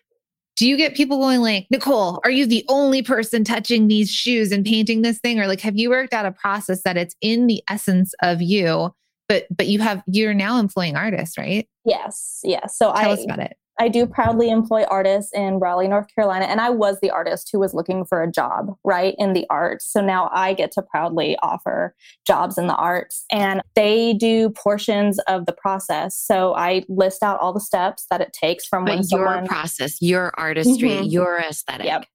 Do 0.55 0.67
you 0.67 0.77
get 0.77 0.95
people 0.95 1.17
going 1.17 1.41
like, 1.41 1.67
Nicole, 1.69 2.21
are 2.23 2.31
you 2.31 2.45
the 2.45 2.63
only 2.69 3.01
person 3.01 3.43
touching 3.43 3.87
these 3.87 4.09
shoes 4.09 4.53
and 4.53 4.65
painting 4.65 5.01
this 5.01 5.19
thing? 5.19 5.39
Or 5.39 5.47
like 5.47 5.59
have 5.61 5.75
you 5.75 5.89
worked 5.89 6.13
out 6.13 6.25
a 6.25 6.31
process 6.31 6.83
that 6.83 6.95
it's 6.95 7.15
in 7.19 7.47
the 7.47 7.61
essence 7.69 8.13
of 8.21 8.41
you, 8.41 8.93
but 9.31 9.47
but 9.55 9.67
you 9.67 9.79
have 9.79 10.03
you're 10.07 10.33
now 10.33 10.59
employing 10.59 10.95
artists, 10.95 11.37
right? 11.37 11.67
Yes. 11.85 12.41
Yes. 12.43 12.77
So 12.77 12.91
Tell 12.93 13.09
I 13.11 13.13
us 13.13 13.23
about 13.23 13.39
it. 13.39 13.55
I 13.79 13.87
do 13.87 14.05
proudly 14.05 14.49
employ 14.51 14.83
artists 14.83 15.31
in 15.33 15.57
Raleigh, 15.57 15.87
North 15.87 16.05
Carolina, 16.13 16.45
and 16.45 16.61
I 16.61 16.69
was 16.69 16.99
the 17.01 17.09
artist 17.09 17.49
who 17.51 17.57
was 17.59 17.73
looking 17.73 18.05
for 18.05 18.21
a 18.21 18.29
job, 18.31 18.75
right, 18.83 19.15
in 19.17 19.33
the 19.33 19.47
arts. 19.49 19.91
So 19.91 20.01
now 20.01 20.29
I 20.31 20.53
get 20.53 20.71
to 20.73 20.83
proudly 20.83 21.35
offer 21.41 21.95
jobs 22.27 22.59
in 22.59 22.67
the 22.67 22.75
arts, 22.75 23.25
and 23.31 23.61
they 23.73 24.13
do 24.13 24.51
portions 24.51 25.17
of 25.19 25.47
the 25.47 25.53
process. 25.53 26.15
So 26.15 26.53
I 26.53 26.83
list 26.89 27.23
out 27.23 27.39
all 27.39 27.53
the 27.53 27.61
steps 27.61 28.05
that 28.11 28.21
it 28.21 28.33
takes 28.33 28.67
from 28.67 28.83
when 28.85 28.97
But 28.97 29.11
your 29.11 29.25
someone, 29.25 29.47
process, 29.47 29.99
your 29.99 30.31
artistry, 30.37 30.89
Mhm. 30.89 31.11
your 31.11 31.39
aesthetic. 31.39 31.87
Yep. 31.87 32.05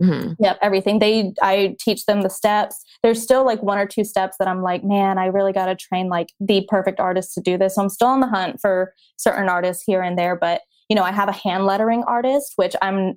Mhm. 0.00 0.36
yep, 0.40 0.58
everything. 0.62 0.98
They, 0.98 1.32
I 1.42 1.76
teach 1.78 2.06
them 2.06 2.22
the 2.22 2.30
steps. 2.30 2.82
There's 3.02 3.22
still 3.22 3.44
like 3.44 3.62
one 3.62 3.78
or 3.78 3.86
two 3.86 4.04
steps 4.04 4.36
that 4.38 4.48
I'm 4.48 4.62
like, 4.62 4.82
man, 4.82 5.18
I 5.18 5.26
really 5.26 5.52
got 5.52 5.66
to 5.66 5.76
train 5.76 6.08
like 6.08 6.28
the 6.40 6.66
perfect 6.68 7.00
artist 7.00 7.34
to 7.34 7.40
do 7.40 7.58
this. 7.58 7.74
So 7.74 7.82
I'm 7.82 7.88
still 7.90 8.08
on 8.08 8.20
the 8.20 8.26
hunt 8.26 8.60
for 8.60 8.94
certain 9.16 9.48
artists 9.48 9.82
here 9.86 10.02
and 10.02 10.18
there, 10.18 10.36
but 10.36 10.62
you 10.88 10.96
know, 10.96 11.02
I 11.02 11.12
have 11.12 11.28
a 11.28 11.32
hand 11.32 11.66
lettering 11.66 12.02
artist, 12.04 12.54
which 12.56 12.74
I'm, 12.82 13.14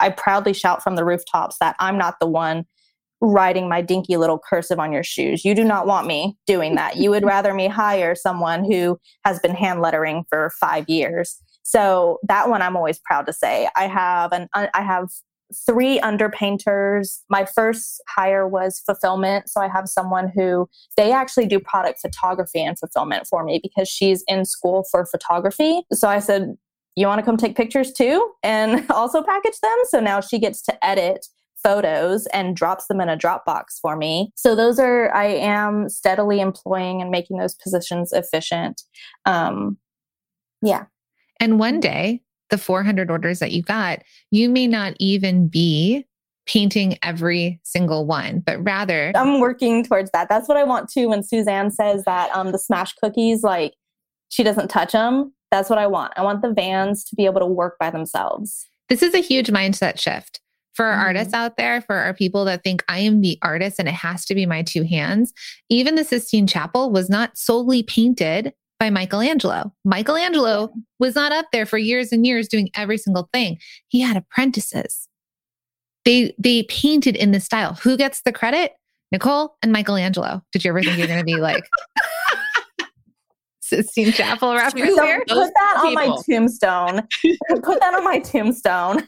I 0.00 0.10
proudly 0.10 0.52
shout 0.52 0.82
from 0.82 0.96
the 0.96 1.04
rooftops 1.04 1.56
that 1.60 1.74
I'm 1.80 1.98
not 1.98 2.20
the 2.20 2.28
one 2.28 2.66
writing 3.20 3.68
my 3.68 3.80
dinky 3.80 4.16
little 4.16 4.38
cursive 4.38 4.78
on 4.78 4.92
your 4.92 5.02
shoes. 5.02 5.44
You 5.44 5.54
do 5.54 5.64
not 5.64 5.86
want 5.86 6.06
me 6.06 6.36
doing 6.46 6.76
that. 6.76 6.96
You 6.96 7.10
would 7.10 7.24
rather 7.24 7.52
me 7.52 7.66
hire 7.66 8.14
someone 8.14 8.64
who 8.64 8.98
has 9.24 9.40
been 9.40 9.54
hand 9.54 9.80
lettering 9.80 10.24
for 10.28 10.52
five 10.60 10.88
years. 10.88 11.36
So 11.64 12.18
that 12.28 12.48
one 12.48 12.62
I'm 12.62 12.76
always 12.76 12.98
proud 12.98 13.26
to 13.26 13.32
say. 13.32 13.68
I 13.76 13.88
have 13.88 14.32
an 14.32 14.48
I 14.54 14.82
have 14.82 15.08
three 15.66 15.98
underpainters. 16.00 17.20
My 17.28 17.44
first 17.44 18.02
hire 18.08 18.46
was 18.46 18.80
fulfillment. 18.80 19.48
So 19.48 19.60
I 19.60 19.68
have 19.68 19.88
someone 19.88 20.30
who 20.34 20.68
they 20.96 21.12
actually 21.12 21.46
do 21.46 21.58
product 21.58 22.00
photography 22.00 22.62
and 22.62 22.78
fulfillment 22.78 23.26
for 23.26 23.44
me 23.44 23.60
because 23.62 23.88
she's 23.88 24.22
in 24.28 24.44
school 24.44 24.84
for 24.90 25.06
photography. 25.06 25.82
So 25.92 26.08
I 26.08 26.18
said, 26.18 26.56
You 26.96 27.06
want 27.06 27.20
to 27.20 27.24
come 27.24 27.36
take 27.36 27.56
pictures 27.56 27.92
too 27.92 28.30
and 28.42 28.84
also 28.90 29.22
package 29.22 29.58
them? 29.60 29.76
So 29.88 30.00
now 30.00 30.20
she 30.20 30.38
gets 30.38 30.62
to 30.62 30.84
edit 30.84 31.26
photos 31.62 32.26
and 32.26 32.56
drops 32.56 32.86
them 32.86 33.00
in 33.00 33.08
a 33.08 33.16
Dropbox 33.16 33.80
for 33.82 33.96
me. 33.96 34.32
So 34.36 34.54
those 34.54 34.78
are, 34.78 35.12
I 35.12 35.26
am 35.26 35.88
steadily 35.88 36.40
employing 36.40 37.02
and 37.02 37.10
making 37.10 37.38
those 37.38 37.54
positions 37.54 38.12
efficient. 38.12 38.82
Um, 39.26 39.76
yeah. 40.62 40.84
And 41.40 41.58
one 41.58 41.80
day, 41.80 42.22
the 42.50 42.58
400 42.58 43.10
orders 43.10 43.38
that 43.40 43.52
you 43.52 43.62
got, 43.62 44.02
you 44.30 44.48
may 44.48 44.66
not 44.66 44.94
even 44.98 45.48
be 45.48 46.04
painting 46.46 46.96
every 47.02 47.60
single 47.62 48.06
one, 48.06 48.40
but 48.40 48.62
rather 48.64 49.12
I'm 49.14 49.38
working 49.38 49.84
towards 49.84 50.10
that. 50.12 50.28
That's 50.30 50.48
what 50.48 50.56
I 50.56 50.64
want 50.64 50.90
too. 50.90 51.10
When 51.10 51.22
Suzanne 51.22 51.70
says 51.70 52.04
that 52.04 52.34
um, 52.34 52.52
the 52.52 52.58
smash 52.58 52.94
cookies, 52.94 53.42
like 53.42 53.74
she 54.30 54.42
doesn't 54.42 54.68
touch 54.68 54.92
them, 54.92 55.34
that's 55.50 55.68
what 55.68 55.78
I 55.78 55.86
want. 55.86 56.14
I 56.16 56.22
want 56.22 56.40
the 56.42 56.52
vans 56.52 57.04
to 57.04 57.16
be 57.16 57.26
able 57.26 57.40
to 57.40 57.46
work 57.46 57.76
by 57.78 57.90
themselves. 57.90 58.66
this 58.88 59.02
is 59.02 59.12
a 59.12 59.18
huge 59.18 59.48
mindset 59.48 59.98
shift 59.98 60.40
for 60.72 60.86
our 60.86 60.96
Mhm. 60.96 61.06
artists 61.08 61.34
out 61.34 61.58
there, 61.58 61.82
for 61.82 61.96
our 61.96 62.14
people 62.14 62.46
that 62.46 62.64
think 62.64 62.82
I 62.88 63.00
am 63.00 63.20
the 63.20 63.36
artist 63.42 63.78
and 63.78 63.86
it 63.86 63.92
has 63.92 64.24
to 64.24 64.34
be 64.34 64.46
my 64.46 64.62
two 64.62 64.82
hands. 64.84 65.34
Even 65.68 65.94
the 65.96 66.04
Sistine 66.04 66.46
Chapel 66.46 66.90
was 66.90 67.10
not 67.10 67.36
solely 67.36 67.82
painted 67.82 68.54
by 68.78 68.90
Michelangelo. 68.90 69.72
Michelangelo 69.84 70.72
was 70.98 71.14
not 71.14 71.32
up 71.32 71.46
there 71.52 71.66
for 71.66 71.78
years 71.78 72.12
and 72.12 72.26
years 72.26 72.48
doing 72.48 72.70
every 72.74 72.98
single 72.98 73.28
thing. 73.32 73.58
He 73.88 74.00
had 74.00 74.16
apprentices. 74.16 75.08
They 76.04 76.34
they 76.38 76.62
painted 76.64 77.16
in 77.16 77.32
this 77.32 77.44
style. 77.44 77.74
Who 77.82 77.96
gets 77.96 78.22
the 78.22 78.32
credit? 78.32 78.72
Nicole 79.10 79.56
and 79.62 79.72
Michelangelo. 79.72 80.42
Did 80.52 80.64
you 80.64 80.70
ever 80.70 80.82
think 80.82 80.98
you're 80.98 81.06
going 81.06 81.18
to 81.18 81.24
be 81.24 81.36
like 81.36 81.64
Sistine 83.60 84.12
Chapel 84.12 84.54
reference 84.54 84.94
True. 84.94 85.02
here? 85.02 85.24
Put 85.28 85.50
that 85.54 85.82
on 85.84 85.94
my 85.94 86.16
tombstone. 86.28 87.02
Put 87.62 87.80
that 87.80 87.94
on 87.94 88.04
my 88.04 88.18
tombstone. 88.18 89.06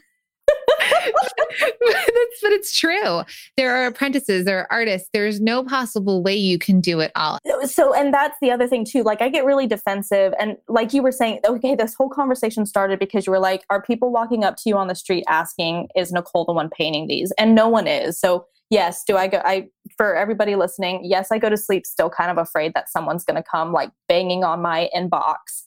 but 2.41 2.51
it's 2.51 2.77
true. 2.77 3.23
There 3.57 3.75
are 3.75 3.87
apprentices, 3.87 4.45
there 4.45 4.59
are 4.59 4.71
artists. 4.71 5.09
There's 5.13 5.39
no 5.39 5.63
possible 5.63 6.23
way 6.23 6.35
you 6.35 6.57
can 6.57 6.81
do 6.81 6.99
it 6.99 7.11
all. 7.15 7.39
So, 7.65 7.93
and 7.93 8.13
that's 8.13 8.37
the 8.41 8.51
other 8.51 8.67
thing 8.67 8.85
too. 8.85 9.03
Like, 9.03 9.21
I 9.21 9.29
get 9.29 9.45
really 9.45 9.67
defensive. 9.67 10.33
And 10.39 10.57
like 10.67 10.93
you 10.93 11.03
were 11.03 11.11
saying, 11.11 11.39
okay, 11.45 11.75
this 11.75 11.93
whole 11.93 12.09
conversation 12.09 12.65
started 12.65 12.99
because 12.99 13.25
you 13.25 13.31
were 13.31 13.39
like, 13.39 13.63
are 13.69 13.81
people 13.81 14.11
walking 14.11 14.43
up 14.43 14.57
to 14.57 14.69
you 14.69 14.77
on 14.77 14.87
the 14.87 14.95
street 14.95 15.23
asking, 15.27 15.89
is 15.95 16.11
Nicole 16.11 16.45
the 16.45 16.53
one 16.53 16.69
painting 16.69 17.07
these? 17.07 17.31
And 17.37 17.55
no 17.55 17.67
one 17.67 17.87
is. 17.87 18.19
So, 18.19 18.45
yes, 18.69 19.03
do 19.03 19.17
I 19.17 19.27
go? 19.27 19.41
I, 19.43 19.67
for 19.97 20.15
everybody 20.15 20.55
listening, 20.55 21.01
yes, 21.03 21.31
I 21.31 21.37
go 21.37 21.49
to 21.49 21.57
sleep 21.57 21.85
still 21.85 22.09
kind 22.09 22.31
of 22.31 22.37
afraid 22.37 22.73
that 22.73 22.89
someone's 22.89 23.23
going 23.23 23.41
to 23.41 23.47
come 23.47 23.71
like 23.71 23.91
banging 24.07 24.43
on 24.43 24.61
my 24.61 24.89
inbox 24.95 25.63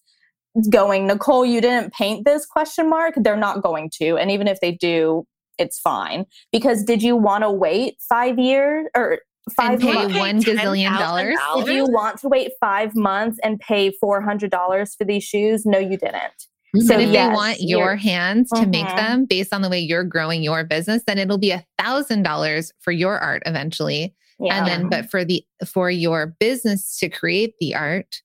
going 0.71 1.07
nicole 1.07 1.45
you 1.45 1.61
didn't 1.61 1.93
paint 1.93 2.25
this 2.25 2.47
question 2.47 2.89
mark 2.89 3.15
they're 3.17 3.37
not 3.37 3.63
going 3.63 3.91
to 3.91 4.17
and 4.17 4.31
even 4.31 4.47
if 4.47 4.61
they 4.61 4.73
do 4.73 5.27
it's 5.59 5.79
fine 5.79 6.25
because 6.53 6.85
did 6.85 7.03
you 7.03 7.17
want 7.17 7.43
to 7.43 7.51
wait 7.51 7.97
five 8.09 8.39
years 8.39 8.87
or 8.95 9.19
five 9.57 9.75
and 9.75 9.83
pay 9.83 9.93
months? 9.93 10.19
one 10.19 10.43
gazillion 10.43 10.99
dollars 10.99 11.37
Did 11.57 11.75
you 11.75 11.87
want 11.87 12.19
to 12.21 12.29
wait 12.29 12.53
five 12.61 12.95
months 12.95 13.39
and 13.43 13.59
pay 13.61 13.91
four 13.91 14.21
hundred 14.21 14.51
dollars 14.51 14.95
for 14.95 15.05
these 15.05 15.25
shoes? 15.25 15.67
No, 15.67 15.79
you 15.79 15.97
didn't. 15.97 16.49
So 16.81 16.95
but 16.95 17.03
if 17.03 17.11
yes, 17.11 17.29
they 17.29 17.35
want 17.35 17.61
your 17.61 17.95
hands 17.95 18.51
to 18.51 18.63
mm-hmm. 18.63 18.71
make 18.71 18.89
them 18.89 19.27
based 19.27 19.55
on 19.55 19.63
the 19.63 19.69
way 19.69 19.79
you're 19.79 20.03
growing 20.03 20.43
your 20.43 20.65
business, 20.65 21.03
then 21.07 21.19
it'll 21.19 21.39
be 21.39 21.53
a 21.53 21.65
thousand 21.79 22.25
dollars 22.25 22.73
for 22.81 22.91
your 22.91 23.19
art 23.19 23.43
eventually. 23.47 24.15
Yeah. 24.41 24.57
And 24.57 24.67
then, 24.67 24.89
but 24.89 25.09
for 25.09 25.25
the 25.25 25.45
for 25.65 25.89
your 25.89 26.35
business 26.41 26.99
to 26.99 27.09
create 27.09 27.55
the 27.61 27.77
art, 27.77 28.23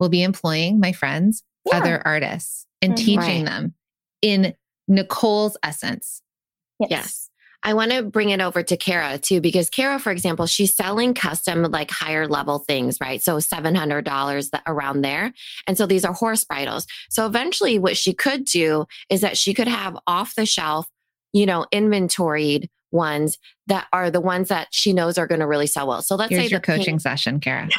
we'll 0.00 0.08
be 0.08 0.22
employing 0.22 0.80
my 0.80 0.92
friends, 0.92 1.42
yeah. 1.66 1.78
other 1.78 2.02
artists, 2.06 2.66
and 2.82 2.94
mm-hmm. 2.94 3.04
teaching 3.04 3.44
right. 3.44 3.46
them 3.46 3.74
in 4.22 4.54
Nicole's 4.88 5.56
essence. 5.62 6.22
Yes. 6.78 6.90
yes. 6.90 7.30
I 7.66 7.72
want 7.72 7.92
to 7.92 8.02
bring 8.02 8.28
it 8.28 8.42
over 8.42 8.62
to 8.62 8.76
Cara 8.76 9.16
too, 9.16 9.40
because 9.40 9.70
Cara, 9.70 9.98
for 9.98 10.12
example, 10.12 10.46
she's 10.46 10.76
selling 10.76 11.14
custom, 11.14 11.62
like 11.62 11.90
higher 11.90 12.28
level 12.28 12.58
things, 12.58 12.98
right? 13.00 13.22
So 13.22 13.38
$700 13.38 14.50
around 14.66 15.00
there. 15.00 15.32
And 15.66 15.78
so 15.78 15.86
these 15.86 16.04
are 16.04 16.12
horse 16.12 16.44
bridles. 16.44 16.86
So 17.08 17.24
eventually, 17.24 17.78
what 17.78 17.96
she 17.96 18.12
could 18.12 18.44
do 18.44 18.84
is 19.08 19.22
that 19.22 19.38
she 19.38 19.54
could 19.54 19.68
have 19.68 19.96
off 20.06 20.34
the 20.34 20.44
shelf, 20.44 20.88
you 21.32 21.46
know, 21.46 21.64
inventoried 21.72 22.68
ones 22.92 23.38
that 23.66 23.86
are 23.94 24.10
the 24.10 24.20
ones 24.20 24.48
that 24.48 24.68
she 24.70 24.92
knows 24.92 25.16
are 25.16 25.26
going 25.26 25.40
to 25.40 25.46
really 25.46 25.66
sell 25.66 25.88
well. 25.88 26.02
So 26.02 26.16
let's 26.16 26.30
Here's 26.30 26.44
say 26.44 26.50
your 26.50 26.60
coaching 26.60 26.84
pink, 26.84 27.00
session, 27.00 27.40
Cara. 27.40 27.68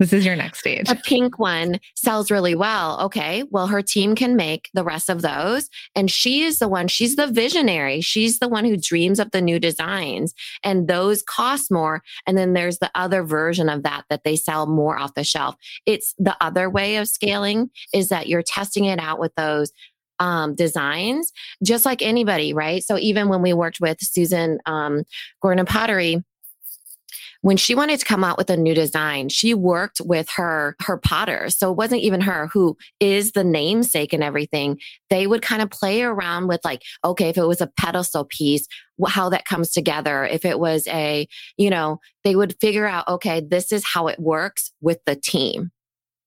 This 0.00 0.12
is 0.12 0.26
your 0.26 0.34
next 0.34 0.58
stage. 0.58 0.88
A 0.88 0.96
pink 0.96 1.38
one 1.38 1.78
sells 1.94 2.30
really 2.30 2.56
well. 2.56 3.00
Okay. 3.02 3.44
Well, 3.50 3.68
her 3.68 3.80
team 3.80 4.16
can 4.16 4.34
make 4.34 4.68
the 4.74 4.82
rest 4.82 5.08
of 5.08 5.22
those. 5.22 5.70
And 5.94 6.10
she 6.10 6.42
is 6.42 6.58
the 6.58 6.68
one, 6.68 6.88
she's 6.88 7.14
the 7.14 7.28
visionary. 7.28 8.00
She's 8.00 8.40
the 8.40 8.48
one 8.48 8.64
who 8.64 8.76
dreams 8.76 9.20
up 9.20 9.30
the 9.30 9.40
new 9.40 9.60
designs. 9.60 10.34
And 10.64 10.88
those 10.88 11.22
cost 11.22 11.70
more. 11.70 12.02
And 12.26 12.36
then 12.36 12.54
there's 12.54 12.78
the 12.78 12.90
other 12.96 13.22
version 13.22 13.68
of 13.68 13.84
that 13.84 14.04
that 14.10 14.24
they 14.24 14.34
sell 14.34 14.66
more 14.66 14.98
off 14.98 15.14
the 15.14 15.22
shelf. 15.22 15.54
It's 15.86 16.12
the 16.18 16.36
other 16.40 16.68
way 16.68 16.96
of 16.96 17.06
scaling 17.06 17.70
is 17.92 18.08
that 18.08 18.26
you're 18.26 18.42
testing 18.42 18.86
it 18.86 18.98
out 18.98 19.20
with 19.20 19.34
those 19.36 19.72
um, 20.18 20.54
designs, 20.54 21.32
just 21.62 21.84
like 21.84 22.02
anybody, 22.02 22.52
right? 22.52 22.82
So 22.82 22.98
even 22.98 23.28
when 23.28 23.42
we 23.42 23.52
worked 23.52 23.80
with 23.80 23.98
Susan 24.00 24.58
um, 24.66 25.04
Gordon 25.40 25.66
Pottery, 25.66 26.22
when 27.44 27.58
she 27.58 27.74
wanted 27.74 28.00
to 28.00 28.06
come 28.06 28.24
out 28.24 28.38
with 28.38 28.48
a 28.48 28.56
new 28.56 28.74
design, 28.74 29.28
she 29.28 29.52
worked 29.52 30.00
with 30.00 30.30
her, 30.30 30.76
her 30.80 30.96
potter. 30.96 31.50
So 31.50 31.70
it 31.70 31.76
wasn't 31.76 32.00
even 32.00 32.22
her 32.22 32.46
who 32.46 32.74
is 33.00 33.32
the 33.32 33.44
namesake 33.44 34.14
and 34.14 34.24
everything. 34.24 34.80
They 35.10 35.26
would 35.26 35.42
kind 35.42 35.60
of 35.60 35.68
play 35.68 36.00
around 36.00 36.48
with 36.48 36.62
like, 36.64 36.80
okay, 37.04 37.28
if 37.28 37.36
it 37.36 37.44
was 37.44 37.60
a 37.60 37.70
pedestal 37.78 38.24
piece, 38.24 38.66
how 39.06 39.28
that 39.28 39.44
comes 39.44 39.72
together. 39.72 40.24
If 40.24 40.46
it 40.46 40.58
was 40.58 40.88
a, 40.88 41.28
you 41.58 41.68
know, 41.68 42.00
they 42.22 42.34
would 42.34 42.56
figure 42.62 42.86
out, 42.86 43.06
okay, 43.08 43.42
this 43.46 43.72
is 43.72 43.84
how 43.84 44.06
it 44.06 44.18
works 44.18 44.72
with 44.80 45.00
the 45.04 45.14
team. 45.14 45.70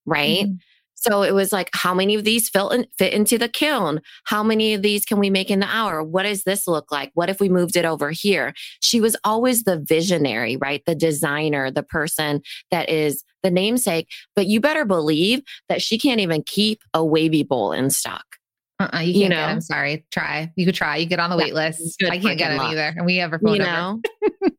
Right. 0.05 0.45
Mm-hmm. 0.45 0.53
So 0.99 1.21
it 1.21 1.33
was 1.33 1.53
like, 1.53 1.69
how 1.73 1.93
many 1.93 2.15
of 2.15 2.23
these 2.23 2.49
fit, 2.49 2.71
in, 2.71 2.87
fit 2.97 3.13
into 3.13 3.37
the 3.37 3.47
kiln? 3.47 4.01
How 4.25 4.41
many 4.41 4.73
of 4.73 4.81
these 4.81 5.05
can 5.05 5.19
we 5.19 5.29
make 5.29 5.51
in 5.51 5.59
the 5.59 5.67
hour? 5.67 6.03
What 6.03 6.23
does 6.23 6.43
this 6.43 6.67
look 6.67 6.91
like? 6.91 7.11
What 7.13 7.29
if 7.29 7.39
we 7.39 7.49
moved 7.49 7.75
it 7.75 7.85
over 7.85 8.09
here? 8.09 8.53
She 8.81 8.99
was 8.99 9.15
always 9.23 9.63
the 9.63 9.77
visionary, 9.79 10.57
right? 10.57 10.83
The 10.85 10.95
designer, 10.95 11.69
the 11.69 11.83
person 11.83 12.41
that 12.71 12.89
is 12.89 13.23
the 13.43 13.51
namesake. 13.51 14.09
But 14.35 14.47
you 14.47 14.59
better 14.59 14.85
believe 14.85 15.43
that 15.69 15.83
she 15.83 15.99
can't 15.99 16.19
even 16.19 16.41
keep 16.43 16.81
a 16.95 17.05
wavy 17.05 17.43
bowl 17.43 17.71
in 17.71 17.91
stock. 17.91 18.36
Uh-uh, 18.79 18.99
you 18.99 19.13
can't 19.13 19.15
you 19.15 19.29
know? 19.29 19.35
get 19.35 19.47
them. 19.47 19.61
Sorry. 19.61 20.05
Try. 20.11 20.51
You 20.55 20.65
could 20.65 20.75
try. 20.75 20.97
You 20.97 21.07
get 21.07 21.19
on 21.19 21.31
the 21.31 21.37
wait 21.37 21.53
list. 21.55 22.01
I 22.03 22.19
can't 22.19 22.37
get 22.37 22.49
them 22.49 22.57
luck. 22.57 22.71
either. 22.71 22.93
And 22.95 23.05
we 23.05 23.17
have 23.17 23.33
a 23.33 23.39
phone 23.39 23.55
you 23.55 23.59
know? 23.59 24.01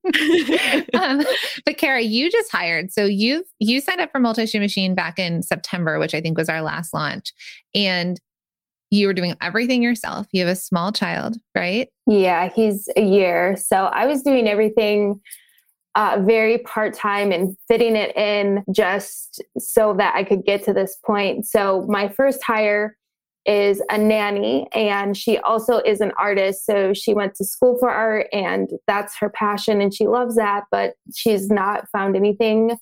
um, 0.95 1.25
but 1.65 1.77
Cara, 1.77 2.01
you 2.01 2.31
just 2.31 2.51
hired. 2.51 2.93
So 2.93 3.05
you've 3.05 3.47
you 3.61 3.81
signed 3.81 4.01
up 4.01 4.11
for 4.11 4.19
Multi 4.19 4.47
Stream 4.47 4.63
Machine 4.63 4.95
back 4.95 5.19
in 5.19 5.43
September, 5.43 5.99
which 5.99 6.15
I 6.15 6.21
think 6.21 6.37
was 6.37 6.49
our 6.49 6.63
last 6.63 6.93
launch. 6.93 7.33
And 7.75 8.21
you 8.91 9.07
were 9.07 9.13
doing 9.13 9.37
everything 9.41 9.83
yourself. 9.83 10.27
You 10.33 10.45
have 10.47 10.53
a 10.53 10.57
small 10.57 10.93
child, 10.93 11.37
right? 11.55 11.89
Yeah, 12.07 12.49
he's 12.49 12.89
a 12.97 13.03
year. 13.03 13.57
So 13.57 13.85
I 13.85 14.07
was 14.07 14.23
doing 14.23 14.49
everything 14.49 15.21
uh, 15.95 16.23
very 16.25 16.59
part 16.59 16.95
time 16.95 17.31
and 17.31 17.57
fitting 17.69 17.97
it 17.97 18.17
in 18.17 18.65
just 18.73 19.43
so 19.59 19.95
that 19.95 20.15
I 20.15 20.25
could 20.25 20.45
get 20.45 20.65
to 20.65 20.73
this 20.73 20.97
point. 21.05 21.47
So 21.47 21.87
my 21.89 22.09
first 22.09 22.43
hire 22.43 22.97
is 23.49 23.83
a 23.91 23.97
nanny 23.97 24.69
and 24.73 25.17
she 25.17 25.39
also 25.39 25.79
is 25.79 26.03
an 26.03 26.13
artist. 26.19 26.67
So 26.67 26.93
she 26.93 27.15
went 27.15 27.35
to 27.37 27.45
school 27.45 27.79
for 27.79 27.91
art 27.91 28.27
and 28.31 28.69
that's 28.87 29.17
her 29.19 29.31
passion 29.31 29.81
and 29.81 29.93
she 29.93 30.07
loves 30.07 30.37
that, 30.37 30.65
but 30.71 30.95
she's 31.15 31.49
not 31.49 31.89
found 31.91 32.15
anything 32.15 32.77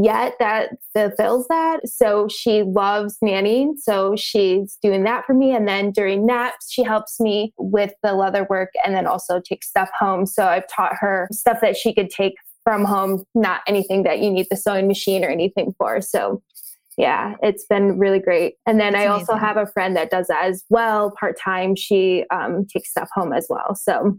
yet 0.00 0.34
that 0.38 0.70
fulfills 0.92 1.48
that. 1.48 1.80
So 1.88 2.28
she 2.28 2.62
loves 2.62 3.16
nannying. 3.22 3.74
So 3.78 4.14
she's 4.16 4.78
doing 4.82 5.02
that 5.04 5.24
for 5.26 5.34
me. 5.34 5.54
And 5.54 5.66
then 5.66 5.90
during 5.90 6.26
naps, 6.26 6.70
she 6.70 6.84
helps 6.84 7.18
me 7.18 7.52
with 7.58 7.92
the 8.04 8.14
leather 8.14 8.46
work 8.48 8.70
and 8.84 8.94
then 8.94 9.06
also 9.06 9.40
takes 9.40 9.68
stuff 9.68 9.90
home. 9.98 10.26
So 10.26 10.46
I've 10.46 10.68
taught 10.68 10.94
her 11.00 11.28
stuff 11.32 11.60
that 11.60 11.76
she 11.76 11.92
could 11.92 12.10
take 12.10 12.34
from 12.62 12.84
home, 12.84 13.24
not 13.34 13.60
anything 13.66 14.04
that 14.04 14.20
you 14.20 14.30
need 14.30 14.46
the 14.50 14.56
sewing 14.56 14.88
machine 14.88 15.24
or 15.24 15.28
anything 15.28 15.74
for. 15.76 16.00
So 16.00 16.42
yeah, 16.96 17.34
it's 17.42 17.64
been 17.66 17.98
really 17.98 18.20
great. 18.20 18.54
And 18.66 18.78
then 18.78 18.92
That's 18.92 19.04
I 19.04 19.08
also 19.08 19.34
have 19.34 19.56
a 19.56 19.66
friend 19.66 19.96
that 19.96 20.10
does 20.10 20.28
that 20.28 20.44
as 20.44 20.64
well 20.68 21.12
part 21.18 21.36
time. 21.38 21.74
She 21.74 22.24
um, 22.30 22.66
takes 22.66 22.90
stuff 22.90 23.08
home 23.14 23.32
as 23.32 23.46
well. 23.48 23.74
So, 23.74 24.18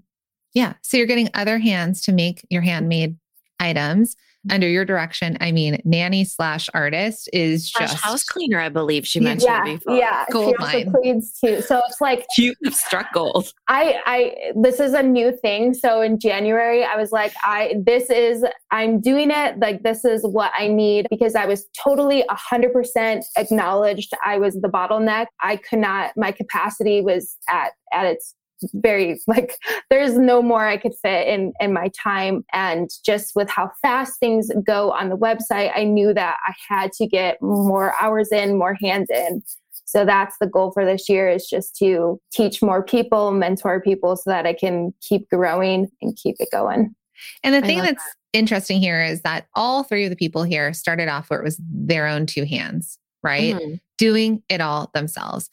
yeah. 0.54 0.74
So 0.82 0.98
you're 0.98 1.06
getting 1.06 1.30
other 1.34 1.58
hands 1.58 2.02
to 2.04 2.12
make 2.12 2.46
your 2.50 2.62
handmade 2.62 3.18
items 3.60 4.16
under 4.50 4.68
your 4.68 4.86
direction. 4.86 5.38
I 5.42 5.52
mean, 5.52 5.82
nanny 5.86 6.24
slash 6.24 6.70
artist 6.74 7.30
is 7.34 7.70
just 7.70 7.96
house 7.96 8.24
cleaner, 8.24 8.60
I 8.60 8.70
believe 8.70 9.08
she 9.08 9.20
mentioned 9.20 9.50
yeah, 9.50 9.64
before. 9.64 9.96
Yeah, 9.96 10.26
gold 10.32 10.56
she 10.60 10.64
also 10.64 10.92
cleans 10.92 11.40
too. 11.40 11.62
So 11.62 11.82
it's 11.88 12.02
like 12.02 12.26
you 12.38 12.54
struck 12.70 13.14
gold. 13.14 13.52
I, 13.68 14.00
I, 14.06 14.52
this 14.56 14.80
is 14.80 14.94
a 14.94 15.04
new 15.04 15.32
thing. 15.32 15.74
So 15.74 16.02
in 16.02 16.20
January, 16.20 16.84
I 16.84 16.96
was 16.96 17.12
like, 17.12 17.34
I, 17.44 17.76
this 17.86 18.10
is, 18.10 18.46
I'm 18.72 19.00
doing 19.00 19.32
it. 19.32 19.60
Like 19.60 19.84
this 19.84 20.06
is 20.06 20.24
what 20.24 20.52
I 20.58 20.68
need 20.68 21.08
because 21.10 21.36
I 21.36 21.46
was 21.46 21.68
totally 21.84 22.24
a 22.30 22.36
hundred 22.36 22.74
percent 22.74 23.26
acknowledged. 23.38 24.12
I 24.24 24.38
was 24.38 24.56
the 24.56 24.68
bottleneck. 24.68 25.28
I 25.42 25.58
could 25.58 25.80
not. 25.80 26.12
My 26.16 26.32
capacity 26.32 27.02
was 27.02 27.38
at 27.50 27.72
at 27.94 28.06
its 28.06 28.36
very 28.74 29.20
like 29.28 29.58
there's 29.90 30.18
no 30.18 30.42
more 30.42 30.66
I 30.66 30.78
could 30.78 30.94
fit 31.02 31.28
in 31.28 31.54
in 31.60 31.74
my 31.74 31.90
time 32.02 32.46
and 32.54 32.90
just 33.06 33.36
with 33.36 33.50
how 33.50 33.72
fast 33.82 34.20
things 34.20 34.50
go 34.66 34.92
on 34.92 35.10
the 35.10 35.18
website 35.18 35.72
I 35.76 35.84
knew 35.84 36.14
that 36.14 36.38
I 36.48 36.54
had 36.68 36.92
to 36.94 37.08
get 37.08 37.42
more 37.42 37.94
hours 38.02 38.32
in 38.32 38.58
more 38.58 38.76
hands 38.82 39.10
in 39.10 39.44
so 39.88 40.04
that's 40.04 40.36
the 40.40 40.48
goal 40.48 40.72
for 40.72 40.84
this 40.84 41.08
year 41.08 41.30
is 41.30 41.48
just 41.48 41.76
to 41.78 42.20
teach 42.34 42.62
more 42.62 42.84
people 42.84 43.32
mentor 43.32 43.80
people 43.82 44.16
so 44.16 44.30
that 44.30 44.46
I 44.46 44.54
can 44.54 44.94
keep 45.02 45.30
growing 45.30 45.90
and 46.02 46.16
keep 46.16 46.38
it 46.40 46.50
going 46.52 46.96
and 47.44 47.54
the 47.54 47.62
thing 47.62 47.80
that's 47.80 48.04
that. 48.04 48.16
interesting 48.34 48.80
here 48.80 49.02
is 49.02 49.22
that 49.22 49.48
all 49.54 49.84
three 49.84 50.04
of 50.04 50.10
the 50.10 50.16
people 50.16 50.44
here 50.44 50.74
started 50.74 51.08
off 51.08 51.30
where 51.30 51.40
it 51.40 51.44
was 51.44 51.60
their 51.60 52.08
own 52.08 52.26
two 52.26 52.46
hands 52.46 52.98
right 53.24 53.56
mm-hmm. 53.56 53.76
doing 53.98 54.42
it 54.50 54.62
all 54.62 54.90
themselves 54.94 55.50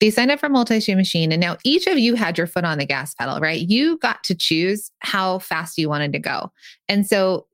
they 0.00 0.10
signed 0.10 0.30
up 0.30 0.40
for 0.40 0.48
multi 0.48 0.80
stream 0.80 0.98
machine 0.98 1.32
and 1.32 1.40
now 1.40 1.56
each 1.64 1.86
of 1.86 1.98
you 1.98 2.14
had 2.14 2.36
your 2.36 2.46
foot 2.46 2.64
on 2.64 2.78
the 2.78 2.86
gas 2.86 3.14
pedal 3.14 3.40
right? 3.40 3.68
You 3.68 3.98
got 3.98 4.22
to 4.24 4.34
choose 4.34 4.90
how 5.00 5.38
fast 5.38 5.78
you 5.78 5.88
wanted 5.88 6.12
to 6.12 6.18
go. 6.18 6.52
And 6.88 7.06
so 7.06 7.46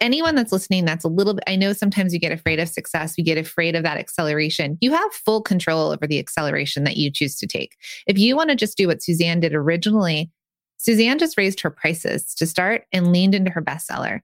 anyone 0.00 0.36
that's 0.36 0.52
listening 0.52 0.84
that's 0.84 1.04
a 1.04 1.08
little 1.08 1.34
bit 1.34 1.42
i 1.48 1.56
know 1.56 1.72
sometimes 1.72 2.14
you 2.14 2.20
get 2.20 2.30
afraid 2.30 2.60
of 2.60 2.68
success 2.68 3.18
you 3.18 3.24
get 3.24 3.36
afraid 3.36 3.74
of 3.74 3.82
that 3.82 3.98
acceleration. 3.98 4.78
You 4.80 4.92
have 4.92 5.12
full 5.12 5.42
control 5.42 5.90
over 5.90 6.06
the 6.06 6.20
acceleration 6.20 6.84
that 6.84 6.96
you 6.96 7.10
choose 7.10 7.34
to 7.38 7.46
take. 7.46 7.76
If 8.06 8.16
you 8.16 8.36
want 8.36 8.50
to 8.50 8.56
just 8.56 8.76
do 8.76 8.86
what 8.86 9.02
suzanne 9.02 9.40
did 9.40 9.54
originally 9.54 10.30
suzanne 10.76 11.18
just 11.18 11.36
raised 11.36 11.60
her 11.60 11.70
prices 11.70 12.34
to 12.34 12.46
start 12.46 12.84
and 12.92 13.12
leaned 13.12 13.34
into 13.34 13.50
her 13.50 13.62
bestseller 13.62 14.20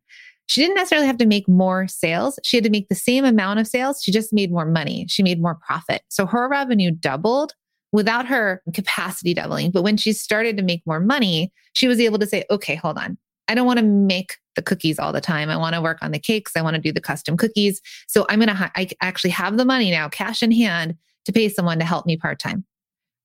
she 0.46 0.60
didn't 0.60 0.76
necessarily 0.76 1.06
have 1.06 1.18
to 1.18 1.26
make 1.26 1.48
more 1.48 1.88
sales. 1.88 2.38
She 2.42 2.56
had 2.56 2.64
to 2.64 2.70
make 2.70 2.88
the 2.88 2.94
same 2.94 3.24
amount 3.24 3.60
of 3.60 3.66
sales. 3.66 4.02
She 4.02 4.12
just 4.12 4.32
made 4.32 4.52
more 4.52 4.66
money. 4.66 5.06
She 5.08 5.22
made 5.22 5.40
more 5.40 5.56
profit. 5.56 6.02
So 6.08 6.26
her 6.26 6.48
revenue 6.48 6.90
doubled 6.90 7.52
without 7.92 8.26
her 8.26 8.62
capacity 8.72 9.34
doubling. 9.34 9.70
But 9.70 9.82
when 9.82 9.96
she 9.96 10.12
started 10.12 10.56
to 10.56 10.62
make 10.62 10.82
more 10.86 11.00
money, 11.00 11.52
she 11.74 11.88
was 11.88 12.00
able 12.00 12.18
to 12.18 12.26
say, 12.26 12.44
okay, 12.50 12.74
hold 12.74 12.98
on. 12.98 13.18
I 13.48 13.54
don't 13.54 13.66
want 13.66 13.78
to 13.78 13.84
make 13.84 14.36
the 14.54 14.62
cookies 14.62 14.98
all 14.98 15.12
the 15.12 15.20
time. 15.20 15.50
I 15.50 15.56
want 15.56 15.74
to 15.74 15.80
work 15.82 15.98
on 16.02 16.10
the 16.10 16.18
cakes. 16.18 16.56
I 16.56 16.62
want 16.62 16.74
to 16.76 16.82
do 16.82 16.92
the 16.92 17.00
custom 17.00 17.36
cookies. 17.36 17.80
So 18.08 18.26
I'm 18.28 18.40
going 18.40 18.48
to, 18.48 18.70
I 18.74 18.88
actually 19.00 19.30
have 19.30 19.56
the 19.56 19.64
money 19.64 19.90
now, 19.90 20.08
cash 20.08 20.42
in 20.42 20.50
hand, 20.52 20.96
to 21.26 21.32
pay 21.32 21.48
someone 21.48 21.78
to 21.78 21.84
help 21.84 22.06
me 22.06 22.16
part 22.16 22.38
time. 22.38 22.64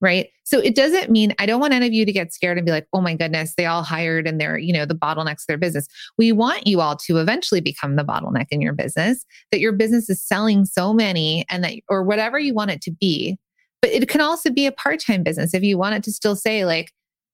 Right. 0.02 0.30
So 0.46 0.58
it 0.58 0.76
doesn't 0.76 1.12
mean 1.12 1.36
I 1.38 1.46
don't 1.46 1.62
want 1.62 1.74
any 1.74 1.86
of 1.86 1.94
you 1.94 2.08
to 2.08 2.12
get 2.12 2.34
scared 2.34 2.58
and 2.58 2.66
be 2.66 2.72
like, 2.72 2.88
oh 2.92 3.02
my 3.02 3.16
goodness, 3.16 3.54
they 3.56 3.68
all 3.68 3.84
hired 3.84 4.28
and 4.28 4.42
they're, 4.42 4.58
you 4.58 4.74
know, 4.74 4.84
the 4.84 4.96
bottlenecks 4.96 5.42
of 5.42 5.48
their 5.48 5.60
business. 5.60 5.88
We 6.18 6.32
want 6.32 6.66
you 6.66 6.82
all 6.82 6.96
to 7.06 7.20
eventually 7.20 7.62
become 7.62 7.98
the 7.98 8.04
bottleneck 8.04 8.48
in 8.50 8.62
your 8.62 8.74
business, 8.74 9.24
that 9.52 9.60
your 9.60 9.74
business 9.74 10.10
is 10.10 10.20
selling 10.20 10.66
so 10.66 10.92
many 10.92 11.46
and 11.50 11.64
that, 11.64 11.76
or 11.88 12.02
whatever 12.02 12.40
you 12.40 12.56
want 12.56 12.72
it 12.72 12.82
to 12.82 12.92
be. 12.92 13.38
But 13.80 13.92
it 13.92 14.10
can 14.10 14.22
also 14.22 14.50
be 14.50 14.66
a 14.66 14.72
part 14.72 15.00
time 15.00 15.22
business 15.22 15.54
if 15.54 15.62
you 15.62 15.78
want 15.78 15.96
it 15.96 16.04
to 16.06 16.12
still 16.12 16.36
say, 16.36 16.66
like, 16.66 16.92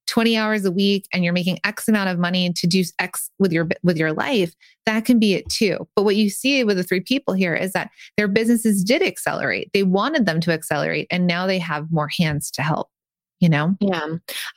20 0.07 0.37
hours 0.37 0.65
a 0.65 0.71
week 0.71 1.07
and 1.13 1.23
you're 1.23 1.33
making 1.33 1.59
x 1.63 1.87
amount 1.87 2.09
of 2.09 2.17
money 2.17 2.51
to 2.53 2.67
do 2.67 2.83
x 2.99 3.29
with 3.39 3.51
your 3.51 3.67
with 3.83 3.97
your 3.97 4.13
life 4.13 4.55
that 4.85 5.03
can 5.03 5.19
be 5.19 5.33
it 5.33 5.49
too. 5.49 5.85
But 5.95 6.03
what 6.03 6.15
you 6.15 6.29
see 6.29 6.63
with 6.63 6.77
the 6.77 6.83
three 6.83 7.01
people 7.01 7.33
here 7.33 7.53
is 7.53 7.73
that 7.73 7.91
their 8.15 8.29
businesses 8.29 8.85
did 8.85 9.03
accelerate. 9.03 9.69
They 9.73 9.83
wanted 9.83 10.25
them 10.25 10.39
to 10.41 10.53
accelerate 10.53 11.07
and 11.11 11.27
now 11.27 11.45
they 11.45 11.59
have 11.59 11.91
more 11.91 12.09
hands 12.17 12.49
to 12.51 12.61
help 12.61 12.89
you 13.39 13.49
know? 13.49 13.75
Yeah. 13.79 14.07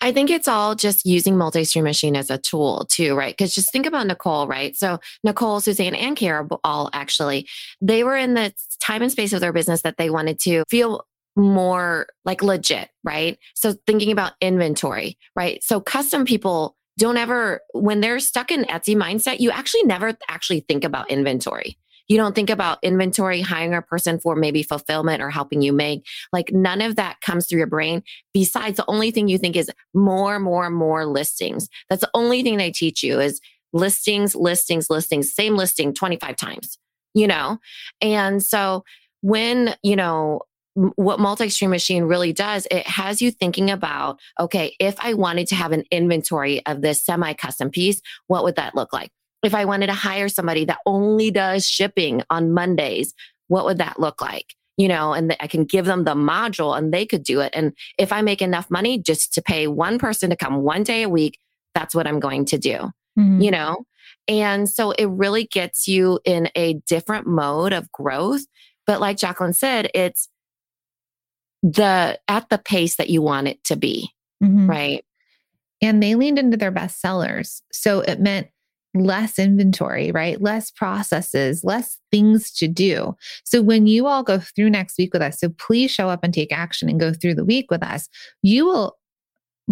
I 0.01 0.13
think 0.13 0.31
it's 0.31 0.49
all 0.49 0.75
just 0.75 1.05
using 1.05 1.37
multi-stream 1.37 1.85
machine 1.85 2.17
as 2.17 2.31
a 2.31 2.39
tool 2.39 2.87
too 2.89 3.15
right? 3.15 3.37
Because 3.37 3.55
just 3.55 3.73
think 3.73 3.87
about 3.87 4.07
nicole 4.07 4.47
right? 4.47 4.77
So 4.77 4.99
nicole 5.25 5.61
suzanne 5.61 5.95
and 5.95 6.17
cara 6.17 6.49
all 6.65 6.89
actually 6.93 7.47
they 7.81 8.05
were 8.05 8.17
in 8.17 8.35
the 8.35 8.55
time 8.81 9.03
and 9.03 9.13
space 9.13 9.33
of 9.33 9.41
their 9.41 9.53
business 9.53 9.83
that 9.83 9.97
they 9.99 10.11
wanted 10.11 10.39
to 10.41 10.65
feel 10.69 11.05
more 11.41 12.07
like 12.25 12.43
legit, 12.43 12.91
right? 13.03 13.39
So 13.55 13.75
thinking 13.87 14.13
about 14.13 14.33
inventory, 14.41 15.19
right? 15.35 15.63
So 15.63 15.81
custom 15.81 16.25
people 16.25 16.77
don't 16.99 17.17
ever, 17.17 17.61
when 17.73 18.01
they're 18.01 18.21
stuck 18.21 18.51
in 18.51 18.65
Etsy 18.65 18.95
mindset, 18.95 19.41
you 19.41 19.51
actually 19.51 19.85
never 19.85 20.17
actually 20.29 20.61
think 20.61 20.85
about 20.85 21.11
inventory. 21.11 21.79
You 22.09 22.17
don't 22.17 22.35
think 22.35 22.51
about 22.51 22.79
inventory, 22.83 23.41
hiring 23.41 23.73
a 23.73 23.83
person 23.83 24.19
for 24.19 24.35
maybe 24.35 24.65
fulfillment 24.65 25.23
or 25.23 25.31
helping 25.31 25.63
you 25.63 25.73
make. 25.73 26.05
Like 26.33 26.53
none 26.53 26.83
of 26.83 26.97
that 26.97 27.21
comes 27.21 27.47
through 27.47 27.59
your 27.59 27.69
brain. 27.69 28.03
Besides, 28.35 28.77
the 28.77 28.85
only 28.89 29.13
thing 29.13 29.29
you 29.29 29.39
think 29.39 29.57
is 29.57 29.71
more, 29.95 30.41
more, 30.41 30.69
more 30.71 31.07
listings. 31.07 31.69
That's 31.89 32.01
the 32.01 32.11
only 32.13 32.43
thing 32.43 32.57
they 32.57 32.73
teach 32.73 33.05
you 33.05 33.21
is 33.21 33.41
listings, 33.73 34.35
listings, 34.35 34.91
listings, 34.91 35.33
same 35.33 35.57
listing 35.57 35.95
25 35.95 36.35
times, 36.37 36.79
you 37.15 37.29
know? 37.29 37.59
And 38.01 38.43
so 38.43 38.85
when, 39.23 39.77
you 39.83 39.95
know, 39.95 40.41
what 40.97 41.21
multi-stream 41.21 41.71
machine 41.71 42.05
really 42.05 42.33
does 42.33 42.67
it 42.71 42.87
has 42.87 43.21
you 43.21 43.31
thinking 43.31 43.71
about 43.71 44.19
okay 44.39 44.75
if 44.79 44.97
i 45.01 45.15
wanted 45.15 45.47
to 45.47 45.55
have 45.55 45.73
an 45.73 45.85
inventory 45.91 46.65
of 46.67 46.81
this 46.81 47.05
semi-custom 47.05 47.71
piece 47.71 48.01
what 48.27 48.45
would 48.45 48.57
that 48.57 48.75
look 48.75 48.93
like? 48.93 49.11
If 49.43 49.55
i 49.55 49.65
wanted 49.65 49.89
to 49.89 49.95
hire 49.95 50.29
somebody 50.29 50.65
that 50.67 50.79
only 50.87 51.31
does 51.31 51.69
shipping 51.69 52.23
on 52.31 52.53
mondays 52.53 53.15
what 53.49 53.65
would 53.65 53.79
that 53.79 53.99
look 53.99 54.21
like? 54.21 54.55
You 54.77 54.89
know 54.89 55.13
and 55.13 55.37
i 55.41 55.47
can 55.47 55.65
give 55.65 55.85
them 55.85 56.05
the 56.05 56.15
module 56.15 56.77
and 56.77 56.93
they 56.93 57.07
could 57.07 57.23
do 57.23 57.41
it. 57.41 57.53
And 57.55 57.73
if 57.99 58.13
i 58.13 58.23
make 58.23 58.43
enough 58.43 58.71
money 58.71 58.99
just 58.99 59.35
to 59.35 59.43
pay 59.43 59.67
one 59.67 59.99
person 59.99 60.31
to 60.31 60.37
come 60.37 60.63
one 60.63 60.83
day 60.83 61.03
a 61.03 61.09
week 61.09 61.39
that's 61.75 61.95
what 61.95 62.07
i'm 62.07 62.21
going 62.21 62.45
to 62.47 62.59
do 62.59 62.93
mm-hmm. 63.19 63.41
you 63.41 63.51
know? 63.51 63.85
And 64.29 64.69
so 64.69 64.93
it 64.93 65.07
really 65.07 65.45
gets 65.45 65.89
you 65.89 66.21
in 66.25 66.49
a 66.55 66.75
different 66.87 67.27
mode 67.27 67.73
of 67.73 67.91
growth. 67.93 68.43
But 68.87 69.01
like 69.01 69.17
jacqueline 69.17 69.53
said 69.53 69.91
it's 69.95 70.29
the 71.63 72.19
at 72.29 72.49
the 72.49 72.59
pace 72.59 72.97
that 72.97 73.11
you 73.11 73.23
want 73.23 73.49
it 73.49 73.63
to 73.65 73.77
be. 73.77 74.11
Mm-hmm. 74.43 74.69
Right. 74.69 75.05
And 75.83 76.03
they 76.03 76.15
leaned 76.15 76.39
into 76.39 76.57
their 76.57 76.71
best 76.71 77.01
sellers. 77.01 77.63
So 77.73 78.01
it 78.01 78.21
meant 78.21 78.49
less 78.95 79.39
inventory, 79.39 80.11
right? 80.11 80.41
Less 80.41 80.71
processes, 80.71 81.63
less 81.63 81.99
things 82.11 82.51
to 82.53 82.67
do. 82.69 83.17
So 83.45 83.63
when 83.63 83.87
you 83.87 84.07
all 84.07 84.23
go 84.23 84.41
through 84.41 84.71
next 84.71 84.99
week 84.99 85.13
with 85.13 85.23
us, 85.23 85.39
so 85.39 85.51
please 85.51 85.91
show 85.91 86.09
up 86.09 86.25
and 86.25 86.35
take 86.35 86.53
action 86.53 86.89
and 86.89 86.99
go 86.99 87.13
through 87.13 87.35
the 87.35 87.45
week 87.45 87.71
with 87.71 87.83
us. 87.83 88.09
You 88.43 88.67
will, 88.67 88.99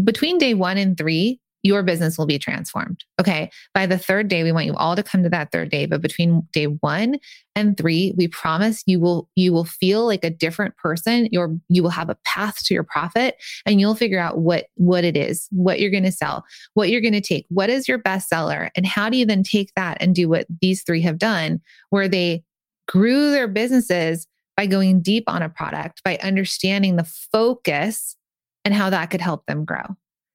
between 0.02 0.38
day 0.38 0.54
one 0.54 0.78
and 0.78 0.96
three, 0.96 1.40
your 1.68 1.82
business 1.82 2.16
will 2.16 2.24
be 2.24 2.38
transformed. 2.38 3.04
Okay. 3.20 3.50
By 3.74 3.84
the 3.84 3.98
third 3.98 4.28
day, 4.28 4.42
we 4.42 4.52
want 4.52 4.64
you 4.64 4.74
all 4.74 4.96
to 4.96 5.02
come 5.02 5.22
to 5.22 5.28
that 5.28 5.52
third 5.52 5.70
day. 5.70 5.84
But 5.84 6.00
between 6.00 6.48
day 6.50 6.64
one 6.64 7.18
and 7.54 7.76
three, 7.76 8.14
we 8.16 8.26
promise 8.26 8.82
you 8.86 8.98
will, 8.98 9.28
you 9.36 9.52
will 9.52 9.66
feel 9.66 10.06
like 10.06 10.24
a 10.24 10.30
different 10.30 10.76
person. 10.78 11.28
Your, 11.30 11.54
you 11.68 11.82
will 11.82 11.90
have 11.90 12.08
a 12.08 12.16
path 12.24 12.64
to 12.64 12.74
your 12.74 12.84
profit 12.84 13.36
and 13.66 13.80
you'll 13.80 13.94
figure 13.94 14.18
out 14.18 14.38
what, 14.38 14.68
what 14.76 15.04
it 15.04 15.14
is, 15.14 15.46
what 15.50 15.78
you're 15.78 15.90
going 15.90 16.04
to 16.04 16.12
sell, 16.12 16.42
what 16.72 16.88
you're 16.88 17.02
going 17.02 17.12
to 17.12 17.20
take, 17.20 17.44
what 17.50 17.68
is 17.68 17.86
your 17.86 17.98
best 17.98 18.30
seller. 18.30 18.70
And 18.74 18.86
how 18.86 19.10
do 19.10 19.18
you 19.18 19.26
then 19.26 19.42
take 19.42 19.70
that 19.76 19.98
and 20.00 20.14
do 20.14 20.26
what 20.26 20.46
these 20.62 20.82
three 20.82 21.02
have 21.02 21.18
done, 21.18 21.60
where 21.90 22.08
they 22.08 22.44
grew 22.88 23.30
their 23.30 23.48
businesses 23.48 24.26
by 24.56 24.64
going 24.64 25.02
deep 25.02 25.24
on 25.28 25.42
a 25.42 25.50
product, 25.50 26.02
by 26.02 26.16
understanding 26.22 26.96
the 26.96 27.04
focus 27.04 28.16
and 28.64 28.72
how 28.72 28.88
that 28.88 29.10
could 29.10 29.20
help 29.20 29.44
them 29.44 29.66
grow 29.66 29.84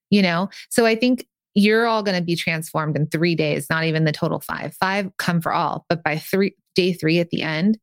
you 0.10 0.22
know? 0.22 0.50
So 0.70 0.86
I 0.86 0.96
think 0.96 1.28
you're 1.56 1.86
all 1.86 2.04
going 2.04 2.18
to 2.18 2.24
be 2.24 2.36
transformed 2.36 2.96
in 2.96 3.08
three 3.08 3.36
days, 3.36 3.68
not 3.70 3.84
even 3.84 4.06
the 4.06 4.12
total 4.12 4.40
five. 4.40 4.76
Five 4.80 5.16
come 5.18 5.42
for 5.42 5.54
all, 5.54 5.86
but 5.90 6.04
by 6.04 6.18
three, 6.18 6.56
day 6.76 6.94
three 6.94 7.20
at 7.20 7.30
the 7.30 7.42
end, 7.42 7.78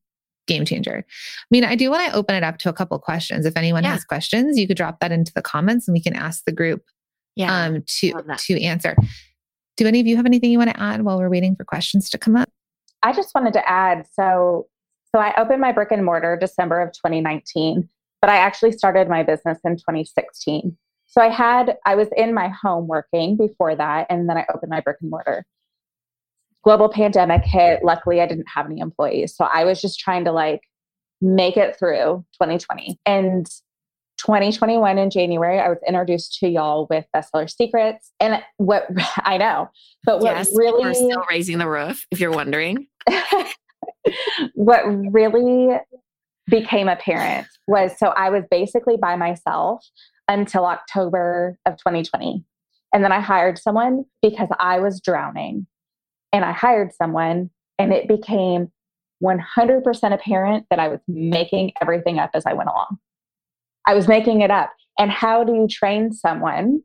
game 0.46 0.64
changer. 0.64 1.04
I 1.06 1.46
mean, 1.50 1.64
I 1.64 1.76
do 1.76 1.90
want 1.90 2.10
to 2.10 2.16
open 2.16 2.34
it 2.34 2.42
up 2.42 2.58
to 2.58 2.68
a 2.68 2.72
couple 2.72 2.98
questions. 2.98 3.46
If 3.46 3.56
anyone 3.56 3.84
yeah. 3.84 3.92
has 3.92 4.04
questions, 4.04 4.58
you 4.58 4.66
could 4.66 4.76
drop 4.76 4.98
that 5.00 5.12
into 5.12 5.32
the 5.32 5.42
comments 5.42 5.86
and 5.86 5.94
we 5.94 6.02
can 6.02 6.14
ask 6.14 6.44
the 6.44 6.52
group 6.52 6.82
yeah, 7.36 7.64
um, 7.64 7.84
to 7.86 8.12
to 8.12 8.62
answer. 8.62 8.96
Do 9.76 9.86
any 9.86 10.00
of 10.00 10.06
you 10.06 10.16
have 10.16 10.26
anything 10.26 10.50
you 10.50 10.58
want 10.58 10.70
to 10.70 10.80
add 10.80 11.02
while 11.02 11.18
we're 11.18 11.30
waiting 11.30 11.54
for 11.54 11.64
questions 11.64 12.10
to 12.10 12.18
come 12.18 12.36
up? 12.36 12.50
I 13.02 13.12
just 13.12 13.34
wanted 13.34 13.52
to 13.54 13.68
add 13.68 14.06
so 14.12 14.66
so 15.14 15.20
I 15.20 15.34
opened 15.40 15.60
my 15.60 15.72
brick 15.72 15.90
and 15.90 16.04
mortar 16.04 16.36
December 16.36 16.80
of 16.80 16.92
2019, 16.92 17.88
but 18.20 18.30
I 18.30 18.36
actually 18.36 18.72
started 18.72 19.08
my 19.08 19.22
business 19.22 19.58
in 19.64 19.76
2016. 19.76 20.76
So 21.10 21.20
I 21.20 21.28
had, 21.28 21.76
I 21.84 21.96
was 21.96 22.08
in 22.16 22.32
my 22.32 22.48
home 22.48 22.86
working 22.86 23.36
before 23.36 23.74
that, 23.74 24.06
and 24.08 24.28
then 24.28 24.36
I 24.36 24.46
opened 24.54 24.70
my 24.70 24.80
brick 24.80 24.98
and 25.00 25.10
mortar. 25.10 25.44
Global 26.62 26.88
pandemic 26.88 27.44
hit. 27.44 27.84
Luckily, 27.84 28.20
I 28.20 28.26
didn't 28.26 28.46
have 28.54 28.66
any 28.66 28.80
employees. 28.80 29.34
So 29.34 29.44
I 29.44 29.64
was 29.64 29.80
just 29.80 29.98
trying 29.98 30.24
to 30.26 30.32
like 30.32 30.60
make 31.20 31.56
it 31.56 31.76
through 31.76 32.24
2020. 32.40 32.98
And 33.06 33.46
2021 34.18 34.98
in 34.98 35.10
January, 35.10 35.58
I 35.58 35.68
was 35.68 35.78
introduced 35.86 36.38
to 36.40 36.48
y'all 36.48 36.86
with 36.88 37.06
Bestseller 37.14 37.50
Secrets. 37.50 38.12
And 38.20 38.40
what 38.58 38.86
I 39.24 39.36
know, 39.36 39.68
but 40.04 40.20
what 40.20 40.36
yes, 40.36 40.52
really. 40.54 40.84
We're 40.84 40.94
still 40.94 41.24
raising 41.28 41.58
the 41.58 41.68
roof, 41.68 42.06
if 42.12 42.20
you're 42.20 42.30
wondering. 42.30 42.86
what 44.54 44.82
really 45.10 45.76
became 46.46 46.88
apparent 46.88 47.46
was 47.66 47.98
so 47.98 48.08
I 48.08 48.30
was 48.30 48.44
basically 48.50 48.96
by 48.96 49.16
myself 49.16 49.84
until 50.30 50.64
October 50.64 51.58
of 51.66 51.76
2020. 51.76 52.44
And 52.94 53.04
then 53.04 53.12
I 53.12 53.20
hired 53.20 53.58
someone 53.58 54.04
because 54.22 54.48
I 54.58 54.78
was 54.78 55.00
drowning. 55.00 55.66
And 56.32 56.44
I 56.44 56.52
hired 56.52 56.92
someone, 56.94 57.50
and 57.76 57.92
it 57.92 58.06
became 58.06 58.70
100% 59.22 60.14
apparent 60.14 60.66
that 60.70 60.78
I 60.78 60.86
was 60.86 61.00
making 61.08 61.72
everything 61.82 62.20
up 62.20 62.30
as 62.34 62.46
I 62.46 62.52
went 62.52 62.70
along. 62.70 62.98
I 63.84 63.94
was 63.94 64.06
making 64.06 64.40
it 64.40 64.50
up. 64.50 64.70
And 64.96 65.10
how 65.10 65.42
do 65.42 65.54
you 65.54 65.66
train 65.66 66.12
someone 66.12 66.82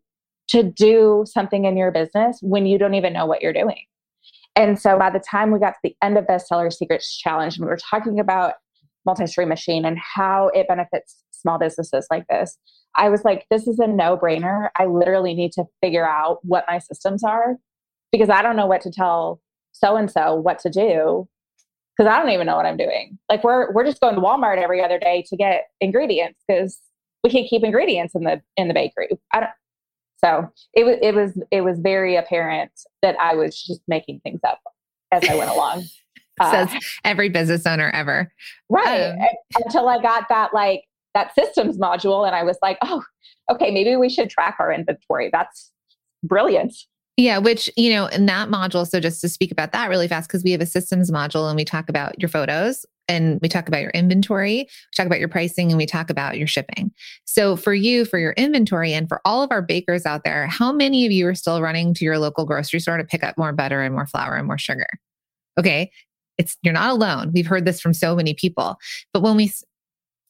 to 0.48 0.64
do 0.64 1.26
something 1.28 1.66
in 1.66 1.78
your 1.78 1.92
business 1.92 2.40
when 2.42 2.66
you 2.66 2.80
don't 2.80 2.96
even 2.96 3.14
know 3.14 3.28
what 3.28 3.44
you're 3.44 3.54
doing? 3.54 3.84
And 4.56 4.80
so 4.80 4.98
by 4.98 5.12
the 5.12 5.20
time 5.20 5.52
we 5.52 5.60
got 5.60 5.72
to 5.72 5.80
the 5.84 5.96
end 6.02 6.18
of 6.18 6.26
Bestseller 6.26 6.74
Secrets 6.74 7.16
Challenge, 7.16 7.58
and 7.58 7.66
we 7.66 7.70
were 7.70 7.78
talking 7.78 8.20
about 8.20 8.54
multi 9.06 9.28
stream 9.28 9.50
machine 9.50 9.86
and 9.86 10.00
how 10.00 10.50
it 10.56 10.68
benefits 10.68 11.22
small 11.46 11.60
businesses 11.60 12.08
like 12.10 12.26
this, 12.28 12.58
I 12.96 13.10
was 13.10 13.24
like, 13.24 13.46
this 13.52 13.68
is 13.68 13.78
a 13.78 13.88
no 13.88 14.18
brainer. 14.18 14.70
I 14.76 14.86
literally 14.86 15.36
need 15.36 15.52
to 15.54 15.66
figure 15.82 16.08
out 16.08 16.40
what 16.44 16.66
my 16.68 16.80
systems 16.80 17.24
are 17.24 17.58
because 18.12 18.30
I 18.30 18.42
don't 18.42 18.56
know 18.56 18.66
what 18.66 18.82
to 18.82 18.92
tell 18.92 19.42
so 19.74 19.96
and 19.96 20.10
so 20.10 20.36
what 20.36 20.58
to 20.60 20.70
do 20.70 21.28
because 21.96 22.12
I 22.12 22.20
don't 22.20 22.32
even 22.32 22.48
know 22.48 22.56
what 22.56 22.66
I'm 22.66 22.78
doing. 22.78 23.20
Like 23.30 23.44
we're 23.44 23.72
we're 23.74 23.86
just 23.86 24.00
going 24.00 24.16
to 24.16 24.22
Walmart 24.22 24.58
every 24.58 24.84
other 24.84 24.98
day 24.98 25.24
to 25.30 25.38
get 25.38 25.66
ingredients 25.82 26.40
because 26.48 26.80
we 27.24 27.30
can't 27.30 27.48
keep 27.50 27.64
ingredients 27.64 28.16
in 28.16 28.24
the 28.24 28.42
in 28.58 28.68
the 28.68 28.74
bakery. 28.74 29.10
I 29.34 29.42
don't. 29.42 29.52
So 30.24 30.50
it 30.74 30.86
was 30.86 30.98
it 31.02 31.14
was 31.14 31.40
it 31.52 31.62
was 31.62 31.80
very 31.80 32.16
apparent 32.16 32.72
that 33.02 33.16
I 33.20 33.36
was 33.36 33.62
just 33.62 33.82
making 33.88 34.22
things 34.22 34.40
up 34.48 34.60
as 35.12 35.28
I 35.30 35.36
went 35.36 35.52
along. 35.52 35.84
Says 36.52 36.70
uh, 36.74 36.80
every 37.06 37.30
business 37.30 37.66
owner 37.66 37.90
ever. 37.92 38.32
Right. 38.70 39.12
Um, 39.12 39.20
until 39.64 39.88
I 39.88 40.02
got 40.02 40.28
that 40.28 40.54
like 40.54 40.84
that 41.16 41.34
systems 41.34 41.80
module 41.80 42.28
and 42.28 42.36
I 42.36 42.44
was 42.44 42.58
like, 42.62 42.78
oh, 42.84 43.04
okay, 43.52 43.72
maybe 43.72 43.96
we 43.96 44.10
should 44.10 44.30
track 44.30 44.58
our 44.60 44.72
inventory. 44.72 45.30
That's 45.32 45.72
brilliant. 46.24 46.76
Yeah, 47.18 47.38
which, 47.38 47.72
you 47.78 47.92
know, 47.92 48.08
in 48.08 48.26
that 48.26 48.50
module, 48.50 48.86
so 48.86 49.00
just 49.00 49.22
to 49.22 49.30
speak 49.30 49.52
about 49.52 49.72
that 49.72 49.90
really 49.90 50.08
fast, 50.08 50.28
because 50.28 50.44
we 50.44 50.52
have 50.52 50.60
a 50.60 50.66
systems 50.66 51.10
module 51.10 51.48
and 51.48 51.56
we 51.56 51.64
talk 51.64 51.88
about 51.88 52.20
your 52.20 52.28
photos 52.28 52.86
and 53.08 53.40
we 53.42 53.48
talk 53.48 53.70
about 53.70 53.82
your 53.82 53.92
inventory, 53.92 54.58
we 54.58 54.96
talk 54.98 55.06
about 55.06 55.20
your 55.20 55.30
pricing, 55.30 55.70
and 55.70 55.78
we 55.78 55.86
talk 55.86 56.10
about 56.10 56.38
your 56.38 56.48
shipping. 56.48 56.92
So, 57.24 57.56
for 57.56 57.74
you, 57.74 58.04
for 58.04 58.20
your 58.20 58.34
inventory, 58.34 58.94
and 58.94 59.08
for 59.08 59.22
all 59.24 59.44
of 59.44 59.52
our 59.52 59.62
bakers 59.62 60.06
out 60.06 60.24
there, 60.26 60.48
how 60.48 60.74
many 60.74 61.06
of 61.06 61.12
you 61.12 61.28
are 61.28 61.36
still 61.36 61.62
running 61.62 61.94
to 61.94 62.04
your 62.04 62.18
local 62.18 62.46
grocery 62.46 62.80
store 62.80 62.98
to 62.98 63.04
pick 63.04 63.24
up 63.24 63.38
more 63.38 63.54
butter 63.54 63.82
and 63.82 63.94
more 63.94 64.08
flour 64.08 64.36
and 64.36 64.48
more 64.48 64.58
sugar? 64.58 64.88
Okay. 65.58 65.92
It's 66.38 66.58
you're 66.64 66.74
not 66.74 66.90
alone. 66.90 67.32
We've 67.34 67.48
heard 67.48 67.64
this 67.64 67.80
from 67.80 67.94
so 67.94 68.14
many 68.16 68.34
people. 68.34 68.78
But 69.14 69.22
when 69.22 69.38
we 69.38 69.54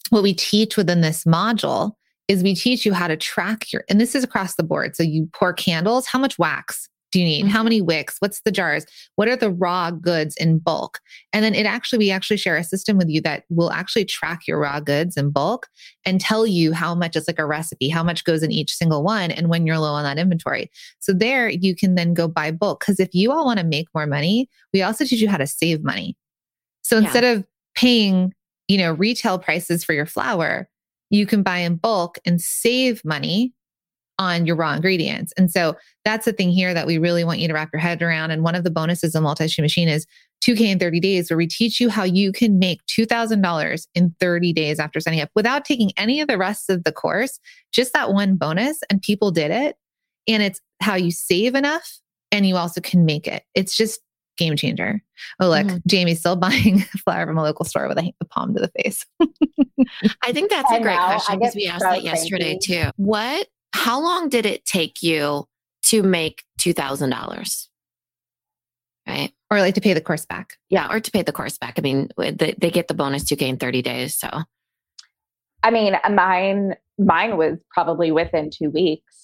what 0.10 0.24
we 0.24 0.34
teach 0.34 0.78
within 0.78 1.02
this 1.02 1.24
module 1.24 1.94
is 2.28 2.44
we 2.44 2.56
teach 2.56 2.86
you 2.86 2.94
how 2.94 3.08
to 3.08 3.18
track 3.18 3.72
your 3.72 3.84
and 3.90 4.02
this 4.02 4.16
is 4.16 4.24
across 4.24 4.56
the 4.56 4.64
board. 4.64 4.96
So 4.96 5.04
you 5.04 5.30
pour 5.34 5.54
candles, 5.54 6.08
how 6.08 6.20
much 6.20 6.40
wax 6.40 6.90
do 7.12 7.20
you 7.20 7.26
need? 7.26 7.46
Mm-hmm. 7.46 7.52
How 7.52 7.64
many 7.64 7.82
wicks? 7.82 8.18
What's 8.20 8.42
the 8.42 8.52
jars? 8.52 8.86
What 9.16 9.30
are 9.30 9.38
the 9.38 9.52
raw 9.52 9.90
goods 9.92 10.36
in 10.36 10.60
bulk? 10.60 11.00
And 11.32 11.46
then 11.46 11.56
it 11.56 11.66
actually, 11.66 12.00
we 12.00 12.12
actually 12.12 12.38
share 12.38 12.58
a 12.58 12.64
system 12.64 12.98
with 12.98 13.10
you 13.10 13.22
that 13.22 13.46
will 13.50 13.72
actually 13.72 14.04
track 14.04 14.42
your 14.48 14.60
raw 14.60 14.82
goods 14.82 15.16
in 15.16 15.32
bulk 15.32 15.68
and 16.04 16.20
tell 16.20 16.46
you 16.46 16.74
how 16.74 16.94
much 16.94 17.16
it's 17.16 17.28
like 17.28 17.40
a 17.40 17.46
recipe, 17.46 17.88
how 17.88 18.04
much 18.04 18.26
goes 18.26 18.44
in 18.44 18.52
each 18.52 18.74
single 18.74 19.02
one, 19.02 19.32
and 19.32 19.50
when 19.50 19.66
you're 19.66 19.80
low 19.80 19.94
on 19.94 20.04
that 20.04 20.18
inventory. 20.18 20.70
So 21.00 21.14
there 21.14 21.48
you 21.48 21.74
can 21.74 21.96
then 21.96 22.14
go 22.14 22.28
buy 22.28 22.52
bulk. 22.52 22.82
Because 22.82 23.00
if 23.00 23.14
you 23.14 23.32
all 23.32 23.46
want 23.46 23.60
to 23.60 23.66
make 23.66 23.88
more 23.96 24.08
money, 24.08 24.50
we 24.74 24.82
also 24.82 25.06
teach 25.06 25.22
you 25.22 25.30
how 25.30 25.38
to 25.38 25.48
save 25.48 25.84
money. 25.84 26.18
So 26.82 26.98
instead 26.98 27.24
yeah. 27.24 27.32
of 27.32 27.46
paying, 27.76 28.34
you 28.68 28.78
know, 28.78 28.94
retail 28.94 29.40
prices 29.40 29.84
for 29.84 29.94
your 29.94 30.06
flour, 30.06 30.70
you 31.10 31.26
can 31.26 31.44
buy 31.44 31.60
in 31.60 31.76
bulk 31.76 32.18
and 32.26 32.42
save 32.42 33.04
money 33.06 33.54
on 34.18 34.46
your 34.46 34.56
raw 34.56 34.74
ingredients. 34.74 35.34
And 35.38 35.52
so 35.52 35.76
that's 36.06 36.26
the 36.26 36.34
thing 36.34 36.50
here 36.50 36.74
that 36.74 36.88
we 36.88 36.98
really 36.98 37.24
want 37.24 37.40
you 37.40 37.48
to 37.48 37.54
wrap 37.54 37.70
your 37.74 37.82
head 37.82 38.02
around. 38.02 38.32
And 38.32 38.44
one 38.44 38.56
of 38.56 38.64
the 38.64 38.72
bonuses 38.72 39.14
of 39.14 39.24
Multi 39.24 39.48
Stream 39.48 39.64
machine 39.64 39.90
is 39.90 40.06
2K 40.42 40.62
in 40.62 40.80
30 40.80 41.00
days, 41.00 41.30
where 41.30 41.38
we 41.38 41.48
teach 41.48 41.82
you 41.82 41.90
how 41.90 42.04
you 42.04 42.32
can 42.32 42.60
make 42.60 42.80
$2,000 42.86 43.88
in 43.94 44.16
30 44.20 44.54
days 44.54 44.80
after 44.80 45.00
signing 45.00 45.22
up 45.22 45.30
without 45.36 45.66
taking 45.66 45.92
any 45.98 46.22
of 46.22 46.28
the 46.28 46.38
rest 46.38 46.70
of 46.70 46.84
the 46.84 46.92
course, 46.92 47.40
just 47.72 47.94
that 47.94 48.14
one 48.14 48.36
bonus. 48.36 48.80
And 48.90 49.02
people 49.02 49.32
did 49.32 49.52
it. 49.52 49.76
And 50.28 50.42
it's 50.42 50.62
how 50.82 50.96
you 50.96 51.12
save 51.12 51.56
enough 51.56 52.00
and 52.32 52.46
you 52.46 52.56
also 52.56 52.82
can 52.82 53.06
make 53.06 53.28
it. 53.28 53.44
It's 53.54 53.76
just 53.76 54.00
game 54.38 54.56
changer. 54.56 55.02
Oh, 55.40 55.50
look, 55.50 55.66
mm-hmm. 55.66 55.78
Jamie's 55.88 56.20
still 56.20 56.36
buying 56.36 56.80
flour 56.82 57.26
from 57.26 57.38
a 57.38 57.44
local 57.44 57.66
store 57.66 57.88
with 57.88 57.98
a, 57.98 58.14
a 58.22 58.26
palm 58.26 58.54
to 58.54 58.62
the 58.62 58.72
face. 58.82 59.06
I 60.22 60.32
think 60.32 60.50
that's 60.50 60.72
a 60.72 60.82
great 60.82 60.98
question 60.98 61.40
because 61.40 61.56
we 61.56 61.68
asked 61.68 61.84
that 61.84 62.04
yesterday 62.04 62.58
too. 62.62 62.90
What 62.98 63.48
how 63.76 64.02
long 64.02 64.30
did 64.30 64.46
it 64.46 64.66
take 64.66 65.04
you 65.04 65.46
to 65.84 66.02
make 66.02 66.44
$2,000? 66.60 67.68
Right. 69.08 69.32
Or 69.52 69.60
like 69.60 69.76
to 69.76 69.82
pay 69.82 69.94
the 69.94 70.02
course 70.02 70.26
back. 70.26 70.58
Yeah. 70.70 70.92
Or 70.92 71.00
to 71.00 71.12
pay 71.12 71.22
the 71.22 71.34
course 71.34 71.58
back. 71.58 71.76
I 71.78 71.82
mean, 71.82 72.10
they, 72.18 72.56
they 72.58 72.72
get 72.72 72.88
the 72.88 72.94
bonus 72.94 73.26
2K 73.26 73.42
in 73.42 73.58
30 73.58 73.82
days. 73.82 74.16
So, 74.16 74.30
I 75.62 75.72
mean, 75.72 75.96
mine, 76.10 76.76
mine 76.98 77.38
was 77.38 77.58
probably 77.70 78.12
within 78.12 78.50
two 78.50 78.70
weeks. 78.70 79.15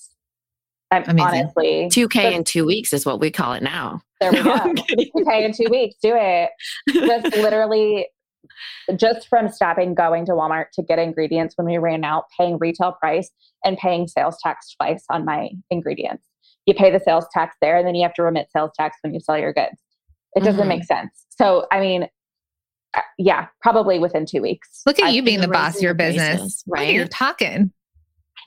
I'm 0.91 1.03
Amazing. 1.07 1.41
honestly 1.41 1.89
2K 1.91 2.33
in 2.33 2.43
two 2.43 2.65
weeks 2.65 2.91
is 2.91 3.05
what 3.05 3.19
we 3.19 3.31
call 3.31 3.53
it 3.53 3.63
now. 3.63 4.01
There 4.19 4.31
we 4.31 4.41
go. 4.43 4.51
2K 4.53 5.45
in 5.45 5.53
two 5.53 5.69
weeks. 5.69 5.95
Do 6.01 6.13
it. 6.15 6.49
Just 6.89 7.35
literally 7.37 8.07
just 8.95 9.27
from 9.27 9.49
stopping 9.49 9.93
going 9.93 10.25
to 10.25 10.33
Walmart 10.33 10.65
to 10.73 10.83
get 10.83 10.99
ingredients 10.99 11.55
when 11.57 11.67
we 11.67 11.77
ran 11.77 12.03
out, 12.03 12.25
paying 12.37 12.57
retail 12.59 12.93
price 12.93 13.29
and 13.63 13.77
paying 13.77 14.07
sales 14.07 14.37
tax 14.43 14.75
twice 14.75 15.03
on 15.09 15.25
my 15.25 15.49
ingredients. 15.69 16.27
You 16.65 16.73
pay 16.73 16.91
the 16.91 16.99
sales 16.99 17.25
tax 17.33 17.55
there, 17.61 17.77
and 17.77 17.87
then 17.87 17.95
you 17.95 18.03
have 18.03 18.13
to 18.15 18.23
remit 18.23 18.47
sales 18.55 18.71
tax 18.77 18.97
when 19.01 19.13
you 19.13 19.19
sell 19.19 19.37
your 19.37 19.53
goods. 19.53 19.81
It 20.35 20.43
doesn't 20.43 20.61
mm-hmm. 20.61 20.69
make 20.69 20.83
sense. 20.83 21.25
So, 21.29 21.65
I 21.71 21.79
mean, 21.79 22.07
uh, 22.93 23.01
yeah, 23.17 23.47
probably 23.61 23.99
within 23.99 24.25
two 24.25 24.41
weeks. 24.41 24.81
Look 24.85 24.99
at 24.99 25.05
I've 25.05 25.15
you 25.15 25.23
being 25.23 25.41
the 25.41 25.47
boss 25.47 25.77
of 25.77 25.81
your 25.81 25.93
business, 25.93 26.39
basis, 26.39 26.63
right? 26.67 26.93
You're 26.93 27.07
talking. 27.07 27.71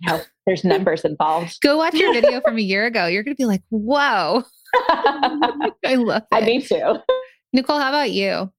I 0.03 0.17
know 0.17 0.23
there's 0.47 0.65
numbers 0.65 1.05
involved. 1.05 1.59
Go 1.63 1.79
watch 1.79 1.95
your 1.95 2.13
video 2.13 2.41
from 2.41 2.59
a 2.59 2.61
year 2.63 2.87
ago. 2.87 3.07
You're 3.07 3.23
going 3.23 3.35
to 3.35 3.41
be 3.41 3.47
like, 3.47 3.63
whoa. 3.71 4.43
I 4.75 5.95
love 5.97 6.23
it. 6.23 6.29
I 6.33 6.41
need 6.41 6.67
to. 6.67 7.03
Nicole, 7.53 7.79
how 7.79 7.91
about 7.91 8.11
you? 8.11 8.51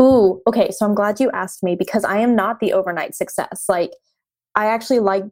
Ooh, 0.00 0.40
okay. 0.46 0.70
So 0.70 0.86
I'm 0.86 0.94
glad 0.94 1.20
you 1.20 1.30
asked 1.30 1.62
me 1.62 1.76
because 1.76 2.04
I 2.04 2.18
am 2.18 2.34
not 2.34 2.60
the 2.60 2.72
overnight 2.72 3.14
success. 3.14 3.64
Like, 3.68 3.92
I 4.54 4.66
actually 4.66 4.98
like 4.98 5.24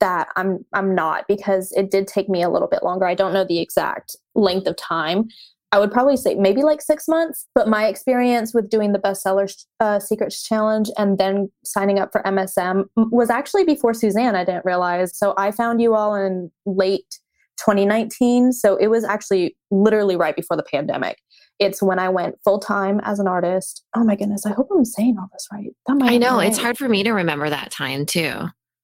that 0.00 0.28
I'm 0.36 0.64
I'm 0.72 0.94
not 0.94 1.26
because 1.28 1.72
it 1.72 1.90
did 1.90 2.06
take 2.06 2.28
me 2.28 2.42
a 2.42 2.48
little 2.48 2.68
bit 2.68 2.82
longer. 2.82 3.06
I 3.06 3.14
don't 3.14 3.32
know 3.32 3.44
the 3.44 3.60
exact 3.60 4.16
length 4.34 4.66
of 4.66 4.76
time. 4.76 5.28
I 5.74 5.78
would 5.80 5.90
probably 5.90 6.16
say 6.16 6.36
maybe 6.36 6.62
like 6.62 6.80
six 6.80 7.08
months. 7.08 7.48
But 7.52 7.66
my 7.66 7.88
experience 7.88 8.54
with 8.54 8.70
doing 8.70 8.92
the 8.92 9.00
bestseller 9.00 9.52
uh, 9.80 9.98
secrets 9.98 10.40
challenge 10.46 10.88
and 10.96 11.18
then 11.18 11.50
signing 11.64 11.98
up 11.98 12.12
for 12.12 12.22
MSM 12.22 12.84
was 12.94 13.28
actually 13.28 13.64
before 13.64 13.92
Suzanne. 13.92 14.36
I 14.36 14.44
didn't 14.44 14.64
realize. 14.64 15.18
So 15.18 15.34
I 15.36 15.50
found 15.50 15.82
you 15.82 15.96
all 15.96 16.14
in 16.14 16.52
late 16.64 17.18
2019. 17.58 18.52
So 18.52 18.76
it 18.76 18.86
was 18.86 19.02
actually 19.02 19.56
literally 19.72 20.14
right 20.14 20.36
before 20.36 20.56
the 20.56 20.62
pandemic. 20.62 21.18
It's 21.58 21.82
when 21.82 21.98
I 21.98 22.08
went 22.08 22.36
full 22.44 22.60
time 22.60 23.00
as 23.02 23.18
an 23.18 23.26
artist. 23.26 23.84
Oh 23.96 24.04
my 24.04 24.14
goodness, 24.14 24.46
I 24.46 24.52
hope 24.52 24.68
I'm 24.72 24.84
saying 24.84 25.16
all 25.18 25.28
this 25.32 25.48
right. 25.52 25.70
I 25.88 26.18
know 26.18 26.36
right. 26.36 26.46
it's 26.46 26.58
hard 26.58 26.78
for 26.78 26.88
me 26.88 27.02
to 27.02 27.10
remember 27.10 27.50
that 27.50 27.72
time 27.72 28.06
too. 28.06 28.32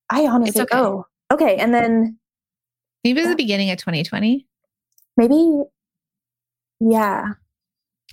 I 0.09 0.27
honestly, 0.27 0.61
it's 0.61 0.73
okay. 0.73 0.77
oh, 0.77 1.07
okay. 1.33 1.55
And 1.55 1.73
then 1.73 2.19
maybe 3.05 3.21
it 3.21 3.23
was 3.23 3.31
the 3.31 3.37
beginning 3.37 3.71
of 3.71 3.79
2020. 3.79 4.45
Maybe, 5.17 5.63
yeah. 6.81 7.35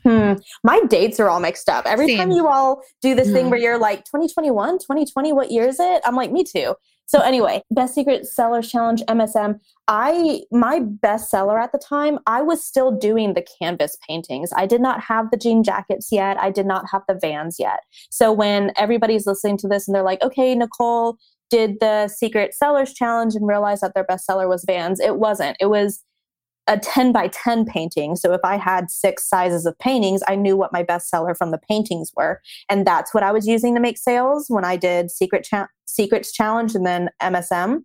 Hmm. 0.03 0.33
My 0.63 0.81
dates 0.87 1.19
are 1.19 1.29
all 1.29 1.39
mixed 1.39 1.69
up. 1.69 1.85
Every 1.85 2.07
Same. 2.07 2.17
time 2.17 2.31
you 2.31 2.47
all 2.47 2.81
do 3.01 3.15
this 3.15 3.27
mm-hmm. 3.27 3.35
thing 3.35 3.49
where 3.49 3.59
you're 3.59 3.79
like 3.79 4.05
2021, 4.05 4.79
2020, 4.79 5.33
what 5.33 5.51
year 5.51 5.67
is 5.67 5.79
it? 5.79 6.01
I'm 6.05 6.15
like, 6.15 6.31
me 6.31 6.43
too. 6.43 6.75
So 7.07 7.19
anyway, 7.21 7.63
best 7.71 7.95
secret 7.95 8.25
sellers 8.27 8.69
challenge 8.69 9.01
MSM. 9.07 9.59
I 9.87 10.41
my 10.51 10.81
best 10.81 11.29
seller 11.29 11.57
at 11.57 11.71
the 11.71 11.77
time, 11.77 12.19
I 12.27 12.41
was 12.41 12.63
still 12.63 12.91
doing 12.91 13.33
the 13.33 13.45
canvas 13.59 13.97
paintings. 14.05 14.51
I 14.55 14.65
did 14.65 14.81
not 14.81 15.01
have 15.01 15.31
the 15.31 15.37
jean 15.37 15.63
jackets 15.63 16.09
yet. 16.11 16.37
I 16.37 16.51
did 16.51 16.65
not 16.65 16.85
have 16.91 17.03
the 17.07 17.17
vans 17.19 17.57
yet. 17.59 17.79
So 18.09 18.33
when 18.33 18.73
everybody's 18.75 19.25
listening 19.25 19.57
to 19.59 19.69
this 19.69 19.87
and 19.87 19.95
they're 19.95 20.03
like, 20.03 20.21
"Okay, 20.21 20.53
Nicole 20.53 21.17
did 21.49 21.79
the 21.79 22.09
secret 22.09 22.53
sellers 22.53 22.93
challenge 22.93 23.35
and 23.35 23.47
realized 23.47 23.81
that 23.83 23.93
their 23.93 24.03
best 24.03 24.25
seller 24.25 24.49
was 24.49 24.65
vans." 24.67 24.99
It 24.99 25.17
wasn't. 25.17 25.55
It 25.61 25.67
was 25.67 26.03
a 26.67 26.77
10 26.77 27.11
by 27.11 27.29
10 27.29 27.65
painting. 27.65 28.15
So 28.15 28.33
if 28.33 28.41
I 28.43 28.57
had 28.57 28.91
six 28.91 29.27
sizes 29.27 29.65
of 29.65 29.77
paintings, 29.79 30.21
I 30.27 30.35
knew 30.35 30.57
what 30.57 30.73
my 30.73 30.83
bestseller 30.83 31.35
from 31.35 31.51
the 31.51 31.57
paintings 31.57 32.11
were. 32.15 32.41
And 32.69 32.85
that's 32.85 33.13
what 33.13 33.23
I 33.23 33.31
was 33.31 33.47
using 33.47 33.73
to 33.75 33.81
make 33.81 33.97
sales 33.97 34.47
when 34.49 34.65
I 34.65 34.75
did 34.75 35.09
Secret 35.09 35.43
Cha- 35.43 35.69
Secrets 35.85 36.31
Challenge 36.31 36.75
and 36.75 36.85
then 36.85 37.09
MSM. 37.21 37.83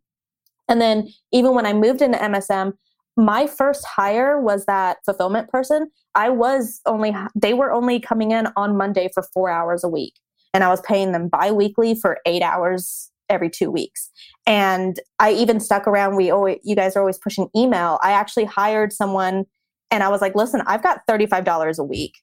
And 0.69 0.81
then 0.81 1.09
even 1.33 1.55
when 1.55 1.67
I 1.67 1.73
moved 1.73 2.03
into 2.03 2.19
MSM, 2.19 2.73
my 3.17 3.47
first 3.47 3.85
hire 3.85 4.41
was 4.41 4.65
that 4.67 4.99
fulfillment 5.05 5.49
person. 5.49 5.91
I 6.15 6.31
was 6.31 6.81
only, 6.87 7.15
they 7.35 7.55
were 7.55 7.73
only 7.73 8.01
coming 8.01 8.31
in 8.31 8.49
on 8.57 8.77
Monday 8.77 9.11
for 9.13 9.23
four 9.35 9.51
hours 9.51 9.85
a 9.85 9.89
week. 9.89 10.15
And 10.55 10.65
I 10.65 10.69
was 10.69 10.81
paying 10.83 11.13
them 11.13 11.29
bi 11.29 11.51
weekly 11.51 11.95
for 11.95 12.19
eight 12.27 12.43
hours 12.43 13.12
every 13.33 13.51
two 13.51 13.71
weeks. 13.71 14.11
And 14.47 15.01
I 15.19 15.33
even 15.33 15.59
stuck 15.61 15.87
around. 15.87 16.17
We 16.17 16.31
always, 16.31 16.59
you 16.63 16.77
guys 16.77 16.97
are 16.97 17.01
always 17.01 17.19
pushing 17.19 17.49
email. 17.57 17.99
I 18.03 18.13
actually 18.13 18.45
hired 18.45 18.93
someone 18.93 19.45
and 19.91 20.03
I 20.03 20.09
was 20.09 20.21
like, 20.21 20.35
listen, 20.35 20.63
I've 20.67 20.83
got 20.83 21.01
$35 21.09 21.79
a 21.79 21.85
week. 21.85 22.15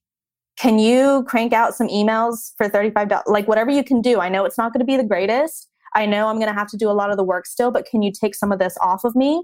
Can 0.58 0.80
you 0.80 1.24
crank 1.28 1.54
out 1.54 1.76
some 1.76 1.88
emails 1.88 2.52
for 2.58 2.68
$35? 2.68 3.24
Like 3.28 3.48
whatever 3.48 3.72
you 3.72 3.84
can 3.84 4.02
do. 4.02 4.20
I 4.20 4.30
know 4.30 4.46
it's 4.46 4.58
not 4.58 4.74
going 4.74 4.80
to 4.80 4.86
be 4.86 4.98
the 4.98 5.04
greatest. 5.04 5.70
I 5.96 6.06
know 6.06 6.28
I'm 6.28 6.36
going 6.36 6.50
to 6.50 6.54
have 6.54 6.68
to 6.70 6.78
do 6.78 6.90
a 6.90 6.94
lot 6.94 7.12
of 7.12 7.18
the 7.18 7.24
work 7.24 7.46
still, 7.46 7.72
but 7.72 7.86
can 7.86 8.02
you 8.02 8.12
take 8.12 8.36
some 8.36 8.52
of 8.52 8.60
this 8.60 8.78
off 8.82 9.04
of 9.04 9.16
me? 9.16 9.44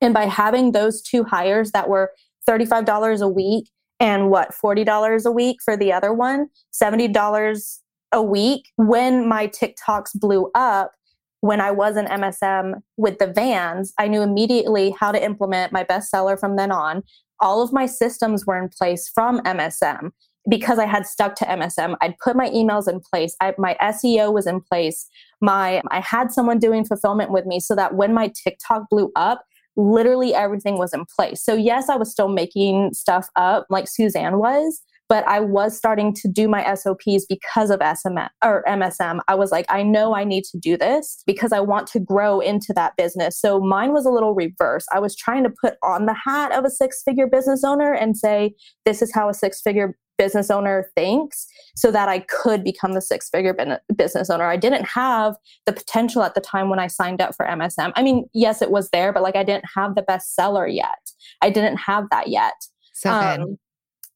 And 0.00 0.14
by 0.14 0.26
having 0.26 0.72
those 0.72 1.02
two 1.02 1.24
hires 1.24 1.72
that 1.72 1.88
were 1.88 2.12
$35 2.48 3.20
a 3.20 3.28
week 3.28 3.68
and 4.00 4.30
what, 4.30 4.54
$40 4.54 5.24
a 5.24 5.30
week 5.30 5.58
for 5.64 5.76
the 5.76 5.92
other 5.92 6.12
one, 6.12 6.48
$70 6.72 7.78
a 8.12 8.22
week 8.22 8.68
when 8.76 9.28
my 9.28 9.48
TikToks 9.48 10.18
blew 10.18 10.50
up, 10.54 10.92
when 11.40 11.60
I 11.60 11.70
was 11.70 11.96
an 11.96 12.06
MSM 12.06 12.80
with 12.96 13.18
the 13.18 13.26
vans, 13.26 13.92
I 13.98 14.08
knew 14.08 14.22
immediately 14.22 14.94
how 14.98 15.12
to 15.12 15.22
implement 15.22 15.72
my 15.72 15.84
bestseller 15.84 16.38
from 16.38 16.56
then 16.56 16.72
on. 16.72 17.02
All 17.40 17.62
of 17.62 17.72
my 17.72 17.86
systems 17.86 18.44
were 18.44 18.60
in 18.60 18.68
place 18.68 19.08
from 19.14 19.40
MSM 19.40 20.10
because 20.48 20.78
I 20.78 20.86
had 20.86 21.06
stuck 21.06 21.34
to 21.36 21.44
MSM. 21.44 21.96
I'd 22.00 22.18
put 22.18 22.34
my 22.34 22.48
emails 22.50 22.88
in 22.88 23.00
place. 23.00 23.36
I, 23.40 23.54
my 23.58 23.76
SEO 23.80 24.32
was 24.32 24.46
in 24.46 24.60
place. 24.60 25.06
My 25.40 25.82
I 25.90 26.00
had 26.00 26.32
someone 26.32 26.58
doing 26.58 26.84
fulfillment 26.84 27.30
with 27.30 27.46
me 27.46 27.60
so 27.60 27.76
that 27.76 27.94
when 27.94 28.14
my 28.14 28.32
TikTok 28.42 28.88
blew 28.90 29.12
up, 29.14 29.44
literally 29.76 30.34
everything 30.34 30.76
was 30.78 30.92
in 30.92 31.04
place. 31.04 31.42
So 31.42 31.54
yes, 31.54 31.88
I 31.88 31.96
was 31.96 32.10
still 32.10 32.28
making 32.28 32.94
stuff 32.94 33.28
up 33.36 33.66
like 33.70 33.86
Suzanne 33.86 34.38
was, 34.38 34.82
but 35.08 35.26
I 35.26 35.40
was 35.40 35.76
starting 35.76 36.12
to 36.14 36.28
do 36.28 36.48
my 36.48 36.74
SOPs 36.74 37.24
because 37.28 37.70
of 37.70 37.80
SM 37.80 38.18
or 38.44 38.62
MSM. 38.68 39.20
I 39.26 39.34
was 39.34 39.50
like, 39.50 39.66
I 39.68 39.82
know 39.82 40.14
I 40.14 40.24
need 40.24 40.44
to 40.44 40.58
do 40.58 40.76
this 40.76 41.22
because 41.26 41.52
I 41.52 41.60
want 41.60 41.86
to 41.88 42.00
grow 42.00 42.40
into 42.40 42.72
that 42.74 42.96
business. 42.96 43.40
So 43.40 43.58
mine 43.60 43.92
was 43.92 44.04
a 44.04 44.10
little 44.10 44.34
reverse. 44.34 44.86
I 44.92 45.00
was 45.00 45.16
trying 45.16 45.44
to 45.44 45.50
put 45.50 45.74
on 45.82 46.06
the 46.06 46.14
hat 46.14 46.52
of 46.52 46.64
a 46.64 46.70
six 46.70 47.02
figure 47.02 47.26
business 47.26 47.64
owner 47.64 47.92
and 47.92 48.16
say, 48.16 48.54
this 48.84 49.00
is 49.00 49.12
how 49.12 49.28
a 49.28 49.34
six 49.34 49.62
figure 49.62 49.96
business 50.18 50.50
owner 50.50 50.90
thinks 50.96 51.46
so 51.76 51.90
that 51.92 52.08
I 52.08 52.18
could 52.18 52.64
become 52.64 52.92
the 52.92 53.00
six 53.00 53.30
figure 53.30 53.56
business 53.94 54.28
owner. 54.28 54.44
I 54.44 54.56
didn't 54.56 54.84
have 54.84 55.36
the 55.64 55.72
potential 55.72 56.22
at 56.22 56.34
the 56.34 56.40
time 56.40 56.68
when 56.68 56.80
I 56.80 56.88
signed 56.88 57.22
up 57.22 57.36
for 57.36 57.46
MSM. 57.46 57.92
I 57.94 58.02
mean, 58.02 58.28
yes, 58.34 58.60
it 58.60 58.72
was 58.72 58.90
there, 58.90 59.12
but 59.12 59.22
like 59.22 59.36
I 59.36 59.44
didn't 59.44 59.66
have 59.74 59.94
the 59.94 60.02
bestseller 60.02 60.70
yet. 60.70 60.98
I 61.40 61.50
didn't 61.50 61.76
have 61.76 62.06
that 62.10 62.28
yet. 62.28 62.54
So 62.94 63.12
um, 63.12 63.58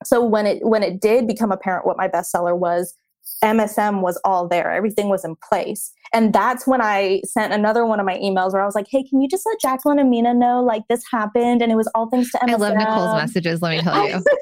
so 0.04 0.24
when 0.24 0.46
it 0.46 0.64
when 0.64 0.82
it 0.82 1.00
did 1.00 1.26
become 1.26 1.52
apparent 1.52 1.86
what 1.86 1.96
my 1.96 2.08
bestseller 2.08 2.56
was, 2.56 2.96
MSM 3.42 4.02
was 4.02 4.20
all 4.24 4.48
there. 4.48 4.70
Everything 4.70 5.08
was 5.08 5.24
in 5.24 5.36
place. 5.36 5.92
And 6.12 6.32
that's 6.32 6.66
when 6.66 6.80
I 6.80 7.22
sent 7.24 7.52
another 7.52 7.86
one 7.86 7.98
of 7.98 8.06
my 8.06 8.16
emails 8.18 8.52
where 8.52 8.62
I 8.62 8.66
was 8.66 8.74
like, 8.74 8.86
hey, 8.88 9.02
can 9.02 9.20
you 9.20 9.28
just 9.28 9.44
let 9.46 9.60
Jacqueline 9.60 9.98
and 9.98 10.10
Mina 10.10 10.34
know 10.34 10.62
like 10.62 10.82
this 10.88 11.02
happened? 11.10 11.62
And 11.62 11.72
it 11.72 11.74
was 11.74 11.90
all 11.94 12.08
thanks 12.08 12.30
to 12.32 12.38
MSM. 12.38 12.50
I 12.50 12.54
love 12.56 12.76
Nicole's 12.76 13.16
messages, 13.16 13.62
let 13.62 13.76
me 13.76 13.82
tell 13.82 14.08
you. 14.08 14.22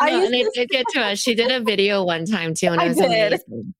I 0.00 0.10
know, 0.10 0.24
and 0.26 0.34
it 0.34 0.48
did 0.54 0.68
get 0.68 0.86
to 0.90 1.00
us. 1.00 1.18
She 1.18 1.34
did 1.34 1.50
a 1.50 1.60
video 1.60 2.02
one 2.02 2.24
time 2.24 2.54
too, 2.54 2.68
and 2.68 2.82
it 2.82 2.88
was 2.88 2.98
amazing. 2.98 3.74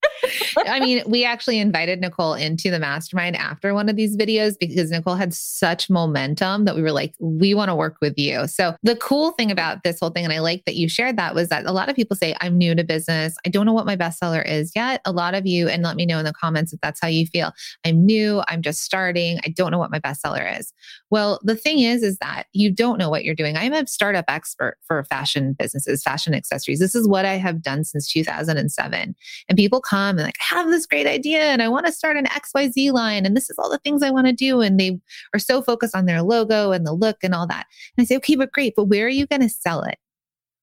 I 0.56 0.80
mean, 0.80 1.02
we 1.06 1.24
actually 1.24 1.58
invited 1.58 2.00
Nicole 2.00 2.34
into 2.34 2.70
the 2.70 2.78
mastermind 2.78 3.36
after 3.36 3.72
one 3.74 3.88
of 3.88 3.96
these 3.96 4.16
videos 4.16 4.54
because 4.58 4.90
Nicole 4.90 5.14
had 5.14 5.32
such 5.32 5.88
momentum 5.88 6.66
that 6.66 6.74
we 6.74 6.82
were 6.82 6.92
like, 6.92 7.14
we 7.18 7.54
want 7.54 7.70
to 7.70 7.74
work 7.74 7.96
with 8.00 8.18
you. 8.18 8.46
So 8.46 8.76
the 8.82 8.96
cool 8.96 9.32
thing 9.32 9.50
about 9.50 9.82
this 9.82 9.98
whole 9.98 10.10
thing, 10.10 10.24
and 10.24 10.32
I 10.32 10.40
like 10.40 10.64
that 10.66 10.76
you 10.76 10.88
shared 10.88 11.16
that, 11.16 11.34
was 11.34 11.48
that 11.48 11.66
a 11.66 11.72
lot 11.72 11.88
of 11.88 11.96
people 11.96 12.16
say, 12.16 12.36
I'm 12.40 12.58
new 12.58 12.74
to 12.74 12.84
business. 12.84 13.34
I 13.46 13.48
don't 13.48 13.66
know 13.66 13.72
what 13.72 13.86
my 13.86 13.96
bestseller 14.20 14.46
is 14.46 14.72
yet. 14.74 15.00
A 15.04 15.12
lot 15.12 15.34
of 15.34 15.46
you, 15.46 15.68
and 15.68 15.82
let 15.82 15.96
me 15.96 16.06
know 16.06 16.18
in 16.18 16.24
the 16.24 16.32
comments 16.32 16.72
if 16.72 16.80
that's 16.80 17.00
how 17.00 17.08
you 17.08 17.26
feel. 17.26 17.52
I'm 17.84 18.04
new. 18.04 18.42
I'm 18.48 18.62
just 18.62 18.82
starting. 18.82 19.38
I 19.44 19.48
don't 19.48 19.70
know 19.70 19.78
what 19.78 19.90
my 19.90 20.00
bestseller 20.00 20.58
is. 20.58 20.72
Well, 21.10 21.40
the 21.42 21.56
thing 21.56 21.80
is, 21.80 22.02
is 22.02 22.18
that 22.18 22.44
you 22.52 22.70
don't 22.70 22.98
know 22.98 23.10
what 23.10 23.24
you're 23.24 23.34
doing. 23.34 23.56
I'm 23.56 23.72
a 23.72 23.86
startup 23.86 24.26
expert 24.28 24.76
for 24.86 25.04
fashion 25.04 25.54
businesses, 25.58 26.02
fashion 26.02 26.34
accessories. 26.34 26.78
This 26.78 26.94
is 26.94 27.08
what 27.08 27.24
I 27.24 27.34
have 27.34 27.62
done 27.62 27.84
since 27.84 28.10
2007. 28.12 29.14
And 29.48 29.58
people 29.58 29.80
come 29.80 30.18
and 30.18 30.26
like, 30.26 30.36
I 30.40 30.54
have 30.54 30.68
this 30.68 30.86
great 30.86 31.06
idea 31.06 31.40
and 31.40 31.62
I 31.62 31.68
want 31.68 31.86
to 31.86 31.92
start 31.92 32.16
an 32.16 32.26
XYZ 32.26 32.92
line. 32.92 33.26
And 33.26 33.36
this 33.36 33.50
is 33.50 33.58
all 33.58 33.70
the 33.70 33.78
things 33.78 34.02
I 34.02 34.10
want 34.10 34.26
to 34.26 34.32
do. 34.32 34.60
And 34.60 34.78
they 34.78 34.98
are 35.34 35.40
so 35.40 35.62
focused 35.62 35.94
on 35.94 36.06
their 36.06 36.22
logo 36.22 36.72
and 36.72 36.86
the 36.86 36.92
look 36.92 37.18
and 37.22 37.34
all 37.34 37.46
that. 37.48 37.66
And 37.96 38.04
I 38.04 38.06
say, 38.06 38.16
okay, 38.16 38.36
but 38.36 38.52
great, 38.52 38.74
but 38.76 38.84
where 38.84 39.06
are 39.06 39.10
you 39.10 39.26
going 39.26 39.42
to 39.42 39.48
sell 39.48 39.82
it? 39.82 39.98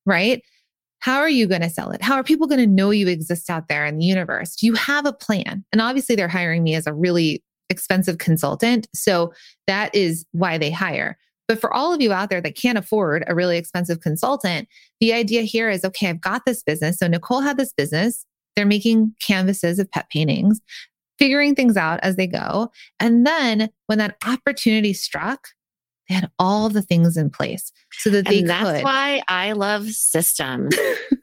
Right? 0.05 0.41
How 1.00 1.20
are 1.20 1.30
you 1.30 1.48
going 1.48 1.62
to 1.62 1.70
sell 1.70 1.91
it? 1.91 2.02
How 2.02 2.16
are 2.16 2.24
people 2.24 2.48
going 2.48 2.60
to 2.60 2.68
know 2.68 2.89
you 2.89 3.08
exist 3.08 3.50
out 3.50 3.68
there 3.68 3.86
in 3.86 3.98
the 3.98 4.06
universe? 4.06 4.56
Do 4.56 4.66
you 4.66 4.74
have 4.74 5.06
a 5.06 5.14
plan? 5.14 5.64
And 5.72 5.82
obviously, 5.82 6.16
they're 6.16 6.28
hiring 6.28 6.64
me 6.64 6.76
as 6.76 6.88
a 6.88 6.93
really 6.93 7.43
expensive 7.70 8.18
consultant. 8.18 8.88
So 8.93 9.34
that 9.68 9.93
is 9.93 10.26
why 10.32 10.58
they 10.58 10.72
hire. 10.72 11.18
But 11.48 11.62
for 11.62 11.74
all 11.74 11.93
of 11.93 12.02
you 12.02 12.12
out 12.12 12.30
there 12.30 12.41
that 12.41 12.58
can't 12.58 12.78
afford 12.78 13.24
a 13.28 13.36
really 13.36 13.58
expensive 13.58 14.02
consultant, 14.02 14.68
the 15.00 15.14
idea 15.14 15.43
here 15.43 15.70
is 15.70 15.86
okay, 15.86 16.10
I've 16.10 16.22
got 16.22 16.45
this 16.45 16.62
business. 16.64 16.98
So 16.98 17.08
Nicole 17.08 17.41
had 17.41 17.58
this 17.58 17.74
business. 17.74 18.26
They're 18.56 18.66
making 18.66 19.14
canvases 19.22 19.80
of 19.80 19.89
pet 19.91 20.10
paintings, 20.10 20.60
figuring 21.20 21.56
things 21.56 21.78
out 21.78 22.00
as 22.04 22.16
they 22.16 22.28
go. 22.28 22.72
And 23.00 23.26
then 23.26 23.70
when 23.86 23.98
that 24.00 24.18
opportunity 24.26 24.93
struck, 24.93 25.48
they 26.08 26.16
had 26.16 26.32
all 26.39 26.70
the 26.70 26.82
things 26.82 27.18
in 27.18 27.30
place 27.30 27.72
so 27.91 28.10
that 28.10 28.26
they 28.26 28.39
and 28.39 28.49
that's 28.49 28.78
could. 28.78 28.84
why 28.84 29.22
I 29.28 29.53
love 29.53 29.89
systems. 29.89 30.76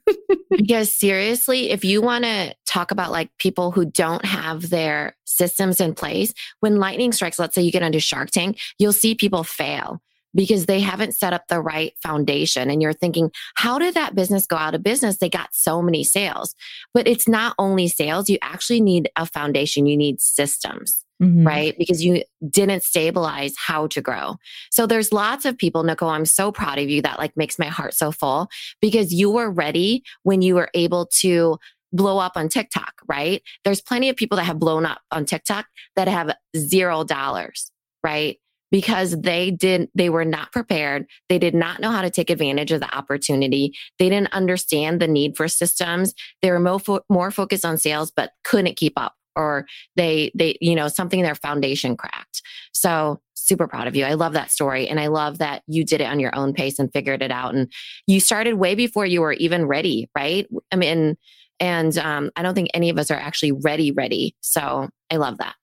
because 0.51 0.93
seriously, 0.93 1.71
if 1.71 1.85
you 1.85 2.03
want 2.03 2.25
to 2.25 2.55
talk 2.67 2.91
about 2.91 3.11
like 3.11 3.31
people 3.39 3.71
who 3.71 3.85
don't 3.85 4.25
have 4.25 4.71
their 4.71 5.17
systems 5.25 5.81
in 5.81 5.95
place, 5.95 6.33
when 6.61 6.77
lightning 6.77 7.13
strikes, 7.13 7.39
let's 7.39 7.55
say 7.55 7.63
you 7.63 7.73
get 7.73 7.83
onto 7.83 7.99
Shark 7.99 8.31
Tank, 8.31 8.59
you'll 8.79 8.93
see 8.93 9.15
people 9.15 9.45
fail 9.45 10.01
because 10.35 10.67
they 10.67 10.81
haven't 10.81 11.15
set 11.15 11.33
up 11.33 11.47
the 11.49 11.61
right 11.61 11.95
foundation. 12.03 12.69
And 12.69 12.83
you're 12.83 12.93
thinking, 12.93 13.31
how 13.55 13.79
did 13.79 13.95
that 13.95 14.15
business 14.15 14.47
go 14.47 14.57
out 14.57 14.75
of 14.75 14.83
business? 14.83 15.19
They 15.19 15.31
got 15.31 15.55
so 15.55 15.81
many 15.81 16.03
sales. 16.03 16.55
But 16.93 17.07
it's 17.07 17.29
not 17.29 17.55
only 17.59 17.89
sales, 17.89 18.29
you 18.29 18.39
actually 18.43 18.81
need 18.81 19.11
a 19.17 19.27
foundation, 19.27 19.87
you 19.87 19.97
need 19.97 20.21
systems. 20.21 21.04
Mm-hmm. 21.23 21.47
Right. 21.47 21.79
Because 21.79 22.05
you 22.05 22.23
didn't 22.51 22.83
stabilize 22.83 23.55
how 23.57 23.87
to 23.89 24.01
grow. 24.01 24.37
So 24.71 24.87
there's 24.87 25.13
lots 25.13 25.45
of 25.45 25.57
people, 25.57 25.85
Nicole, 25.85 26.11
I'm 26.11 26.27
so 26.27 26.51
proud 26.51 26.79
of 26.79 26.89
you. 26.91 27.03
That 27.03 27.19
like 27.19 27.37
makes 27.37 27.59
my 27.59 27.67
heart 27.67 27.95
so 27.95 28.11
full 28.11 28.49
because 28.81 29.15
you 29.15 29.31
were 29.31 29.51
ready 29.51 30.03
when 30.25 30.43
you 30.43 30.55
were 30.55 30.71
able 30.75 31.07
to 31.21 31.59
blow 31.93 32.19
up 32.19 32.33
on 32.37 32.49
TikTok, 32.49 32.95
right? 33.07 33.43
There's 33.65 33.81
plenty 33.81 34.09
of 34.09 34.17
people 34.17 34.37
that 34.37 34.45
have 34.45 34.59
blown 34.59 34.85
up 34.85 35.01
on 35.13 35.25
TikTok 35.25 35.67
that 35.95 36.09
have 36.09 36.35
zero 36.57 37.05
dollars, 37.05 37.71
right? 38.03 38.39
because 38.75 39.21
they 39.21 39.53
did 39.53 39.89
they 39.95 40.11
were 40.11 40.25
not 40.25 40.51
prepared 40.51 41.07
they 41.29 41.39
did 41.39 41.55
not 41.55 41.81
know 41.81 41.93
how 41.93 42.03
to 42.03 42.11
take 42.11 42.29
advantage 42.29 42.73
of 42.73 42.81
the 42.81 42.93
opportunity 42.93 43.73
they 44.01 44.09
didn't 44.09 44.33
understand 44.33 45.01
the 45.01 45.07
need 45.07 45.37
for 45.37 45.47
systems 45.47 46.13
they 46.43 46.51
were 46.51 46.59
more, 46.59 46.81
fo- 46.81 47.05
more 47.09 47.31
focused 47.31 47.65
on 47.65 47.79
sales 47.79 48.11
but 48.11 48.33
couldn't 48.43 48.77
keep 48.77 48.95
up 48.97 49.15
or 49.37 49.67
they 49.97 50.31
they 50.35 50.57
you 50.61 50.75
know 50.75 50.89
something 50.89 51.23
their 51.23 51.35
foundation 51.35 51.97
cracked. 51.97 52.43
So 52.73 53.21
super 53.35 53.69
proud 53.69 53.87
of 53.87 53.97
you. 53.97 54.05
I 54.05 54.15
love 54.15 54.33
that 54.33 54.51
story 54.51 54.89
and 54.89 54.99
i 54.99 55.09
love 55.09 55.39
that 55.39 55.63
you 55.67 55.85
did 55.85 56.01
it 56.01 56.05
on 56.05 56.19
your 56.19 56.35
own 56.35 56.55
pace 56.55 56.79
and 56.79 56.93
figured 56.93 57.23
it 57.23 57.31
out 57.31 57.55
and 57.55 57.71
you 58.07 58.21
started 58.21 58.55
way 58.55 58.75
before 58.75 59.07
you 59.07 59.21
were 59.21 59.35
even 59.35 59.67
ready 59.67 60.09
right? 60.17 60.49
I 60.73 60.77
mean 60.77 61.17
and 61.61 61.97
um, 61.99 62.31
i 62.37 62.43
don't 62.43 62.55
think 62.55 62.69
any 62.75 62.91
of 62.91 62.99
us 62.99 63.11
are 63.11 63.19
actually 63.19 63.53
ready 63.53 63.93
ready 63.93 64.35
so 64.41 64.89
i 65.11 65.17
love 65.17 65.39
that. 65.39 65.55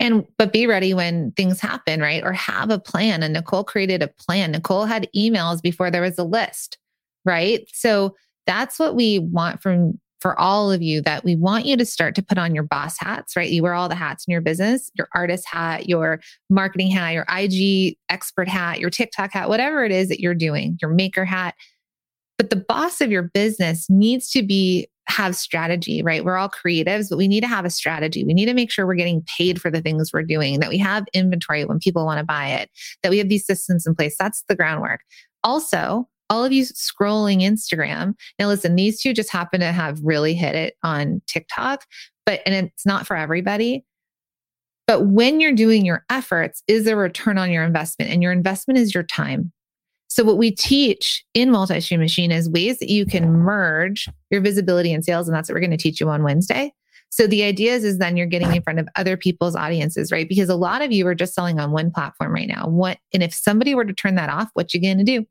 And 0.00 0.26
but 0.38 0.52
be 0.52 0.66
ready 0.66 0.92
when 0.92 1.32
things 1.32 1.60
happen 1.60 2.00
right? 2.00 2.22
Or 2.22 2.32
have 2.32 2.70
a 2.70 2.78
plan 2.78 3.22
and 3.22 3.32
nicole 3.32 3.64
created 3.64 4.02
a 4.02 4.08
plan. 4.08 4.50
Nicole 4.50 4.84
had 4.84 5.08
emails 5.16 5.62
before 5.62 5.90
there 5.90 6.02
was 6.02 6.18
a 6.18 6.24
list 6.24 6.78
right? 7.24 7.66
So 7.72 8.14
that's 8.46 8.78
what 8.78 8.94
we 8.94 9.18
want 9.18 9.62
from 9.62 9.98
for 10.24 10.40
all 10.40 10.72
of 10.72 10.80
you 10.80 11.02
that 11.02 11.22
we 11.22 11.36
want 11.36 11.66
you 11.66 11.76
to 11.76 11.84
start 11.84 12.14
to 12.14 12.22
put 12.22 12.38
on 12.38 12.54
your 12.54 12.64
boss 12.64 12.96
hats 12.98 13.36
right 13.36 13.50
you 13.50 13.62
wear 13.62 13.74
all 13.74 13.90
the 13.90 13.94
hats 13.94 14.24
in 14.26 14.32
your 14.32 14.40
business 14.40 14.90
your 14.94 15.06
artist 15.14 15.46
hat 15.46 15.86
your 15.86 16.18
marketing 16.48 16.90
hat 16.90 17.12
your 17.12 17.26
ig 17.38 17.98
expert 18.08 18.48
hat 18.48 18.80
your 18.80 18.88
tiktok 18.88 19.30
hat 19.34 19.50
whatever 19.50 19.84
it 19.84 19.92
is 19.92 20.08
that 20.08 20.20
you're 20.20 20.34
doing 20.34 20.78
your 20.80 20.90
maker 20.90 21.26
hat 21.26 21.54
but 22.38 22.48
the 22.48 22.56
boss 22.56 23.02
of 23.02 23.10
your 23.10 23.24
business 23.34 23.84
needs 23.90 24.30
to 24.30 24.42
be 24.42 24.88
have 25.06 25.36
strategy, 25.36 26.02
right? 26.02 26.24
We're 26.24 26.38
all 26.38 26.48
creatives, 26.48 27.10
but 27.10 27.18
we 27.18 27.28
need 27.28 27.42
to 27.42 27.46
have 27.46 27.66
a 27.66 27.70
strategy. 27.70 28.24
We 28.24 28.32
need 28.32 28.46
to 28.46 28.54
make 28.54 28.70
sure 28.70 28.86
we're 28.86 28.94
getting 28.94 29.22
paid 29.36 29.60
for 29.60 29.70
the 29.70 29.82
things 29.82 30.12
we're 30.14 30.22
doing, 30.22 30.60
that 30.60 30.70
we 30.70 30.78
have 30.78 31.04
inventory 31.12 31.66
when 31.66 31.78
people 31.78 32.06
want 32.06 32.20
to 32.20 32.24
buy 32.24 32.48
it, 32.48 32.70
that 33.02 33.10
we 33.10 33.18
have 33.18 33.28
these 33.28 33.44
systems 33.44 33.86
in 33.86 33.94
place. 33.94 34.16
That's 34.18 34.42
the 34.48 34.56
groundwork. 34.56 35.00
Also, 35.44 36.08
all 36.30 36.44
of 36.44 36.52
you 36.52 36.64
scrolling 36.64 37.42
Instagram. 37.42 38.14
Now, 38.38 38.48
listen, 38.48 38.76
these 38.76 39.00
two 39.00 39.12
just 39.12 39.30
happen 39.30 39.60
to 39.60 39.72
have 39.72 40.00
really 40.02 40.34
hit 40.34 40.54
it 40.54 40.76
on 40.82 41.22
TikTok, 41.26 41.84
but, 42.26 42.40
and 42.46 42.54
it's 42.54 42.86
not 42.86 43.06
for 43.06 43.16
everybody. 43.16 43.84
But 44.86 45.06
when 45.06 45.40
you're 45.40 45.52
doing 45.52 45.84
your 45.84 46.04
efforts, 46.10 46.62
is 46.68 46.86
a 46.86 46.96
return 46.96 47.38
on 47.38 47.50
your 47.50 47.64
investment? 47.64 48.10
And 48.10 48.22
your 48.22 48.32
investment 48.32 48.78
is 48.78 48.94
your 48.94 49.02
time. 49.02 49.52
So, 50.08 50.22
what 50.22 50.38
we 50.38 50.50
teach 50.50 51.24
in 51.34 51.50
multi 51.50 51.80
stream 51.80 52.00
machine 52.00 52.30
is 52.30 52.48
ways 52.48 52.78
that 52.78 52.90
you 52.90 53.06
can 53.06 53.32
merge 53.32 54.08
your 54.30 54.40
visibility 54.40 54.92
and 54.92 55.04
sales. 55.04 55.26
And 55.26 55.34
that's 55.34 55.48
what 55.48 55.54
we're 55.54 55.60
going 55.60 55.70
to 55.70 55.76
teach 55.76 56.00
you 56.00 56.08
on 56.08 56.22
Wednesday. 56.22 56.72
So, 57.10 57.26
the 57.26 57.42
idea 57.42 57.74
is, 57.74 57.82
is 57.82 57.98
then 57.98 58.16
you're 58.16 58.26
getting 58.26 58.54
in 58.54 58.62
front 58.62 58.78
of 58.78 58.88
other 58.94 59.16
people's 59.16 59.56
audiences, 59.56 60.12
right? 60.12 60.28
Because 60.28 60.50
a 60.50 60.56
lot 60.56 60.82
of 60.82 60.92
you 60.92 61.06
are 61.06 61.14
just 61.14 61.34
selling 61.34 61.58
on 61.58 61.72
one 61.72 61.90
platform 61.90 62.32
right 62.32 62.46
now. 62.46 62.68
What, 62.68 62.98
and 63.12 63.22
if 63.22 63.34
somebody 63.34 63.74
were 63.74 63.84
to 63.84 63.94
turn 63.94 64.16
that 64.16 64.28
off, 64.28 64.50
what 64.52 64.74
you 64.74 64.80
going 64.80 64.98
to 64.98 65.04
do? 65.04 65.26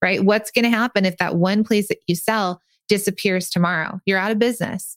Right? 0.00 0.24
What's 0.24 0.50
going 0.50 0.64
to 0.64 0.70
happen 0.70 1.04
if 1.04 1.16
that 1.18 1.36
one 1.36 1.64
place 1.64 1.88
that 1.88 1.98
you 2.06 2.14
sell 2.14 2.60
disappears 2.88 3.50
tomorrow? 3.50 4.00
You're 4.06 4.18
out 4.18 4.30
of 4.30 4.38
business. 4.38 4.96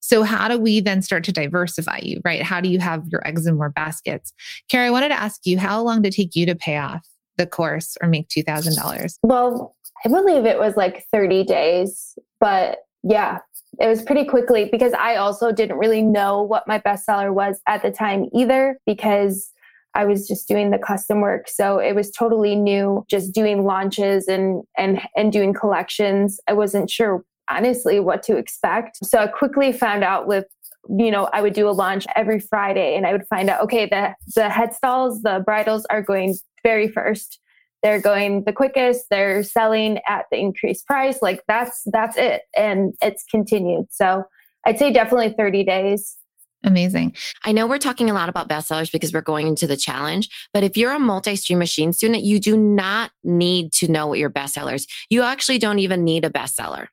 So, 0.00 0.22
how 0.22 0.48
do 0.48 0.58
we 0.58 0.80
then 0.80 1.00
start 1.00 1.24
to 1.24 1.32
diversify 1.32 2.00
you, 2.02 2.20
right? 2.26 2.42
How 2.42 2.60
do 2.60 2.68
you 2.68 2.78
have 2.78 3.06
your 3.08 3.26
eggs 3.26 3.46
in 3.46 3.56
more 3.56 3.70
baskets? 3.70 4.34
Carrie, 4.70 4.88
I 4.88 4.90
wanted 4.90 5.08
to 5.08 5.18
ask 5.18 5.46
you, 5.46 5.58
how 5.58 5.80
long 5.82 6.02
did 6.02 6.12
it 6.12 6.16
take 6.16 6.36
you 6.36 6.44
to 6.44 6.54
pay 6.54 6.76
off 6.76 7.08
the 7.38 7.46
course 7.46 7.96
or 8.02 8.08
make 8.08 8.28
$2,000? 8.28 9.18
Well, 9.22 9.74
I 10.04 10.10
believe 10.10 10.44
it 10.44 10.58
was 10.58 10.76
like 10.76 11.06
30 11.10 11.44
days, 11.44 12.18
but 12.38 12.80
yeah, 13.02 13.38
it 13.80 13.86
was 13.86 14.02
pretty 14.02 14.24
quickly 14.24 14.68
because 14.70 14.92
I 14.92 15.16
also 15.16 15.52
didn't 15.52 15.78
really 15.78 16.02
know 16.02 16.42
what 16.42 16.68
my 16.68 16.78
bestseller 16.78 17.32
was 17.32 17.60
at 17.66 17.82
the 17.82 17.90
time 17.90 18.28
either 18.34 18.78
because 18.86 19.52
I 19.94 20.04
was 20.04 20.26
just 20.26 20.48
doing 20.48 20.70
the 20.70 20.78
custom 20.78 21.20
work. 21.20 21.48
So 21.48 21.78
it 21.78 21.94
was 21.94 22.10
totally 22.10 22.56
new, 22.56 23.04
just 23.08 23.32
doing 23.32 23.64
launches 23.64 24.28
and 24.28 24.62
and 24.76 25.00
and 25.16 25.32
doing 25.32 25.54
collections. 25.54 26.40
I 26.48 26.52
wasn't 26.52 26.90
sure 26.90 27.24
honestly 27.50 28.00
what 28.00 28.22
to 28.24 28.36
expect. 28.36 28.98
So 29.04 29.18
I 29.18 29.26
quickly 29.26 29.72
found 29.72 30.04
out 30.04 30.26
with 30.26 30.46
you 30.88 31.10
know, 31.10 31.30
I 31.32 31.40
would 31.40 31.54
do 31.54 31.68
a 31.68 31.72
launch 31.72 32.06
every 32.14 32.38
Friday 32.40 32.94
and 32.94 33.06
I 33.06 33.12
would 33.12 33.26
find 33.26 33.48
out, 33.48 33.62
okay, 33.62 33.86
the 33.86 34.14
the 34.34 34.50
head 34.50 34.74
stalls, 34.74 35.22
the 35.22 35.42
bridles 35.44 35.86
are 35.86 36.02
going 36.02 36.36
very 36.62 36.88
first. 36.88 37.40
They're 37.82 38.00
going 38.00 38.44
the 38.44 38.52
quickest. 38.52 39.06
They're 39.10 39.42
selling 39.42 40.00
at 40.08 40.24
the 40.30 40.38
increased 40.38 40.86
price. 40.86 41.20
Like 41.20 41.42
that's 41.46 41.82
that's 41.86 42.16
it, 42.16 42.42
and 42.56 42.94
it's 43.02 43.24
continued. 43.30 43.86
So 43.90 44.24
I'd 44.66 44.78
say 44.78 44.92
definitely 44.92 45.34
30 45.36 45.64
days. 45.64 46.16
Amazing. 46.64 47.14
I 47.44 47.52
know 47.52 47.66
we're 47.66 47.78
talking 47.78 48.10
a 48.10 48.14
lot 48.14 48.28
about 48.28 48.48
bestsellers 48.48 48.90
because 48.90 49.12
we're 49.12 49.20
going 49.20 49.46
into 49.46 49.66
the 49.66 49.76
challenge, 49.76 50.28
but 50.52 50.64
if 50.64 50.76
you're 50.76 50.92
a 50.92 50.98
multi 50.98 51.36
stream 51.36 51.58
machine 51.58 51.92
student, 51.92 52.24
you 52.24 52.40
do 52.40 52.56
not 52.56 53.10
need 53.22 53.72
to 53.74 53.88
know 53.90 54.06
what 54.06 54.18
your 54.18 54.30
bestsellers. 54.30 54.86
You 55.10 55.22
actually 55.22 55.58
don't 55.58 55.78
even 55.78 56.04
need 56.04 56.24
a 56.24 56.30
bestseller. 56.30 56.88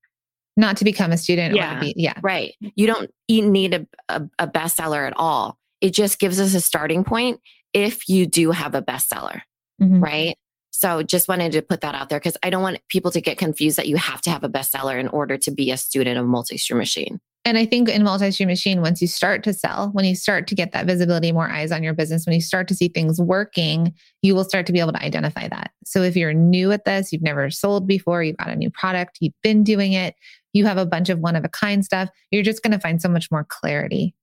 not 0.58 0.76
to 0.78 0.84
become 0.84 1.14
a 1.14 1.18
student 1.18 1.56
Yeah. 1.56 1.80
be 1.80 1.94
yeah 1.96 2.14
Right. 2.22 2.54
You 2.76 2.86
don't 2.86 3.10
need 3.30 3.74
a, 3.74 3.88
a, 4.10 4.22
a 4.38 4.48
bestseller 4.48 5.08
at 5.08 5.14
all. 5.16 5.58
It 5.80 5.92
just 5.92 6.20
gives 6.20 6.42
us 6.42 6.54
a 6.54 6.60
starting 6.62 7.06
point 7.06 7.40
if 7.74 8.10
you 8.10 8.26
do 8.28 8.52
have 8.52 8.76
a 8.76 8.82
bestseller, 8.82 9.42
Mhm. 9.82 10.04
right? 10.04 10.36
So 10.72 11.04
just 11.04 11.30
wanted 11.30 11.54
to 11.54 11.62
put 11.62 11.82
that 11.82 11.96
out 11.96 12.10
there 12.10 12.20
because 12.20 12.36
I 12.44 12.50
don't 12.50 12.62
want 12.62 12.80
people 12.90 13.12
to 13.12 13.22
get 13.22 13.38
confused 13.38 13.78
that 13.78 13.88
you 13.88 13.96
have 13.96 14.20
to 14.24 14.30
have 14.30 14.44
a 14.44 14.50
bestseller 14.50 15.00
in 15.00 15.08
order 15.08 15.38
to 15.38 15.52
be 15.52 15.72
a 15.72 15.78
student 15.78 16.20
of 16.20 16.26
multi-stream 16.26 16.78
machine. 16.80 17.22
And 17.44 17.58
I 17.58 17.66
think 17.66 17.90
in 17.90 18.04
multi-stream 18.04 18.50
machine, 18.50 18.82
once 18.82 19.02
you 19.02 19.08
start 19.08 19.44
to 19.46 19.54
sell, 19.54 19.90
when 19.94 20.06
you 20.06 20.16
start 20.16 20.46
to 20.48 20.56
get 20.56 20.74
that 20.74 20.86
visibility, 20.86 21.32
more 21.32 21.50
eyes 21.50 21.72
on 21.72 21.82
your 21.82 21.96
business, 21.96 22.26
when 22.28 22.36
you 22.36 22.42
start 22.42 22.68
to 22.68 22.76
see 22.76 22.88
things 22.88 23.20
working, 23.20 23.94
you 24.22 24.36
will 24.36 24.44
start 24.44 24.68
to 24.68 24.74
be 24.74 24.80
able 24.80 24.94
to 24.94 25.04
identify 25.04 25.48
that. 25.48 25.72
So 25.84 26.04
if 26.04 26.16
you're 26.16 26.34
new 26.34 26.72
at 26.72 26.86
this, 26.86 27.12
you've 27.12 27.24
never 27.24 27.50
sold 27.50 27.88
before, 27.88 28.22
you've 28.22 28.38
got 28.38 28.50
a 28.50 28.56
new 28.56 28.70
product, 28.70 29.18
you've 29.22 29.34
been 29.42 29.64
doing 29.64 29.94
it, 29.94 30.14
you 30.54 30.66
have 30.66 30.78
a 30.78 30.86
bunch 30.86 31.10
of 31.10 31.20
one 31.20 31.36
of 31.36 31.44
a 31.44 31.50
kind 31.50 31.84
stuff, 31.84 32.10
you're 32.30 32.44
just 32.44 32.62
going 32.62 32.74
to 32.74 32.80
find 32.80 33.02
so 33.02 33.10
much 33.10 33.32
more 33.32 33.46
clarity. 33.50 34.14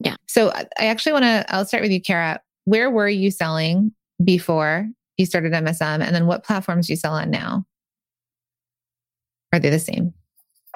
Yeah. 0.00 0.16
So 0.28 0.50
I 0.50 0.66
I 0.78 0.86
actually 0.86 1.12
want 1.12 1.24
to, 1.24 1.46
I'll 1.48 1.66
start 1.66 1.82
with 1.82 1.92
you, 1.92 2.00
Cara. 2.00 2.40
Where 2.64 2.90
were 2.90 3.08
you 3.08 3.30
selling 3.30 3.92
before 4.22 4.86
you 5.16 5.24
started 5.24 5.52
MSM? 5.52 6.02
And 6.02 6.14
then 6.14 6.26
what 6.26 6.44
platforms 6.44 6.86
do 6.86 6.92
you 6.92 6.96
sell 6.96 7.14
on 7.14 7.30
now? 7.30 7.64
Are 9.52 9.58
they 9.58 9.70
the 9.70 9.78
same? 9.78 10.12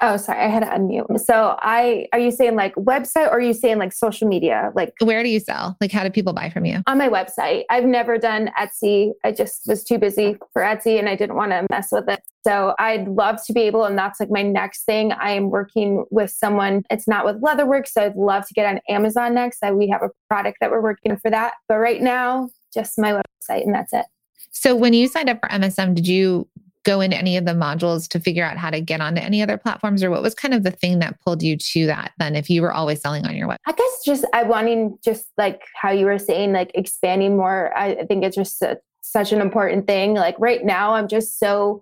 Oh, 0.01 0.17
sorry, 0.17 0.41
I 0.41 0.47
had 0.47 0.61
to 0.61 0.67
unmute. 0.67 1.19
So 1.21 1.57
I 1.59 2.07
are 2.11 2.19
you 2.19 2.31
saying 2.31 2.55
like 2.55 2.75
website 2.75 3.27
or 3.27 3.37
are 3.37 3.41
you 3.41 3.53
saying 3.53 3.77
like 3.77 3.93
social 3.93 4.27
media? 4.27 4.71
Like 4.75 4.93
Where 5.01 5.23
do 5.23 5.29
you 5.29 5.39
sell? 5.39 5.77
Like, 5.79 5.91
how 5.91 6.03
do 6.03 6.09
people 6.09 6.33
buy 6.33 6.49
from 6.49 6.65
you? 6.65 6.81
on 6.87 6.97
my 6.97 7.09
website. 7.09 7.63
I've 7.69 7.85
never 7.85 8.17
done 8.17 8.51
Etsy. 8.59 9.11
I 9.23 9.31
just 9.31 9.67
was 9.67 9.83
too 9.83 9.97
busy 9.97 10.37
for 10.53 10.61
Etsy 10.61 10.99
and 10.99 11.07
I 11.07 11.15
didn't 11.15 11.35
want 11.35 11.51
to 11.51 11.65
mess 11.69 11.89
with 11.91 12.09
it. 12.09 12.21
So 12.45 12.75
I'd 12.77 13.07
love 13.07 13.43
to 13.45 13.53
be 13.53 13.61
able, 13.61 13.85
and 13.85 13.97
that's 13.97 14.19
like 14.19 14.29
my 14.29 14.43
next 14.43 14.83
thing. 14.83 15.11
I 15.13 15.31
am 15.31 15.49
working 15.49 16.05
with 16.11 16.29
someone. 16.29 16.83
It's 16.91 17.07
not 17.07 17.25
with 17.25 17.41
Leatherworks, 17.41 17.87
so 17.87 18.03
I'd 18.03 18.15
love 18.15 18.45
to 18.47 18.53
get 18.53 18.67
on 18.67 18.79
Amazon 18.87 19.33
next. 19.33 19.63
I, 19.63 19.71
we 19.71 19.87
have 19.89 20.03
a 20.03 20.09
product 20.29 20.57
that 20.61 20.69
we're 20.69 20.81
working 20.81 21.17
for 21.17 21.31
that. 21.31 21.53
But 21.67 21.77
right 21.77 22.01
now, 22.01 22.49
just 22.73 22.99
my 22.99 23.13
website 23.13 23.63
and 23.63 23.73
that's 23.73 23.93
it. 23.93 24.05
So 24.51 24.75
when 24.75 24.93
you 24.93 25.07
signed 25.07 25.29
up 25.29 25.39
for 25.41 25.49
MSM, 25.49 25.95
did 25.95 26.07
you 26.07 26.47
go 26.85 27.01
into 27.01 27.17
any 27.17 27.35
of 27.35 27.45
the 27.45 27.51
modules 27.51 28.07
to 28.09 28.19
figure 28.19 28.45
out 28.45 28.57
how 28.57 28.69
to 28.69 28.79
get 28.79 29.01
onto 29.01 29.21
any 29.21 29.41
other 29.41 29.57
platforms 29.57 30.03
or 30.03 30.09
what 30.09 30.21
was 30.21 30.33
kind 30.33 30.53
of 30.53 30.63
the 30.63 30.71
thing 30.71 30.99
that 30.99 31.19
pulled 31.21 31.43
you 31.43 31.57
to 31.57 31.85
that 31.87 32.13
then 32.19 32.35
if 32.35 32.49
you 32.49 32.61
were 32.61 32.71
always 32.71 33.01
selling 33.01 33.25
on 33.25 33.35
your 33.35 33.47
web? 33.47 33.59
I 33.65 33.73
guess 33.73 34.01
just 34.05 34.25
I 34.33 34.43
wanting 34.43 34.97
just 35.03 35.25
like 35.37 35.61
how 35.75 35.91
you 35.91 36.05
were 36.05 36.19
saying, 36.19 36.53
like 36.53 36.71
expanding 36.73 37.35
more. 37.35 37.75
I 37.77 37.95
I 37.95 38.05
think 38.05 38.23
it's 38.23 38.35
just 38.35 38.61
a, 38.61 38.79
such 39.01 39.31
an 39.31 39.41
important 39.41 39.87
thing. 39.87 40.13
Like 40.13 40.35
right 40.39 40.63
now, 40.63 40.93
I'm 40.93 41.07
just 41.07 41.39
so 41.39 41.81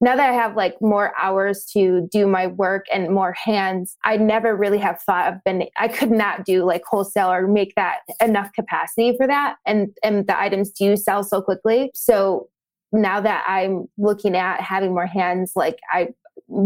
now 0.00 0.16
that 0.16 0.30
I 0.30 0.32
have 0.34 0.56
like 0.56 0.80
more 0.82 1.12
hours 1.18 1.64
to 1.72 2.08
do 2.12 2.26
my 2.26 2.48
work 2.48 2.86
and 2.92 3.08
more 3.10 3.32
hands, 3.32 3.96
I 4.04 4.16
never 4.16 4.54
really 4.54 4.78
have 4.78 5.00
thought 5.00 5.32
of 5.32 5.42
been 5.44 5.64
I 5.76 5.88
could 5.88 6.10
not 6.10 6.44
do 6.44 6.64
like 6.64 6.82
wholesale 6.84 7.30
or 7.30 7.46
make 7.48 7.74
that 7.76 8.00
enough 8.20 8.52
capacity 8.52 9.16
for 9.16 9.26
that. 9.26 9.56
And 9.66 9.96
and 10.02 10.26
the 10.26 10.38
items 10.38 10.70
do 10.70 10.96
sell 10.96 11.24
so 11.24 11.40
quickly. 11.40 11.90
So 11.94 12.48
now 12.94 13.20
that 13.20 13.44
I'm 13.46 13.86
looking 13.98 14.36
at 14.36 14.60
having 14.60 14.94
more 14.94 15.06
hands, 15.06 15.52
like 15.56 15.78
I 15.92 16.08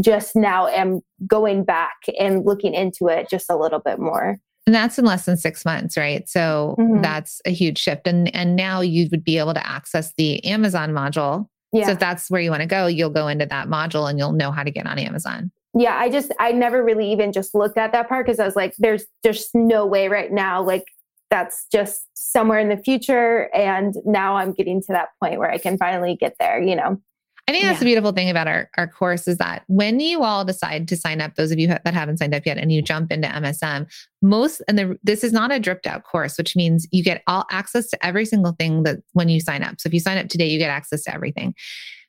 just 0.01 0.37
now 0.37 0.67
am 0.69 1.01
going 1.27 1.65
back 1.65 1.97
and 2.19 2.45
looking 2.45 2.75
into 2.75 3.09
it 3.09 3.29
just 3.31 3.51
a 3.51 3.57
little 3.57 3.79
bit 3.81 3.99
more. 3.99 4.37
And 4.67 4.75
that's 4.75 4.99
in 4.99 5.05
less 5.05 5.25
than 5.25 5.37
six 5.37 5.65
months, 5.65 5.97
right? 5.97 6.29
So 6.29 6.77
Mhm. 6.79 7.03
that's 7.03 7.41
a 7.47 7.51
huge 7.51 7.79
shift. 7.79 8.07
And 8.07 8.35
and 8.35 8.55
now 8.57 8.81
you 8.81 9.09
would 9.11 9.25
be 9.25 9.39
able 9.39 9.55
to 9.55 9.67
access 9.67 10.13
the 10.17 10.45
Amazon 10.45 10.91
module. 10.93 11.47
Yeah. 11.73 11.87
So 11.87 11.93
if 11.93 11.99
that's 11.99 12.31
where 12.31 12.41
you 12.41 12.51
want 12.51 12.63
to 12.63 12.67
go, 12.69 12.87
you'll 12.87 13.11
go 13.11 13.29
into 13.29 13.47
that 13.47 13.69
module 13.69 14.09
and 14.11 14.19
you'll 14.19 14.33
know 14.33 14.51
how 14.51 14.63
to 14.63 14.71
get 14.71 14.87
on 14.87 14.99
Amazon. 14.99 15.51
yeah 15.75 15.97
i 15.99 16.09
just 16.09 16.33
i 16.41 16.51
never 16.51 16.83
really 16.83 17.13
even 17.13 17.31
just 17.31 17.55
looked 17.55 17.77
at 17.77 17.93
that 17.93 18.09
part 18.09 18.25
because 18.25 18.41
i 18.41 18.45
was 18.45 18.57
like 18.57 18.73
there's 18.79 19.05
just 19.23 19.51
no 19.55 19.85
way 19.85 20.09
right 20.09 20.33
now 20.33 20.63
like 20.63 20.85
that's 21.31 21.67
just 21.71 22.07
somewhere 22.15 22.59
in 22.59 22.69
the 22.69 22.77
future 22.77 23.49
and 23.55 23.95
now 24.05 24.37
i'm 24.37 24.53
getting 24.53 24.81
to 24.81 24.89
that 24.93 25.09
point 25.23 25.39
where 25.39 25.51
i 25.51 25.59
can 25.59 25.77
finally 25.79 26.17
get 26.17 26.35
there 26.39 26.61
you 26.61 26.75
know 26.77 27.01
I 27.47 27.51
think 27.51 27.65
that's 27.65 27.77
Yeah. 27.77 27.79
the 27.79 27.85
beautiful 27.87 28.13
thing 28.13 28.29
about 28.29 28.47
our, 28.47 28.69
our 28.77 28.87
course 28.87 29.27
is 29.27 29.39
that 29.39 29.63
when 29.69 30.01
you 30.01 30.23
all 30.23 30.45
decide 30.45 30.87
to 30.89 30.99
sign 30.99 31.23
up, 31.23 31.35
those 31.37 31.51
of 31.51 31.59
you 31.59 31.67
that 31.69 31.95
haven't 31.95 32.19
signed 32.19 32.35
up 32.35 32.45
yet, 32.45 32.59
and 32.59 32.71
you 32.71 32.83
jump 32.83 33.11
into 33.11 33.27
MSM, 33.27 33.91
most 34.21 34.61
and 34.69 34.79
the, 34.79 34.99
this 35.03 35.25
is 35.25 35.33
not 35.33 35.51
a 35.51 35.59
dripped 35.59 35.87
out 35.87 36.05
course, 36.05 36.37
which 36.37 36.55
means 36.55 36.87
you 36.91 37.03
get 37.03 37.23
all 37.27 37.47
access 37.51 37.89
to 37.89 38.07
every 38.07 38.27
single 38.27 38.53
thing 38.53 38.83
that 38.83 38.99
when 39.15 39.31
you 39.31 39.41
sign 39.41 39.63
up. 39.63 39.77
So 39.81 39.87
if 39.87 39.95
you 39.95 40.01
sign 40.01 40.19
up 40.19 40.29
today, 40.29 40.47
you 40.47 40.59
get 40.59 40.69
access 40.69 41.05
to 41.05 41.15
everything. 41.15 41.55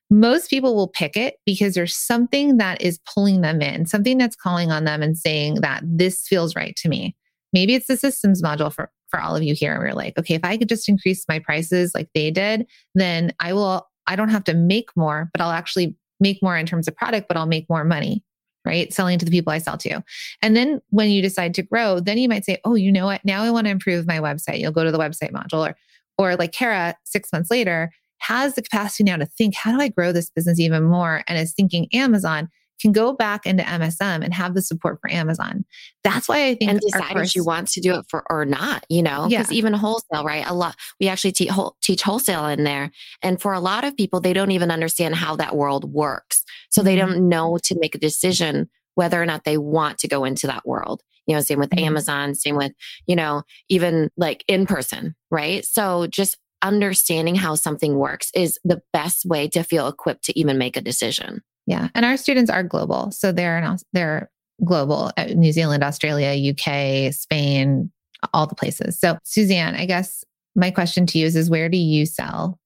Most 0.09 0.49
people 0.49 0.75
will 0.75 0.89
pick 0.89 1.15
it 1.15 1.35
because 1.45 1.73
there's 1.73 1.95
something 1.95 2.57
that 2.57 2.81
is 2.81 2.99
pulling 3.13 3.39
them 3.39 3.61
in, 3.61 3.85
something 3.85 4.17
that's 4.17 4.35
calling 4.35 4.73
on 4.73 4.83
them 4.83 5.01
and 5.01 5.17
saying 5.17 5.61
that 5.61 5.83
this 5.85 6.27
feels 6.27 6.53
right 6.53 6.75
to 6.75 6.89
me. 6.89 7.15
Maybe 7.53 7.75
it's 7.75 7.87
the 7.87 7.95
systems 7.95 8.41
module 8.43 8.73
for 8.73 8.91
for 9.09 9.19
all 9.19 9.35
of 9.35 9.43
you 9.43 9.53
here. 9.53 9.73
And 9.73 9.81
we're 9.81 9.93
like, 9.93 10.17
okay, 10.17 10.35
if 10.35 10.43
I 10.43 10.57
could 10.57 10.69
just 10.69 10.89
increase 10.89 11.25
my 11.27 11.39
prices 11.39 11.91
like 11.93 12.09
they 12.13 12.31
did, 12.31 12.67
then 12.95 13.33
I 13.39 13.53
will 13.53 13.87
I 14.07 14.15
don't 14.15 14.29
have 14.29 14.43
to 14.45 14.55
make 14.55 14.89
more, 14.95 15.29
but 15.33 15.41
I'll 15.41 15.51
actually 15.51 15.95
make 16.19 16.41
more 16.41 16.57
in 16.57 16.65
terms 16.65 16.87
of 16.87 16.95
product, 16.95 17.27
but 17.27 17.37
I'll 17.37 17.45
make 17.45 17.69
more 17.69 17.83
money, 17.83 18.23
right? 18.65 18.91
Selling 18.91 19.19
to 19.19 19.25
the 19.25 19.31
people 19.31 19.53
I 19.53 19.59
sell 19.59 19.77
to. 19.77 20.03
And 20.41 20.55
then 20.55 20.81
when 20.89 21.09
you 21.11 21.21
decide 21.21 21.53
to 21.53 21.61
grow, 21.61 21.99
then 21.99 22.17
you 22.17 22.27
might 22.27 22.43
say, 22.43 22.57
oh, 22.65 22.75
you 22.75 22.91
know 22.91 23.05
what? 23.05 23.23
Now 23.23 23.43
I 23.43 23.51
want 23.51 23.67
to 23.67 23.71
improve 23.71 24.07
my 24.07 24.17
website. 24.17 24.59
You'll 24.59 24.71
go 24.71 24.83
to 24.83 24.91
the 24.91 24.97
website 24.97 25.31
module 25.31 25.69
or, 25.69 25.75
or 26.17 26.35
like 26.35 26.51
Cara, 26.51 26.97
six 27.05 27.31
months 27.31 27.51
later, 27.51 27.91
has 28.17 28.55
the 28.55 28.61
capacity 28.61 29.03
now 29.03 29.15
to 29.15 29.25
think, 29.25 29.55
how 29.55 29.71
do 29.71 29.79
I 29.79 29.87
grow 29.87 30.11
this 30.11 30.29
business 30.29 30.59
even 30.59 30.83
more? 30.83 31.23
And 31.27 31.37
is 31.37 31.53
thinking 31.53 31.87
Amazon 31.93 32.49
can 32.79 32.91
go 32.91 33.13
back 33.13 33.45
into 33.45 33.63
MSM 33.63 34.23
and 34.23 34.33
have 34.33 34.53
the 34.55 34.61
support 34.61 34.99
for 35.01 35.11
Amazon. 35.11 35.65
That's 36.03 36.27
why 36.29 36.45
I 36.45 36.55
think 36.55 36.71
and 36.71 36.79
decide 36.79 37.13
course- 37.13 37.27
if 37.27 37.31
she 37.31 37.41
wants 37.41 37.73
to 37.73 37.81
do 37.81 37.95
it 37.95 38.05
for 38.09 38.23
or 38.29 38.45
not, 38.45 38.85
you 38.89 39.03
know, 39.03 39.27
Yeah. 39.29 39.39
because 39.39 39.51
even 39.51 39.73
wholesale, 39.73 40.23
right? 40.23 40.45
A 40.47 40.53
lot, 40.53 40.75
we 40.99 41.07
actually 41.07 41.31
te- 41.33 41.47
whole, 41.47 41.75
teach 41.81 42.01
wholesale 42.01 42.45
in 42.47 42.63
there. 42.63 42.91
And 43.21 43.41
for 43.41 43.53
a 43.53 43.59
lot 43.59 43.83
of 43.83 43.95
people, 43.97 44.19
they 44.21 44.33
don't 44.33 44.51
even 44.51 44.71
understand 44.71 45.15
how 45.15 45.35
that 45.37 45.55
world 45.55 45.91
works. 45.93 46.43
So 46.69 46.81
they 46.81 46.95
Mhm. 46.95 46.99
don't 46.99 47.29
know 47.29 47.57
to 47.63 47.77
make 47.79 47.95
a 47.95 47.99
decision 47.99 48.69
whether 48.95 49.21
or 49.21 49.25
not 49.25 49.43
they 49.45 49.57
want 49.57 49.97
to 49.99 50.07
go 50.07 50.23
into 50.25 50.47
that 50.47 50.65
world. 50.67 51.01
You 51.25 51.35
know, 51.35 51.41
same 51.41 51.59
with 51.59 51.69
Mhm. 51.69 51.81
Amazon, 51.83 52.33
same 52.35 52.55
with, 52.55 52.71
you 53.07 53.15
know, 53.15 53.43
even 53.69 54.09
like 54.17 54.43
in 54.47 54.65
person, 54.65 55.15
right? 55.29 55.63
So 55.65 56.07
just 56.07 56.37
understanding 56.61 57.35
how 57.35 57.55
something 57.55 57.95
works 57.95 58.31
is 58.33 58.59
the 58.65 58.81
best 58.91 59.25
way 59.25 59.47
to 59.47 59.63
feel 59.63 59.87
equipped 59.87 60.25
to 60.25 60.37
even 60.37 60.57
make 60.57 60.75
a 60.75 60.81
decision. 60.81 61.41
Yeah, 61.69 61.89
and 61.93 62.03
our 62.03 62.17
students 62.17 62.49
are 62.49 62.63
global, 62.63 63.11
so 63.11 63.31
they're 63.31 63.61
now 63.61 63.77
they're 63.93 64.31
global: 64.65 65.11
uh, 65.17 65.25
New 65.35 65.51
Zealand, 65.51 65.83
Australia, 65.83 66.51
UK, 66.51 67.13
Spain, 67.13 67.91
all 68.33 68.47
the 68.47 68.55
places. 68.55 68.99
So, 68.99 69.19
Suzanne, 69.23 69.75
I 69.75 69.85
guess 69.85 70.23
my 70.55 70.71
question 70.71 71.05
to 71.05 71.19
you 71.19 71.27
is: 71.27 71.35
is 71.35 71.47
where 71.47 71.69
do 71.69 71.77
you 71.77 72.07
sell? 72.07 72.59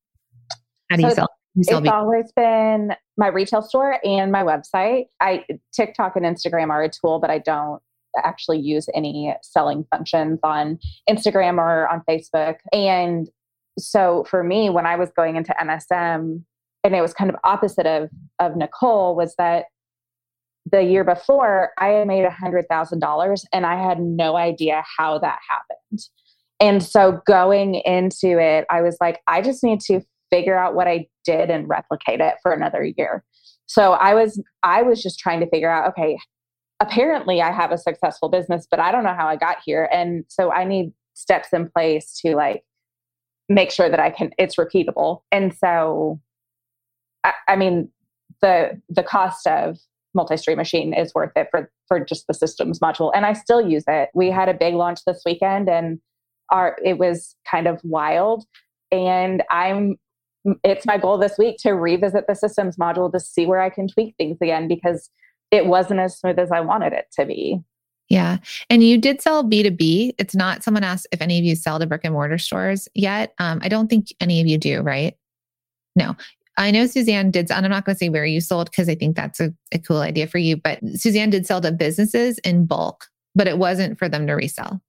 How 0.90 0.96
do 0.96 1.04
you 1.04 1.12
sell? 1.12 1.28
You 1.54 1.66
sell 1.66 1.80
It's 1.80 1.90
always 1.90 2.32
been 2.32 2.96
my 3.18 3.28
retail 3.28 3.62
store 3.62 4.00
and 4.06 4.32
my 4.32 4.42
website. 4.42 5.08
I 5.20 5.44
TikTok 5.76 6.16
and 6.16 6.26
Instagram 6.26 6.70
are 6.70 6.82
a 6.82 6.90
tool, 6.90 7.20
but 7.20 7.30
I 7.30 7.40
don't 7.40 7.82
actually 8.24 8.60
use 8.60 8.88
any 8.96 9.36
selling 9.42 9.86
functions 9.92 10.40
on 10.44 10.80
Instagram 11.10 11.58
or 11.58 11.90
on 11.90 12.04
Facebook. 12.10 12.56
And 12.72 13.30
so 13.78 14.24
for 14.30 14.46
me, 14.46 14.70
when 14.70 14.86
I 14.86 14.96
was 14.96 15.10
going 15.14 15.36
into 15.36 15.54
MSM, 15.60 16.44
and 16.84 16.96
it 16.96 17.02
was 17.02 17.14
kind 17.14 17.30
of 17.30 17.36
opposite 17.44 17.86
of 17.86 18.10
of 18.40 18.56
Nicole, 18.56 19.16
was 19.16 19.36
that 19.38 19.66
the 20.72 20.82
year 20.82 21.04
before 21.04 21.72
I 21.78 22.04
made 22.06 22.24
a 22.24 22.32
hundred 22.32 22.68
thousand 22.70 23.00
dollars 23.00 23.46
and 23.52 23.66
I 23.66 23.76
had 23.76 24.00
no 24.00 24.36
idea 24.36 24.84
how 24.98 25.20
that 25.20 25.40
happened. 25.50 26.00
And 26.60 26.82
so 26.82 27.22
going 27.26 27.76
into 27.76 28.40
it, 28.40 28.66
I 28.70 28.82
was 28.82 28.98
like, 29.02 29.20
I 29.28 29.42
just 29.42 29.64
need 29.64 29.82
to 29.82 30.02
figure 30.32 30.58
out 30.58 30.76
what 30.76 30.88
I 30.88 31.08
did 31.26 31.50
and 31.50 31.68
replicate 31.68 32.22
it 32.22 32.36
for 32.42 32.52
another 32.52 32.84
year. 32.98 33.24
So 33.66 33.94
I 33.94 34.14
was 34.14 34.42
I 34.64 34.82
was 34.82 35.02
just 35.02 35.20
trying 35.20 35.40
to 35.42 35.50
figure 35.50 35.70
out, 35.70 35.90
okay, 35.90 36.18
apparently 36.80 37.42
I 37.42 37.52
have 37.52 37.72
a 37.72 37.78
successful 37.78 38.30
business, 38.30 38.68
but 38.70 38.80
I 38.80 38.92
don't 38.92 39.04
know 39.04 39.16
how 39.18 39.28
I 39.28 39.36
got 39.36 39.58
here. 39.66 39.90
And 39.92 40.26
so 40.28 40.52
I 40.52 40.64
need 40.64 40.94
steps 41.14 41.50
in 41.54 41.70
place 41.70 42.20
to 42.26 42.36
like 42.36 42.64
make 43.50 43.72
sure 43.72 43.90
that 43.90 44.00
I 44.00 44.10
can 44.10 44.32
it's 44.38 44.56
repeatable. 44.56 45.22
And 45.32 45.54
so 45.54 46.20
I, 47.24 47.34
I 47.48 47.56
mean 47.56 47.90
the 48.42 48.80
the 48.90 49.04
cost 49.04 49.48
of 49.48 49.78
multi-stream 50.14 50.58
machine 50.58 50.94
is 50.94 51.14
worth 51.16 51.32
it 51.36 51.48
for 51.50 51.72
for 51.88 52.00
just 52.00 52.28
the 52.28 52.34
systems 52.34 52.80
module 52.80 53.12
and 53.16 53.26
i 53.26 53.34
still 53.34 53.68
use 53.68 53.84
it 53.88 54.10
we 54.14 54.30
had 54.30 54.48
a 54.48 54.54
big 54.54 54.76
launch 54.76 55.00
this 55.06 55.24
weekend 55.26 55.68
and 55.68 56.00
our 56.52 56.78
it 56.84 57.00
was 57.00 57.36
kind 57.50 57.68
of 57.68 57.80
wild 57.84 58.46
and 58.92 59.42
i'm 59.50 59.96
it's 60.64 60.86
my 60.86 60.98
goal 60.98 61.18
this 61.18 61.38
week 61.38 61.58
to 61.58 61.72
revisit 61.72 62.28
the 62.28 62.36
systems 62.36 62.78
module 62.78 63.12
to 63.12 63.20
see 63.20 63.46
where 63.48 63.62
i 63.62 63.70
can 63.70 63.88
tweak 63.88 64.14
things 64.18 64.38
again 64.40 64.68
because 64.68 65.10
it 65.50 65.66
wasn't 65.66 66.00
as 66.00 66.18
smooth 66.18 66.38
as 66.38 66.52
i 66.52 66.60
wanted 66.60 66.94
it 66.94 67.08
to 67.12 67.26
be 67.26 67.60
Yeah. 68.10 68.38
And 68.70 68.84
you 68.84 68.98
did 69.00 69.22
sell 69.22 69.44
B2B. 69.44 70.16
It's 70.20 70.36
not, 70.36 70.62
someone 70.62 70.84
asked 70.84 71.08
if 71.12 71.22
any 71.22 71.40
of 71.40 71.46
you 71.46 71.56
sell 71.56 71.80
to 71.80 71.88
brick 71.88 72.02
and 72.04 72.14
mortar 72.14 72.38
stores 72.38 72.88
yet. 72.94 73.34
Um, 73.40 73.60
I 73.64 73.70
don't 73.70 73.90
think 73.90 74.14
any 74.20 74.42
of 74.42 74.46
you 74.46 74.58
do, 74.58 74.82
right? 74.82 75.16
No. 75.96 76.16
I 76.58 76.72
know 76.72 76.86
Suzanne 76.86 77.32
did, 77.32 77.52
and 77.52 77.66
I'm 77.66 77.72
not 77.72 77.86
going 77.86 77.96
to 77.96 78.00
say 78.00 78.10
where 78.10 78.26
you 78.26 78.40
sold 78.40 78.70
because 78.70 78.88
I 78.88 78.96
think 78.96 79.16
that's 79.16 79.40
a, 79.40 79.54
a 79.72 79.80
cool 79.80 79.98
idea 79.98 80.28
for 80.28 80.38
you, 80.38 80.58
but 80.58 80.80
Suzanne 80.96 81.30
did 81.30 81.48
sell 81.48 81.62
to 81.62 81.72
businesses 81.72 82.38
in 82.40 82.66
bulk, 82.66 83.06
but 83.34 83.48
it 83.48 83.58
wasn't 83.58 83.98
for 83.98 84.08
them 84.08 84.28
to 84.28 84.34
resell. 84.34 84.82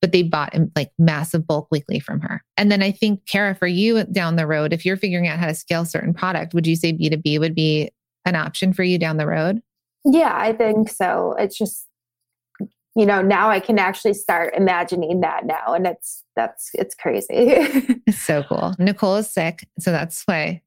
But 0.00 0.12
they 0.12 0.22
bought 0.22 0.54
in 0.54 0.72
like 0.74 0.92
massive 0.98 1.46
bulk 1.46 1.68
weekly 1.70 2.00
from 2.00 2.20
her. 2.20 2.42
And 2.56 2.72
then 2.72 2.82
I 2.82 2.90
think, 2.90 3.26
Cara, 3.26 3.54
for 3.54 3.66
you 3.66 4.02
down 4.04 4.36
the 4.36 4.46
road, 4.46 4.72
if 4.72 4.86
you're 4.86 4.96
figuring 4.96 5.28
out 5.28 5.38
how 5.38 5.46
to 5.46 5.54
scale 5.54 5.84
certain 5.84 6.14
product, 6.14 6.54
would 6.54 6.66
you 6.66 6.74
say 6.74 6.92
B2B 6.92 7.38
would 7.38 7.54
be 7.54 7.90
an 8.24 8.34
option 8.34 8.72
for 8.72 8.82
you 8.82 8.98
down 8.98 9.18
the 9.18 9.26
road? 9.26 9.60
Yeah, 10.06 10.34
I 10.34 10.54
think 10.54 10.88
so. 10.88 11.34
It's 11.38 11.58
just 11.58 11.86
you 12.96 13.06
know 13.06 13.22
now 13.22 13.48
i 13.48 13.60
can 13.60 13.78
actually 13.78 14.12
start 14.12 14.52
imagining 14.56 15.20
that 15.20 15.46
now 15.46 15.74
and 15.74 15.86
it's 15.86 16.24
that's 16.34 16.70
it's 16.74 16.94
crazy 16.94 17.26
it's 17.30 18.18
so 18.18 18.42
cool 18.42 18.74
nicole 18.78 19.16
is 19.16 19.30
sick 19.30 19.68
so 19.78 19.92
that's 19.92 20.24
why 20.24 20.60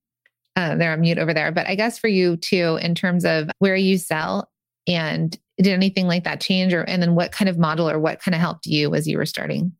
uh, 0.55 0.75
they're 0.75 0.93
on 0.93 1.01
mute 1.01 1.17
over 1.17 1.33
there. 1.33 1.51
But 1.51 1.67
i 1.67 1.75
guess 1.75 1.97
for 1.97 2.07
you 2.07 2.37
too 2.37 2.77
in 2.81 2.95
terms 2.95 3.25
of 3.25 3.49
where 3.59 3.75
you 3.75 3.97
sell 3.97 4.49
and 4.87 5.37
did 5.57 5.73
anything 5.73 6.07
like 6.07 6.23
that 6.23 6.41
change 6.41 6.73
or 6.73 6.81
and 6.83 7.01
then 7.01 7.15
what 7.15 7.31
kind 7.31 7.47
of 7.47 7.57
model 7.57 7.89
or 7.89 7.99
what 7.99 8.19
kind 8.19 8.35
of 8.35 8.41
helped 8.41 8.65
you 8.65 8.93
as 8.95 9.07
you 9.07 9.17
were 9.17 9.25
starting? 9.25 9.71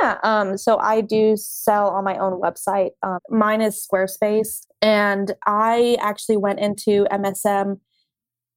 Yeah 0.00 0.18
um, 0.22 0.56
so 0.56 0.78
i 0.78 1.00
do 1.00 1.36
sell 1.36 1.88
on 1.88 2.04
my 2.04 2.16
own 2.16 2.40
website. 2.40 2.90
Um, 3.02 3.18
mine 3.28 3.60
is 3.60 3.86
squarespace 3.86 4.66
and 4.80 5.34
i 5.46 5.96
actually 6.00 6.36
went 6.36 6.60
into 6.60 7.06
msm 7.12 7.78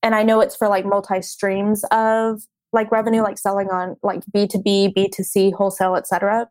and 0.02 0.16
i 0.16 0.24
know 0.24 0.40
it's 0.40 0.56
for 0.56 0.68
like 0.68 0.86
multi 0.86 1.22
streams 1.22 1.84
of 1.92 2.44
like 2.74 2.92
revenue 2.92 3.22
like 3.22 3.38
selling 3.38 3.70
on 3.70 3.96
like 4.04 4.22
b2b 4.36 4.94
b2c 4.96 5.54
wholesale 5.54 5.96
etc 5.96 6.48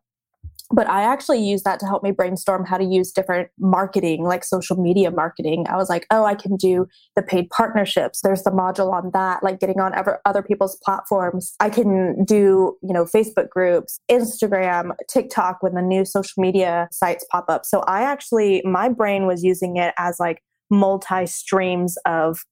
but 0.75 0.87
i 0.89 1.01
actually 1.01 1.41
use 1.41 1.63
that 1.63 1.79
to 1.79 1.85
help 1.85 2.03
me 2.03 2.11
brainstorm 2.11 2.65
how 2.65 2.77
to 2.77 2.83
use 2.83 3.11
different 3.11 3.49
marketing 3.59 4.23
like 4.23 4.43
social 4.43 4.75
media 4.75 5.09
marketing. 5.09 5.65
I 5.69 5.77
was 5.77 5.89
like 5.89 6.05
oh 6.11 6.25
i 6.25 6.35
can 6.35 6.55
do 6.55 6.87
the 7.15 7.21
paid 7.21 7.49
partnerships. 7.49 8.21
There's 8.21 8.43
the 8.43 8.51
module 8.51 8.91
on 8.91 9.11
that 9.13 9.43
like 9.43 9.59
getting 9.59 9.79
on 9.79 9.95
ever, 9.95 10.19
other 10.25 10.43
people's 10.43 10.77
platforms. 10.83 11.55
I 11.59 11.69
can 11.69 12.23
do 12.25 12.77
you 12.81 12.93
know 12.93 13.05
facebook 13.05 13.49
groups 13.49 13.99
instagram 14.11 14.91
tiktok 15.09 15.63
when 15.63 15.73
the 15.73 15.81
new 15.81 16.03
social 16.05 16.41
media 16.41 16.87
sites 16.91 17.25
pop 17.31 17.45
up. 17.47 17.65
So 17.65 17.81
i 17.81 18.01
actually 18.01 18.61
my 18.65 18.89
brain 18.89 19.25
was 19.25 19.43
using 19.43 19.77
it 19.77 19.93
as 19.97 20.19
like 20.19 20.41
multi 20.69 21.25
streams 21.25 21.97
of 22.05 22.43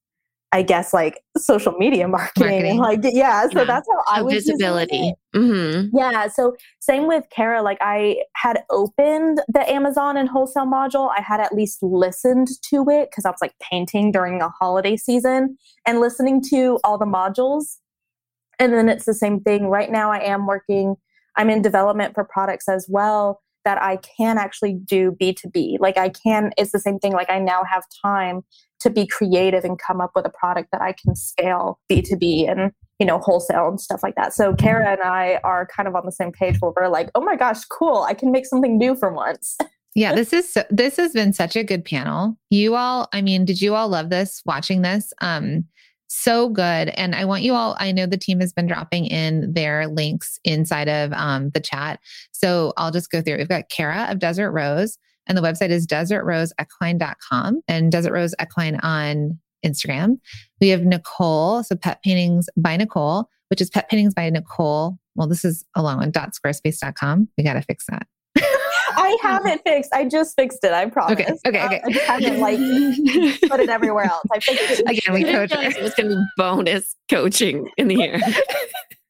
I 0.54 0.62
guess 0.62 0.94
like 0.94 1.20
social 1.36 1.72
media 1.72 2.06
marketing. 2.06 2.78
marketing. 2.78 2.78
Like 2.78 3.00
yeah, 3.02 3.48
so 3.48 3.58
yeah. 3.58 3.64
that's 3.64 3.88
how 3.90 4.04
I 4.08 4.22
was 4.22 4.34
visibility. 4.34 5.12
Mm-hmm. 5.34 5.96
Yeah, 5.96 6.28
so 6.28 6.54
same 6.78 7.08
with 7.08 7.24
Cara. 7.34 7.60
Like 7.60 7.78
I 7.80 8.22
had 8.36 8.62
opened 8.70 9.40
the 9.48 9.68
Amazon 9.68 10.16
and 10.16 10.28
wholesale 10.28 10.66
module. 10.66 11.10
I 11.10 11.22
had 11.22 11.40
at 11.40 11.52
least 11.52 11.82
listened 11.82 12.50
to 12.70 12.88
it 12.88 13.10
because 13.10 13.24
I 13.24 13.30
was 13.30 13.40
like 13.42 13.54
painting 13.60 14.12
during 14.12 14.38
the 14.38 14.48
holiday 14.48 14.96
season 14.96 15.58
and 15.84 15.98
listening 15.98 16.40
to 16.50 16.78
all 16.84 16.98
the 16.98 17.04
modules. 17.04 17.78
And 18.60 18.72
then 18.72 18.88
it's 18.88 19.06
the 19.06 19.14
same 19.14 19.40
thing. 19.40 19.66
Right 19.66 19.90
now, 19.90 20.12
I 20.12 20.20
am 20.20 20.46
working. 20.46 20.94
I'm 21.36 21.50
in 21.50 21.62
development 21.62 22.14
for 22.14 22.22
products 22.22 22.68
as 22.68 22.86
well 22.88 23.40
that 23.64 23.82
I 23.82 23.96
can 23.96 24.38
actually 24.38 24.74
do 24.74 25.16
B2B. 25.20 25.78
Like 25.80 25.98
I 25.98 26.10
can, 26.10 26.52
it's 26.56 26.70
the 26.70 26.78
same 26.78 27.00
thing. 27.00 27.12
Like 27.12 27.30
I 27.30 27.40
now 27.40 27.64
have 27.64 27.82
time 28.04 28.42
to 28.80 28.90
be 28.90 29.06
creative 29.06 29.64
and 29.64 29.78
come 29.78 30.00
up 30.00 30.12
with 30.14 30.26
a 30.26 30.30
product 30.30 30.70
that 30.72 30.82
I 30.82 30.92
can 30.92 31.14
scale 31.14 31.78
B2B 31.90 32.50
and 32.50 32.72
you 32.98 33.06
know 33.06 33.18
wholesale 33.18 33.68
and 33.68 33.80
stuff 33.80 34.02
like 34.02 34.14
that. 34.16 34.32
So 34.32 34.54
Cara 34.54 34.92
and 34.92 35.02
I 35.02 35.40
are 35.44 35.66
kind 35.66 35.88
of 35.88 35.96
on 35.96 36.04
the 36.04 36.12
same 36.12 36.32
page 36.32 36.56
where 36.60 36.72
we're 36.76 36.88
like, 36.88 37.10
oh 37.14 37.20
my 37.20 37.36
gosh, 37.36 37.64
cool! 37.64 38.02
I 38.02 38.14
can 38.14 38.30
make 38.30 38.46
something 38.46 38.78
new 38.78 38.94
for 38.94 39.12
once. 39.12 39.56
yeah, 39.94 40.14
this 40.14 40.32
is 40.32 40.52
so, 40.52 40.64
this 40.70 40.96
has 40.96 41.12
been 41.12 41.32
such 41.32 41.56
a 41.56 41.64
good 41.64 41.84
panel. 41.84 42.36
You 42.50 42.74
all, 42.74 43.08
I 43.12 43.22
mean, 43.22 43.44
did 43.44 43.60
you 43.60 43.74
all 43.74 43.88
love 43.88 44.10
this 44.10 44.42
watching 44.44 44.82
this? 44.82 45.12
Um, 45.20 45.64
so 46.08 46.48
good. 46.48 46.90
And 46.90 47.14
I 47.14 47.24
want 47.24 47.42
you 47.42 47.54
all, 47.54 47.76
I 47.78 47.90
know 47.92 48.06
the 48.06 48.16
team 48.16 48.40
has 48.40 48.52
been 48.52 48.66
dropping 48.66 49.06
in 49.06 49.52
their 49.52 49.88
links 49.88 50.38
inside 50.44 50.88
of 50.88 51.12
um, 51.12 51.50
the 51.50 51.60
chat. 51.60 51.98
So 52.32 52.72
I'll 52.76 52.92
just 52.92 53.10
go 53.10 53.20
through. 53.20 53.38
We've 53.38 53.48
got 53.48 53.68
Cara 53.68 54.06
of 54.10 54.18
Desert 54.18 54.52
Rose. 54.52 54.98
And 55.26 55.36
the 55.36 55.42
website 55.42 55.70
is 55.70 55.86
desertroseequine.com 55.86 57.60
and 57.68 57.92
Desert 57.92 58.12
Rose 58.12 58.34
Equine 58.40 58.76
on 58.82 59.38
Instagram. 59.64 60.18
We 60.60 60.68
have 60.68 60.82
Nicole, 60.84 61.62
so 61.62 61.76
Pet 61.76 62.02
Paintings 62.02 62.48
by 62.56 62.76
Nicole, 62.76 63.28
which 63.48 63.60
is 63.60 63.70
Pet 63.70 63.88
Paintings 63.88 64.14
by 64.14 64.28
Nicole. 64.30 64.98
Well, 65.14 65.28
this 65.28 65.44
is 65.44 65.64
a 65.74 65.82
long 65.82 65.98
one, 65.98 66.10
dot 66.10 66.32
squarespace.com. 66.34 67.28
We 67.38 67.44
got 67.44 67.54
to 67.54 67.62
fix 67.62 67.86
that. 67.86 68.06
I 68.96 69.16
have 69.22 69.46
it 69.46 69.60
fixed. 69.64 69.92
I 69.92 70.04
just 70.04 70.36
fixed 70.36 70.62
it. 70.62 70.72
I 70.72 70.86
promise. 70.86 71.18
Okay. 71.18 71.34
Okay. 71.46 71.62
Okay. 71.64 71.82
I 71.84 71.90
just 71.90 72.04
haven't 72.06 72.40
like 72.40 72.58
put 73.50 73.60
it 73.60 73.68
everywhere 73.68 74.04
else. 74.04 74.22
I 74.32 74.40
fixed 74.40 74.80
it. 74.80 74.90
Again, 74.90 75.14
we 75.14 75.24
coach. 75.24 75.50
It's 75.52 75.94
going 75.94 76.10
to 76.10 76.16
be 76.16 76.22
bonus 76.36 76.96
coaching 77.10 77.68
in 77.76 77.88
the 77.88 78.02
air. 78.02 78.20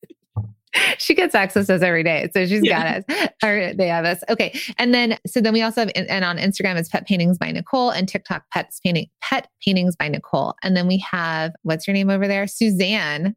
she 0.99 1.15
gets 1.15 1.35
access 1.35 1.67
to 1.67 1.75
us 1.75 1.83
every 1.83 2.03
day. 2.03 2.31
So 2.33 2.47
she's 2.47 2.65
yeah. 2.65 3.01
got 3.01 3.11
us. 3.11 3.29
Or 3.43 3.75
they 3.75 3.89
have 3.89 4.05
us. 4.05 4.23
Okay. 4.29 4.59
And 4.79 4.95
then, 4.95 5.19
so 5.27 5.41
then 5.41 5.53
we 5.53 5.63
also 5.63 5.83
have, 5.83 5.93
and 5.95 6.25
on 6.25 6.39
Instagram, 6.39 6.77
it's 6.77 6.89
Pet 6.89 7.07
Paintings 7.07 7.39
by 7.39 7.51
Nicole 7.51 7.91
and 7.91 8.09
TikTok 8.09 8.45
Pets 8.53 8.81
Painting, 8.85 9.09
Pet 9.21 9.49
Paintings 9.65 9.97
by 9.97 10.09
Nicole. 10.09 10.55
And 10.63 10.77
then 10.77 10.87
we 10.87 10.99
have, 11.11 11.53
what's 11.63 11.87
your 11.87 11.95
name 11.95 12.11
over 12.11 12.29
there? 12.29 12.47
Suzanne. 12.47 13.37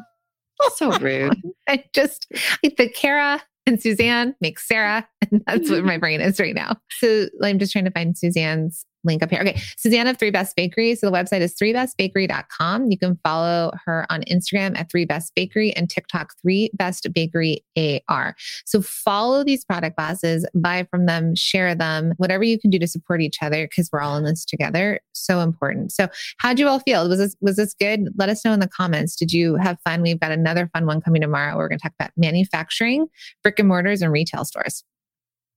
so 0.74 0.96
rude. 0.98 1.40
I 1.68 1.84
just, 1.92 2.26
the 2.62 2.88
Cara 2.88 3.42
and 3.66 3.80
Suzanne 3.80 4.34
makes 4.40 4.66
Sarah. 4.66 5.06
And 5.30 5.42
that's 5.46 5.70
what 5.70 5.84
my 5.84 5.98
brain 5.98 6.20
is 6.20 6.40
right 6.40 6.54
now. 6.54 6.76
So 6.90 7.28
I'm 7.42 7.58
just 7.58 7.72
trying 7.72 7.84
to 7.84 7.90
find 7.90 8.16
Suzanne's 8.16 8.84
link 9.04 9.22
up 9.22 9.30
here. 9.30 9.40
Okay. 9.40 9.60
Susanna 9.76 10.10
of 10.10 10.18
Three 10.18 10.30
Best 10.30 10.56
Bakery. 10.56 10.94
So 10.94 11.06
the 11.06 11.12
website 11.12 11.40
is 11.40 11.54
threebestbakery.com. 11.54 12.90
You 12.90 12.98
can 12.98 13.18
follow 13.22 13.72
her 13.84 14.06
on 14.10 14.22
Instagram 14.22 14.78
at 14.78 14.90
Three 14.90 15.04
Best 15.04 15.34
Bakery 15.34 15.72
and 15.72 15.88
TikTok 15.88 16.34
Three 16.42 16.70
Best 16.74 17.06
Bakery 17.12 17.64
AR. 18.08 18.34
So 18.64 18.82
follow 18.82 19.44
these 19.44 19.64
product 19.64 19.96
bosses, 19.96 20.46
buy 20.54 20.86
from 20.90 21.06
them, 21.06 21.34
share 21.34 21.74
them, 21.74 22.14
whatever 22.16 22.44
you 22.44 22.58
can 22.58 22.70
do 22.70 22.78
to 22.78 22.86
support 22.86 23.20
each 23.20 23.38
other 23.42 23.66
because 23.66 23.90
we're 23.92 24.00
all 24.00 24.16
in 24.16 24.24
this 24.24 24.44
together. 24.44 25.00
So 25.12 25.40
important. 25.40 25.92
So 25.92 26.08
how'd 26.38 26.58
you 26.58 26.68
all 26.68 26.80
feel? 26.80 27.08
Was 27.08 27.18
this 27.18 27.36
was 27.40 27.56
this 27.56 27.74
good? 27.74 28.08
Let 28.16 28.28
us 28.28 28.44
know 28.44 28.52
in 28.52 28.60
the 28.60 28.68
comments. 28.68 29.16
Did 29.16 29.32
you 29.32 29.56
have 29.56 29.78
fun? 29.84 30.02
We've 30.02 30.20
got 30.20 30.32
another 30.32 30.70
fun 30.72 30.86
one 30.86 31.00
coming 31.00 31.22
tomorrow. 31.22 31.56
We're 31.56 31.68
going 31.68 31.78
to 31.78 31.82
talk 31.82 31.94
about 31.98 32.10
manufacturing, 32.16 33.06
brick 33.42 33.58
and 33.58 33.68
mortars, 33.68 34.02
and 34.02 34.12
retail 34.12 34.44
stores. 34.44 34.84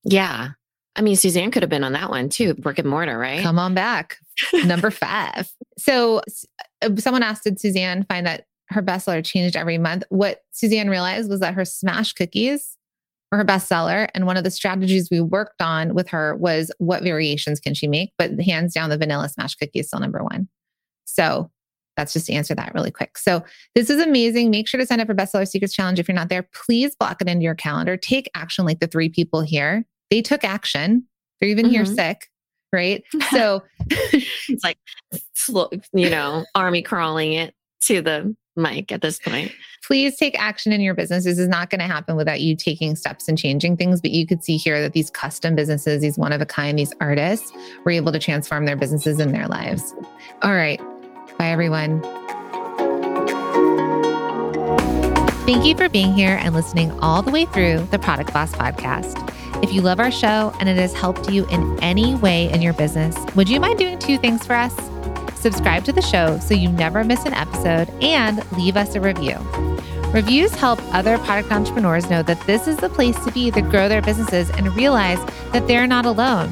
Yeah. 0.04 0.52
I 0.96 1.02
mean, 1.02 1.16
Suzanne 1.16 1.52
could 1.52 1.64
have 1.64 1.70
been 1.70 1.84
on 1.84 1.94
that 1.94 2.10
one 2.10 2.30
too, 2.30 2.54
brick 2.54 2.80
and 2.80 2.90
mortar, 2.90 3.18
right? 3.18 3.42
Come 3.42 3.58
on 3.58 3.74
back. 3.74 4.18
Number 4.66 4.92
five. 4.92 5.52
So 5.78 6.22
uh, 6.82 6.90
someone 6.98 7.24
asked, 7.24 7.44
did 7.44 7.60
Suzanne 7.60 8.06
find 8.08 8.26
that 8.28 8.46
her 8.70 8.82
bestseller 8.82 9.26
changed 9.26 9.56
every 9.56 9.78
month? 9.78 10.04
What 10.10 10.44
Suzanne 10.52 10.90
realized 10.90 11.30
was 11.30 11.40
that 11.40 11.56
her 11.56 11.66
smash 11.66 12.14
cookies 12.14 12.78
were 13.32 13.40
her 13.40 13.46
bestseller. 13.46 14.08
And 14.14 14.28
one 14.28 14.38
of 14.38 14.44
the 14.44 14.52
strategies 14.52 15.10
we 15.10 15.20
worked 15.20 15.62
on 15.62 15.96
with 15.96 16.08
her 16.10 16.36
was 16.36 16.72
what 16.78 17.04
variations 17.04 17.60
can 17.60 17.74
she 17.74 17.88
make? 17.88 18.12
But 18.18 18.40
hands 18.40 18.74
down, 18.74 18.92
the 18.92 18.98
vanilla 18.98 19.30
smash 19.30 19.56
cookie 19.56 19.80
is 19.80 19.88
still 19.88 20.00
number 20.00 20.24
one. 20.24 20.48
So 21.06 21.50
that's 21.98 22.14
just 22.14 22.28
to 22.28 22.34
answer 22.34 22.56
that 22.56 22.74
really 22.74 22.92
quick. 22.92 23.18
So 23.18 23.44
this 23.76 23.90
is 23.90 24.02
amazing. 24.02 24.52
Make 24.52 24.68
sure 24.68 24.80
to 24.80 24.86
sign 24.86 25.00
up 25.00 25.08
for 25.08 25.16
Bestseller 25.16 25.48
Secrets 25.48 25.74
Challenge. 25.74 26.00
If 26.00 26.08
you're 26.08 26.16
not 26.16 26.30
there, 26.30 26.48
please 26.54 26.96
block 26.96 27.22
it 27.22 27.28
into 27.28 27.44
your 27.44 27.56
calendar. 27.56 27.98
Take 27.98 28.30
action 28.36 28.66
like 28.66 28.80
the 28.80 28.88
three 28.88 29.10
people 29.10 29.42
here 29.42 29.86
they 30.14 30.22
took 30.22 30.44
action. 30.44 31.08
They're 31.40 31.50
even 31.50 31.66
mm-hmm. 31.66 31.74
here 31.74 31.86
sick, 31.86 32.30
right? 32.72 33.04
So 33.32 33.64
it's 33.90 34.64
like, 34.64 34.78
you 35.92 36.10
know, 36.10 36.46
army 36.54 36.84
crawling 36.84 37.34
it 37.34 37.56
to 37.82 38.00
the 38.00 38.36
mic 38.56 38.92
at 38.92 39.02
this 39.02 39.18
point. 39.18 39.52
Please 39.84 40.16
take 40.16 40.40
action 40.40 40.72
in 40.72 40.82
your 40.82 40.94
business. 40.94 41.24
This 41.24 41.40
is 41.40 41.48
not 41.48 41.72
going 41.72 41.80
to 41.80 41.88
happen 41.88 42.16
without 42.16 42.42
you 42.42 42.56
taking 42.56 42.96
steps 42.96 43.28
and 43.28 43.40
changing 43.40 43.76
things. 43.76 44.02
But 44.02 44.12
you 44.12 44.28
could 44.28 44.44
see 44.44 44.56
here 44.56 44.80
that 44.84 44.94
these 44.94 45.10
custom 45.10 45.56
businesses, 45.56 46.02
these 46.02 46.16
one 46.16 46.32
of 46.32 46.42
a 46.42 46.46
kind, 46.46 46.78
these 46.78 46.94
artists 47.02 47.52
were 47.84 47.92
able 47.92 48.12
to 48.12 48.20
transform 48.20 48.66
their 48.66 48.78
businesses 48.78 49.20
and 49.20 49.34
their 49.34 49.48
lives. 49.48 49.96
All 50.44 50.54
right. 50.54 50.80
Bye, 51.40 51.48
everyone. 51.48 52.04
Thank 55.48 55.66
you 55.66 55.76
for 55.76 55.90
being 55.90 56.14
here 56.14 56.38
and 56.40 56.54
listening 56.54 56.92
all 57.00 57.24
the 57.24 57.32
way 57.32 57.46
through 57.46 57.80
the 57.90 57.98
Product 57.98 58.32
Boss 58.32 58.52
podcast. 58.54 59.34
If 59.64 59.72
you 59.72 59.80
love 59.80 60.02
our 60.02 60.12
show 60.12 60.54
and 60.60 60.68
it 60.68 60.76
has 60.76 60.94
helped 60.94 61.32
you 61.32 61.46
in 61.46 61.82
any 61.82 62.16
way 62.16 62.52
in 62.52 62.62
your 62.62 62.74
business, 62.74 63.16
would 63.34 63.48
you 63.48 63.62
mind 63.62 63.80
doing 63.80 63.98
two 63.98 64.18
things 64.18 64.46
for 64.46 64.52
us? 64.52 64.76
Subscribe 65.40 65.86
to 65.86 65.94
the 65.94 66.02
show 66.02 66.38
so 66.40 66.54
you 66.54 66.68
never 66.68 67.06
miss 67.06 67.24
an 67.24 67.34
episode 67.34 67.90
and 68.04 68.44
leave 68.52 68.76
us 68.76 68.94
a 68.96 69.00
review. 69.00 69.38
Reviews 70.14 70.54
help 70.54 70.82
other 70.94 71.18
product 71.20 71.50
entrepreneurs 71.50 72.10
know 72.10 72.22
that 72.24 72.42
this 72.42 72.68
is 72.68 72.76
the 72.76 72.90
place 72.90 73.18
to 73.24 73.32
be 73.32 73.52
to 73.52 73.62
grow 73.62 73.88
their 73.88 74.02
businesses 74.02 74.50
and 74.50 74.76
realize 74.76 75.20
that 75.54 75.66
they're 75.66 75.88
not 75.88 76.06
alone. 76.06 76.52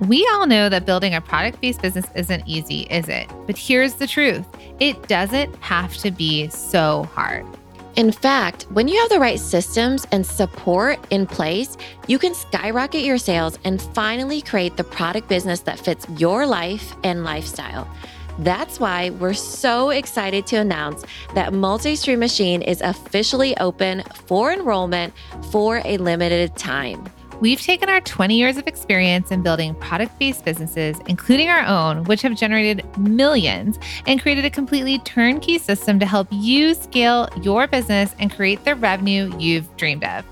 We 0.00 0.28
all 0.32 0.46
know 0.46 0.68
that 0.68 0.86
building 0.86 1.14
a 1.14 1.20
product 1.20 1.60
based 1.60 1.80
business 1.80 2.06
isn't 2.14 2.42
easy, 2.46 2.82
is 2.90 3.08
it? 3.08 3.30
But 3.46 3.56
here's 3.56 3.94
the 3.94 4.06
truth 4.06 4.46
it 4.80 5.08
doesn't 5.08 5.54
have 5.56 5.96
to 5.98 6.10
be 6.10 6.48
so 6.48 7.04
hard. 7.14 7.46
In 7.96 8.10
fact, 8.10 8.64
when 8.70 8.88
you 8.88 8.98
have 8.98 9.08
the 9.08 9.20
right 9.20 9.38
systems 9.38 10.04
and 10.10 10.26
support 10.26 10.98
in 11.10 11.26
place, 11.26 11.76
you 12.08 12.18
can 12.18 12.34
skyrocket 12.34 13.02
your 13.04 13.18
sales 13.18 13.56
and 13.64 13.80
finally 13.80 14.42
create 14.42 14.76
the 14.76 14.82
product 14.82 15.28
business 15.28 15.60
that 15.60 15.78
fits 15.78 16.04
your 16.18 16.44
life 16.44 16.96
and 17.04 17.22
lifestyle. 17.22 17.88
That's 18.40 18.80
why 18.80 19.10
we're 19.10 19.32
so 19.32 19.90
excited 19.90 20.44
to 20.48 20.56
announce 20.56 21.04
that 21.36 21.52
Multi 21.52 21.94
Stream 21.94 22.18
Machine 22.18 22.62
is 22.62 22.80
officially 22.80 23.56
open 23.58 24.02
for 24.26 24.52
enrollment 24.52 25.14
for 25.52 25.80
a 25.84 25.96
limited 25.98 26.56
time. 26.56 27.08
We've 27.44 27.60
taken 27.60 27.90
our 27.90 28.00
20 28.00 28.38
years 28.38 28.56
of 28.56 28.66
experience 28.66 29.30
in 29.30 29.42
building 29.42 29.74
product 29.74 30.18
based 30.18 30.46
businesses, 30.46 30.98
including 31.08 31.50
our 31.50 31.62
own, 31.66 32.04
which 32.04 32.22
have 32.22 32.34
generated 32.34 32.82
millions, 32.96 33.78
and 34.06 34.18
created 34.18 34.46
a 34.46 34.50
completely 34.50 34.98
turnkey 35.00 35.58
system 35.58 36.00
to 36.00 36.06
help 36.06 36.26
you 36.30 36.72
scale 36.72 37.28
your 37.42 37.66
business 37.66 38.14
and 38.18 38.34
create 38.34 38.64
the 38.64 38.74
revenue 38.74 39.30
you've 39.38 39.76
dreamed 39.76 40.04
of. 40.04 40.24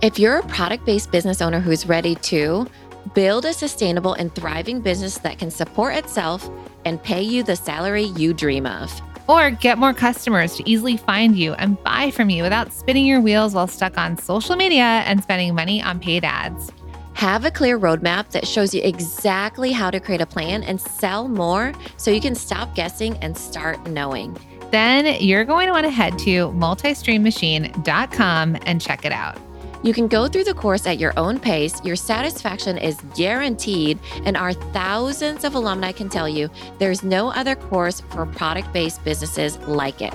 If 0.00 0.16
you're 0.16 0.38
a 0.38 0.46
product 0.46 0.86
based 0.86 1.10
business 1.10 1.42
owner 1.42 1.58
who's 1.58 1.88
ready 1.88 2.14
to 2.14 2.68
build 3.14 3.46
a 3.46 3.52
sustainable 3.52 4.12
and 4.14 4.32
thriving 4.32 4.80
business 4.80 5.18
that 5.18 5.40
can 5.40 5.50
support 5.50 5.96
itself 5.96 6.48
and 6.84 7.02
pay 7.02 7.20
you 7.20 7.42
the 7.42 7.56
salary 7.56 8.04
you 8.04 8.32
dream 8.32 8.64
of, 8.64 8.92
or 9.28 9.50
get 9.50 9.78
more 9.78 9.94
customers 9.94 10.56
to 10.56 10.68
easily 10.68 10.96
find 10.96 11.36
you 11.36 11.52
and 11.54 11.80
buy 11.82 12.10
from 12.10 12.30
you 12.30 12.42
without 12.42 12.72
spinning 12.72 13.06
your 13.06 13.20
wheels 13.20 13.54
while 13.54 13.66
stuck 13.66 13.98
on 13.98 14.16
social 14.18 14.56
media 14.56 15.02
and 15.06 15.22
spending 15.22 15.54
money 15.54 15.82
on 15.82 16.00
paid 16.00 16.24
ads. 16.24 16.70
Have 17.14 17.44
a 17.44 17.50
clear 17.50 17.78
roadmap 17.78 18.30
that 18.30 18.46
shows 18.46 18.74
you 18.74 18.82
exactly 18.82 19.72
how 19.72 19.90
to 19.90 20.00
create 20.00 20.20
a 20.20 20.26
plan 20.26 20.62
and 20.64 20.78
sell 20.80 21.28
more 21.28 21.72
so 21.96 22.10
you 22.10 22.20
can 22.20 22.34
stop 22.34 22.74
guessing 22.74 23.16
and 23.18 23.38
start 23.38 23.86
knowing. 23.86 24.36
Then 24.70 25.20
you're 25.20 25.44
going 25.44 25.68
to 25.68 25.72
want 25.72 25.84
to 25.84 25.90
head 25.90 26.18
to 26.20 26.48
multistreammachine.com 26.50 28.56
and 28.66 28.80
check 28.80 29.04
it 29.04 29.12
out. 29.12 29.38
You 29.84 29.92
can 29.92 30.08
go 30.08 30.28
through 30.28 30.44
the 30.44 30.54
course 30.54 30.86
at 30.86 30.98
your 30.98 31.12
own 31.18 31.38
pace. 31.38 31.84
Your 31.84 31.94
satisfaction 31.94 32.78
is 32.78 32.96
guaranteed, 33.14 33.98
and 34.24 34.34
our 34.34 34.54
thousands 34.54 35.44
of 35.44 35.54
alumni 35.54 35.92
can 35.92 36.08
tell 36.08 36.26
you 36.26 36.48
there's 36.78 37.02
no 37.02 37.30
other 37.32 37.54
course 37.54 38.00
for 38.00 38.24
product 38.24 38.72
based 38.72 39.04
businesses 39.04 39.58
like 39.58 40.00
it. 40.00 40.14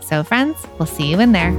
So, 0.00 0.22
friends, 0.24 0.56
we'll 0.78 0.86
see 0.86 1.10
you 1.10 1.20
in 1.20 1.32
there. 1.32 1.52